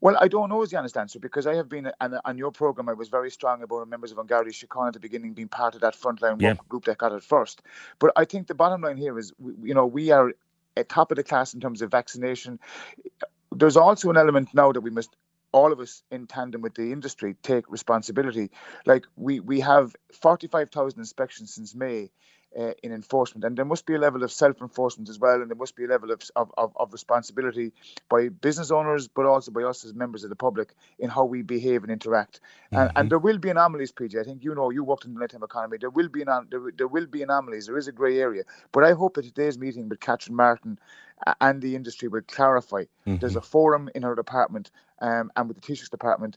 Well, 0.00 0.16
I 0.20 0.28
don't 0.28 0.50
know 0.50 0.62
is 0.62 0.70
the 0.70 0.78
honest 0.78 0.96
answer 0.96 1.18
because 1.20 1.48
I 1.48 1.56
have 1.56 1.68
been 1.68 1.90
on, 2.00 2.20
on 2.24 2.38
your 2.38 2.52
program. 2.52 2.88
I 2.88 2.94
was 2.94 3.08
very 3.10 3.32
strong 3.32 3.62
about 3.64 3.88
members 3.88 4.12
of 4.12 4.18
An 4.18 4.26
Garda 4.28 4.50
Síochána 4.52 4.88
at 4.88 4.94
the 4.94 5.00
beginning 5.00 5.34
being 5.34 5.48
part 5.48 5.74
of 5.74 5.82
that 5.82 5.96
frontline 5.96 6.40
Yeah. 6.40 6.54
group 6.68 6.86
that 6.86 6.98
got 6.98 7.12
it 7.12 7.24
first. 7.24 7.62
But 7.98 8.12
I 8.16 8.24
think 8.26 8.46
the 8.48 8.54
bottom 8.54 8.82
line 8.82 8.98
here 8.98 9.18
is, 9.18 9.34
you 9.62 9.74
know, 9.74 9.86
we 9.86 10.12
are 10.12 10.32
at 10.76 10.88
top 10.88 11.12
of 11.12 11.16
the 11.16 11.24
class 11.24 11.54
in 11.54 11.60
terms 11.60 11.82
of 11.82 11.90
vaccination. 11.90 12.60
There's 13.52 13.76
also 13.76 14.10
an 14.10 14.16
element 14.18 14.50
now 14.54 14.72
that 14.72 14.82
we 14.82 14.90
must 14.90 15.16
all 15.52 15.72
of 15.72 15.80
us 15.80 16.02
in 16.10 16.26
tandem 16.26 16.62
with 16.62 16.74
the 16.74 16.92
industry 16.92 17.36
take 17.42 17.70
responsibility. 17.70 18.50
Like 18.86 19.06
we 19.16 19.40
we 19.40 19.60
have 19.60 19.96
45,000 20.12 21.00
inspections 21.00 21.54
since 21.54 21.74
May 21.74 22.10
uh, 22.58 22.72
in 22.82 22.92
enforcement, 22.92 23.44
and 23.44 23.56
there 23.56 23.64
must 23.64 23.86
be 23.86 23.94
a 23.94 23.98
level 23.98 24.22
of 24.22 24.32
self-enforcement 24.32 25.08
as 25.08 25.18
well, 25.18 25.40
and 25.40 25.50
there 25.50 25.56
must 25.56 25.76
be 25.76 25.84
a 25.84 25.88
level 25.88 26.10
of, 26.10 26.22
of, 26.36 26.50
of, 26.76 26.92
responsibility 26.92 27.72
by 28.08 28.28
business 28.28 28.70
owners, 28.70 29.08
but 29.08 29.26
also 29.26 29.50
by 29.50 29.62
us 29.62 29.84
as 29.84 29.94
members 29.94 30.24
of 30.24 30.30
the 30.30 30.36
public 30.36 30.74
in 30.98 31.10
how 31.10 31.24
we 31.24 31.42
behave 31.42 31.82
and 31.82 31.92
interact. 31.92 32.40
And, 32.72 32.90
and 32.96 33.10
there 33.10 33.18
will 33.18 33.38
be 33.38 33.50
anomalies, 33.50 33.92
PJ. 33.92 34.18
I 34.18 34.24
think 34.24 34.42
you 34.42 34.54
know 34.54 34.70
you 34.70 34.84
worked 34.84 35.04
in 35.04 35.14
the 35.14 35.20
nighttime 35.20 35.42
economy. 35.42 35.78
There 35.78 35.90
will 35.90 36.08
be 36.08 36.22
an, 36.22 36.28
there, 36.50 36.60
there 36.76 36.88
will 36.88 37.06
be 37.06 37.22
anomalies. 37.22 37.66
There 37.66 37.78
is 37.78 37.88
a 37.88 37.92
grey 37.92 38.18
area, 38.18 38.44
but 38.72 38.84
I 38.84 38.92
hope 38.92 39.14
that 39.14 39.24
today's 39.24 39.58
meeting 39.58 39.88
with 39.88 40.00
Catherine 40.00 40.36
Martin 40.36 40.78
and 41.40 41.60
the 41.62 41.74
industry 41.74 42.08
will 42.08 42.22
clarify. 42.22 42.84
There's 43.06 43.36
a 43.36 43.40
forum 43.40 43.88
in 43.94 44.02
her 44.02 44.14
department 44.14 44.70
um, 45.00 45.30
and 45.36 45.48
with 45.48 45.56
the 45.56 45.60
teachers 45.60 45.88
department 45.88 46.36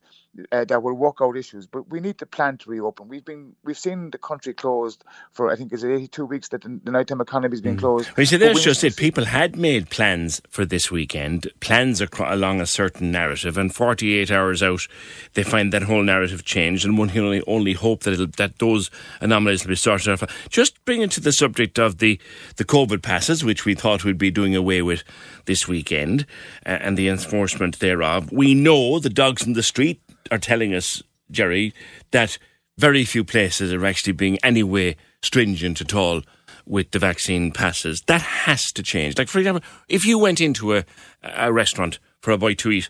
uh, 0.51 0.65
that 0.65 0.83
will 0.83 0.93
work 0.93 1.17
out 1.21 1.35
issues. 1.35 1.67
But 1.67 1.89
we 1.89 1.99
need 1.99 2.17
to 2.19 2.25
plan 2.25 2.57
to 2.59 2.69
reopen. 2.69 3.07
We've 3.07 3.25
been 3.25 3.55
we've 3.63 3.77
seen 3.77 4.11
the 4.11 4.17
country 4.17 4.53
closed 4.53 5.03
for 5.33 5.51
I 5.51 5.55
think 5.55 5.73
is 5.73 5.83
it 5.83 5.91
82 5.91 6.25
weeks 6.25 6.49
that 6.49 6.61
the, 6.61 6.79
the 6.83 6.91
nighttime 6.91 7.21
economy 7.21 7.53
has 7.53 7.61
been 7.61 7.77
closed. 7.77 8.07
Well, 8.09 8.21
you 8.21 8.25
see, 8.25 8.37
that's 8.37 8.63
just 8.63 8.83
it. 8.83 8.95
People 8.95 9.25
had 9.25 9.55
made 9.55 9.89
plans 9.89 10.41
for 10.49 10.65
this 10.65 10.91
weekend, 10.91 11.47
plans 11.59 12.01
acro- 12.01 12.33
along 12.33 12.61
a 12.61 12.65
certain 12.65 13.11
narrative, 13.11 13.57
and 13.57 13.73
48 13.73 14.31
hours 14.31 14.63
out, 14.63 14.87
they 15.33 15.43
find 15.43 15.73
that 15.73 15.83
whole 15.83 16.03
narrative 16.03 16.45
changed, 16.45 16.85
and 16.85 16.97
one 16.97 17.09
can 17.09 17.23
only, 17.23 17.41
only 17.47 17.73
hope 17.73 18.03
that 18.03 18.13
it'll, 18.13 18.27
that 18.27 18.59
those 18.59 18.89
anomalies 19.19 19.63
will 19.63 19.69
be 19.69 19.75
sorted 19.75 20.09
out. 20.09 20.29
Just 20.49 20.83
bring 20.85 21.01
it 21.01 21.11
to 21.11 21.19
the 21.19 21.31
subject 21.31 21.79
of 21.79 21.97
the, 21.97 22.19
the 22.57 22.65
COVID 22.65 23.01
passes, 23.01 23.43
which 23.43 23.65
we 23.65 23.75
thought 23.75 24.03
we'd 24.03 24.17
be 24.17 24.31
doing 24.31 24.55
away 24.55 24.70
with 24.79 25.03
this 25.45 25.67
weekend, 25.67 26.25
uh, 26.65 26.77
and 26.79 26.97
the 26.97 27.09
enforcement 27.09 27.79
thereof. 27.79 28.31
We 28.31 28.53
know 28.53 28.99
the 28.99 29.09
dogs 29.09 29.45
in 29.45 29.53
the 29.53 29.63
street 29.63 30.01
are 30.31 30.37
telling 30.37 30.73
us, 30.73 31.03
Jerry, 31.29 31.73
that 32.11 32.37
very 32.77 33.03
few 33.03 33.23
places 33.23 33.73
are 33.73 33.85
actually 33.85 34.13
being 34.13 34.37
any 34.43 34.63
way 34.63 34.95
stringent 35.21 35.81
at 35.81 35.93
all 35.93 36.21
with 36.65 36.91
the 36.91 36.99
vaccine 36.99 37.51
passes. 37.51 38.01
That 38.07 38.21
has 38.21 38.71
to 38.73 38.83
change. 38.83 39.17
Like, 39.17 39.27
for 39.27 39.39
example, 39.39 39.63
if 39.89 40.05
you 40.05 40.17
went 40.17 40.39
into 40.39 40.75
a, 40.75 40.85
a 41.21 41.51
restaurant 41.51 41.99
for 42.21 42.31
a 42.31 42.37
bite 42.37 42.59
to 42.59 42.71
eat 42.71 42.89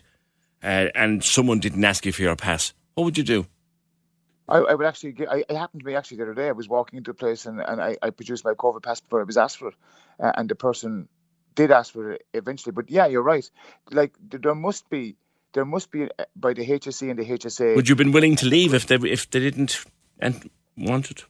uh, 0.62 0.88
and 0.94 1.24
someone 1.24 1.58
didn't 1.58 1.84
ask 1.84 2.06
you 2.06 2.12
for 2.12 2.22
your 2.22 2.36
pass, 2.36 2.72
what 2.94 3.04
would 3.04 3.18
you 3.18 3.24
do? 3.24 3.46
I, 4.48 4.58
I 4.58 4.74
would 4.74 4.86
actually 4.86 5.12
get, 5.12 5.30
I, 5.30 5.44
it 5.48 5.56
happened 5.56 5.80
to 5.80 5.86
me 5.86 5.94
actually 5.94 6.18
the 6.18 6.24
other 6.24 6.34
day. 6.34 6.48
I 6.48 6.52
was 6.52 6.68
walking 6.68 6.98
into 6.98 7.10
a 7.10 7.14
place 7.14 7.46
and, 7.46 7.60
and 7.60 7.80
I, 7.80 7.96
I 8.02 8.10
produced 8.10 8.44
my 8.44 8.52
COVID 8.52 8.82
pass 8.82 9.00
before 9.00 9.20
I 9.20 9.24
was 9.24 9.36
asked 9.36 9.56
for 9.58 9.68
it. 9.68 9.74
Uh, 10.20 10.32
and 10.36 10.48
the 10.48 10.54
person 10.54 11.08
did 11.54 11.70
ask 11.72 11.92
for 11.92 12.12
it 12.12 12.24
eventually. 12.34 12.72
But 12.72 12.90
yeah, 12.90 13.06
you're 13.06 13.22
right. 13.22 13.48
Like 13.92 14.14
there 14.20 14.54
must 14.54 14.90
be, 14.90 15.16
there 15.54 15.64
must 15.66 15.90
be 15.92 16.04
uh, 16.04 16.24
by 16.36 16.54
the 16.54 16.66
HSE 16.66 17.10
and 17.10 17.18
the 17.18 17.24
HSA. 17.26 17.76
Would 17.76 17.88
you 17.88 17.92
have 17.94 17.98
been 17.98 18.12
willing 18.12 18.36
to 18.36 18.46
leave 18.46 18.74
if 18.74 18.86
they, 18.86 18.96
if 18.96 19.30
they 19.30 19.40
didn't 19.40 19.84
and 20.20 20.50
wanted? 20.78 21.24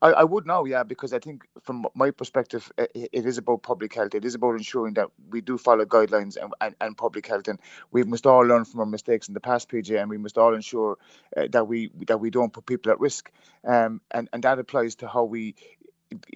I, 0.00 0.10
I 0.12 0.24
would 0.24 0.46
know, 0.46 0.64
yeah, 0.64 0.84
because 0.84 1.12
I 1.12 1.18
think 1.18 1.44
from 1.62 1.86
my 1.94 2.10
perspective, 2.12 2.70
i- 2.78 2.82
i- 2.96 3.08
it 3.12 3.26
is 3.26 3.38
about 3.38 3.62
public 3.64 3.94
health. 3.94 4.14
It 4.14 4.24
is 4.24 4.34
about 4.36 4.52
ensuring 4.54 4.94
that 4.94 5.08
we 5.30 5.40
do 5.40 5.58
follow 5.58 5.84
guidelines 5.84 6.36
and, 6.40 6.52
and, 6.60 6.74
and 6.80 6.96
public 6.96 7.26
health, 7.26 7.48
and 7.48 7.58
we 7.90 8.04
must 8.04 8.26
all 8.26 8.42
learn 8.42 8.64
from 8.64 8.80
our 8.80 8.86
mistakes 8.86 9.28
in 9.28 9.34
the 9.34 9.40
past, 9.40 9.68
PJ, 9.68 10.00
and 10.00 10.08
we 10.08 10.18
must 10.18 10.38
all 10.38 10.54
ensure 10.54 10.98
uh, 11.36 11.48
that 11.50 11.66
we 11.66 11.90
that 12.06 12.20
we 12.20 12.30
don't 12.30 12.52
put 12.52 12.66
people 12.66 12.92
at 12.92 13.00
risk. 13.00 13.30
Um, 13.66 14.00
and 14.12 14.28
and 14.32 14.44
that 14.44 14.58
applies 14.60 14.94
to 14.96 15.08
how 15.08 15.24
we. 15.24 15.56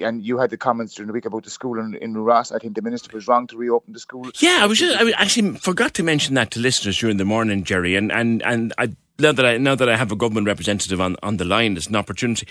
And 0.01 0.23
you 0.23 0.39
had 0.39 0.51
the 0.51 0.57
comments 0.57 0.95
during 0.95 1.07
the 1.07 1.13
week 1.13 1.27
about 1.27 1.45
the 1.45 1.51
school 1.51 1.79
in, 1.79 1.95
in 1.95 2.17
Ross. 2.17 2.51
I 2.51 2.59
think 2.59 2.75
the 2.75 2.83
minister 2.83 3.11
was 3.15 3.29
wrong 3.29 3.47
to 3.49 3.57
reopen 3.57 3.93
the 3.93 4.01
school. 4.01 4.31
Yeah, 4.41 4.59
I 4.63 4.67
was 4.67 4.79
just, 4.79 5.01
I 5.01 5.11
actually 5.13 5.57
forgot 5.59 5.95
to 5.95 6.03
mention 6.03 6.35
that 6.35 6.51
to 6.53 6.61
listeners 6.61 6.99
during 6.99 7.19
the 7.19 7.25
morning, 7.25 7.65
Jerry, 7.65 7.95
and 7.97 8.11
and 8.11 8.43
and 8.43 8.73
I. 8.79 8.95
Now 9.19 9.33
that 9.33 9.45
I 9.45 9.59
now 9.59 9.75
that 9.75 9.87
I 9.87 9.97
have 9.97 10.11
a 10.11 10.17
government 10.17 10.47
representative 10.47 10.99
on, 10.99 11.15
on 11.23 11.37
the 11.37 11.45
line, 11.45 11.75
there's 11.75 11.89
an 11.89 11.97
opportunity. 11.97 12.49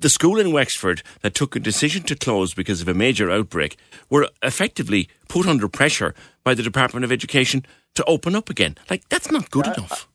The 0.00 0.08
school 0.08 0.40
in 0.40 0.50
Wexford 0.50 1.04
that 1.22 1.34
took 1.34 1.54
a 1.54 1.60
decision 1.60 2.02
to 2.04 2.16
close 2.16 2.54
because 2.54 2.82
of 2.82 2.88
a 2.88 2.94
major 2.94 3.30
outbreak 3.30 3.76
were 4.10 4.28
effectively 4.42 5.08
put 5.28 5.46
under 5.46 5.68
pressure 5.68 6.16
by 6.42 6.54
the 6.54 6.62
Department 6.64 7.04
of 7.04 7.12
Education 7.12 7.64
to 7.94 8.04
open 8.06 8.34
up 8.34 8.50
again. 8.50 8.76
Like 8.90 9.08
that's 9.08 9.30
not 9.30 9.52
good 9.52 9.68
enough. 9.68 10.08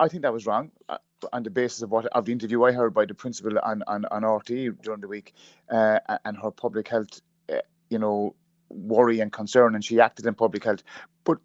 I 0.00 0.08
think 0.08 0.22
that 0.22 0.32
was 0.32 0.46
wrong 0.46 0.72
uh, 0.88 0.98
on 1.32 1.44
the 1.44 1.50
basis 1.50 1.82
of 1.82 1.90
what 1.90 2.06
of 2.06 2.24
the 2.26 2.32
interview 2.32 2.64
I 2.64 2.72
heard 2.72 2.94
by 2.94 3.06
the 3.06 3.14
principal 3.14 3.58
on 3.62 3.84
on, 3.86 4.06
on 4.06 4.22
RTE 4.22 4.82
during 4.82 5.02
the 5.02 5.08
week, 5.08 5.34
uh, 5.70 6.00
and 6.24 6.38
her 6.38 6.50
public 6.50 6.88
health, 6.88 7.20
uh, 7.52 7.58
you 7.90 7.98
know, 8.00 8.34
worry 8.70 9.20
and 9.20 9.32
concern, 9.32 9.76
and 9.76 9.84
she 9.84 10.00
acted 10.00 10.26
in 10.26 10.34
public 10.34 10.64
health. 10.64 10.82
But 11.24 11.38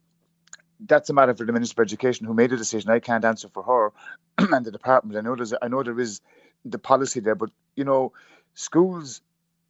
that's 0.80 1.10
a 1.10 1.14
matter 1.14 1.36
for 1.36 1.46
the 1.46 1.54
Minister 1.54 1.82
of 1.82 1.86
Education 1.88 2.28
who 2.28 2.34
made 2.34 2.52
the 2.52 2.58
decision. 2.58 2.92
I 2.92 3.00
can't 3.00 3.26
answer 3.26 3.50
for 3.50 3.64
her 3.64 3.94
and 4.56 4.66
the 4.66 4.72
department. 4.72 5.18
I 5.18 5.22
know 5.22 5.36
there's 5.36 5.54
I 5.62 5.68
know 5.68 5.84
there 5.84 6.00
is 6.00 6.22
the 6.66 6.80
policy 6.80 7.20
there, 7.20 7.36
but 7.36 7.52
you 7.76 7.84
know, 7.86 8.14
schools 8.56 9.22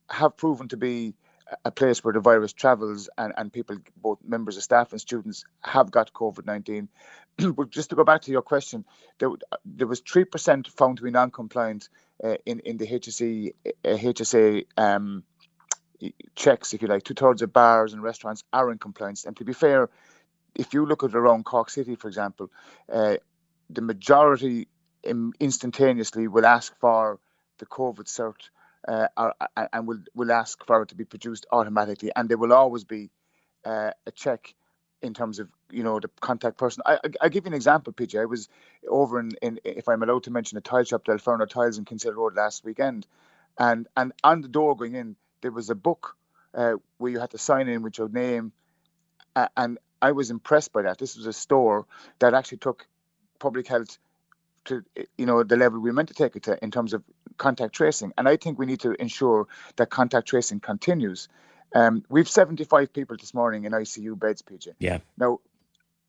have 0.10 0.38
proven 0.38 0.68
to 0.70 0.78
be 0.78 1.16
a 1.64 1.72
place 1.72 2.04
where 2.04 2.14
the 2.14 2.20
virus 2.20 2.54
travels 2.54 3.10
and, 3.18 3.34
and 3.38 3.54
people, 3.54 3.78
both 3.98 4.20
members 4.26 4.58
of 4.58 4.64
staff 4.64 4.92
and 4.92 5.02
students, 5.02 5.46
have 5.62 5.92
got 5.92 6.14
COVID 6.14 6.46
19. 6.46 6.90
but 7.56 7.70
just 7.70 7.90
to 7.90 7.96
go 7.96 8.04
back 8.04 8.22
to 8.24 8.32
your 8.32 8.42
question, 8.42 8.86
there, 9.20 9.30
there 9.66 9.88
was 9.88 10.02
3% 10.02 10.68
found 10.70 10.98
to 10.98 11.04
be 11.04 11.12
non 11.12 11.32
compliant 11.32 11.90
uh, 12.24 12.36
in, 12.46 12.60
in 12.62 12.78
the 12.78 12.88
HSE, 12.88 13.54
uh, 13.66 13.72
HSA 13.90 14.66
um, 14.78 15.24
checks, 16.36 16.74
if 16.74 16.82
you 16.82 16.88
like. 16.88 17.04
Two 17.04 17.14
thirds 17.14 17.42
of 17.42 17.54
bars 17.54 17.94
and 17.94 18.02
restaurants 18.02 18.44
are 18.52 18.72
in 18.72 18.78
compliance. 18.78 19.26
And 19.26 19.36
to 19.38 19.46
be 19.46 19.54
fair, 19.54 19.90
if 20.56 20.74
you 20.74 20.86
look 20.86 21.04
at 21.04 21.16
around 21.16 21.46
Cork 21.46 21.70
City, 21.70 21.96
for 21.96 22.08
example, 22.08 22.50
uh, 22.92 23.18
the 23.70 23.82
majority 23.82 24.68
instantaneously 25.40 26.28
will 26.28 26.46
ask 26.46 26.74
for 26.80 27.20
the 27.60 27.66
COVID 27.66 28.06
cert 28.06 28.50
uh, 28.88 29.08
or, 29.18 29.34
and 29.74 29.88
will 29.88 30.00
will 30.16 30.32
ask 30.32 30.66
for 30.66 30.84
it 30.84 30.90
to 30.90 30.96
be 30.96 31.06
produced 31.06 31.46
automatically, 31.52 32.12
and 32.16 32.30
there 32.30 32.38
will 32.38 32.54
always 32.54 32.84
be 32.84 33.10
uh, 33.66 33.92
a 34.06 34.12
check 34.12 34.54
in 35.02 35.14
terms 35.14 35.40
of 35.40 35.50
you 35.72 35.84
know 35.84 36.00
the 36.00 36.10
contact 36.22 36.58
person. 36.58 36.84
I, 36.86 36.96
I 36.96 37.10
will 37.24 37.30
give 37.30 37.46
you 37.46 37.50
an 37.50 37.54
example, 37.56 37.94
PJ. 37.94 38.20
I 38.20 38.26
was 38.26 38.50
over 38.90 39.20
in, 39.20 39.32
in 39.42 39.60
if 39.66 39.88
I'm 39.90 40.04
allowed 40.04 40.24
to 40.24 40.32
mention 40.32 40.58
a 40.58 40.62
tile 40.62 40.84
shop, 40.84 41.06
Del 41.06 41.18
Ferno 41.18 41.46
Tiles 41.46 41.78
in 41.78 41.86
Kinsale 41.86 42.14
Road 42.14 42.36
last 42.36 42.64
weekend, 42.66 43.08
and 43.60 43.88
and 43.98 44.14
on 44.24 44.42
the 44.42 44.48
door 44.48 44.76
going 44.76 44.96
in 44.96 45.16
there 45.42 45.52
was 45.52 45.70
a 45.70 45.76
book 45.76 46.16
uh, 46.54 46.74
where 46.98 47.12
you 47.12 47.20
had 47.20 47.32
to 47.32 47.38
sign 47.38 47.68
in 47.68 47.84
with 47.84 47.98
your 47.98 48.10
name, 48.10 48.52
and 49.58 49.78
I 50.02 50.12
was 50.12 50.32
impressed 50.32 50.74
by 50.74 50.84
that. 50.84 50.98
This 51.00 51.18
was 51.18 51.26
a 51.26 51.34
store 51.34 51.86
that 52.20 52.34
actually 52.34 52.60
took 52.60 52.88
public 53.40 53.68
health 53.68 53.98
to 54.66 54.84
you 55.18 55.26
know 55.26 55.44
the 55.44 55.58
level 55.58 55.80
we 55.80 55.92
meant 55.92 56.10
to 56.10 56.14
take 56.14 56.36
it 56.36 56.44
to 56.44 56.64
in 56.64 56.72
terms 56.72 56.94
of 56.94 57.04
contact 57.38 57.74
tracing, 57.74 58.14
and 58.18 58.28
I 58.28 58.38
think 58.38 58.60
we 58.60 58.66
need 58.66 58.80
to 58.82 58.94
ensure 59.02 59.48
that 59.78 59.90
contact 59.90 60.28
tracing 60.28 60.60
continues. 60.60 61.28
Um, 61.74 62.04
we've 62.10 62.30
75 62.30 62.94
people 62.94 63.18
this 63.20 63.34
morning 63.34 63.66
in 63.66 63.74
ICU 63.74 64.18
beds, 64.18 64.42
PJ. 64.42 64.70
Yeah. 64.80 65.00
Now, 65.18 65.40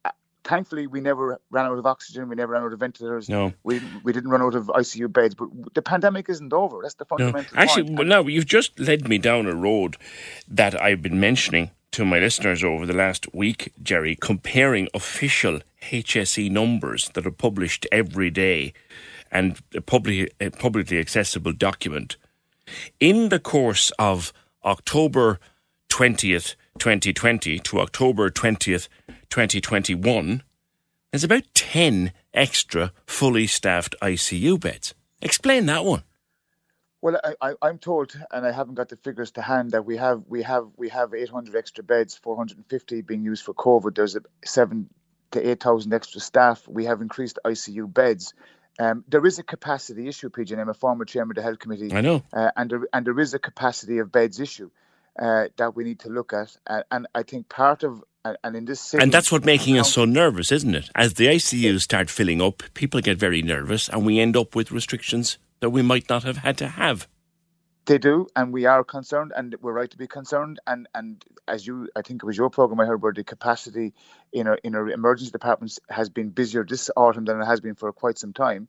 uh, 0.04 0.10
thankfully, 0.44 0.86
we 0.86 1.00
never 1.00 1.40
ran 1.50 1.66
out 1.66 1.78
of 1.78 1.86
oxygen. 1.86 2.28
We 2.28 2.36
never 2.36 2.52
ran 2.52 2.62
out 2.62 2.72
of 2.72 2.78
ventilators. 2.78 3.28
No. 3.28 3.52
We 3.64 3.80
we 4.04 4.12
didn't 4.12 4.30
run 4.30 4.42
out 4.42 4.54
of 4.54 4.66
ICU 4.68 5.12
beds. 5.12 5.34
But 5.34 5.48
the 5.74 5.82
pandemic 5.82 6.28
isn't 6.28 6.52
over. 6.52 6.80
That's 6.82 6.94
the 6.94 7.06
No. 7.18 7.32
Actually, 7.54 7.84
point. 7.84 7.98
well, 7.98 8.06
no, 8.06 8.28
you've 8.28 8.46
just 8.46 8.78
led 8.78 9.08
me 9.08 9.18
down 9.18 9.46
a 9.46 9.54
road 9.54 9.96
that 10.46 10.80
I've 10.80 11.02
been 11.02 11.18
mentioning 11.18 11.70
to 11.92 12.04
my 12.04 12.18
listeners 12.18 12.62
over 12.62 12.84
the 12.86 12.92
last 12.92 13.32
week, 13.34 13.72
Jerry, 13.82 14.16
comparing 14.20 14.86
official 14.92 15.60
HSE 15.90 16.50
numbers 16.50 17.10
that 17.14 17.26
are 17.26 17.30
published 17.30 17.86
every 17.90 18.30
day 18.30 18.72
and 19.36 19.60
a 19.74 19.82
public, 19.82 20.34
a 20.40 20.48
publicly 20.48 20.98
accessible 20.98 21.52
document. 21.52 22.16
In 22.98 23.28
the 23.28 23.38
course 23.38 23.92
of 23.98 24.32
October 24.64 25.38
20th, 25.90 26.56
2020 26.78 27.58
to 27.58 27.80
October 27.80 28.30
20th, 28.30 28.88
2021, 29.28 30.42
there's 31.10 31.22
about 31.22 31.42
10 31.52 32.12
extra 32.32 32.92
fully 33.06 33.46
staffed 33.46 33.94
ICU 34.00 34.58
beds. 34.58 34.94
Explain 35.20 35.66
that 35.66 35.84
one. 35.84 36.02
Well, 37.02 37.20
I, 37.42 37.52
I'm 37.60 37.78
told, 37.78 38.18
and 38.32 38.46
I 38.46 38.52
haven't 38.52 38.74
got 38.74 38.88
the 38.88 38.96
figures 38.96 39.32
to 39.32 39.42
hand, 39.42 39.72
that 39.72 39.84
we 39.84 39.98
have 39.98 40.22
we 40.26 40.42
have 40.42 40.66
we 40.76 40.88
have 40.88 41.12
800 41.12 41.54
extra 41.54 41.84
beds, 41.84 42.16
450 42.16 43.02
being 43.02 43.22
used 43.22 43.44
for 43.44 43.52
COVID. 43.54 43.94
There's 43.94 44.16
a 44.16 44.22
seven 44.44 44.88
to 45.32 45.50
8,000 45.50 45.92
extra 45.92 46.20
staff. 46.20 46.66
We 46.66 46.86
have 46.86 47.02
increased 47.02 47.38
ICU 47.44 47.92
beds. 47.92 48.32
Um, 48.78 49.04
there 49.08 49.24
is 49.24 49.38
a 49.38 49.42
capacity 49.42 50.08
issue, 50.08 50.28
PJ. 50.28 50.58
I'm 50.58 50.68
a 50.68 50.74
former 50.74 51.04
chairman 51.04 51.32
of 51.32 51.36
the 51.36 51.42
health 51.42 51.58
committee. 51.58 51.94
I 51.94 52.00
know. 52.00 52.22
uh, 52.32 52.50
and 52.56 52.70
there, 52.70 52.86
and 52.92 53.06
there 53.06 53.18
is 53.18 53.34
a 53.34 53.38
capacity 53.38 53.98
of 53.98 54.12
beds 54.12 54.38
issue 54.40 54.70
uh, 55.18 55.46
that 55.56 55.74
we 55.74 55.84
need 55.84 56.00
to 56.00 56.08
look 56.10 56.32
at. 56.32 56.56
Uh, 56.66 56.82
and 56.90 57.06
I 57.14 57.22
think 57.22 57.48
part 57.48 57.82
of 57.82 58.02
and, 58.24 58.36
and 58.42 58.56
in 58.56 58.64
this 58.64 58.80
city, 58.80 59.02
And 59.02 59.12
that's 59.12 59.30
what 59.30 59.44
making 59.44 59.78
us 59.78 59.92
so 59.92 60.04
nervous, 60.04 60.50
isn't 60.50 60.74
it? 60.74 60.90
As 60.94 61.14
the 61.14 61.26
ICUs 61.26 61.82
start 61.82 62.10
filling 62.10 62.42
up, 62.42 62.62
people 62.74 63.00
get 63.00 63.18
very 63.18 63.40
nervous 63.40 63.88
and 63.88 64.04
we 64.04 64.18
end 64.18 64.36
up 64.36 64.54
with 64.54 64.72
restrictions 64.72 65.38
that 65.60 65.70
we 65.70 65.82
might 65.82 66.08
not 66.08 66.24
have 66.24 66.38
had 66.38 66.58
to 66.58 66.68
have. 66.68 67.06
They 67.86 67.98
do, 67.98 68.28
and 68.36 68.52
we 68.52 68.66
are 68.66 68.84
concerned, 68.84 69.32
and 69.36 69.56
we're 69.60 69.72
right 69.72 69.90
to 69.90 69.98
be 69.98 70.08
concerned. 70.08 70.60
And 70.66 70.88
and 70.94 71.24
as 71.48 71.66
you, 71.66 71.88
I 71.96 72.02
think 72.02 72.22
it 72.22 72.26
was 72.26 72.36
your 72.36 72.50
program 72.50 72.80
I 72.80 72.86
heard 72.86 73.02
where 73.02 73.12
the 73.12 73.24
capacity 73.24 73.94
in 74.32 74.48
our 74.48 74.56
in 74.64 74.74
our 74.76 74.88
emergency 74.88 75.32
departments 75.32 75.80
has 75.90 76.08
been 76.10 76.30
busier 76.30 76.64
this 76.64 76.90
autumn 76.96 77.26
than 77.26 77.40
it 77.40 77.46
has 77.46 77.60
been 77.60 77.76
for 77.76 77.92
quite 77.92 78.18
some 78.18 78.32
time. 78.32 78.68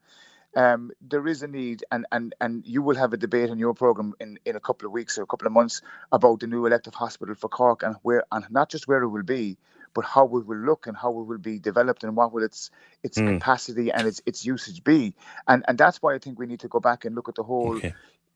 Um, 0.55 0.91
there 1.01 1.27
is 1.27 1.43
a 1.43 1.47
need, 1.47 1.83
and, 1.91 2.07
and 2.11 2.35
and 2.41 2.65
you 2.67 2.81
will 2.81 2.95
have 2.95 3.13
a 3.13 3.17
debate 3.17 3.49
in 3.51 3.59
your 3.59 3.73
program 3.75 4.13
in, 4.19 4.39
in 4.45 4.55
a 4.55 4.59
couple 4.59 4.87
of 4.87 4.93
weeks 4.93 5.17
or 5.17 5.23
a 5.23 5.27
couple 5.27 5.47
of 5.47 5.53
months 5.53 5.81
about 6.11 6.39
the 6.41 6.47
new 6.47 6.65
elective 6.65 6.95
hospital 6.95 7.35
for 7.35 7.49
Cork 7.49 7.83
and 7.83 7.95
where 8.03 8.23
and 8.31 8.45
not 8.51 8.69
just 8.69 8.87
where 8.87 9.03
it 9.03 9.09
will 9.09 9.23
be, 9.23 9.57
but 9.93 10.05
how 10.05 10.25
it 10.25 10.45
will 10.47 10.57
look 10.57 10.87
and 10.87 10.97
how 10.97 11.09
it 11.09 11.25
will 11.27 11.37
be 11.39 11.59
developed 11.59 12.03
and 12.03 12.15
what 12.15 12.33
will 12.33 12.43
its 12.43 12.71
its 13.03 13.19
Mm. 13.19 13.39
capacity 13.39 13.91
and 13.91 14.07
its 14.07 14.21
its 14.25 14.45
usage 14.45 14.83
be. 14.83 15.15
And 15.47 15.65
and 15.67 15.77
that's 15.77 16.01
why 16.01 16.15
I 16.15 16.19
think 16.19 16.39
we 16.39 16.47
need 16.47 16.61
to 16.61 16.67
go 16.69 16.79
back 16.79 17.05
and 17.05 17.15
look 17.15 17.29
at 17.29 17.35
the 17.35 17.43
whole 17.43 17.81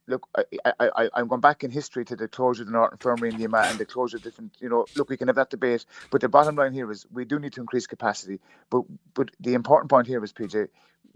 look, 0.06 0.28
I, 0.36 0.44
I, 0.64 0.90
I, 0.96 1.08
I'm 1.14 1.28
going 1.28 1.40
back 1.40 1.64
in 1.64 1.70
history 1.70 2.04
to 2.06 2.16
the 2.16 2.28
closure 2.28 2.62
of 2.62 2.66
the 2.66 2.72
North 2.72 2.92
Infirmary 2.92 3.30
in 3.30 3.38
the 3.38 3.44
Ama 3.44 3.64
and 3.66 3.78
the 3.78 3.86
closure 3.86 4.16
of 4.16 4.22
different, 4.22 4.52
you 4.60 4.68
know, 4.68 4.86
look, 4.96 5.08
we 5.10 5.16
can 5.16 5.28
have 5.28 5.36
that 5.36 5.50
debate, 5.50 5.84
but 6.10 6.20
the 6.20 6.28
bottom 6.28 6.56
line 6.56 6.72
here 6.72 6.90
is 6.90 7.06
we 7.12 7.24
do 7.24 7.38
need 7.38 7.52
to 7.54 7.60
increase 7.60 7.86
capacity. 7.86 8.40
But 8.70 8.82
but 9.14 9.30
the 9.40 9.54
important 9.54 9.90
point 9.90 10.06
here 10.06 10.22
is, 10.24 10.32
PJ, 10.32 10.68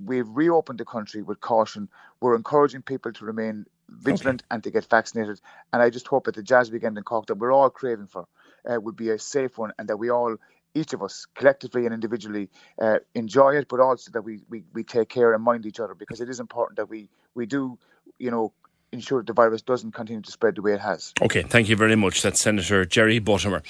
we've 0.02 0.28
reopened 0.28 0.78
the 0.78 0.84
country 0.84 1.22
with 1.22 1.40
caution. 1.40 1.88
We're 2.20 2.36
encouraging 2.36 2.82
people 2.82 3.12
to 3.12 3.24
remain 3.24 3.66
vigilant 3.88 4.42
and 4.50 4.62
to 4.64 4.70
get 4.70 4.84
vaccinated. 4.86 5.40
And 5.72 5.82
I 5.82 5.90
just 5.90 6.06
hope 6.06 6.24
that 6.24 6.34
the 6.34 6.42
jazz 6.42 6.70
weekend 6.70 6.98
in 6.98 7.04
Cork 7.04 7.26
that 7.26 7.36
we're 7.38 7.52
all 7.52 7.70
craving 7.70 8.08
for 8.08 8.26
uh, 8.68 8.80
would 8.80 8.96
be 8.96 9.10
a 9.10 9.18
safe 9.18 9.58
one 9.58 9.72
and 9.78 9.88
that 9.88 9.96
we 9.96 10.10
all 10.10 10.36
each 10.74 10.92
of 10.92 11.02
us 11.02 11.26
collectively 11.34 11.86
and 11.86 11.94
individually 11.94 12.50
uh, 12.80 12.98
enjoy 13.14 13.56
it, 13.56 13.66
but 13.66 13.80
also 13.80 14.10
that 14.10 14.20
we, 14.20 14.42
we, 14.50 14.62
we 14.74 14.84
take 14.84 15.08
care 15.08 15.32
and 15.32 15.42
mind 15.42 15.64
each 15.64 15.80
other 15.80 15.94
because 15.94 16.20
it 16.20 16.28
is 16.28 16.38
important 16.38 16.76
that 16.76 16.90
we, 16.90 17.08
we 17.34 17.46
do, 17.46 17.78
you 18.18 18.30
know, 18.30 18.52
ensure 18.92 19.20
that 19.20 19.26
the 19.26 19.32
virus 19.32 19.62
doesn't 19.62 19.92
continue 19.92 20.22
to 20.22 20.30
spread 20.30 20.54
the 20.54 20.62
way 20.62 20.72
it 20.72 20.80
has. 20.80 21.12
Okay, 21.20 21.42
thank 21.42 21.68
you 21.68 21.76
very 21.76 21.96
much. 21.96 22.22
That's 22.22 22.40
Senator 22.40 22.84
Jerry 22.84 23.20
Buttimer, 23.20 23.62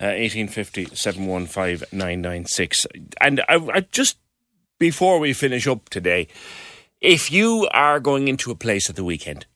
uh, 0.00 0.14
1850 0.14 0.88
And 3.20 3.40
I, 3.48 3.54
I 3.72 3.80
just, 3.92 4.18
before 4.78 5.18
we 5.18 5.32
finish 5.32 5.66
up 5.66 5.88
today, 5.88 6.28
if 7.00 7.30
you 7.30 7.68
are 7.72 8.00
going 8.00 8.28
into 8.28 8.50
a 8.50 8.56
place 8.56 8.90
at 8.90 8.96
the 8.96 9.04
weekend 9.04 9.46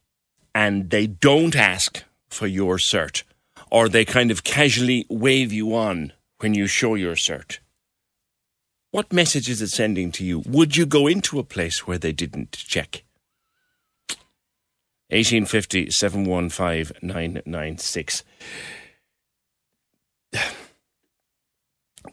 and 0.54 0.90
they 0.90 1.06
don't 1.06 1.56
ask 1.56 2.04
for 2.28 2.46
your 2.46 2.76
cert, 2.76 3.24
or 3.70 3.88
they 3.88 4.04
kind 4.04 4.30
of 4.30 4.44
casually 4.44 5.06
wave 5.08 5.52
you 5.52 5.74
on 5.74 6.12
when 6.38 6.54
you 6.54 6.66
show 6.66 6.94
your 6.94 7.14
cert, 7.14 7.58
what 8.90 9.12
message 9.12 9.48
is 9.48 9.62
it 9.62 9.68
sending 9.68 10.12
to 10.12 10.24
you? 10.24 10.42
Would 10.46 10.76
you 10.76 10.84
go 10.84 11.06
into 11.06 11.38
a 11.38 11.44
place 11.44 11.86
where 11.86 11.98
they 11.98 12.12
didn't 12.12 12.52
check? 12.52 13.04
1850 15.12 15.90
715 15.90 16.96
996. 17.02 18.24
Do 20.32 20.40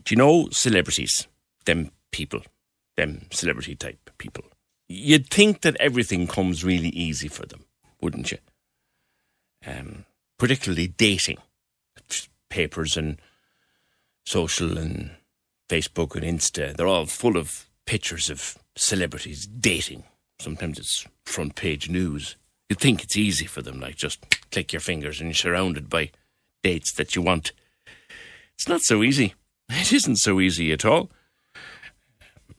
you 0.09 0.17
know 0.17 0.49
celebrities? 0.51 1.27
Them 1.65 1.91
people, 2.11 2.41
them 2.97 3.27
celebrity 3.31 3.75
type 3.75 4.09
people. 4.17 4.43
You'd 4.87 5.29
think 5.29 5.61
that 5.61 5.77
everything 5.79 6.27
comes 6.27 6.63
really 6.63 6.89
easy 6.89 7.27
for 7.27 7.45
them, 7.45 7.65
wouldn't 8.01 8.31
you? 8.31 8.39
Um, 9.65 10.05
particularly 10.37 10.87
dating. 10.87 11.37
Papers 12.49 12.97
and 12.97 13.21
social 14.25 14.77
and 14.77 15.11
Facebook 15.69 16.15
and 16.15 16.23
Insta, 16.23 16.75
they're 16.75 16.87
all 16.87 17.05
full 17.05 17.37
of 17.37 17.69
pictures 17.85 18.29
of 18.29 18.57
celebrities 18.75 19.45
dating. 19.45 20.03
Sometimes 20.39 20.79
it's 20.79 21.07
front 21.25 21.55
page 21.55 21.89
news. 21.89 22.35
You'd 22.69 22.79
think 22.79 23.03
it's 23.03 23.17
easy 23.17 23.45
for 23.45 23.61
them, 23.63 23.79
like 23.79 23.95
just 23.95 24.23
click 24.51 24.71
your 24.71 24.79
fingers 24.79 25.19
and 25.19 25.29
you're 25.29 25.35
surrounded 25.35 25.89
by 25.89 26.11
dates 26.63 26.93
that 26.93 27.15
you 27.15 27.21
want. 27.21 27.51
It's 28.55 28.67
not 28.67 28.81
so 28.81 29.03
easy. 29.03 29.33
It 29.71 29.93
isn't 29.93 30.15
so 30.15 30.39
easy 30.39 30.71
at 30.71 30.83
all. 30.83 31.11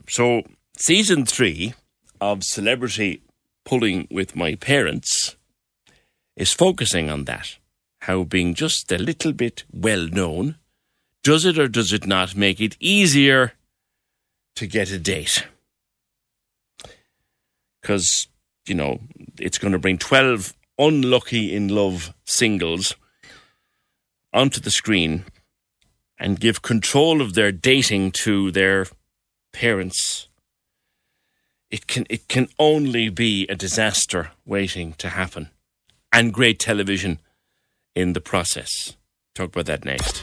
So, 0.09 0.43
season 0.77 1.27
three 1.27 1.75
of 2.21 2.45
Celebrity 2.45 3.23
Pulling 3.65 4.07
with 4.11 4.37
My 4.37 4.55
Parents 4.55 5.37
is 6.37 6.53
focusing 6.53 7.11
on 7.11 7.25
that. 7.25 7.59
How 8.03 8.23
being 8.25 8.55
just 8.55 8.91
a 8.93 8.99
little 8.99 9.33
bit 9.33 9.65
well 9.73 10.07
known, 10.07 10.57
does 11.23 11.45
it 11.45 11.59
or 11.59 11.69
does 11.69 11.93
it 11.93 12.07
not 12.07 12.35
make 12.37 12.61
it 12.61 12.77
easier 12.81 13.53
to 14.55 14.67
get 14.67 14.91
a 14.91 14.99
date? 14.99 15.47
Because, 17.81 18.29
you 18.71 18.77
know, 18.77 19.01
it's 19.39 19.59
going 19.59 19.73
to 19.73 19.81
bring 19.81 19.99
12 19.99 20.55
unlucky 20.79 21.55
in 21.55 21.69
love 21.69 22.15
singles 22.25 22.95
onto 24.33 24.61
the 24.61 24.71
screen 24.71 25.25
and 26.19 26.39
give 26.39 26.63
control 26.63 27.21
of 27.21 27.35
their 27.35 27.51
dating 27.51 28.13
to 28.13 28.53
their 28.53 28.87
parents. 29.53 30.29
It 31.69 31.89
can 31.89 32.07
it 32.09 32.29
can 32.29 32.49
only 32.59 33.09
be 33.09 33.47
a 33.49 33.57
disaster 33.57 34.31
waiting 34.47 34.95
to 34.99 35.09
happen. 35.09 35.51
And 36.13 36.33
great 36.33 36.61
television 36.61 37.19
in 37.95 38.13
the 38.13 38.21
process. 38.21 38.97
Talk 39.35 39.49
about 39.49 39.67
that 39.67 39.85
next. 39.85 40.23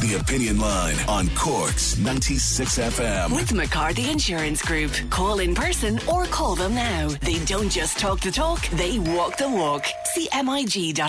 The 0.00 0.14
Opinion 0.14 0.58
Line 0.58 0.96
on 1.08 1.28
Corks 1.36 1.98
96 1.98 2.78
FM. 2.78 3.36
With 3.36 3.52
McCarthy 3.52 4.10
Insurance 4.10 4.62
Group. 4.62 4.92
Call 5.10 5.40
in 5.40 5.54
person 5.54 6.00
or 6.08 6.24
call 6.24 6.54
them 6.54 6.74
now. 6.74 7.08
They 7.20 7.38
don't 7.44 7.68
just 7.68 7.98
talk 7.98 8.20
the 8.20 8.30
talk, 8.30 8.66
they 8.68 8.98
walk 8.98 9.36
the 9.36 9.50
walk. 9.50 9.84
See 10.14 10.26
MIG.ie. 10.32 10.94
Put 10.94 11.04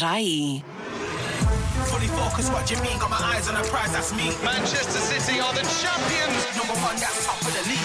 fully 1.87 2.07
focused. 2.07 2.51
What 2.51 2.67
do 2.67 2.75
you 2.75 2.81
mean? 2.81 2.99
Got 2.99 3.11
my 3.11 3.17
eyes 3.21 3.47
on 3.47 3.55
a 3.55 3.63
prize, 3.63 3.93
that's 3.93 4.13
me. 4.13 4.25
Manchester 4.43 4.99
City 4.99 5.39
are 5.39 5.53
the 5.53 5.61
champions. 5.61 6.57
Number 6.57 6.73
one, 6.83 6.97
that's 6.97 7.25
top 7.25 7.39
of 7.39 7.47
the 7.47 7.63
league. 7.69 7.79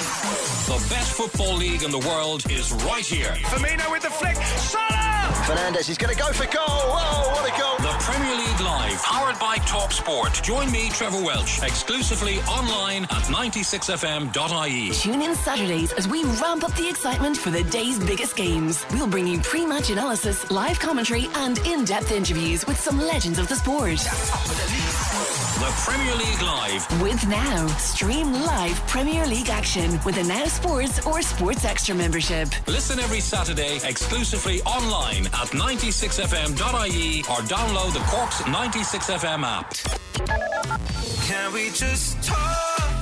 The 0.67 0.85
best 0.93 1.13
football 1.13 1.55
league 1.55 1.85
in 1.85 1.93
the 1.93 2.01
world 2.01 2.43
is 2.51 2.73
right 2.85 3.07
here. 3.07 3.31
Firmino 3.45 3.93
with 3.93 4.03
the 4.03 4.11
flick. 4.11 4.35
Salah! 4.35 5.06
Fernandes 5.47 5.89
is 5.89 5.99
going 5.99 6.15
to 6.15 6.21
go 6.21 6.33
for 6.33 6.45
goal. 6.45 6.65
Oh, 6.69 7.33
what 7.35 7.47
a 7.47 7.61
goal. 7.61 7.77
The 7.79 7.97
Premier 7.99 8.37
League 8.37 8.61
Live, 8.61 9.03
powered 9.03 9.39
by 9.39 9.57
Top 9.67 9.93
Sport. 9.93 10.41
Join 10.43 10.71
me, 10.71 10.89
Trevor 10.91 11.23
Welch, 11.23 11.63
exclusively 11.63 12.39
online 12.43 13.05
at 13.05 13.23
96fm.ie. 13.25 14.91
Tune 14.93 15.23
in 15.23 15.35
Saturdays 15.35 15.93
as 15.93 16.07
we 16.09 16.25
ramp 16.25 16.65
up 16.65 16.75
the 16.75 16.89
excitement 16.89 17.37
for 17.37 17.51
the 17.51 17.65
day's 17.65 17.99
biggest 17.99 18.37
games. 18.37 18.85
We'll 18.93 19.09
bring 19.09 19.27
you 19.27 19.41
pre-match 19.41 19.91
analysis, 19.91 20.51
live 20.51 20.79
commentary, 20.79 21.29
and 21.35 21.59
in-depth 21.59 22.13
interviews 22.13 22.67
with 22.67 22.79
some 22.79 22.99
legends 22.99 23.39
of 23.39 23.49
the 23.49 23.57
sport. 23.57 25.46
The 25.57 25.73
Premier 25.79 26.15
League 26.17 26.43
Live. 26.43 27.01
With 27.01 27.27
Now, 27.29 27.67
stream 27.79 28.31
live 28.31 28.77
Premier 28.87 29.27
League 29.27 29.49
action 29.49 29.99
with 30.05 30.19
a 30.19 30.25
Now 30.25 30.45
Sports 30.45 31.07
or 31.07 31.23
Sports 31.23 31.65
Extra 31.65 31.95
membership. 31.95 32.49
Listen 32.69 32.99
every 32.99 33.21
Saturday 33.21 33.81
exclusively 33.83 34.61
online 34.65 35.29
at 35.29 35.49
96fm.ie 35.57 37.21
or 37.21 37.41
download 37.49 37.95
the 37.95 38.01
Cork's 38.01 38.43
96FM 38.43 39.45
app. 39.45 40.06
Can 40.17 41.53
we 41.53 41.71
just 41.71 42.23
talk? 42.23 42.57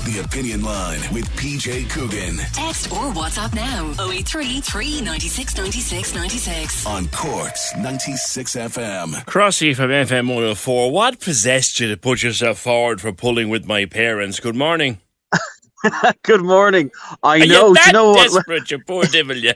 The 0.05 0.20
Opinion 0.23 0.62
Line 0.62 1.01
with 1.15 1.24
PJ 1.31 1.89
Coogan 1.89 2.36
Text 2.53 2.93
or 2.93 3.11
WhatsApp 3.12 3.55
now 3.55 3.91
083 4.11 4.61
396 4.61 5.57
96 5.57 6.15
96. 6.15 6.86
on 6.86 7.09
Cork's 7.09 7.74
96 7.77 8.55
FM. 8.57 9.24
Crossy 9.24 9.74
from 9.74 9.91
FM 9.91 10.28
104. 10.28 10.91
What 10.91 11.20
possessed 11.20 11.81
you 11.81 11.89
to 11.89 11.97
put 11.97 12.23
yourself 12.23 12.59
forward 12.59 13.01
for 13.01 13.12
pulling 13.12 13.49
with 13.49 13.65
my 13.65 13.86
parents? 13.86 14.41
Good 14.41 14.57
morning. 14.57 14.99
Good 16.23 16.43
morning. 16.43 16.91
I 17.23 17.36
Are 17.36 17.39
know. 17.39 17.45
You 17.45 17.49
do 17.69 17.74
that 17.74 17.86
you 17.86 17.93
know 17.93 18.11
what? 18.11 18.32
desperate, 18.32 18.70
you 18.70 18.78
poor 18.81 19.05
devil, 19.05 19.36
you. 19.36 19.53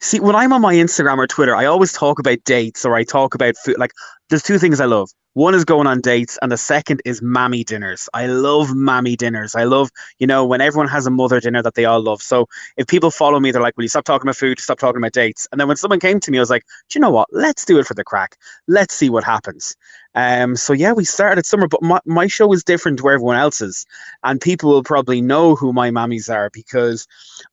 See, 0.00 0.20
when 0.20 0.36
I'm 0.36 0.52
on 0.52 0.60
my 0.60 0.74
Instagram 0.74 1.18
or 1.18 1.26
Twitter, 1.26 1.54
I 1.54 1.66
always 1.66 1.92
talk 1.92 2.18
about 2.18 2.42
dates 2.44 2.84
or 2.84 2.94
I 2.94 3.04
talk 3.04 3.34
about 3.34 3.56
food. 3.56 3.78
Like, 3.78 3.92
there's 4.28 4.42
two 4.42 4.58
things 4.58 4.80
I 4.80 4.84
love. 4.86 5.10
One 5.34 5.54
is 5.54 5.64
going 5.64 5.86
on 5.86 6.00
dates, 6.00 6.36
and 6.42 6.50
the 6.50 6.56
second 6.56 7.00
is 7.04 7.22
mammy 7.22 7.62
dinners. 7.62 8.08
I 8.12 8.26
love 8.26 8.74
mammy 8.74 9.14
dinners. 9.14 9.54
I 9.54 9.64
love, 9.64 9.90
you 10.18 10.26
know, 10.26 10.44
when 10.44 10.60
everyone 10.60 10.88
has 10.88 11.06
a 11.06 11.10
mother 11.10 11.38
dinner 11.38 11.62
that 11.62 11.74
they 11.74 11.84
all 11.84 12.00
love. 12.00 12.20
So 12.20 12.48
if 12.76 12.88
people 12.88 13.12
follow 13.12 13.38
me, 13.38 13.52
they're 13.52 13.62
like, 13.62 13.76
"Will 13.76 13.84
you 13.84 13.88
stop 13.88 14.04
talking 14.04 14.26
about 14.26 14.36
food? 14.36 14.58
Stop 14.58 14.80
talking 14.80 14.96
about 14.98 15.12
dates?" 15.12 15.46
And 15.52 15.60
then 15.60 15.68
when 15.68 15.76
someone 15.76 16.00
came 16.00 16.18
to 16.18 16.30
me, 16.32 16.38
I 16.38 16.40
was 16.40 16.50
like, 16.50 16.64
"Do 16.88 16.98
you 16.98 17.00
know 17.00 17.10
what? 17.10 17.28
Let's 17.30 17.64
do 17.64 17.78
it 17.78 17.86
for 17.86 17.94
the 17.94 18.02
crack. 18.02 18.36
Let's 18.66 18.94
see 18.94 19.10
what 19.10 19.22
happens." 19.22 19.76
Um, 20.16 20.56
so 20.56 20.72
yeah, 20.72 20.92
we 20.92 21.04
started 21.04 21.46
summer, 21.46 21.68
but 21.68 21.82
my, 21.82 22.00
my 22.04 22.26
show 22.26 22.52
is 22.52 22.64
different 22.64 22.98
to 22.98 23.08
everyone 23.08 23.36
else's, 23.36 23.86
and 24.24 24.40
people 24.40 24.70
will 24.70 24.82
probably 24.82 25.20
know 25.20 25.54
who 25.54 25.72
my 25.72 25.90
mammies 25.90 26.28
are 26.28 26.50
because 26.50 27.06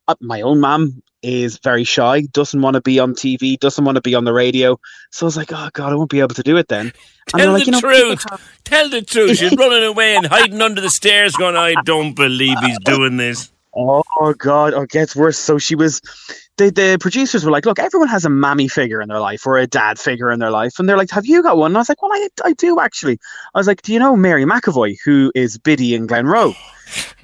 uh, 0.07 0.15
my 0.21 0.41
own 0.41 0.59
mum 0.59 1.03
is 1.25 1.57
very 1.59 1.83
shy, 1.83 2.21
doesn't 2.21 2.61
want 2.61 2.75
to 2.75 2.81
be 2.81 2.99
on 2.99 3.13
TV, 3.13 3.59
doesn't 3.59 3.83
want 3.83 3.95
to 3.95 4.01
be 4.01 4.15
on 4.15 4.23
the 4.23 4.33
radio. 4.33 4.79
So 5.11 5.25
I 5.25 5.27
was 5.27 5.37
like, 5.37 5.51
oh 5.51 5.69
god, 5.73 5.91
I 5.91 5.95
won't 5.95 6.09
be 6.09 6.19
able 6.19 6.35
to 6.35 6.43
do 6.43 6.57
it 6.57 6.67
then. 6.67 6.87
And 6.87 6.93
they're 7.33 7.45
Tell 7.45 7.53
like, 7.53 7.65
the 7.65 7.65
you 7.65 7.71
know, 7.71 7.81
people 7.81 8.17
truth. 8.17 8.59
Tell 8.63 8.89
the 8.89 9.01
truth. 9.01 9.37
She's 9.37 9.55
running 9.57 9.83
away 9.83 10.15
and 10.15 10.25
hiding 10.25 10.61
under 10.61 10.81
the 10.81 10.89
stairs, 10.89 11.35
going, 11.35 11.55
I 11.55 11.73
don't 11.83 12.13
believe 12.13 12.57
he's 12.59 12.79
doing 12.79 13.17
this. 13.17 13.51
Oh 13.77 14.33
God! 14.37 14.73
Oh, 14.73 14.83
it 14.83 14.89
gets 14.89 15.17
worse. 15.17 15.37
So 15.37 15.57
she 15.57 15.75
was. 15.75 15.99
The 16.57 16.69
the 16.69 16.97
producers 16.99 17.43
were 17.43 17.51
like, 17.51 17.65
"Look, 17.65 17.79
everyone 17.79 18.07
has 18.07 18.23
a 18.23 18.29
mammy 18.29 18.67
figure 18.67 19.01
in 19.01 19.09
their 19.09 19.19
life 19.19 19.45
or 19.45 19.57
a 19.57 19.67
dad 19.67 19.99
figure 19.99 20.31
in 20.31 20.39
their 20.39 20.51
life," 20.51 20.79
and 20.79 20.87
they're 20.87 20.97
like, 20.97 21.11
"Have 21.11 21.25
you 21.25 21.43
got 21.43 21.57
one?" 21.57 21.71
And 21.71 21.77
I 21.77 21.81
was 21.81 21.89
like, 21.89 22.01
"Well, 22.01 22.13
I 22.13 22.29
I 22.43 22.53
do 22.53 22.79
actually." 22.79 23.19
I 23.53 23.57
was 23.57 23.67
like, 23.67 23.81
"Do 23.81 23.91
you 23.91 23.99
know 23.99 24.15
Mary 24.15 24.45
McEvoy, 24.45 24.95
who 25.03 25.31
is 25.35 25.57
Biddy 25.57 25.95
in 25.95 26.07
Glenroe?" 26.07 26.55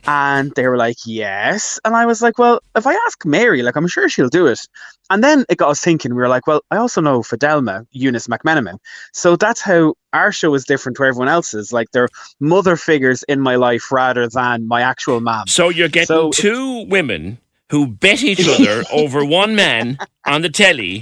And 0.06 0.52
they 0.56 0.68
were 0.68 0.76
like, 0.76 0.98
"Yes." 1.06 1.80
And 1.86 1.96
I 1.96 2.06
was 2.06 2.22
like, 2.22 2.38
"Well, 2.38 2.60
if 2.76 2.86
I 2.86 2.94
ask 3.06 3.26
Mary, 3.26 3.62
like, 3.62 3.78
I'm 3.78 3.88
sure 3.88 4.10
she'll 4.10 4.28
do 4.28 4.48
it." 4.48 4.68
And 5.10 5.24
then 5.24 5.46
it 5.50 5.58
got 5.58 5.70
us 5.70 5.80
thinking. 5.80 6.14
We 6.14 6.22
were 6.22 6.28
like, 6.28 6.48
"Well, 6.48 6.62
I 6.70 6.78
also 6.78 7.00
know 7.00 7.22
Fidelma, 7.22 7.86
Eunice 7.92 8.28
McMenamin." 8.28 8.80
So 9.14 9.38
that's 9.38 9.62
how 9.62 9.94
our 10.12 10.34
show 10.34 10.54
is 10.56 10.66
different 10.66 10.98
to 10.98 11.06
everyone 11.06 11.30
else's. 11.30 11.72
Like, 11.72 11.92
they're 11.92 12.10
mother 12.42 12.76
figures 12.76 13.24
in 13.24 13.40
my 13.40 13.56
life 13.56 13.92
rather 13.94 14.28
than 14.28 14.68
my 14.68 14.82
actual 14.82 15.22
mom. 15.22 15.48
So 15.48 15.70
you're 15.70 15.88
getting 15.88 16.32
two 16.32 16.86
women 16.88 17.38
who 17.72 17.88
bet 17.88 18.22
each 18.22 18.48
other 18.48 18.84
over 18.92 19.26
one 19.26 19.56
man 19.56 19.98
on 20.28 20.42
the 20.44 20.50
telly. 20.50 21.02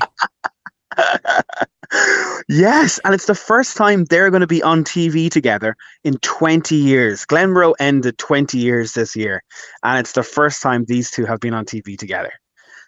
Yes, 2.47 2.99
and 3.03 3.15
it's 3.15 3.25
the 3.25 3.35
first 3.35 3.75
time 3.75 4.05
they're 4.05 4.29
going 4.29 4.41
to 4.41 4.47
be 4.47 4.61
on 4.61 4.83
TV 4.83 5.29
together 5.29 5.75
in 6.03 6.17
20 6.19 6.75
years. 6.75 7.25
Glenroe 7.25 7.73
ended 7.79 8.17
20 8.19 8.57
years 8.57 8.93
this 8.93 9.15
year, 9.15 9.43
and 9.83 9.99
it's 9.99 10.11
the 10.13 10.23
first 10.23 10.61
time 10.61 10.85
these 10.85 11.09
two 11.09 11.25
have 11.25 11.39
been 11.39 11.53
on 11.53 11.65
TV 11.65 11.97
together. 11.97 12.31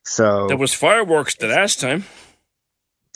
So 0.04 0.48
There 0.48 0.58
was 0.58 0.74
fireworks 0.74 1.36
the 1.36 1.48
last 1.48 1.80
time. 1.80 2.06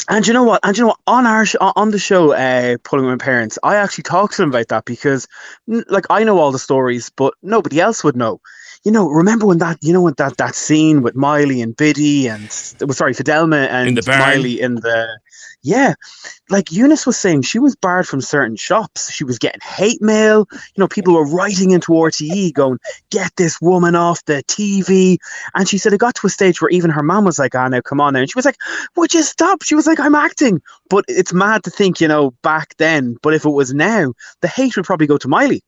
And 0.08 0.26
you 0.28 0.34
know 0.34 0.44
what? 0.44 0.60
And 0.64 0.78
you 0.78 0.84
know 0.84 0.90
what? 0.90 1.00
On 1.08 1.26
our 1.26 1.46
sh- 1.46 1.56
on 1.60 1.90
the 1.90 1.98
show, 1.98 2.34
uh, 2.34 2.78
pulling 2.84 3.06
my 3.06 3.18
parents, 3.18 3.58
I 3.64 3.76
actually 3.76 4.04
talked 4.04 4.36
to 4.36 4.44
them 4.44 4.50
about 4.50 4.68
that 4.68 4.86
because, 4.86 5.28
like, 5.68 6.06
I 6.12 6.24
know 6.24 6.38
all 6.38 6.52
the 6.52 6.60
stories, 6.60 7.10
but 7.10 7.34
nobody 7.42 7.80
else 7.80 8.04
would 8.04 8.16
know. 8.16 8.40
You 8.86 8.91
know, 8.91 9.10
remember 9.10 9.48
when 9.48 9.57
that 9.57 9.80
you 9.82 9.91
know 9.91 10.02
when 10.02 10.14
that 10.18 10.38
that 10.38 10.53
scene 10.53 11.02
with 11.02 11.16
Miley 11.16 11.60
and 11.62 11.76
Biddy 11.76 12.28
and 12.28 12.44
well, 12.80 12.94
sorry, 12.94 13.14
Fidelma 13.14 13.68
and 13.68 13.90
In 13.90 13.95
the 13.95 14.03
barn. 14.03 14.20
Miley 14.20 14.62
in 14.62 14.76
the 14.76 15.20
yeah, 15.66 15.95
like 16.52 16.72
Eunice 16.72 17.07
was 17.07 17.18
saying, 17.18 17.41
she 17.41 17.57
was 17.57 17.76
barred 17.76 18.07
from 18.07 18.22
certain 18.22 18.56
shops. 18.56 19.12
She 19.12 19.24
was 19.24 19.40
getting 19.40 19.62
hate 19.62 19.99
mail. 19.99 20.48
You 20.52 20.60
know, 20.78 20.88
people 20.88 21.16
were 21.16 21.26
writing 21.26 21.72
into 21.72 21.94
RTE 21.94 22.53
going, 22.53 22.78
"Get 23.10 23.36
this 23.36 23.60
woman 23.60 23.95
off 23.95 24.24
the 24.26 24.44
TV." 24.44 25.18
And 25.56 25.68
she 25.68 25.80
said 25.80 25.91
it 25.91 25.98
got 25.98 26.14
to 26.16 26.28
a 26.28 26.30
stage 26.30 26.62
where 26.62 26.70
even 26.70 26.91
her 26.91 27.02
mom 27.02 27.26
was 27.26 27.40
like, 27.40 27.56
"Ah, 27.56 27.68
now 27.68 27.82
come 27.82 27.99
on 27.99 28.14
now." 28.14 28.20
And 28.20 28.30
she 28.30 28.38
was 28.38 28.45
like, 28.45 28.60
"Would 28.95 29.16
you 29.16 29.24
stop?" 29.24 29.64
She 29.64 29.74
was 29.74 29.88
like, 29.88 29.99
"I'm 29.99 30.14
acting." 30.14 30.62
But 30.91 31.06
it's 31.07 31.34
mad 31.34 31.64
to 31.64 31.72
think, 31.72 31.99
you 31.99 32.07
know, 32.07 32.36
back 32.44 32.78
then. 32.78 33.18
But 33.24 33.34
if 33.34 33.44
it 33.44 33.49
was 33.49 33.74
now, 33.74 34.14
the 34.41 34.48
hate 34.48 34.76
would 34.76 34.86
probably 34.86 35.07
go 35.07 35.18
to 35.18 35.28
Miley. 35.28 35.64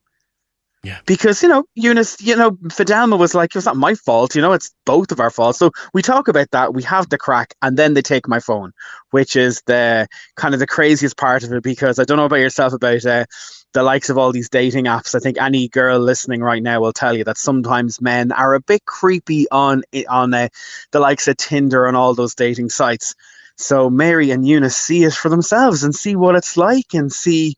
Yeah. 0.84 0.98
Because, 1.06 1.42
you 1.42 1.48
know, 1.48 1.64
Eunice, 1.74 2.20
you 2.20 2.36
know, 2.36 2.52
Fidelma 2.52 3.18
was 3.18 3.34
like, 3.34 3.54
it's 3.56 3.66
not 3.66 3.76
my 3.76 3.94
fault, 3.94 4.36
you 4.36 4.42
know, 4.42 4.52
it's 4.52 4.70
both 4.86 5.10
of 5.10 5.18
our 5.18 5.30
faults. 5.30 5.58
So 5.58 5.72
we 5.92 6.02
talk 6.02 6.28
about 6.28 6.50
that, 6.52 6.72
we 6.72 6.84
have 6.84 7.08
the 7.08 7.18
crack, 7.18 7.54
and 7.60 7.76
then 7.76 7.94
they 7.94 8.02
take 8.02 8.28
my 8.28 8.38
phone, 8.38 8.72
which 9.10 9.34
is 9.34 9.60
the 9.66 10.06
kind 10.36 10.54
of 10.54 10.60
the 10.60 10.68
craziest 10.68 11.16
part 11.16 11.42
of 11.42 11.52
it 11.52 11.64
because 11.64 11.98
I 11.98 12.04
don't 12.04 12.16
know 12.16 12.26
about 12.26 12.36
yourself 12.36 12.72
about 12.72 13.04
uh, 13.04 13.26
the 13.72 13.82
likes 13.82 14.08
of 14.08 14.18
all 14.18 14.30
these 14.30 14.48
dating 14.48 14.84
apps. 14.84 15.16
I 15.16 15.18
think 15.18 15.40
any 15.40 15.68
girl 15.68 15.98
listening 15.98 16.42
right 16.42 16.62
now 16.62 16.80
will 16.80 16.92
tell 16.92 17.16
you 17.16 17.24
that 17.24 17.38
sometimes 17.38 18.00
men 18.00 18.30
are 18.30 18.54
a 18.54 18.60
bit 18.60 18.84
creepy 18.84 19.46
on 19.50 19.82
on 20.08 20.32
uh, 20.32 20.48
the 20.92 21.00
likes 21.00 21.26
of 21.26 21.36
Tinder 21.36 21.86
and 21.86 21.96
all 21.96 22.14
those 22.14 22.34
dating 22.36 22.70
sites. 22.70 23.14
So 23.58 23.90
Mary 23.90 24.30
and 24.30 24.46
Eunice 24.46 24.76
see 24.76 25.02
it 25.02 25.12
for 25.12 25.28
themselves 25.28 25.82
and 25.82 25.92
see 25.92 26.14
what 26.14 26.36
it's 26.36 26.56
like 26.56 26.94
and 26.94 27.12
see, 27.12 27.56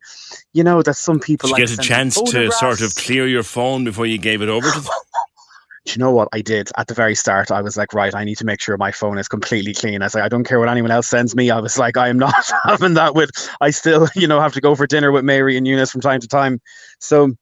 you 0.54 0.64
know, 0.64 0.82
that 0.82 0.94
some 0.94 1.20
people 1.20 1.48
Did 1.48 1.58
you 1.58 1.62
like 1.62 1.68
get 1.68 1.84
a 1.84 1.88
chance 1.88 2.20
to 2.20 2.50
sort 2.50 2.80
of 2.80 2.94
clear 2.94 3.28
your 3.28 3.42
phone 3.42 3.84
before 3.84 4.06
you 4.06 4.16
gave 4.16 4.40
it 4.40 4.48
over 4.48 4.70
to 4.70 4.80
them? 4.80 4.92
Do 5.86 5.92
you 5.92 5.98
know 5.98 6.10
what 6.10 6.28
I 6.32 6.40
did 6.40 6.70
at 6.76 6.88
the 6.88 6.94
very 6.94 7.14
start? 7.14 7.50
I 7.50 7.62
was 7.62 7.76
like, 7.76 7.94
right, 7.94 8.14
I 8.14 8.24
need 8.24 8.36
to 8.36 8.44
make 8.44 8.60
sure 8.60 8.76
my 8.76 8.92
phone 8.92 9.18
is 9.18 9.28
completely 9.28 9.72
clean. 9.72 10.02
I 10.02 10.06
was 10.06 10.14
like, 10.14 10.24
I 10.24 10.28
don't 10.28 10.44
care 10.44 10.58
what 10.58 10.68
anyone 10.68 10.90
else 10.90 11.06
sends 11.06 11.34
me. 11.34 11.50
I 11.50 11.58
was 11.58 11.78
like, 11.78 11.96
I 11.96 12.08
am 12.08 12.18
not 12.18 12.50
having 12.64 12.94
that 12.94 13.14
with. 13.14 13.30
I 13.60 13.70
still, 13.70 14.08
you 14.14 14.26
know, 14.26 14.40
have 14.40 14.52
to 14.54 14.60
go 14.60 14.74
for 14.74 14.86
dinner 14.86 15.10
with 15.10 15.24
Mary 15.24 15.56
and 15.56 15.66
Eunice 15.66 15.90
from 15.90 16.00
time 16.00 16.20
to 16.20 16.28
time. 16.28 16.60
So 16.98 17.32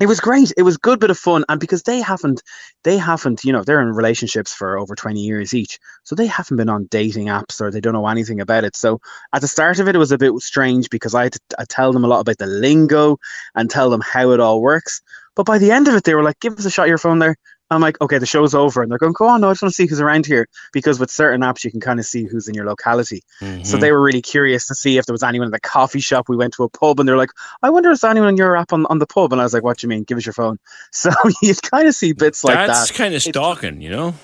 it 0.00 0.06
was 0.06 0.18
great. 0.18 0.52
It 0.56 0.62
was 0.62 0.78
good 0.78 0.98
bit 0.98 1.10
of 1.10 1.18
fun, 1.18 1.44
and 1.48 1.60
because 1.60 1.82
they 1.82 2.00
haven't, 2.00 2.42
they 2.84 2.96
haven't, 2.96 3.44
you 3.44 3.52
know, 3.52 3.62
they're 3.62 3.82
in 3.82 3.92
relationships 3.92 4.52
for 4.54 4.78
over 4.78 4.94
twenty 4.96 5.20
years 5.20 5.52
each, 5.52 5.78
so 6.04 6.14
they 6.14 6.26
haven't 6.26 6.56
been 6.56 6.70
on 6.70 6.86
dating 6.86 7.26
apps 7.26 7.60
or 7.60 7.70
they 7.70 7.80
don't 7.80 7.92
know 7.92 8.06
anything 8.06 8.40
about 8.40 8.64
it. 8.64 8.74
So 8.74 9.00
at 9.34 9.42
the 9.42 9.48
start 9.48 9.78
of 9.78 9.88
it, 9.88 9.94
it 9.94 9.98
was 9.98 10.12
a 10.12 10.18
bit 10.18 10.32
strange 10.40 10.88
because 10.88 11.14
I 11.14 11.24
had 11.24 11.34
to 11.34 11.40
I 11.58 11.64
tell 11.68 11.92
them 11.92 12.04
a 12.04 12.08
lot 12.08 12.20
about 12.20 12.38
the 12.38 12.46
lingo 12.46 13.18
and 13.54 13.68
tell 13.70 13.90
them 13.90 14.00
how 14.00 14.30
it 14.32 14.40
all 14.40 14.62
works. 14.62 15.02
But 15.36 15.46
by 15.46 15.58
the 15.58 15.70
end 15.70 15.86
of 15.86 15.94
it, 15.94 16.04
they 16.04 16.14
were 16.14 16.22
like, 16.22 16.40
"Give 16.40 16.58
us 16.58 16.64
a 16.64 16.70
shot 16.70 16.88
your 16.88 16.98
phone 16.98 17.18
there." 17.18 17.36
I'm 17.70 17.80
like, 17.80 18.00
"Okay, 18.00 18.18
the 18.18 18.26
show's 18.26 18.54
over," 18.54 18.82
and 18.82 18.90
they're 18.90 18.98
going, 18.98 19.12
"Go 19.12 19.26
on, 19.28 19.40
no, 19.40 19.48
I 19.48 19.52
just 19.52 19.62
want 19.62 19.72
to 19.72 19.76
see 19.76 19.86
who's 19.86 20.00
around 20.00 20.26
here." 20.26 20.48
Because 20.72 20.98
with 20.98 21.10
certain 21.10 21.40
apps, 21.42 21.64
you 21.64 21.70
can 21.70 21.80
kind 21.80 21.98
of 22.00 22.06
see 22.06 22.24
who's 22.24 22.48
in 22.48 22.54
your 22.54 22.64
locality. 22.66 23.22
So 23.40 23.46
Mhm. 23.46 23.80
they 23.80 23.92
were 23.92 24.00
really 24.02 24.22
curious 24.22 24.66
to 24.66 24.74
see 24.74 24.98
if 24.98 25.06
there 25.06 25.12
was 25.14 25.22
anyone 25.22 25.46
in 25.46 25.52
the 25.52 25.60
coffee 25.60 26.00
shop. 26.00 26.28
We 26.28 26.36
went 26.36 26.54
to 26.54 26.64
a 26.64 26.68
pub 26.68 26.98
and 27.00 27.08
they're 27.08 27.16
like, 27.16 27.30
I 27.62 27.70
wonder 27.70 27.90
if 27.90 28.00
there's 28.00 28.10
anyone 28.10 28.30
in 28.30 28.36
your 28.36 28.56
app 28.56 28.72
on, 28.72 28.86
on 28.86 28.98
the 28.98 29.06
pub. 29.06 29.32
And 29.32 29.40
I 29.40 29.44
was 29.44 29.54
like, 29.54 29.62
what 29.62 29.78
do 29.78 29.84
you 29.86 29.88
mean? 29.88 30.04
Give 30.04 30.18
us 30.18 30.26
your 30.26 30.32
phone. 30.32 30.58
So 30.92 31.10
you 31.42 31.54
kind 31.54 31.86
of 31.88 31.94
see 31.94 32.12
bits 32.12 32.42
like 32.44 32.54
That's 32.66 32.88
that. 32.90 32.96
kind 32.96 33.14
of 33.14 33.22
stalking, 33.22 33.80
you 33.80 33.90
know? 33.90 34.14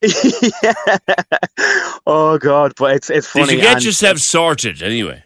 yeah. 0.02 0.74
Oh 2.06 2.38
God, 2.38 2.72
but 2.76 2.94
it's 2.94 3.10
it's 3.10 3.26
funny. 3.26 3.46
Did 3.46 3.54
you 3.56 3.60
get 3.62 3.76
and- 3.76 3.84
yourself 3.84 4.18
sorted 4.18 4.82
anyway? 4.82 5.24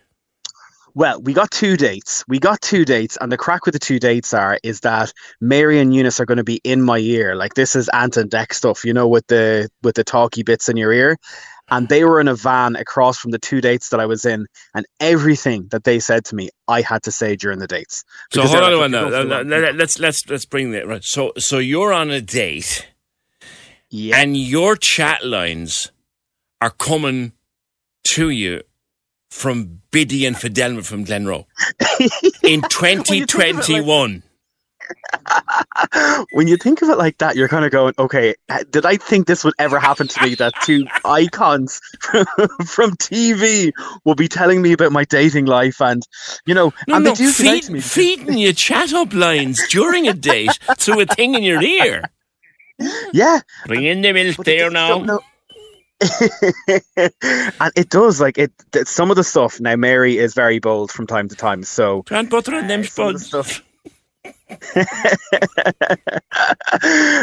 Well, 0.94 1.20
we 1.22 1.32
got 1.32 1.50
two 1.50 1.76
dates. 1.76 2.22
We 2.28 2.38
got 2.38 2.60
two 2.60 2.84
dates, 2.84 3.16
and 3.20 3.32
the 3.32 3.38
crack 3.38 3.64
with 3.64 3.72
the 3.72 3.78
two 3.78 3.98
dates 3.98 4.34
are 4.34 4.58
is 4.62 4.80
that 4.80 5.12
Mary 5.40 5.78
and 5.80 5.94
Eunice 5.94 6.20
are 6.20 6.26
going 6.26 6.36
to 6.38 6.44
be 6.44 6.60
in 6.64 6.82
my 6.82 6.98
ear. 6.98 7.34
Like 7.34 7.54
this 7.54 7.74
is 7.74 7.88
Ant 7.90 8.16
and 8.18 8.30
Dec 8.30 8.52
stuff, 8.52 8.84
you 8.84 8.92
know, 8.92 9.08
with 9.08 9.26
the 9.28 9.70
with 9.82 9.94
the 9.94 10.04
talky 10.04 10.42
bits 10.42 10.68
in 10.68 10.76
your 10.76 10.92
ear. 10.92 11.16
and 11.70 11.88
they 11.88 12.04
were 12.04 12.20
in 12.20 12.28
a 12.28 12.34
van 12.34 12.76
across 12.76 13.16
from 13.18 13.30
the 13.30 13.38
two 13.38 13.60
dates 13.62 13.88
that 13.90 14.00
I 14.00 14.04
was 14.06 14.26
in, 14.26 14.46
and 14.74 14.84
everything 15.00 15.68
that 15.70 15.84
they 15.84 15.98
said 16.00 16.24
to 16.26 16.34
me, 16.34 16.50
I 16.68 16.82
had 16.82 17.02
to 17.04 17.12
say 17.12 17.36
during 17.36 17.58
the 17.60 17.66
dates. 17.68 18.04
So 18.32 18.42
hold 18.42 18.56
on 18.56 18.62
like, 18.62 18.72
a 18.72 18.74
"If 18.74 18.74
you 18.74 18.88
minute. 18.88 19.10
go 19.10 19.22
for 19.22 19.44
long- 19.68 19.76
Let's 19.78 19.98
let's 19.98 20.28
let's 20.28 20.44
bring 20.44 20.72
that 20.72 20.86
right. 20.86 21.02
So 21.04 21.32
so 21.38 21.58
you're 21.58 21.92
on 21.94 22.10
a 22.10 22.20
date, 22.20 22.88
yeah. 23.88 24.18
and 24.20 24.36
your 24.36 24.76
chat 24.76 25.24
lines 25.24 25.90
are 26.60 26.70
coming 26.70 27.32
to 28.04 28.28
you 28.28 28.62
from 29.32 29.80
Biddy 29.90 30.26
and 30.26 30.36
Fidelma 30.36 30.84
from 30.84 31.06
Glenroe 31.06 31.46
in 32.44 32.60
2021. 32.60 34.22
when 36.32 36.46
you 36.46 36.58
think 36.58 36.82
of 36.82 36.90
it 36.90 36.98
like 36.98 37.16
that, 37.18 37.34
you're 37.34 37.48
kind 37.48 37.64
of 37.64 37.70
going, 37.70 37.94
okay, 37.98 38.34
uh, 38.50 38.62
did 38.70 38.84
I 38.84 38.96
think 38.96 39.26
this 39.26 39.42
would 39.42 39.54
ever 39.58 39.78
happen 39.78 40.06
to 40.06 40.22
me? 40.22 40.34
That 40.34 40.52
two 40.62 40.84
icons 41.04 41.80
from 42.66 42.92
TV 42.96 43.72
will 44.04 44.14
be 44.14 44.28
telling 44.28 44.60
me 44.60 44.72
about 44.72 44.92
my 44.92 45.04
dating 45.04 45.46
life, 45.46 45.80
and 45.80 46.02
you 46.44 46.54
know, 46.54 46.72
No, 46.86 46.96
and 46.96 47.04
no, 47.04 47.10
they 47.10 47.16
do 47.16 47.32
feed, 47.32 47.70
me, 47.70 47.80
feeding 47.80 48.36
you 48.36 48.52
chat 48.52 48.92
up 48.92 49.14
lines 49.14 49.66
during 49.68 50.08
a 50.08 50.12
date 50.12 50.58
through 50.76 51.00
a 51.00 51.06
thing 51.06 51.34
in 51.34 51.42
your 51.42 51.62
ear. 51.62 52.02
yeah, 53.12 53.40
Bring 53.66 53.84
in 53.84 54.02
the 54.02 54.12
milk 54.12 54.36
there 54.44 54.70
now. 54.70 55.20
and 56.96 57.72
it 57.76 57.88
does 57.90 58.20
like 58.20 58.38
it. 58.38 58.52
Some 58.84 59.10
of 59.10 59.16
the 59.16 59.24
stuff 59.24 59.60
now, 59.60 59.76
Mary 59.76 60.18
is 60.18 60.34
very 60.34 60.58
bold 60.58 60.90
from 60.90 61.06
time 61.06 61.28
to 61.28 61.36
time, 61.36 61.62
so 61.62 62.02
Can't 62.02 62.30
butter 62.30 62.54
on 62.54 62.66
them 62.66 62.84
spuds. 62.84 63.32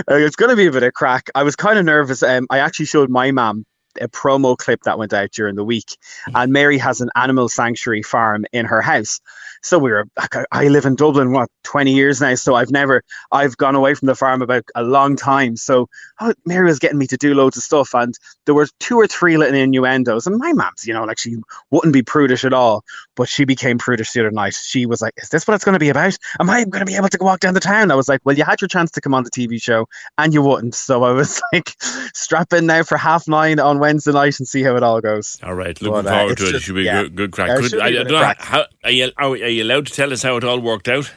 Uh, 0.08 0.16
it's 0.16 0.36
going 0.36 0.50
to 0.50 0.56
be 0.56 0.66
a 0.66 0.72
bit 0.72 0.84
of 0.84 0.94
crack. 0.94 1.30
I 1.36 1.44
was 1.44 1.56
kind 1.56 1.78
of 1.80 1.86
nervous. 1.86 2.24
Um, 2.24 2.48
I 2.50 2.60
actually 2.60 2.86
showed 2.88 3.10
my 3.10 3.32
mum 3.32 3.66
a 4.02 4.08
promo 4.08 4.58
clip 4.58 4.84
that 4.84 4.98
went 4.98 5.14
out 5.14 5.32
during 5.32 5.56
the 5.56 5.64
week, 5.64 5.98
and 6.34 6.52
Mary 6.52 6.78
has 6.78 7.02
an 7.02 7.10
animal 7.16 7.50
sanctuary 7.50 8.02
farm 8.02 8.46
in 8.52 8.66
her 8.66 8.82
house. 8.82 9.20
So 9.62 9.78
we 9.80 9.92
were. 9.92 10.06
I- 10.18 10.46
I 10.52 10.68
live 10.68 10.86
in 10.86 10.96
Dublin, 10.96 11.32
what 11.32 11.50
twenty 11.64 11.94
years 11.94 12.22
now. 12.22 12.36
So 12.36 12.56
I've 12.56 12.72
never. 12.72 13.04
I've 13.32 13.58
gone 13.58 13.76
away 13.76 13.94
from 13.94 14.06
the 14.08 14.16
farm 14.16 14.42
about 14.42 14.64
a 14.76 14.84
long 14.84 15.16
time. 15.16 15.56
So 15.58 15.90
oh, 16.20 16.34
Mary 16.46 16.66
was 16.68 16.80
getting 16.80 16.98
me 16.98 17.08
to 17.08 17.18
do 17.18 17.34
loads 17.34 17.58
of 17.58 17.64
stuff, 17.64 17.94
and 17.94 18.18
there 18.46 18.56
were 18.56 18.68
two 18.80 18.98
or 18.98 19.08
three 19.08 19.38
little 19.38 19.56
innuendos. 19.56 20.28
And 20.28 20.38
my 20.38 20.54
mum's, 20.54 20.86
you 20.88 20.94
know, 20.94 21.04
like 21.04 21.18
she 21.20 21.38
wouldn't 21.72 21.94
be 21.94 22.02
prudish 22.02 22.44
at 22.46 22.54
all, 22.54 22.84
but 23.16 23.28
she 23.30 23.46
became 23.46 23.78
prudish 23.78 24.12
the 24.12 24.22
other 24.22 24.32
night. 24.32 24.54
She 24.54 24.86
was 24.86 25.02
like, 25.02 25.14
"Is 25.18 25.30
this 25.30 25.48
what 25.48 25.56
it's 25.56 25.66
going 25.66 25.74
to 25.74 25.80
be 25.80 25.90
about? 25.90 26.18
Am 26.40 26.50
I 26.50 26.64
going 26.64 26.80
to 26.86 26.86
be 26.86 26.96
able 26.96 27.10
to 27.10 27.18
walk 27.22 27.40
down 27.42 27.54
the 27.54 27.60
town?" 27.60 27.92
I 27.92 27.96
was 27.96 28.08
like, 28.10 28.22
"Well, 28.24 28.38
you 28.38 28.44
had 28.44 28.62
your 28.62 28.68
chance 28.70 28.92
to 28.92 29.02
come 29.02 29.14
on 29.14 29.24
the 29.24 29.32
TV 29.32 29.62
show, 29.62 29.88
and 30.18 30.34
you 30.34 30.42
wouldn't." 30.42 30.76
So 30.76 31.04
I 31.04 31.12
was 31.12 31.42
like, 31.54 31.76
"Strap 32.14 32.54
in 32.54 32.66
now 32.66 32.84
for 32.84 32.98
half 32.98 33.28
nine 33.28 33.60
on 33.60 33.80
Wednesday 33.80 34.12
night 34.14 34.40
and 34.40 34.48
see 34.48 34.64
how 34.64 34.76
it 34.76 34.84
all 34.84 35.02
goes." 35.02 35.38
All 35.44 35.54
right, 35.56 35.80
looking 35.82 36.04
But, 36.04 36.08
uh, 36.08 36.18
forward 36.20 36.38
to 36.38 36.44
it. 36.44 36.50
It 36.50 36.52
just- 36.54 36.66
should 36.66 36.76
be 36.76 36.84
yeah. 36.84 37.04
good, 37.04 37.16
good 37.16 37.32
crack. 37.32 37.50
Yeah, 37.50 37.58
it 37.66 37.70
Could- 37.72 37.80
I, 37.80 37.86
I 37.86 37.90
bit 37.92 37.96
don't 38.04 38.08
know, 38.12 38.20
crack. 38.20 38.42
how, 38.42 38.66
are, 38.84 38.92
you, 38.92 39.12
are, 39.18 39.30
are 39.30 39.36
you 39.50 39.64
allowed 39.64 39.88
to 39.88 39.94
tell 39.94 40.14
us 40.14 40.24
how 40.24 40.38
it 40.38 40.44
all 40.44 40.60
worked 40.60 40.88
out? 40.88 41.12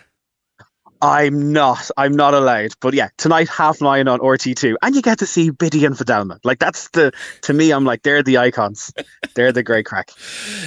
I'm 1.02 1.52
not. 1.52 1.90
I'm 1.96 2.14
not 2.14 2.32
allowed. 2.32 2.74
But 2.80 2.94
yeah, 2.94 3.08
tonight 3.16 3.48
half 3.48 3.80
nine 3.80 4.06
on 4.06 4.20
RT2, 4.20 4.76
and 4.82 4.94
you 4.94 5.02
get 5.02 5.18
to 5.18 5.26
see 5.26 5.50
Biddy 5.50 5.84
and 5.84 5.96
Fidelma. 5.96 6.38
Like 6.44 6.60
that's 6.60 6.90
the 6.90 7.12
to 7.42 7.52
me, 7.52 7.72
I'm 7.72 7.84
like 7.84 8.02
they're 8.02 8.22
the 8.22 8.38
icons. 8.38 8.92
they're 9.34 9.50
the 9.50 9.64
great 9.64 9.84
crack. 9.84 10.12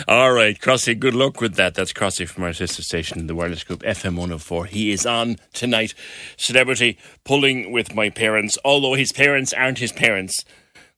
All 0.10 0.34
right, 0.34 0.60
Crossy, 0.60 1.00
good 1.00 1.16
luck 1.16 1.40
with 1.40 1.56
that. 1.56 1.74
That's 1.74 1.94
Crossy 1.94 2.28
from 2.28 2.44
our 2.44 2.52
sister 2.52 2.84
station, 2.84 3.28
the 3.28 3.36
wireless 3.36 3.64
group 3.64 3.82
FM 3.84 4.18
104. 4.18 4.66
He 4.66 4.92
is 4.92 5.06
on 5.06 5.38
tonight. 5.54 5.94
Celebrity 6.36 6.98
pulling 7.24 7.72
with 7.72 7.96
my 7.96 8.10
parents, 8.10 8.58
although 8.66 8.96
his 8.96 9.14
parents 9.14 9.54
aren't 9.54 9.80
his 9.80 9.94
parents. 9.94 10.44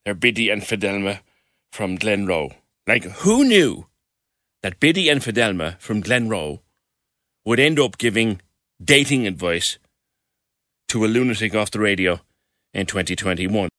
They're 0.04 0.14
Biddy 0.14 0.50
and 0.50 0.62
Fidelma 0.62 1.20
from 1.70 1.96
Glenroe. 1.96 2.54
Like, 2.88 3.04
who 3.04 3.44
knew 3.44 3.86
that 4.68 4.80
Biddy 4.80 5.08
and 5.08 5.22
Fidelma 5.22 5.80
from 5.80 6.02
Glenroe 6.02 6.60
would 7.46 7.58
end 7.58 7.80
up 7.80 7.96
giving 7.96 8.42
dating 8.84 9.26
advice 9.26 9.78
to 10.88 11.06
a 11.06 11.08
lunatic 11.08 11.54
off 11.54 11.70
the 11.70 11.80
radio 11.80 12.20
in 12.74 12.84
2021? 12.84 13.70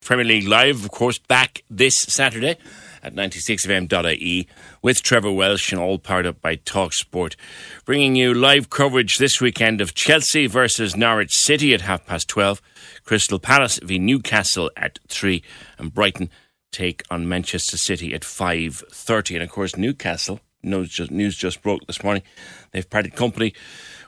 Premier 0.00 0.24
League 0.24 0.48
Live, 0.48 0.86
of 0.86 0.90
course, 0.90 1.18
back 1.18 1.64
this 1.68 1.96
Saturday 1.98 2.56
at 3.02 3.14
96fm.ie 3.14 4.48
with 4.80 5.02
Trevor 5.02 5.32
Welsh 5.32 5.70
and 5.70 5.78
all 5.82 5.98
powered 5.98 6.24
up 6.24 6.40
by 6.40 6.56
TalkSport. 6.56 7.36
Bringing 7.84 8.16
you 8.16 8.32
live 8.32 8.70
coverage 8.70 9.18
this 9.18 9.38
weekend 9.38 9.82
of 9.82 9.94
Chelsea 9.94 10.46
versus 10.46 10.96
Norwich 10.96 11.34
City 11.34 11.74
at 11.74 11.82
half 11.82 12.06
past 12.06 12.28
12, 12.28 12.62
Crystal 13.04 13.38
Palace 13.38 13.78
v 13.82 13.98
Newcastle 13.98 14.70
at 14.78 14.98
3, 15.08 15.42
and 15.76 15.92
Brighton 15.92 16.30
take 16.74 17.02
on 17.10 17.28
Manchester 17.28 17.76
City 17.76 18.12
at 18.12 18.22
5.30. 18.22 19.34
And 19.34 19.42
of 19.42 19.50
course, 19.50 19.76
Newcastle, 19.76 20.40
news 20.62 20.90
just, 20.90 21.10
news 21.10 21.36
just 21.36 21.62
broke 21.62 21.86
this 21.86 22.02
morning, 22.02 22.22
they've 22.72 22.88
parted 22.88 23.14
company 23.14 23.54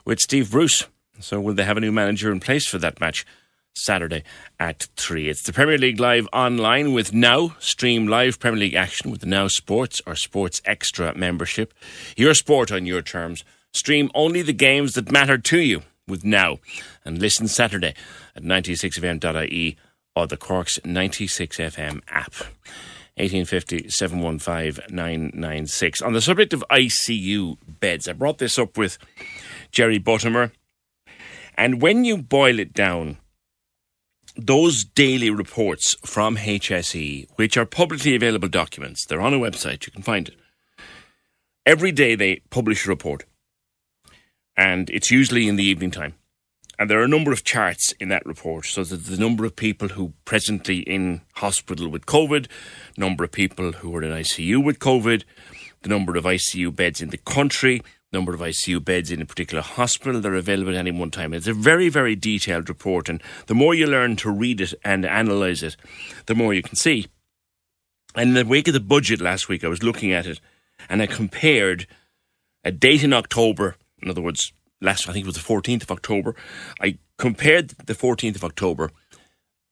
with 0.05 0.19
Steve 0.19 0.51
Bruce. 0.51 0.85
So 1.19 1.39
will 1.39 1.55
they 1.55 1.63
have 1.63 1.77
a 1.77 1.81
new 1.81 1.91
manager 1.91 2.31
in 2.31 2.39
place 2.39 2.67
for 2.67 2.77
that 2.79 2.99
match? 2.99 3.25
Saturday 3.73 4.23
at 4.59 4.87
3. 4.95 5.29
It's 5.29 5.43
the 5.43 5.53
Premier 5.53 5.77
League 5.77 5.99
Live 5.99 6.27
online 6.33 6.93
with 6.93 7.13
Now. 7.13 7.55
Stream 7.59 8.07
live 8.07 8.39
Premier 8.39 8.59
League 8.59 8.73
action 8.73 9.11
with 9.11 9.21
the 9.21 9.27
Now 9.27 9.47
Sports 9.47 10.01
or 10.07 10.15
Sports 10.15 10.61
Extra 10.65 11.15
membership. 11.15 11.75
Your 12.15 12.33
sport 12.33 12.71
on 12.71 12.87
your 12.87 13.03
terms. 13.03 13.43
Stream 13.73 14.09
only 14.15 14.41
the 14.41 14.51
games 14.53 14.93
that 14.93 15.11
matter 15.11 15.37
to 15.37 15.59
you 15.59 15.83
with 16.07 16.25
Now. 16.25 16.57
And 17.05 17.19
listen 17.19 17.47
Saturday 17.47 17.93
at 18.35 18.41
96fm.ie 18.41 19.77
or 20.17 20.25
the 20.25 20.37
Cork's 20.37 20.79
96FM 20.79 22.01
app. 22.09 22.33
1850 23.17 23.89
715 23.89 24.95
996. 24.95 26.01
On 26.01 26.13
the 26.13 26.21
subject 26.21 26.53
of 26.53 26.63
ICU 26.69 27.57
beds, 27.79 28.07
I 28.07 28.13
brought 28.13 28.37
this 28.37 28.59
up 28.59 28.77
with 28.77 28.97
Jerry 29.71 29.99
Buttimer. 29.99 30.51
And 31.55 31.81
when 31.81 32.05
you 32.05 32.17
boil 32.17 32.59
it 32.59 32.73
down, 32.73 33.17
those 34.35 34.83
daily 34.83 35.31
reports 35.31 35.95
from 36.05 36.37
HSE, 36.37 37.27
which 37.35 37.57
are 37.57 37.65
publicly 37.65 38.15
available 38.15 38.49
documents, 38.49 39.05
they're 39.05 39.21
on 39.21 39.33
a 39.33 39.39
website, 39.39 39.87
you 39.87 39.91
can 39.91 40.03
find 40.03 40.27
it. 40.27 40.35
Every 41.65 41.91
day 41.91 42.15
they 42.15 42.41
publish 42.51 42.85
a 42.85 42.89
report, 42.89 43.25
and 44.55 44.89
it's 44.91 45.09
usually 45.09 45.47
in 45.47 45.55
the 45.55 45.63
evening 45.63 45.91
time. 45.91 46.13
And 46.79 46.89
there 46.89 46.99
are 46.99 47.05
a 47.05 47.07
number 47.07 47.31
of 47.31 47.43
charts 47.43 47.93
in 47.99 48.09
that 48.09 48.25
report. 48.25 48.65
So 48.65 48.83
that 48.83 49.05
the 49.05 49.17
number 49.17 49.45
of 49.45 49.55
people 49.55 49.89
who 49.89 50.13
presently 50.25 50.79
in 50.79 51.21
hospital 51.35 51.89
with 51.89 52.05
COVID, 52.05 52.47
number 52.97 53.23
of 53.23 53.31
people 53.31 53.71
who 53.71 53.95
are 53.95 54.03
in 54.03 54.11
ICU 54.11 54.63
with 54.63 54.79
COVID, 54.79 55.23
the 55.81 55.89
number 55.89 56.15
of 56.15 56.23
ICU 56.23 56.75
beds 56.75 57.01
in 57.01 57.09
the 57.09 57.17
country, 57.17 57.81
number 58.11 58.33
of 58.33 58.39
ICU 58.39 58.83
beds 58.83 59.11
in 59.11 59.21
a 59.21 59.25
particular 59.25 59.61
hospital 59.61 60.21
that 60.21 60.31
are 60.31 60.35
available 60.35 60.71
at 60.71 60.77
any 60.77 60.91
one 60.91 61.11
time. 61.11 61.33
It's 61.33 61.47
a 61.47 61.53
very, 61.53 61.89
very 61.89 62.15
detailed 62.15 62.69
report, 62.69 63.09
and 63.09 63.21
the 63.47 63.55
more 63.55 63.73
you 63.73 63.87
learn 63.87 64.15
to 64.17 64.31
read 64.31 64.61
it 64.61 64.73
and 64.83 65.05
analyse 65.05 65.63
it, 65.63 65.75
the 66.25 66.35
more 66.35 66.53
you 66.53 66.61
can 66.61 66.75
see. 66.75 67.07
And 68.15 68.29
in 68.29 68.33
the 68.33 68.45
wake 68.45 68.67
of 68.67 68.73
the 68.73 68.79
budget 68.79 69.21
last 69.21 69.49
week, 69.49 69.63
I 69.63 69.67
was 69.67 69.83
looking 69.83 70.11
at 70.13 70.25
it, 70.25 70.39
and 70.89 71.01
I 71.01 71.07
compared 71.07 71.87
a 72.63 72.71
date 72.71 73.03
in 73.03 73.13
October, 73.13 73.75
in 74.01 74.09
other 74.09 74.21
words, 74.21 74.51
last 74.81 75.07
I 75.07 75.13
think 75.13 75.25
it 75.25 75.27
was 75.27 75.35
the 75.35 75.53
14th 75.53 75.83
of 75.83 75.91
October. 75.91 76.35
I 76.81 76.97
compared 77.17 77.69
the 77.85 77.95
14th 77.95 78.35
of 78.35 78.43
October, 78.43 78.91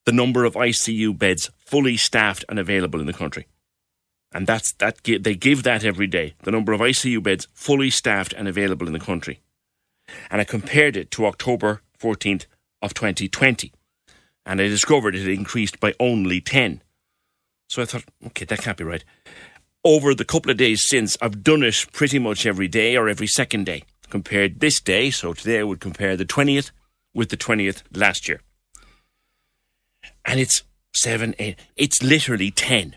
the 0.05 0.11
number 0.11 0.45
of 0.45 0.53
ICU 0.55 1.17
beds 1.17 1.51
fully 1.57 1.97
staffed 1.97 2.45
and 2.49 2.59
available 2.59 2.99
in 2.99 3.05
the 3.05 3.13
country 3.13 3.47
and 4.35 4.45
that's 4.45 4.73
that. 4.73 5.01
They 5.03 5.33
give 5.33 5.63
that 5.63 5.85
every 5.85 6.07
day. 6.07 6.33
The 6.43 6.51
number 6.51 6.73
of 6.73 6.81
ICU 6.81 7.23
beds 7.23 7.47
fully 7.53 7.89
staffed 7.89 8.33
and 8.33 8.49
available 8.49 8.85
in 8.85 8.93
the 8.93 8.99
country, 8.99 9.39
and 10.29 10.41
I 10.41 10.43
compared 10.43 10.97
it 10.97 11.09
to 11.11 11.25
October 11.25 11.81
fourteenth 11.97 12.45
of 12.81 12.93
2020, 12.93 13.71
and 14.45 14.59
I 14.59 14.67
discovered 14.67 15.15
it 15.15 15.25
increased 15.27 15.79
by 15.79 15.93
only 16.01 16.41
ten. 16.41 16.83
So 17.69 17.81
I 17.81 17.85
thought, 17.85 18.03
okay, 18.27 18.43
that 18.43 18.59
can't 18.59 18.77
be 18.77 18.83
right. 18.83 19.05
Over 19.85 20.13
the 20.13 20.25
couple 20.25 20.51
of 20.51 20.57
days 20.57 20.83
since, 20.85 21.15
I've 21.21 21.41
done 21.41 21.63
it 21.63 21.85
pretty 21.93 22.19
much 22.19 22.45
every 22.45 22.67
day 22.67 22.97
or 22.97 23.07
every 23.07 23.27
second 23.27 23.65
day. 23.65 23.83
Compared 24.09 24.59
this 24.59 24.79
day, 24.79 25.09
so 25.09 25.33
today 25.33 25.59
I 25.59 25.63
would 25.63 25.79
compare 25.79 26.15
the 26.15 26.25
twentieth 26.25 26.71
with 27.13 27.29
the 27.29 27.37
twentieth 27.37 27.83
last 27.93 28.27
year, 28.27 28.41
and 30.25 30.39
it's 30.39 30.63
seven, 30.93 31.35
eight. 31.39 31.59
It's 31.75 32.01
literally 32.01 32.51
ten 32.51 32.95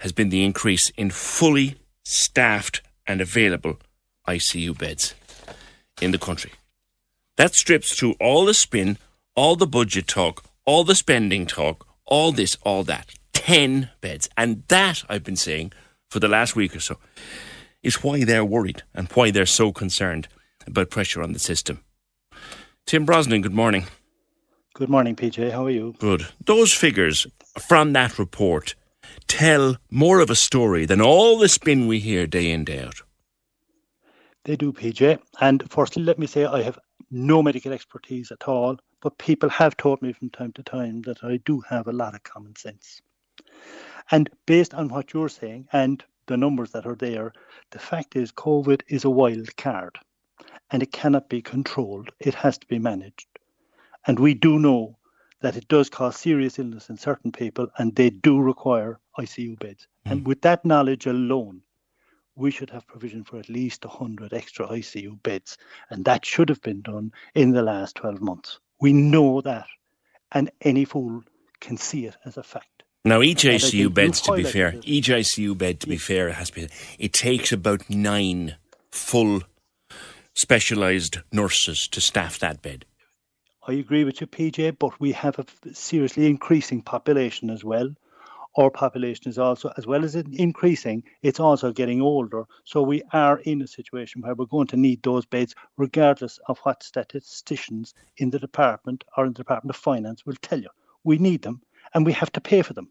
has 0.00 0.12
been 0.12 0.30
the 0.30 0.44
increase 0.44 0.90
in 0.96 1.10
fully 1.10 1.76
staffed 2.04 2.82
and 3.06 3.20
available 3.20 3.78
ICU 4.26 4.76
beds 4.76 5.14
in 6.00 6.10
the 6.10 6.18
country. 6.18 6.52
That 7.36 7.54
strips 7.54 7.94
through 7.94 8.14
all 8.20 8.44
the 8.44 8.54
spin, 8.54 8.98
all 9.34 9.56
the 9.56 9.66
budget 9.66 10.06
talk, 10.06 10.44
all 10.64 10.84
the 10.84 10.94
spending 10.94 11.46
talk, 11.46 11.86
all 12.04 12.32
this, 12.32 12.56
all 12.62 12.84
that. 12.84 13.10
10 13.32 13.90
beds. 14.00 14.28
And 14.36 14.62
that, 14.68 15.04
I've 15.08 15.24
been 15.24 15.36
saying 15.36 15.72
for 16.10 16.20
the 16.20 16.28
last 16.28 16.56
week 16.56 16.74
or 16.76 16.80
so, 16.80 16.98
is 17.82 18.02
why 18.02 18.24
they're 18.24 18.44
worried 18.44 18.82
and 18.94 19.08
why 19.12 19.30
they're 19.30 19.46
so 19.46 19.72
concerned 19.72 20.28
about 20.66 20.90
pressure 20.90 21.22
on 21.22 21.32
the 21.32 21.38
system. 21.38 21.82
Tim 22.86 23.04
Brosnan, 23.04 23.42
good 23.42 23.54
morning. 23.54 23.86
Good 24.74 24.88
morning, 24.88 25.16
PJ. 25.16 25.50
How 25.50 25.66
are 25.66 25.70
you? 25.70 25.94
Good. 25.98 26.26
Those 26.44 26.72
figures 26.72 27.26
from 27.58 27.92
that 27.92 28.18
report, 28.18 28.74
tell 29.26 29.76
more 29.90 30.20
of 30.20 30.30
a 30.30 30.36
story 30.36 30.86
than 30.86 31.00
all 31.00 31.38
the 31.38 31.48
spin 31.48 31.86
we 31.86 32.00
hear 32.00 32.26
day 32.26 32.50
in, 32.50 32.64
day 32.64 32.82
out? 32.82 33.02
They 34.44 34.56
do, 34.56 34.72
PJ. 34.72 35.18
And 35.40 35.70
firstly, 35.70 36.02
let 36.02 36.18
me 36.18 36.26
say 36.26 36.44
I 36.44 36.62
have 36.62 36.78
no 37.10 37.42
medical 37.42 37.72
expertise 37.72 38.30
at 38.30 38.48
all, 38.48 38.78
but 39.00 39.18
people 39.18 39.48
have 39.48 39.76
taught 39.76 40.00
me 40.00 40.12
from 40.12 40.30
time 40.30 40.52
to 40.52 40.62
time 40.62 41.02
that 41.02 41.22
I 41.22 41.38
do 41.44 41.60
have 41.68 41.86
a 41.86 41.92
lot 41.92 42.14
of 42.14 42.22
common 42.22 42.56
sense. 42.56 43.02
And 44.10 44.30
based 44.46 44.74
on 44.74 44.88
what 44.88 45.12
you're 45.12 45.28
saying 45.28 45.68
and 45.72 46.02
the 46.26 46.36
numbers 46.36 46.70
that 46.72 46.86
are 46.86 46.94
there, 46.94 47.32
the 47.70 47.78
fact 47.78 48.16
is 48.16 48.32
COVID 48.32 48.82
is 48.88 49.04
a 49.04 49.10
wild 49.10 49.56
card 49.56 49.98
and 50.70 50.82
it 50.82 50.92
cannot 50.92 51.28
be 51.28 51.42
controlled. 51.42 52.10
It 52.18 52.34
has 52.34 52.58
to 52.58 52.66
be 52.66 52.78
managed. 52.78 53.26
And 54.06 54.18
we 54.18 54.34
do 54.34 54.58
know 54.58 54.96
that 55.40 55.56
it 55.56 55.68
does 55.68 55.88
cause 55.88 56.16
serious 56.16 56.58
illness 56.58 56.90
in 56.90 56.96
certain 56.96 57.32
people 57.32 57.68
and 57.78 57.94
they 57.94 58.10
do 58.10 58.38
require 58.40 59.00
ICU 59.18 59.58
beds. 59.58 59.86
Mm. 60.06 60.12
And 60.12 60.26
with 60.26 60.42
that 60.42 60.64
knowledge 60.64 61.06
alone, 61.06 61.62
we 62.36 62.50
should 62.50 62.70
have 62.70 62.86
provision 62.86 63.24
for 63.24 63.38
at 63.38 63.48
least 63.48 63.84
100 63.84 64.32
extra 64.32 64.66
ICU 64.66 65.22
beds. 65.22 65.58
And 65.90 66.04
that 66.04 66.24
should 66.24 66.48
have 66.48 66.62
been 66.62 66.82
done 66.82 67.12
in 67.34 67.50
the 67.50 67.62
last 67.62 67.96
12 67.96 68.20
months. 68.20 68.60
We 68.80 68.92
know 68.92 69.40
that. 69.42 69.66
And 70.32 70.50
any 70.60 70.84
fool 70.84 71.22
can 71.60 71.76
see 71.76 72.06
it 72.06 72.16
as 72.24 72.36
a 72.36 72.42
fact. 72.42 72.84
Now, 73.04 73.22
each 73.22 73.44
ICU 73.44 73.92
bed, 73.92 74.14
to 74.14 74.34
be 74.34 74.44
fair, 74.44 74.74
each 74.84 75.08
ICU 75.08 75.56
bed, 75.56 75.80
to 75.80 75.88
be 75.88 75.96
fair, 75.96 76.32
has 76.32 76.50
been. 76.50 76.68
It 76.98 77.14
takes 77.14 77.50
about 77.50 77.88
nine 77.88 78.56
full 78.90 79.42
specialised 80.40 81.18
nurses 81.30 81.86
to 81.88 82.00
staff 82.00 82.38
that 82.38 82.62
bed. 82.62 82.86
I 83.68 83.74
agree 83.74 84.04
with 84.04 84.22
you, 84.22 84.26
PJ, 84.26 84.78
but 84.78 84.98
we 84.98 85.12
have 85.12 85.38
a 85.38 85.74
seriously 85.74 86.26
increasing 86.26 86.80
population 86.80 87.50
as 87.50 87.62
well. 87.62 87.94
Our 88.56 88.70
population 88.70 89.28
is 89.28 89.38
also, 89.38 89.70
as 89.76 89.86
well 89.86 90.02
as 90.02 90.14
increasing, 90.14 91.04
it's 91.20 91.40
also 91.40 91.72
getting 91.72 92.00
older. 92.00 92.44
So 92.64 92.80
we 92.80 93.02
are 93.12 93.40
in 93.40 93.60
a 93.60 93.66
situation 93.66 94.22
where 94.22 94.34
we're 94.34 94.46
going 94.46 94.68
to 94.68 94.78
need 94.78 95.02
those 95.02 95.26
beds, 95.26 95.54
regardless 95.76 96.38
of 96.48 96.58
what 96.60 96.82
statisticians 96.82 97.92
in 98.16 98.30
the 98.30 98.38
department 98.38 99.04
or 99.18 99.26
in 99.26 99.34
the 99.34 99.42
Department 99.44 99.76
of 99.76 99.80
Finance 99.80 100.24
will 100.24 100.36
tell 100.40 100.58
you. 100.58 100.70
We 101.04 101.18
need 101.18 101.42
them 101.42 101.60
and 101.92 102.06
we 102.06 102.14
have 102.14 102.32
to 102.32 102.40
pay 102.40 102.62
for 102.62 102.72
them. 102.72 102.88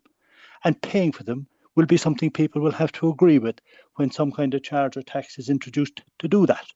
And 0.63 0.79
paying 0.83 1.13
for 1.13 1.23
them 1.23 1.47
will 1.75 1.87
be 1.87 1.97
something 1.97 2.29
people 2.29 2.61
will 2.61 2.71
have 2.73 2.91
to 2.91 3.09
agree 3.09 3.39
with 3.39 3.59
when 3.95 4.11
some 4.11 4.31
kind 4.31 4.53
of 4.53 4.61
charge 4.61 4.97
or 4.97 5.01
tax 5.01 5.39
is 5.39 5.49
introduced 5.49 6.03
to 6.19 6.27
do 6.27 6.45
that. 6.45 6.67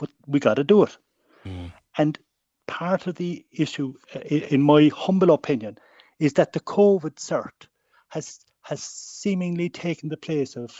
But 0.00 0.10
we 0.26 0.40
got 0.40 0.54
to 0.54 0.64
do 0.64 0.82
it. 0.84 0.96
Mm. 1.44 1.72
And 1.98 2.18
part 2.66 3.06
of 3.06 3.16
the 3.16 3.44
issue, 3.52 3.94
uh, 4.14 4.20
in 4.20 4.62
my 4.62 4.90
humble 4.94 5.30
opinion, 5.30 5.76
is 6.18 6.32
that 6.34 6.52
the 6.52 6.60
COVID 6.60 7.16
cert 7.16 7.68
has 8.08 8.40
has 8.62 8.82
seemingly 8.82 9.68
taken 9.68 10.08
the 10.08 10.16
place 10.16 10.56
of 10.56 10.70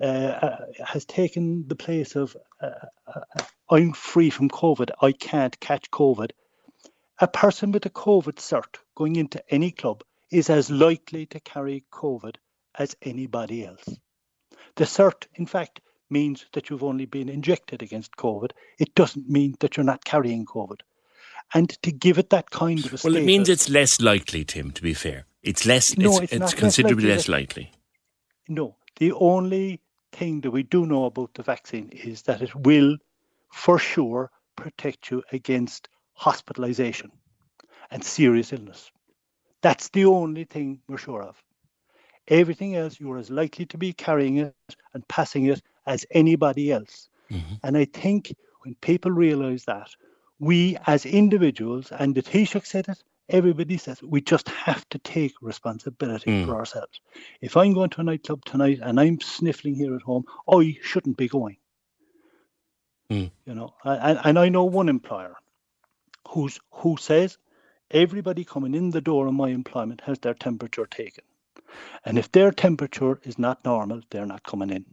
uh, 0.00 0.04
uh, 0.46 0.56
has 0.84 1.04
taken 1.04 1.68
the 1.68 1.76
place 1.76 2.16
of 2.16 2.36
uh, 2.60 2.86
uh, 3.06 3.20
I'm 3.70 3.92
free 3.92 4.30
from 4.30 4.48
COVID. 4.48 4.90
I 5.00 5.12
can't 5.12 5.58
catch 5.60 5.90
COVID. 5.90 6.30
A 7.20 7.28
person 7.28 7.72
with 7.72 7.86
a 7.86 7.90
COVID 7.90 8.36
cert 8.36 8.78
going 8.94 9.16
into 9.16 9.42
any 9.48 9.70
club 9.70 10.02
is 10.30 10.50
as 10.50 10.70
likely 10.70 11.26
to 11.26 11.40
carry 11.40 11.84
COVID 11.92 12.36
as 12.78 12.96
anybody 13.02 13.64
else. 13.64 13.98
The 14.76 14.84
cert, 14.84 15.26
in 15.34 15.46
fact, 15.46 15.80
means 16.10 16.46
that 16.52 16.70
you've 16.70 16.84
only 16.84 17.06
been 17.06 17.28
injected 17.28 17.82
against 17.82 18.16
COVID. 18.16 18.50
It 18.78 18.94
doesn't 18.94 19.28
mean 19.28 19.56
that 19.60 19.76
you're 19.76 19.84
not 19.84 20.04
carrying 20.04 20.46
COVID. 20.46 20.80
And 21.54 21.70
to 21.82 21.92
give 21.92 22.18
it 22.18 22.30
that 22.30 22.50
kind 22.50 22.84
of 22.84 22.92
a 22.92 22.98
well, 23.04 23.16
it 23.16 23.24
means 23.24 23.48
it's 23.48 23.70
less 23.70 24.00
likely, 24.00 24.44
Tim. 24.44 24.70
To 24.72 24.82
be 24.82 24.94
fair, 24.94 25.26
it's 25.42 25.64
less. 25.64 25.96
No, 25.96 26.18
it's, 26.18 26.32
it's, 26.32 26.42
it's 26.42 26.54
considerably 26.54 27.08
less 27.08 27.28
likely. 27.28 27.64
less 27.64 27.68
likely. 27.68 27.72
No, 28.48 28.76
the 28.96 29.12
only 29.12 29.80
thing 30.12 30.40
that 30.42 30.50
we 30.50 30.62
do 30.62 30.86
know 30.86 31.06
about 31.06 31.34
the 31.34 31.42
vaccine 31.42 31.88
is 31.90 32.22
that 32.22 32.42
it 32.42 32.54
will, 32.54 32.96
for 33.52 33.78
sure, 33.78 34.30
protect 34.56 35.10
you 35.10 35.22
against 35.32 35.88
hospitalization 36.14 37.10
and 37.90 38.04
serious 38.04 38.52
illness. 38.52 38.90
That's 39.62 39.88
the 39.88 40.04
only 40.04 40.44
thing 40.44 40.80
we're 40.88 40.98
sure 40.98 41.22
of. 41.22 41.42
Everything 42.28 42.76
else, 42.76 43.00
you're 43.00 43.18
as 43.18 43.30
likely 43.30 43.66
to 43.66 43.78
be 43.78 43.92
carrying 43.92 44.36
it 44.38 44.54
and 44.92 45.06
passing 45.08 45.46
it 45.46 45.62
as 45.88 46.06
anybody 46.10 46.70
else. 46.70 47.08
Mm-hmm. 47.30 47.54
And 47.64 47.76
I 47.76 47.86
think 47.86 48.34
when 48.62 48.74
people 48.76 49.10
realize 49.10 49.64
that, 49.64 49.90
we 50.38 50.76
as 50.86 51.04
individuals, 51.04 51.90
and 51.90 52.14
the 52.14 52.22
Taoiseach 52.22 52.66
said 52.66 52.88
it, 52.88 53.02
everybody 53.28 53.76
says 53.76 54.02
we 54.02 54.20
just 54.20 54.48
have 54.48 54.88
to 54.90 54.98
take 54.98 55.34
responsibility 55.42 56.30
mm. 56.30 56.46
for 56.46 56.54
ourselves. 56.54 57.00
If 57.40 57.56
I'm 57.56 57.74
going 57.74 57.90
to 57.90 58.00
a 58.00 58.04
nightclub 58.04 58.44
tonight 58.44 58.78
and 58.82 59.00
I'm 59.00 59.20
sniffling 59.20 59.74
here 59.74 59.94
at 59.96 60.02
home, 60.02 60.24
I 60.48 60.78
shouldn't 60.82 61.16
be 61.16 61.28
going. 61.28 61.56
Mm. 63.10 63.30
You 63.46 63.54
know, 63.54 63.74
and, 63.84 64.20
and 64.22 64.38
I 64.38 64.48
know 64.48 64.64
one 64.64 64.88
employer 64.88 65.34
who's 66.28 66.60
who 66.70 66.96
says 66.98 67.38
everybody 67.90 68.44
coming 68.44 68.74
in 68.74 68.90
the 68.90 69.00
door 69.00 69.26
of 69.26 69.34
my 69.34 69.48
employment 69.48 70.02
has 70.02 70.18
their 70.20 70.34
temperature 70.34 70.86
taken. 70.86 71.24
And 72.04 72.18
if 72.18 72.30
their 72.32 72.50
temperature 72.50 73.20
is 73.24 73.38
not 73.38 73.64
normal, 73.64 74.02
they're 74.10 74.26
not 74.26 74.42
coming 74.42 74.70
in. 74.70 74.84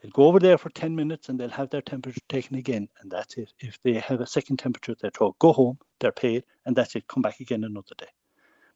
They'll 0.00 0.10
go 0.12 0.24
over 0.24 0.38
there 0.38 0.58
for 0.58 0.70
10 0.70 0.94
minutes 0.94 1.28
and 1.28 1.38
they'll 1.38 1.48
have 1.50 1.70
their 1.70 1.82
temperature 1.82 2.20
taken 2.28 2.56
again, 2.56 2.88
and 3.00 3.10
that's 3.10 3.36
it. 3.36 3.52
If 3.60 3.78
they 3.82 3.94
have 3.94 4.20
a 4.20 4.26
second 4.26 4.58
temperature, 4.58 4.94
they're 5.00 5.10
told, 5.10 5.38
go 5.38 5.52
home, 5.52 5.78
they're 6.00 6.12
paid, 6.12 6.44
and 6.66 6.74
that's 6.76 6.96
it, 6.96 7.08
come 7.08 7.22
back 7.22 7.40
again 7.40 7.64
another 7.64 7.94
day. 7.98 8.08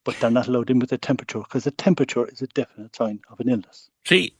But 0.05 0.17
they're 0.21 0.31
not 0.31 0.49
allowed 0.49 0.71
in 0.71 0.79
with 0.79 0.91
the 0.91 0.99
temperature 0.99 1.39
because 1.39 1.65
the 1.65 1.71
temperature 1.71 2.27
is 2.29 2.43
a 2.43 2.47
definite 2.49 2.95
sign 2.95 3.21
of 3.31 3.41
an 3.41 3.49
illness. 3.49 3.91
See, 4.07 4.35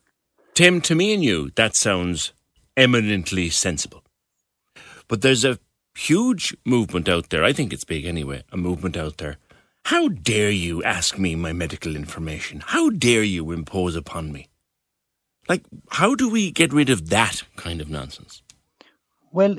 Tim, 0.55 0.81
to 0.83 0.95
me 0.95 1.15
and 1.15 1.25
you, 1.25 1.51
that 1.57 1.77
sounds 1.77 2.33
eminently 2.77 3.51
sensible. 3.51 4.05
But 5.09 5.23
there's 5.23 5.45
a 5.45 5.59
huge 5.97 6.57
movement 6.65 7.09
out 7.09 7.31
there. 7.31 7.45
I 7.45 7.53
think 7.53 7.73
it's 7.73 7.85
big 7.85 8.05
anyway, 8.05 8.45
a 8.53 8.57
movement 8.57 8.97
out 8.97 9.19
there. 9.19 9.39
How 9.87 10.09
dare 10.09 10.51
you 10.51 10.83
ask 10.83 11.19
me 11.19 11.35
my 11.35 11.53
medical 11.53 11.95
information? 11.95 12.63
How 12.65 12.91
dare 12.91 13.23
you 13.23 13.51
impose 13.53 13.97
upon 13.97 14.33
me? 14.33 14.49
Like, 15.49 15.65
how 15.91 16.15
do 16.15 16.31
we 16.31 16.51
get 16.51 16.73
rid 16.73 16.91
of 16.91 17.11
that 17.11 17.43
kind 17.57 17.81
of 17.81 17.91
nonsense? 17.91 18.43
Well, 19.31 19.59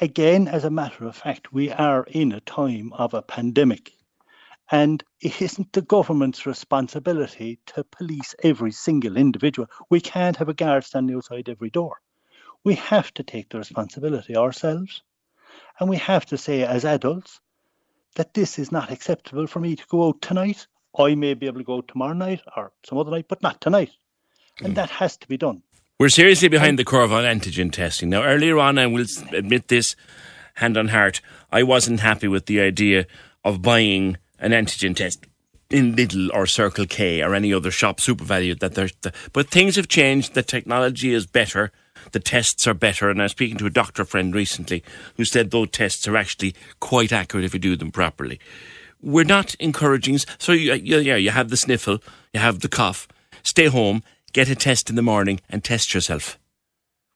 again, 0.00 0.48
as 0.48 0.64
a 0.64 0.70
matter 0.70 1.06
of 1.06 1.16
fact, 1.16 1.52
we 1.52 1.70
are 1.70 2.04
in 2.04 2.32
a 2.32 2.40
time 2.40 2.92
of 2.92 3.12
a 3.14 3.22
pandemic. 3.22 3.92
And 4.70 5.04
it 5.20 5.40
isn't 5.40 5.72
the 5.72 5.82
government's 5.82 6.46
responsibility 6.46 7.60
to 7.66 7.84
police 7.84 8.34
every 8.42 8.72
single 8.72 9.16
individual. 9.16 9.68
We 9.90 10.00
can't 10.00 10.36
have 10.38 10.48
a 10.48 10.54
guard 10.54 10.84
standing 10.84 11.16
outside 11.16 11.48
every 11.48 11.70
door. 11.70 11.98
We 12.64 12.74
have 12.74 13.12
to 13.14 13.22
take 13.22 13.50
the 13.50 13.58
responsibility 13.58 14.36
ourselves. 14.36 15.02
And 15.78 15.88
we 15.88 15.98
have 15.98 16.26
to 16.26 16.38
say, 16.38 16.64
as 16.64 16.84
adults, 16.84 17.40
that 18.16 18.34
this 18.34 18.58
is 18.58 18.72
not 18.72 18.90
acceptable 18.90 19.46
for 19.46 19.60
me 19.60 19.76
to 19.76 19.86
go 19.88 20.08
out 20.08 20.20
tonight. 20.20 20.66
I 20.98 21.14
may 21.14 21.34
be 21.34 21.46
able 21.46 21.58
to 21.58 21.64
go 21.64 21.76
out 21.76 21.88
tomorrow 21.88 22.14
night 22.14 22.40
or 22.56 22.72
some 22.84 22.98
other 22.98 23.10
night, 23.10 23.26
but 23.28 23.42
not 23.42 23.60
tonight. 23.60 23.90
And 24.62 24.76
that 24.76 24.90
has 24.90 25.16
to 25.18 25.28
be 25.28 25.36
done. 25.36 25.62
We're 25.98 26.08
seriously 26.08 26.48
behind 26.48 26.78
the 26.78 26.84
curve 26.84 27.12
on 27.12 27.24
antigen 27.24 27.72
testing. 27.72 28.10
Now, 28.10 28.22
earlier 28.22 28.58
on, 28.58 28.78
I 28.78 28.86
will 28.86 29.06
admit 29.32 29.68
this 29.68 29.96
hand 30.54 30.76
on 30.76 30.88
heart, 30.88 31.20
I 31.50 31.62
wasn't 31.62 32.00
happy 32.00 32.28
with 32.28 32.46
the 32.46 32.60
idea 32.60 33.06
of 33.44 33.62
buying 33.62 34.16
an 34.38 34.52
antigen 34.52 34.96
test 34.96 35.26
in 35.70 35.94
Lidl 35.94 36.30
or 36.32 36.46
Circle 36.46 36.86
K 36.86 37.22
or 37.22 37.34
any 37.34 37.52
other 37.52 37.70
shop, 37.70 37.98
SuperValu. 37.98 38.60
That 38.60 38.74
there's, 38.74 38.94
the, 39.02 39.12
but 39.32 39.50
things 39.50 39.76
have 39.76 39.88
changed. 39.88 40.34
The 40.34 40.42
technology 40.42 41.12
is 41.12 41.26
better 41.26 41.72
the 42.12 42.20
tests 42.20 42.66
are 42.66 42.74
better. 42.74 43.10
And 43.10 43.20
I 43.20 43.24
was 43.24 43.32
speaking 43.32 43.56
to 43.58 43.66
a 43.66 43.70
doctor 43.70 44.04
friend 44.04 44.34
recently 44.34 44.82
who 45.16 45.24
said 45.24 45.50
those 45.50 45.70
tests 45.70 46.06
are 46.08 46.16
actually 46.16 46.54
quite 46.80 47.12
accurate 47.12 47.44
if 47.44 47.54
you 47.54 47.60
do 47.60 47.76
them 47.76 47.90
properly. 47.90 48.40
We're 49.02 49.24
not 49.24 49.54
encouraging. 49.56 50.18
So 50.38 50.52
you, 50.52 50.74
you, 50.74 50.98
yeah, 50.98 51.16
you 51.16 51.30
have 51.30 51.50
the 51.50 51.56
sniffle, 51.56 52.02
you 52.32 52.40
have 52.40 52.60
the 52.60 52.68
cough. 52.68 53.08
Stay 53.42 53.66
home, 53.66 54.02
get 54.36 54.50
a 54.50 54.54
test 54.54 54.90
in 54.90 54.96
the 54.96 55.02
morning, 55.02 55.40
and 55.48 55.64
test 55.64 55.94
yourself. 55.94 56.38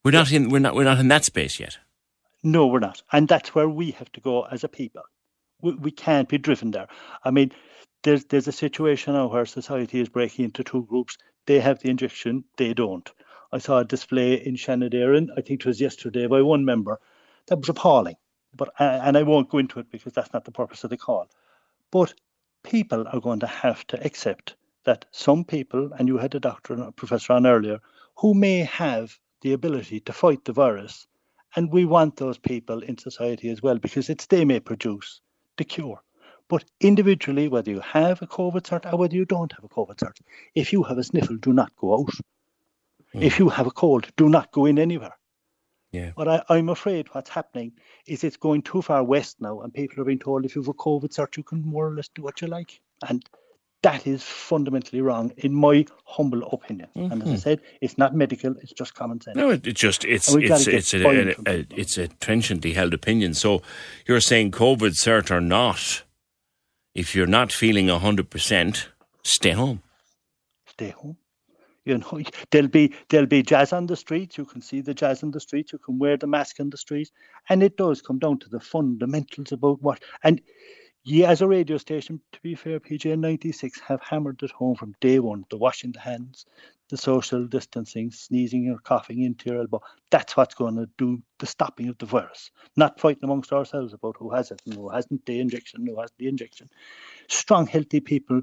We're 0.03 0.13
not 0.13 0.33
in. 0.33 0.49
We're 0.49 0.59
not. 0.59 0.75
We're 0.75 0.85
not 0.85 0.99
in 0.99 1.09
that 1.09 1.27
space 1.27 1.61
yet. 1.61 1.77
No, 2.43 2.67
we're 2.67 2.79
not, 2.79 3.03
and 3.13 3.29
that's 3.29 3.55
where 3.55 3.69
we 3.69 3.91
have 3.91 4.11
to 4.13 4.21
go 4.23 4.45
as 4.45 4.65
a 4.65 4.69
people. 4.69 5.03
We, 5.61 5.75
we 5.75 5.91
can't 5.91 6.31
be 6.31 6.39
driven 6.39 6.71
there. 6.71 6.89
I 7.23 7.31
mean, 7.31 7.53
there's 8.05 8.25
there's 8.25 8.49
a 8.49 8.53
situation 8.53 9.13
now 9.13 9.27
where 9.29 9.45
society 9.45 10.01
is 10.01 10.09
breaking 10.09 10.47
into 10.47 10.65
two 10.65 10.85
groups. 10.85 11.19
They 11.45 11.61
have 11.61 11.81
the 11.81 11.91
injection, 11.91 12.45
they 12.57 12.73
don't. 12.73 13.11
I 13.53 13.59
saw 13.59 13.81
a 13.81 13.85
display 13.85 14.35
in 14.35 14.57
Shannon 14.57 15.31
I 15.37 15.43
think 15.43 15.61
it 15.61 15.67
was 15.67 15.81
yesterday, 15.81 16.27
by 16.27 16.41
one 16.41 16.65
member. 16.65 17.01
That 17.49 17.59
was 17.59 17.69
appalling. 17.69 18.17
But 18.57 18.71
and 18.79 19.19
I 19.19 19.25
won't 19.25 19.51
go 19.51 19.59
into 19.59 19.79
it 19.79 19.91
because 19.91 20.15
that's 20.15 20.33
not 20.33 20.47
the 20.47 20.53
purpose 20.53 20.85
of 20.85 20.91
the 20.91 20.97
call. 20.97 21.29
But 21.91 22.15
people 22.63 23.07
are 23.07 23.21
going 23.21 23.41
to 23.41 23.47
have 23.47 23.87
to 23.89 24.03
accept 24.03 24.55
that 24.85 25.05
some 25.11 25.45
people, 25.45 25.91
and 25.99 26.09
you 26.09 26.19
had 26.19 26.35
a 26.35 26.41
doctor 26.41 26.75
a 26.75 26.93
professor 26.93 27.33
on 27.33 27.47
earlier, 27.47 27.81
who 28.17 28.35
may 28.35 28.59
have 28.59 29.19
the 29.43 29.53
ability 29.53 30.01
to 30.01 30.13
fight 30.13 30.45
the 30.45 30.53
virus, 30.53 31.07
and 31.57 31.73
we 31.73 31.85
want 31.85 32.17
those 32.17 32.39
people 32.39 32.81
in 32.81 32.97
society 32.99 33.51
as 33.51 33.63
well 33.63 33.79
because 33.79 34.09
it's 34.09 34.27
they 34.27 34.45
may 34.45 34.61
produce 34.61 35.21
the 35.57 35.65
cure. 35.65 36.01
But 36.49 36.65
individually, 36.81 37.49
whether 37.49 37.71
you 37.71 37.81
have 37.81 38.23
a 38.23 38.27
COVID 38.27 38.63
cert 38.63 38.93
or 38.93 38.97
whether 38.97 39.15
you 39.15 39.25
don't 39.25 39.53
have 39.53 39.65
a 39.65 39.69
COVID 39.69 39.97
cert, 39.97 40.21
if 40.55 40.73
you 40.73 40.83
have 40.83 40.99
a 40.99 41.05
sniffle, 41.05 41.37
do 41.37 41.53
not 41.53 41.75
go 41.77 41.95
out. 41.95 42.15
Mm. 43.15 43.23
If 43.23 43.39
you 43.39 43.49
have 43.49 43.67
a 43.67 43.71
cold, 43.71 44.09
do 44.17 44.29
not 44.29 44.51
go 44.51 44.67
in 44.67 44.79
anywhere. 44.79 45.17
Yeah. 45.93 46.13
But 46.17 46.29
I, 46.29 46.43
I'm 46.49 46.69
afraid 46.69 47.09
what's 47.13 47.31
happening 47.31 47.73
is 48.07 48.23
it's 48.23 48.37
going 48.37 48.63
too 48.63 48.83
far 48.83 49.03
west 49.03 49.41
now, 49.41 49.61
and 49.61 49.73
people 49.73 50.01
are 50.01 50.05
being 50.05 50.19
told 50.19 50.45
if 50.45 50.55
you 50.55 50.63
have 50.63 50.69
a 50.69 50.75
COVID 50.75 51.09
cert, 51.09 51.37
you 51.37 51.43
can 51.43 51.63
more 51.63 51.89
or 51.89 51.95
less 51.95 52.09
do 52.09 52.23
what 52.23 52.41
you 52.41 52.49
like. 52.49 52.81
And 53.09 53.25
that 53.83 54.07
is 54.07 54.23
fundamentally 54.23 55.01
wrong, 55.01 55.33
in 55.39 55.55
my 55.55 55.87
humble 56.05 56.43
opinion. 56.49 56.89
Mm-hmm. 56.95 57.13
And 57.13 57.23
as 57.23 57.29
I 57.31 57.37
said, 57.37 57.61
it's 57.81 57.97
not 57.97 58.15
medical; 58.15 58.55
it's 58.63 58.73
just 58.73 58.95
common 58.95 59.21
sense. 59.21 59.37
No, 59.37 59.51
it, 59.51 59.67
it 59.67 59.77
just 59.77 60.05
it's 60.05 60.35
it's 60.35 60.67
it's 60.67 60.95
a, 60.95 61.07
a, 61.07 61.35
a, 61.47 61.67
it's 61.71 61.97
a 61.97 62.09
trenchantly 62.09 62.75
held 62.75 62.93
opinion. 62.93 63.35
So 63.35 63.63
you're 64.07 64.21
saying 64.21 64.51
COVID 64.51 64.93
cert 64.93 65.31
or 65.31 65.41
not, 65.41 66.03
if 66.95 67.15
you're 67.15 67.27
not 67.27 67.53
feeling 67.53 67.89
hundred 67.89 68.29
percent, 68.29 68.89
stay 69.23 69.53
home. 69.53 69.83
Stay 70.67 70.91
home. 70.91 71.17
You 71.87 71.99
know, 71.99 72.21
there'll 72.51 72.69
be 72.69 72.95
there'll 73.09 73.27
be 73.27 73.43
jazz 73.43 73.73
on 73.73 73.87
the 73.87 73.97
streets. 73.97 74.37
You 74.37 74.45
can 74.45 74.61
see 74.61 74.83
the 74.83 74.95
jazz 74.95 75.23
on 75.23 75.31
the 75.31 75.41
streets. 75.41 75.73
You 75.73 75.79
can 75.79 75.99
wear 75.99 76.19
the 76.19 76.27
mask 76.27 76.61
on 76.61 76.69
the 76.69 76.77
streets, 76.77 77.11
and 77.49 77.63
it 77.63 77.79
does 77.79 78.03
come 78.03 78.19
down 78.19 78.39
to 78.41 78.49
the 78.51 78.61
fundamentals 78.61 79.53
about 79.53 79.81
what 79.83 80.03
and 80.23 80.41
yeah, 81.05 81.31
as 81.31 81.41
a 81.41 81.49
radio 81.49 81.79
station, 81.79 82.21
to 82.33 82.41
be 82.43 82.55
fair, 82.55 82.79
PJ 82.79 83.19
96 83.19 83.81
have 83.81 84.03
hammered 84.03 84.43
it 84.43 84.51
home 84.51 84.75
from 84.77 84.95
day 85.01 85.19
one 85.19 85.47
the 85.49 85.57
washing 85.57 85.93
the 85.93 86.01
hands, 86.01 86.45
the 86.91 86.97
social 86.99 87.47
distancing, 87.47 88.11
sneezing 88.11 88.69
or 88.69 88.79
coughing 88.79 89.23
into 89.23 89.49
your 89.49 89.61
elbow. 89.61 89.81
That's 90.11 90.37
what's 90.37 90.55
going 90.55 90.77
to 90.77 90.89
do 90.99 91.23
the 91.39 91.47
stopping 91.47 91.89
of 91.89 91.97
the 91.97 92.05
virus, 92.05 92.51
not 92.77 93.01
fighting 93.01 93.25
amongst 93.25 93.53
ourselves 93.53 93.95
about 93.95 94.17
who 94.19 94.31
has 94.31 94.51
it 94.51 94.61
and 94.67 94.75
who 94.75 94.91
hasn't 94.91 95.25
the 95.25 95.41
injection, 95.41 95.87
who 95.87 95.99
has 96.01 96.13
the 96.19 96.29
injection. 96.29 96.69
Strong, 97.29 97.69
healthy 97.69 98.01
people, 98.01 98.43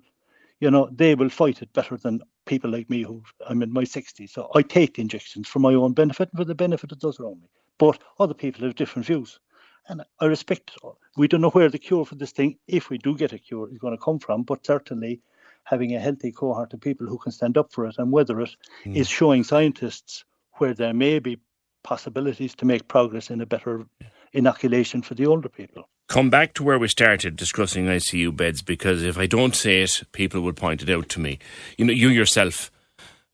you 0.60 0.72
know, 0.72 0.90
they 0.92 1.14
will 1.14 1.30
fight 1.30 1.62
it 1.62 1.72
better 1.74 1.96
than 1.96 2.22
people 2.48 2.72
like 2.72 2.90
me 2.90 3.04
who 3.04 3.22
I'm 3.48 3.62
in 3.62 3.72
my 3.72 3.84
60s. 3.84 4.32
So 4.32 4.50
I 4.56 4.64
take 4.64 4.96
the 4.96 5.04
injections 5.04 5.48
for 5.48 5.60
my 5.60 5.76
own 5.76 5.94
benefit 5.94 6.30
and 6.32 6.40
for 6.40 6.46
the 6.46 6.56
benefit 6.56 6.92
of 6.92 7.00
those 7.02 7.20
around 7.20 7.42
me. 7.42 7.50
But 7.78 8.02
other 8.20 8.34
people 8.34 8.66
have 8.66 8.74
different 8.74 9.06
views 9.06 9.40
and 9.88 10.03
I 10.19 10.26
respect 10.26 10.72
it 10.76 10.84
all. 10.84 10.97
We 11.15 11.27
don't 11.27 11.41
know 11.41 11.49
where 11.49 11.69
the 11.69 11.80
cure 11.80 12.05
for 12.05 12.15
this 12.15 12.31
thing, 12.31 12.57
if 12.68 12.89
we 12.89 12.97
do 12.97 13.15
get 13.15 13.34
a 13.34 13.39
cure, 13.39 13.69
is 13.72 13.77
going 13.77 13.95
to 13.95 14.03
come 14.03 14.19
from, 14.19 14.43
but 14.43 14.65
certainly 14.65 15.22
having 15.64 15.95
a 15.95 15.99
healthy 15.99 16.31
cohort 16.31 16.73
of 16.73 16.81
people 16.81 17.07
who 17.07 17.18
can 17.18 17.31
stand 17.31 17.57
up 17.57 17.73
for 17.73 17.85
it 17.88 17.95
and 17.97 18.11
weather 18.11 18.39
it 18.41 18.55
mm. 18.85 18.95
is 18.95 19.07
showing 19.07 19.43
scientists 19.43 20.23
where 20.53 20.73
there 20.73 20.93
may 20.93 21.19
be 21.19 21.38
possibilities 21.84 22.55
to 22.55 22.65
make 22.65 22.88
progress 22.88 23.30
in 23.30 23.41
a 23.41 23.45
better 23.45 23.85
inoculation 24.34 25.01
for 25.01 25.14
the 25.14 25.26
older 25.26 25.49
people. 25.49 25.88
Come 26.07 26.30
back 26.30 26.53
to 26.53 26.64
where 26.64 26.80
we 26.80 26.88
started 26.88 27.35
discussing 27.35 27.85
ICU 27.85 28.35
beds 28.35 28.61
because 28.61 29.03
if 29.03 29.18
I 29.18 29.26
don't 29.26 29.55
say 29.55 29.81
it, 29.81 30.03
people 30.14 30.41
will 30.41 30.53
point 30.53 30.81
it 30.81 30.89
out 30.89 31.09
to 31.09 31.19
me. 31.19 31.38
You 31.77 31.85
know, 31.85 31.93
you 31.93 32.07
yourself 32.07 32.72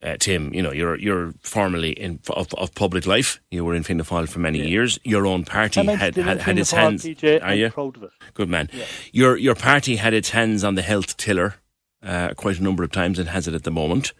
uh, 0.04 0.16
Tim, 0.18 0.52
you 0.52 0.62
know, 0.62 0.70
you're 0.70 0.96
you're 0.96 1.32
formerly 1.40 1.92
in 1.92 2.20
of, 2.28 2.52
of 2.54 2.74
public 2.74 3.06
life. 3.06 3.40
You 3.50 3.64
were 3.64 3.74
in 3.74 3.82
Fianna 3.82 4.04
Fáil 4.04 4.28
for 4.28 4.38
many 4.38 4.58
yeah. 4.58 4.66
years. 4.66 4.98
Your 5.02 5.26
own 5.26 5.44
party 5.44 5.84
had 5.84 6.14
had, 6.16 6.40
had 6.40 6.58
its 6.58 6.70
hands. 6.70 7.04
PJ, 7.04 7.42
are 7.42 7.54
you 7.54 7.70
proud 7.70 7.96
of 7.96 8.04
it? 8.04 8.10
Good 8.34 8.50
man. 8.50 8.68
Yeah. 8.72 8.84
Your 9.12 9.36
your 9.36 9.54
party 9.54 9.96
had 9.96 10.12
its 10.12 10.30
hands 10.30 10.62
on 10.62 10.74
the 10.74 10.82
health 10.82 11.16
tiller 11.16 11.54
uh, 12.02 12.34
quite 12.34 12.58
a 12.58 12.62
number 12.62 12.84
of 12.84 12.92
times 12.92 13.18
and 13.18 13.28
has 13.30 13.48
it 13.48 13.54
at 13.54 13.64
the 13.64 13.70
moment. 13.70 14.12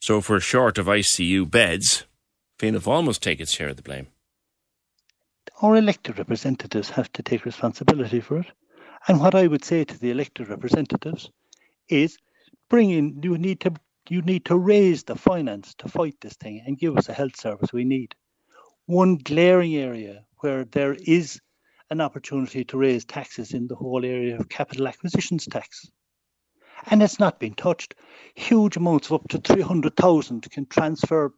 So 0.00 0.18
if 0.18 0.28
we're 0.28 0.40
short 0.40 0.78
of 0.78 0.86
ICU 0.86 1.50
beds, 1.50 2.04
Fianna 2.58 2.80
Fáil 2.80 3.04
must 3.04 3.22
take 3.22 3.40
its 3.40 3.52
share 3.52 3.70
of 3.70 3.76
the 3.76 3.82
blame. 3.82 4.06
Our 5.62 5.76
elected 5.76 6.18
representatives 6.18 6.90
have 6.90 7.12
to 7.12 7.22
take 7.22 7.44
responsibility 7.44 8.20
for 8.20 8.38
it. 8.38 8.46
And 9.08 9.20
what 9.20 9.34
I 9.34 9.46
would 9.46 9.64
say 9.64 9.84
to 9.84 9.98
the 9.98 10.10
elected 10.10 10.48
representatives 10.48 11.30
is 11.88 12.18
bring 12.68 12.90
in, 12.90 13.20
you 13.22 13.36
need 13.36 13.60
to 13.60 13.74
you 14.08 14.22
need 14.22 14.44
to 14.46 14.56
raise 14.56 15.04
the 15.04 15.16
finance 15.16 15.74
to 15.74 15.88
fight 15.88 16.16
this 16.20 16.34
thing 16.34 16.62
and 16.66 16.78
give 16.78 16.96
us 16.96 17.08
a 17.08 17.14
health 17.14 17.36
service 17.36 17.72
we 17.72 17.84
need. 17.84 18.14
One 18.86 19.16
glaring 19.16 19.76
area 19.76 20.24
where 20.40 20.64
there 20.64 20.94
is 20.94 21.40
an 21.90 22.00
opportunity 22.00 22.64
to 22.64 22.76
raise 22.78 23.04
taxes 23.04 23.52
in 23.52 23.66
the 23.66 23.74
whole 23.74 24.04
area 24.04 24.38
of 24.38 24.48
capital 24.48 24.88
acquisitions 24.88 25.46
tax. 25.46 25.90
And 26.86 27.02
it's 27.02 27.18
not 27.18 27.40
been 27.40 27.54
touched. 27.54 27.94
Huge 28.34 28.76
amounts 28.76 29.06
of 29.08 29.14
up 29.14 29.28
to 29.28 29.38
300,000 29.38 30.50
can 30.50 30.66
transfer 30.66 31.32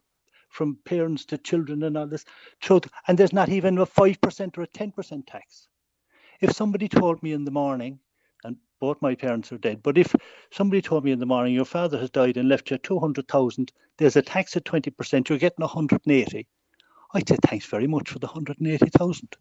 from 0.49 0.77
parents 0.83 1.25
to 1.25 1.37
children 1.37 1.83
and 1.83 1.97
all 1.97 2.07
this. 2.07 2.25
And 3.07 3.17
there's 3.17 3.33
not 3.33 3.49
even 3.49 3.77
a 3.77 3.85
5% 3.85 4.57
or 4.57 4.61
a 4.63 4.67
10% 4.67 5.27
tax. 5.27 5.67
If 6.41 6.51
somebody 6.51 6.87
told 6.87 7.23
me 7.23 7.33
in 7.33 7.45
the 7.45 7.51
morning 7.51 7.99
both 8.79 9.01
my 9.01 9.15
parents 9.15 9.51
are 9.51 9.57
dead. 9.57 9.81
But 9.83 9.97
if 9.97 10.15
somebody 10.51 10.81
told 10.81 11.03
me 11.03 11.11
in 11.11 11.19
the 11.19 11.25
morning 11.25 11.53
your 11.53 11.65
father 11.65 11.97
has 11.99 12.09
died 12.09 12.37
and 12.37 12.49
left 12.49 12.71
you 12.71 12.77
two 12.77 12.99
hundred 12.99 13.27
thousand, 13.27 13.71
there's 13.97 14.15
a 14.15 14.21
tax 14.21 14.55
at 14.55 14.65
twenty 14.65 14.91
percent, 14.91 15.29
you're 15.29 15.37
getting 15.37 15.65
hundred 15.65 16.01
and 16.05 16.13
eighty. 16.13 16.47
I'd 17.13 17.27
say 17.27 17.37
thanks 17.43 17.65
very 17.65 17.87
much 17.87 18.09
for 18.09 18.19
the 18.19 18.27
hundred 18.27 18.59
and 18.59 18.67
eighty 18.67 18.89
thousand. 18.89 19.35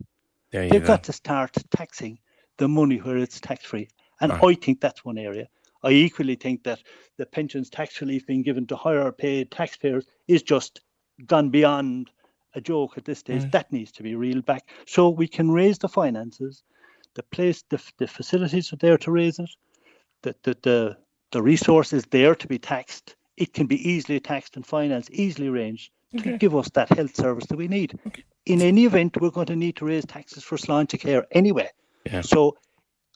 They've 0.53 0.71
go. 0.71 0.81
got 0.81 1.05
to 1.05 1.13
start 1.13 1.55
taxing 1.71 2.19
the 2.59 2.69
money 2.69 2.99
where 2.99 3.19
it's 3.19 3.41
tax 3.41 3.65
free, 3.65 3.89
and 4.21 4.33
right. 4.33 4.45
I 4.45 4.55
think 4.55 4.81
that's 4.81 5.05
one 5.05 5.19
area. 5.19 5.49
I 5.83 5.91
equally 5.91 6.37
think 6.37 6.65
that 6.65 6.81
the 7.19 7.27
pensions 7.27 7.71
tax 7.71 8.01
relief 8.01 8.27
being 8.27 8.43
given 8.43 8.67
to 8.69 8.77
higher 8.77 9.13
paid 9.13 9.51
taxpayers 9.51 10.07
is 10.27 10.43
just 10.43 10.81
gone 11.27 11.51
beyond 11.51 12.11
a 12.55 12.61
joke 12.61 12.97
at 12.97 13.05
this 13.05 13.19
stage. 13.19 13.43
Mm. 13.43 13.53
That 13.53 13.73
needs 13.73 13.93
to 13.93 14.03
be 14.03 14.15
reeled 14.15 14.47
back 14.47 14.69
so 14.87 15.11
we 15.11 15.29
can 15.29 15.51
raise 15.51 15.79
the 15.79 15.89
finances 15.89 16.65
the 17.17 17.23
place, 17.25 17.65
the, 17.71 17.83
the 17.99 18.07
facilities 18.07 18.73
are 18.73 18.77
there 18.77 18.99
to 18.99 19.11
raise 19.11 19.39
it, 19.39 19.51
the, 20.23 20.35
the, 20.45 20.57
the, 20.63 20.97
the 21.33 21.43
resource 21.43 21.93
is 21.93 22.05
there 22.11 22.35
to 22.35 22.47
be 22.47 22.59
taxed. 22.59 23.17
It 23.37 23.53
can 23.53 23.67
be 23.67 23.91
easily 23.91 24.21
taxed 24.21 24.57
and 24.57 24.65
financed, 24.65 25.11
easily 25.11 25.49
arranged 25.49 25.91
okay. 26.15 26.33
to 26.33 26.39
give 26.39 26.55
us 26.55 26.69
that 26.75 26.89
health 26.91 27.17
service 27.17 27.47
that 27.47 27.57
we 27.57 27.69
need. 27.69 27.99
Okay. 28.07 28.23
In 28.45 28.63
any 28.63 28.85
event, 28.85 29.21
we're 29.21 29.31
going 29.31 29.47
to 29.49 29.57
need 29.57 29.77
to 29.77 29.85
raise 29.85 30.07
taxes 30.07 30.45
for 30.45 30.57
Sláintecare 30.57 31.25
anyway. 31.33 31.69
Yeah. 32.05 32.21
So 32.21 32.57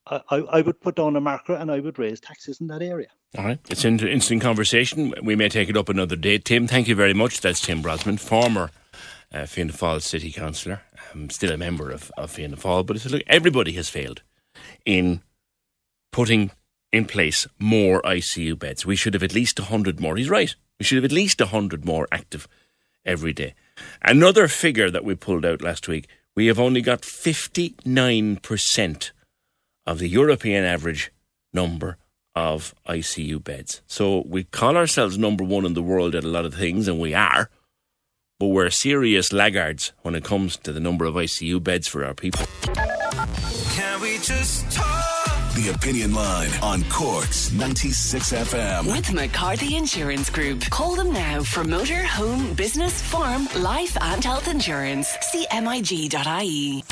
I, 0.07 0.21
I 0.37 0.61
would 0.63 0.81
put 0.81 0.97
down 0.97 1.15
a 1.15 1.21
marker 1.21 1.55
and 1.55 1.71
I 1.71 1.79
would 1.79 1.99
raise 1.99 2.21
taxes 2.21 2.61
in 2.61 2.67
that 2.69 2.83
area. 2.83 3.09
All 3.39 3.45
right. 3.45 3.61
It's 3.71 3.85
an 3.85 4.01
interesting 4.01 4.41
conversation. 4.41 5.15
We 5.23 5.37
may 5.37 5.49
take 5.49 5.69
it 5.69 5.77
up 5.77 5.89
another 5.89 6.17
day. 6.17 6.39
Tim, 6.39 6.67
thank 6.67 6.89
you 6.89 6.97
very 6.97 7.15
much. 7.15 7.41
That's 7.41 7.61
Tim 7.61 7.81
Brosnan, 7.81 8.19
former 8.19 8.71
uh, 9.33 9.47
Fianna 9.47 9.73
Fáil 9.73 10.03
City 10.03 10.33
Councillor. 10.33 10.83
I'm 11.13 11.31
still 11.31 11.53
a 11.53 11.57
member 11.57 11.91
of, 11.91 12.11
of 12.17 12.31
Fianna 12.31 12.57
Fáil, 12.57 12.87
but 12.87 12.97
it's, 12.97 13.11
look, 13.11 13.23
everybody 13.27 13.73
has 13.73 13.89
failed 13.89 14.23
in 14.85 15.23
putting 16.13 16.51
in 16.93 17.05
place 17.05 17.47
more 17.59 18.03
ICU 18.03 18.59
beds. 18.59 18.85
We 18.85 18.97
should 18.97 19.15
have 19.15 19.23
at 19.23 19.35
least 19.35 19.61
100 19.61 20.01
more. 20.01 20.17
He's 20.17 20.31
right. 20.31 20.55
We 20.79 20.85
should 20.85 20.97
have 20.97 21.05
at 21.05 21.13
least 21.13 21.41
100 21.41 21.85
more 21.85 22.09
active 22.11 22.49
every 23.05 23.33
day. 23.33 23.55
Another 24.03 24.49
figure 24.49 24.91
that 24.91 25.05
we 25.05 25.15
pulled 25.15 25.45
out 25.45 25.63
last 25.63 25.89
week 25.89 26.09
we 26.37 26.47
have 26.47 26.59
only 26.59 26.81
got 26.81 27.03
59% 27.03 29.11
of 29.87 29.99
the 29.99 30.09
European 30.09 30.65
average 30.65 31.13
number 31.53 31.99
of 32.35 32.75
ICU 32.89 33.43
beds. 33.43 33.83
So 33.87 34.23
we 34.27 34.45
call 34.45 34.77
ourselves 34.77 35.19
number 35.19 35.45
one 35.45 35.67
in 35.67 35.75
the 35.75 35.83
world 35.83 36.15
at 36.15 36.25
a 36.25 36.29
lot 36.29 36.45
of 36.45 36.55
things, 36.55 36.89
and 36.89 37.01
we 37.01 37.15
are 37.15 37.51
but 38.41 38.47
we're 38.47 38.71
serious 38.71 39.33
laggards 39.33 39.93
when 40.01 40.17
it 40.17 40.25
comes 40.25 40.57
to 40.57 40.73
the 40.73 40.81
number 40.81 41.05
of 41.05 41.15
ICU 41.15 41.63
beds 41.63 41.87
for 41.87 42.05
our 42.05 42.15
people. 42.15 42.47
Can 43.75 44.01
we 44.01 44.17
just 44.19 44.69
talk? 44.73 45.20
The 45.61 45.73
Opinion 45.75 46.15
Line 46.15 46.49
on 46.63 46.83
Cork's 46.85 47.53
96 47.53 48.33
FM. 48.33 48.87
With 48.91 49.13
McCarthy 49.13 49.77
Insurance 49.77 50.31
Group. 50.31 50.63
Call 50.71 50.95
them 50.97 51.13
now 51.13 51.43
for 51.43 51.65
motor, 51.65 52.03
home, 52.03 52.55
business, 52.55 53.03
farm, 53.03 53.47
life, 53.57 53.95
and 54.01 54.25
health 54.25 54.49
insurance. 54.49 55.15
CMIG.ie. 55.19 56.83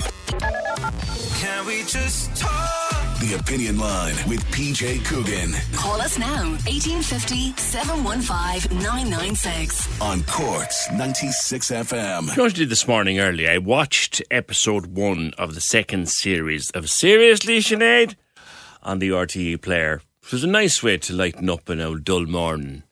Can 1.41 1.67
we 1.67 1.83
just 1.85 2.37
talk? 2.37 3.19
The 3.21 3.39
Opinion 3.41 3.79
Line 3.79 4.15
with 4.29 4.45
PJ 4.53 5.03
Coogan. 5.07 5.53
Call 5.75 6.03
us 6.03 6.19
now, 6.19 6.51
1850 6.67 7.57
715 7.57 8.79
996. 8.79 10.01
On 10.03 10.23
Cork's 10.25 10.93
96 10.93 11.71
FM. 11.71 12.29
You 12.29 12.37
know 12.37 12.43
what 12.43 12.53
I 12.53 12.57
did 12.57 12.69
this 12.69 12.87
morning 12.87 13.19
early? 13.19 13.49
I 13.49 13.57
watched 13.57 14.23
episode 14.31 14.89
one 14.89 15.33
of 15.39 15.55
the 15.55 15.63
second 15.63 16.11
series 16.11 16.71
of 16.73 16.91
Seriously, 16.91 17.61
Sinead? 17.61 18.15
On 18.83 18.99
the 18.99 19.11
RTÉ 19.11 19.61
player. 19.61 20.03
It 20.23 20.33
was 20.33 20.45
a 20.45 20.49
nice 20.49 20.83
way 20.83 20.99
to 20.99 21.13
lighten 21.13 21.49
up 21.51 21.69
an 21.69 21.81
old 21.81 22.05
dull 22.05 22.27
morning. 22.27 22.85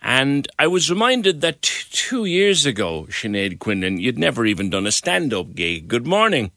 And 0.00 0.48
I 0.58 0.66
was 0.66 0.90
reminded 0.90 1.40
that 1.40 1.62
t- 1.62 1.84
two 1.90 2.24
years 2.24 2.64
ago, 2.66 3.06
Sinead 3.10 3.58
Quinlan, 3.58 3.98
you'd 3.98 4.18
never 4.18 4.46
even 4.46 4.70
done 4.70 4.86
a 4.86 4.92
stand 4.92 5.34
up 5.34 5.54
gig. 5.54 5.88
Good 5.88 6.06
morning. 6.06 6.52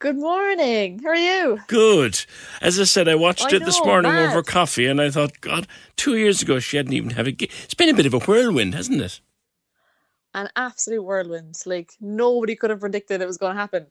Good 0.00 0.16
morning. 0.16 1.00
How 1.02 1.10
are 1.10 1.16
you? 1.16 1.58
Good. 1.66 2.24
As 2.60 2.78
I 2.78 2.84
said, 2.84 3.08
I 3.08 3.16
watched 3.16 3.52
I 3.52 3.56
it 3.56 3.60
know, 3.60 3.66
this 3.66 3.84
morning 3.84 4.12
mad. 4.12 4.30
over 4.30 4.42
coffee 4.44 4.86
and 4.86 5.00
I 5.00 5.10
thought, 5.10 5.40
God, 5.40 5.66
two 5.96 6.16
years 6.16 6.40
ago 6.40 6.60
she 6.60 6.76
hadn't 6.76 6.92
even 6.92 7.10
had 7.10 7.26
a 7.26 7.32
gig. 7.32 7.50
It's 7.64 7.74
been 7.74 7.88
a 7.88 7.94
bit 7.94 8.06
of 8.06 8.14
a 8.14 8.20
whirlwind, 8.20 8.74
hasn't 8.74 9.00
it? 9.00 9.20
An 10.34 10.50
absolute 10.54 11.02
whirlwind. 11.02 11.56
Like 11.66 11.92
nobody 12.00 12.54
could 12.54 12.70
have 12.70 12.80
predicted 12.80 13.20
it 13.20 13.26
was 13.26 13.38
going 13.38 13.54
to 13.56 13.60
happen. 13.60 13.86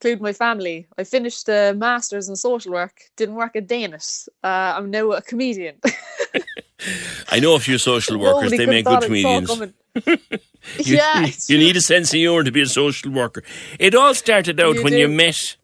Including 0.00 0.22
my 0.22 0.32
family. 0.32 0.86
I 0.96 1.04
finished 1.04 1.48
a 1.48 1.74
master's 1.74 2.28
in 2.28 2.36
social 2.36 2.72
work, 2.72 3.00
didn't 3.16 3.34
work 3.34 3.56
a 3.56 3.60
day 3.60 3.82
in 3.82 3.94
it. 3.94 4.28
Uh, 4.44 4.74
I'm 4.76 4.90
now 4.90 5.10
a 5.12 5.22
comedian. 5.22 5.76
I 7.30 7.40
know 7.40 7.56
a 7.56 7.58
few 7.58 7.78
social 7.78 8.18
workers; 8.18 8.52
they 8.52 8.66
make 8.66 8.84
good 8.84 9.04
I 9.04 9.22
saw 9.22 9.38
it 9.38 9.50
comedians. 9.50 9.72
You, 10.76 10.96
yeah, 10.96 11.24
you, 11.24 11.32
you 11.48 11.58
need 11.58 11.76
a 11.76 11.80
sense 11.80 12.12
of 12.12 12.18
humour 12.18 12.44
to 12.44 12.52
be 12.52 12.60
a 12.60 12.66
social 12.66 13.10
worker. 13.10 13.42
It 13.78 13.94
all 13.94 14.12
started 14.12 14.60
out 14.60 14.74
You 14.74 14.84
when 14.84 14.92
you 14.92 15.08
met 15.08 15.56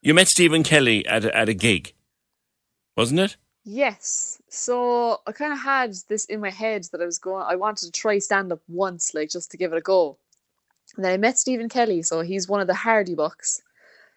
you 0.00 0.14
met 0.14 0.28
Stephen 0.28 0.62
Kelly 0.62 1.06
at 1.06 1.26
a, 1.26 1.36
at 1.36 1.48
a 1.48 1.52
gig, 1.52 1.92
wasn't 2.96 3.20
it? 3.20 3.36
Yes. 3.64 4.40
So 4.48 5.20
I 5.26 5.32
kind 5.32 5.52
of 5.52 5.58
had 5.58 5.92
this 6.08 6.24
in 6.24 6.40
my 6.40 6.48
head 6.48 6.84
that 6.92 7.02
I 7.02 7.04
was 7.04 7.18
going, 7.18 7.44
I 7.46 7.56
wanted 7.56 7.86
to 7.86 7.92
try 7.92 8.18
stand 8.18 8.50
up 8.50 8.60
once, 8.66 9.12
like 9.14 9.28
just 9.28 9.50
to 9.50 9.58
give 9.58 9.72
it 9.72 9.78
a 9.78 9.82
go. 9.82 10.16
And 10.98 11.04
then 11.04 11.12
I 11.12 11.16
met 11.16 11.38
Stephen 11.38 11.68
Kelly. 11.68 12.02
So 12.02 12.22
he's 12.22 12.48
one 12.48 12.60
of 12.60 12.66
the 12.66 12.74
Hardy 12.74 13.14
Bucks. 13.14 13.62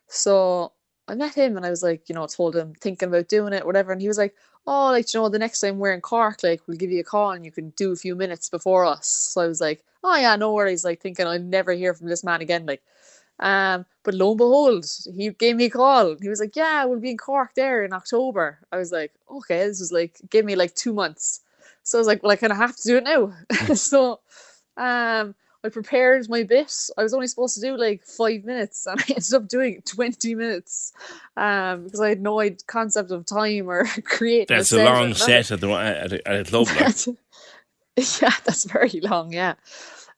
So 0.08 0.74
I 1.08 1.14
met 1.14 1.36
him 1.36 1.56
and 1.56 1.64
I 1.66 1.70
was 1.70 1.84
like, 1.84 2.10
you 2.10 2.16
know, 2.16 2.26
told 2.26 2.56
him 2.56 2.74
thinking 2.82 3.10
about 3.10 3.28
doing 3.28 3.53
it, 3.53 3.68
whatever. 3.68 3.91
And 3.91 4.02
he 4.02 4.08
was 4.08 4.18
like, 4.18 4.34
oh, 4.66 4.88
like, 4.88 5.14
you 5.14 5.20
know, 5.20 5.30
the 5.30 5.38
next 5.38 5.60
time 5.60 5.78
we're 5.78 5.94
in 5.94 6.02
Cork, 6.02 6.41
like, 6.41 6.62
we'll 6.68 6.78
give 6.78 6.90
you 6.90 7.02
a 7.02 7.03
call 7.03 7.32
and 7.32 7.45
you 7.45 7.52
can 7.52 7.70
do 7.78 7.91
a 7.91 7.95
few 7.95 8.16
minutes 8.16 8.49
before 8.49 8.84
us. 8.84 9.08
So 9.08 9.41
I 9.41 9.48
was 9.48 9.62
like, 9.62 9.84
oh, 10.03 10.16
yeah, 10.18 10.36
no 10.36 10.53
worries. 10.53 10.84
Like, 10.84 11.02
thinking 11.02 11.28
I'd 11.28 11.45
never 11.45 11.72
hear 11.74 11.94
from 11.94 12.08
this 12.08 12.24
man 12.24 12.41
again. 12.41 12.66
Like, 12.66 12.82
um, 13.40 13.86
but 14.03 14.16
lo 14.16 14.30
and 14.32 14.38
behold, 14.40 14.86
he 15.16 15.30
gave 15.32 15.56
me 15.56 15.66
a 15.66 15.70
call. 15.70 16.16
He 16.22 16.30
was 16.30 16.40
like, 16.40 16.56
"Yeah, 16.56 16.86
we'll 16.86 16.99
be 16.99 17.10
in 17.12 17.18
Cork 17.18 17.56
there 17.56 17.84
in 17.84 17.94
October." 17.94 18.60
I 18.72 18.78
was 18.78 18.91
like, 18.91 19.14
"Okay." 19.30 19.66
This 19.68 19.80
was 19.80 19.91
like, 19.91 20.18
give 20.30 20.45
me 20.45 20.56
like 20.56 20.76
two 20.76 20.94
months. 20.94 21.41
So 21.84 21.98
I 21.98 22.02
was 22.02 22.08
like, 22.08 22.22
"Well, 22.22 22.32
I 22.32 22.36
kind 22.36 22.52
of 22.52 22.58
have 22.58 22.76
to 22.78 22.84
do 22.88 22.98
it 22.98 23.03
now." 23.03 23.34
so, 23.76 24.20
um, 24.78 25.36
I 25.63 25.69
prepared 25.69 26.27
my 26.27 26.43
bit. 26.43 26.73
I 26.97 27.03
was 27.03 27.13
only 27.13 27.27
supposed 27.27 27.55
to 27.55 27.61
do 27.61 27.77
like 27.77 28.03
five 28.03 28.43
minutes, 28.43 28.88
and 28.88 28.99
I 29.01 29.05
ended 29.09 29.33
up 29.33 29.47
doing 29.47 29.81
twenty 29.85 30.35
minutes, 30.35 30.91
um, 31.38 31.83
because 31.83 32.01
I 32.01 32.09
had 32.09 32.21
no 32.21 32.47
concept 32.67 33.11
of 33.11 33.25
time 33.25 33.69
or 33.69 33.85
creating. 34.03 34.47
That's 34.55 34.71
a 34.71 34.77
set 34.77 34.85
long 34.85 35.13
set 35.13 35.51
at 35.51 35.61
the 35.61 35.69
at 35.71 36.13
a, 36.13 36.27
at 36.27 36.39
a 36.41 36.43
club. 36.43 36.67
yeah, 37.97 38.33
that's 38.43 38.65
very 38.65 38.99
long, 39.01 39.33
yeah. 39.33 39.55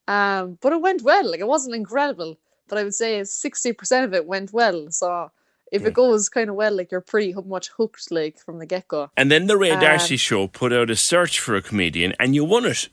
Um, 0.08 0.58
but 0.62 0.74
it 0.74 0.82
went 0.82 1.02
well. 1.02 1.30
Like 1.30 1.40
it 1.40 1.48
wasn't 1.48 1.76
incredible, 1.76 2.38
but 2.68 2.78
I 2.78 2.84
would 2.84 2.96
say 2.96 3.24
sixty 3.24 3.74
percent 3.74 4.06
of 4.06 4.14
it 4.14 4.26
went 4.26 4.54
well. 4.54 4.92
So 4.92 5.30
if 5.74 5.86
it 5.86 5.94
goes 5.94 6.30
kind 6.30 6.50
of 6.50 6.56
well, 6.56 6.76
like 6.76 6.92
you're 6.92 7.02
pretty 7.02 7.34
much 7.34 7.70
hooked, 7.70 8.12
like 8.12 8.38
from 8.38 8.60
the 8.60 8.66
get 8.66 8.88
go. 8.88 9.10
And 9.18 9.32
then 9.32 9.48
the 9.48 9.58
Ray 9.58 9.72
Um, 9.72 9.80
D'Arcy 9.80 10.18
show 10.18 10.48
put 10.48 10.72
out 10.72 10.90
a 10.90 10.96
search 10.96 11.40
for 11.40 11.56
a 11.56 11.62
comedian, 11.62 12.14
and 12.20 12.36
you 12.36 12.46
won 12.46 12.66
it. 12.66 12.90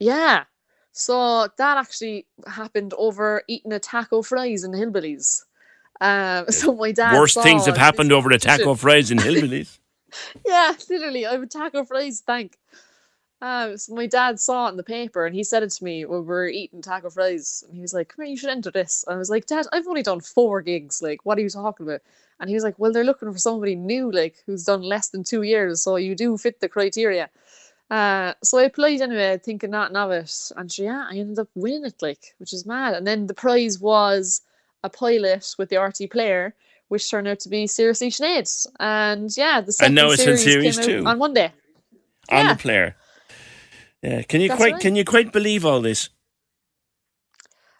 Yeah. 0.00 0.44
So 0.92 1.48
that 1.56 1.78
actually 1.78 2.26
happened 2.46 2.94
over 2.98 3.42
eating 3.48 3.72
a 3.72 3.78
taco 3.78 4.22
fries 4.22 4.64
in 4.64 4.72
Hillbillies. 4.72 5.44
Um, 6.00 6.46
so 6.50 6.74
my 6.74 6.92
dad. 6.92 7.14
Worst 7.14 7.40
things 7.42 7.66
have 7.66 7.76
happened 7.76 8.12
over 8.12 8.28
the 8.28 8.38
taco 8.48 8.74
fries 8.74 9.10
in 9.10 9.18
Hillbillies. 9.18 9.78
Yeah, 10.46 10.74
literally. 10.88 11.26
I 11.26 11.32
have 11.32 11.42
a 11.42 11.46
taco 11.46 11.84
fries 11.84 12.22
Thank. 12.26 12.56
Um, 13.42 13.78
so 13.78 13.94
my 13.94 14.06
dad 14.06 14.38
saw 14.38 14.66
it 14.66 14.72
in 14.72 14.76
the 14.76 14.82
paper 14.82 15.24
and 15.24 15.34
he 15.34 15.44
said 15.44 15.62
it 15.62 15.70
to 15.70 15.84
me 15.84 16.04
when 16.04 16.20
we 16.20 16.26
were 16.26 16.48
eating 16.48 16.82
taco 16.82 17.08
fries. 17.08 17.64
And 17.66 17.74
he 17.74 17.80
was 17.80 17.94
like, 17.94 18.08
Come 18.08 18.24
here, 18.24 18.32
you 18.32 18.36
should 18.36 18.50
enter 18.50 18.70
this. 18.70 19.04
And 19.06 19.14
I 19.14 19.18
was 19.18 19.30
like, 19.30 19.46
Dad, 19.46 19.66
I've 19.72 19.86
only 19.86 20.02
done 20.02 20.20
four 20.20 20.60
gigs. 20.60 21.00
Like, 21.00 21.24
what 21.24 21.38
are 21.38 21.40
you 21.40 21.48
talking 21.48 21.86
about? 21.86 22.02
And 22.38 22.50
he 22.50 22.54
was 22.54 22.64
like, 22.64 22.78
Well, 22.78 22.92
they're 22.92 23.04
looking 23.04 23.32
for 23.32 23.38
somebody 23.38 23.76
new, 23.76 24.10
like, 24.12 24.42
who's 24.44 24.64
done 24.64 24.82
less 24.82 25.08
than 25.08 25.24
two 25.24 25.42
years. 25.42 25.82
So 25.82 25.96
you 25.96 26.14
do 26.14 26.36
fit 26.36 26.60
the 26.60 26.68
criteria. 26.68 27.30
Uh, 27.90 28.34
so 28.44 28.58
I 28.58 28.62
applied 28.64 29.00
anyway, 29.00 29.38
thinking 29.42 29.70
not 29.70 29.94
of 29.96 30.10
it. 30.12 30.32
And 30.56 30.70
so, 30.70 30.82
yeah, 30.82 31.06
I 31.10 31.16
ended 31.16 31.38
up 31.40 31.48
winning 31.54 31.84
it, 31.84 32.00
like, 32.00 32.34
which 32.38 32.52
is 32.52 32.64
mad. 32.64 32.94
And 32.94 33.06
then 33.06 33.26
the 33.26 33.34
prize 33.34 33.80
was 33.80 34.42
a 34.84 34.88
pilot 34.88 35.54
with 35.58 35.70
the 35.70 35.76
RTÉ 35.76 36.10
player, 36.10 36.54
which 36.88 37.10
turned 37.10 37.26
out 37.28 37.40
to 37.40 37.48
be 37.48 37.66
Seriously 37.66 38.10
Sinead. 38.10 38.66
And 38.78 39.36
yeah, 39.36 39.60
the 39.60 39.72
second 39.72 39.86
And 39.98 40.06
now 40.06 40.12
it's 40.12 40.22
in 40.22 40.36
series, 40.36 40.44
series 40.44 40.78
came 40.78 40.84
out 40.84 41.02
two. 41.02 41.06
on 41.08 41.18
Monday. 41.18 41.52
on 42.30 42.46
Yeah. 42.46 42.54
the 42.54 42.58
player. 42.62 42.96
Yeah, 44.02 44.22
can 44.22 44.40
you 44.40 44.48
That's 44.48 44.58
quite 44.58 44.72
right. 44.74 44.82
can 44.82 44.96
you 44.96 45.04
quite 45.04 45.32
believe 45.32 45.66
all 45.66 45.80
this? 45.82 46.08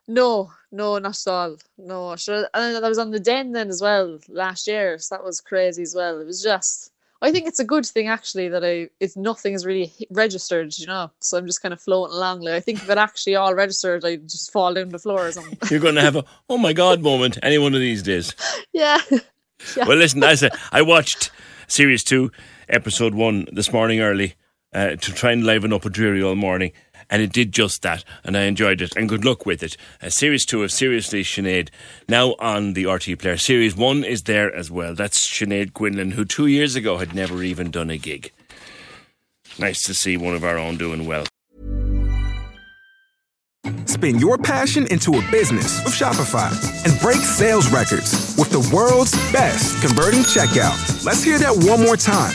No, 0.09 0.51
no, 0.73 0.99
not 0.99 1.17
at 1.27 1.31
all. 1.31 1.57
No, 1.79 2.17
sure. 2.17 2.49
And 2.53 2.85
I 2.85 2.89
was 2.89 2.99
on 2.99 3.11
the 3.13 3.21
Den 3.21 3.53
then 3.53 3.69
as 3.69 3.81
well 3.81 4.19
last 4.29 4.67
year, 4.67 4.99
so 4.99 5.15
that 5.15 5.25
was 5.25 5.41
crazy 5.41 5.83
as 5.83 5.95
well. 5.95 6.21
It 6.21 6.27
was 6.27 6.43
just, 6.43 6.90
I 7.23 7.31
think 7.31 7.47
it's 7.47 7.61
a 7.61 7.65
good 7.65 7.85
thing 7.85 8.09
actually 8.09 8.49
that 8.49 8.65
I, 8.65 8.89
it's 8.99 9.17
nothing 9.17 9.53
is 9.53 9.67
really 9.67 9.93
registered, 10.11 10.77
you 10.79 10.87
know. 10.87 11.11
So 11.21 11.37
I'm 11.37 11.47
just 11.47 11.61
kind 11.61 11.75
of 11.75 11.81
floating 11.81 12.17
along. 12.17 12.41
Like 12.41 12.55
I 12.55 12.61
think 12.61 12.79
if 12.79 12.89
it 12.89 12.99
actually 12.99 13.37
all 13.37 13.55
registered, 13.55 14.05
I'd 14.05 14.29
just 14.29 14.51
fall 14.53 14.73
down 14.73 14.89
the 14.89 14.99
floor 14.99 15.27
or 15.27 15.33
something. 15.33 15.59
You're 15.71 15.81
going 15.81 15.97
to 15.97 16.01
have 16.01 16.17
a 16.17 16.25
oh 16.49 16.57
my 16.59 16.73
god 16.73 17.03
moment 17.03 17.39
any 17.43 17.59
one 17.59 17.75
of 17.75 17.81
these 17.81 18.03
days. 18.03 18.35
yeah. 18.73 19.01
yeah. 19.11 19.87
Well, 19.87 19.99
listen, 19.99 20.25
I 20.25 20.35
said 20.35 20.53
I 20.73 20.83
watched 20.83 21.31
series 21.67 22.03
two, 22.03 22.33
episode 22.69 23.15
one 23.15 23.47
this 23.53 23.73
morning 23.73 24.01
early 24.01 24.35
uh, 24.73 24.97
to 24.97 25.13
try 25.13 25.33
and 25.33 25.45
liven 25.45 25.73
up 25.73 25.85
a 25.85 25.91
dreary 25.91 26.23
all 26.23 26.35
morning, 26.35 26.73
and 27.11 27.21
it 27.21 27.33
did 27.33 27.53
just 27.53 27.83
that, 27.83 28.05
and 28.25 28.37
I 28.37 28.43
enjoyed 28.43 28.81
it. 28.81 28.97
And 28.97 29.09
good 29.09 29.25
luck 29.25 29.45
with 29.45 29.63
it. 29.63 29.77
Uh, 30.01 30.09
series 30.09 30.47
two 30.47 30.63
of 30.63 30.71
Seriously 30.71 31.23
Sinead 31.23 31.69
now 32.09 32.35
on 32.39 32.75
the 32.75 32.85
RTÉ 32.85 33.19
Player. 33.19 33.37
Series 33.37 33.77
one 33.77 34.05
is 34.05 34.23
there 34.23 34.55
as 34.55 34.71
well. 34.71 34.95
That's 34.95 35.29
Sinead 35.29 35.75
Quinlan, 35.75 36.13
who 36.13 36.25
two 36.25 36.47
years 36.47 36.77
ago 36.77 36.99
had 36.99 37.15
never 37.15 37.43
even 37.43 37.71
done 37.71 37.91
a 37.91 37.99
gig. 37.99 38.33
Nice 39.59 39.83
to 39.83 39.95
see 39.95 40.17
one 40.17 40.35
of 40.35 40.45
our 40.45 40.57
own 40.57 40.77
doing 40.77 41.07
well. 41.07 41.27
Spin 43.85 44.19
your 44.19 44.39
passion 44.39 44.87
into 44.87 45.19
a 45.19 45.31
business 45.31 45.85
with 45.85 45.93
Shopify 45.93 46.51
and 46.89 46.99
break 47.01 47.19
sales 47.19 47.69
records 47.71 48.35
with 48.39 48.51
the 48.51 48.71
world's 48.75 49.13
best 49.33 49.83
converting 49.83 50.21
checkout. 50.21 51.05
Let's 51.05 51.23
hear 51.23 51.39
that 51.39 51.55
one 51.55 51.83
more 51.83 51.97
time. 51.97 52.35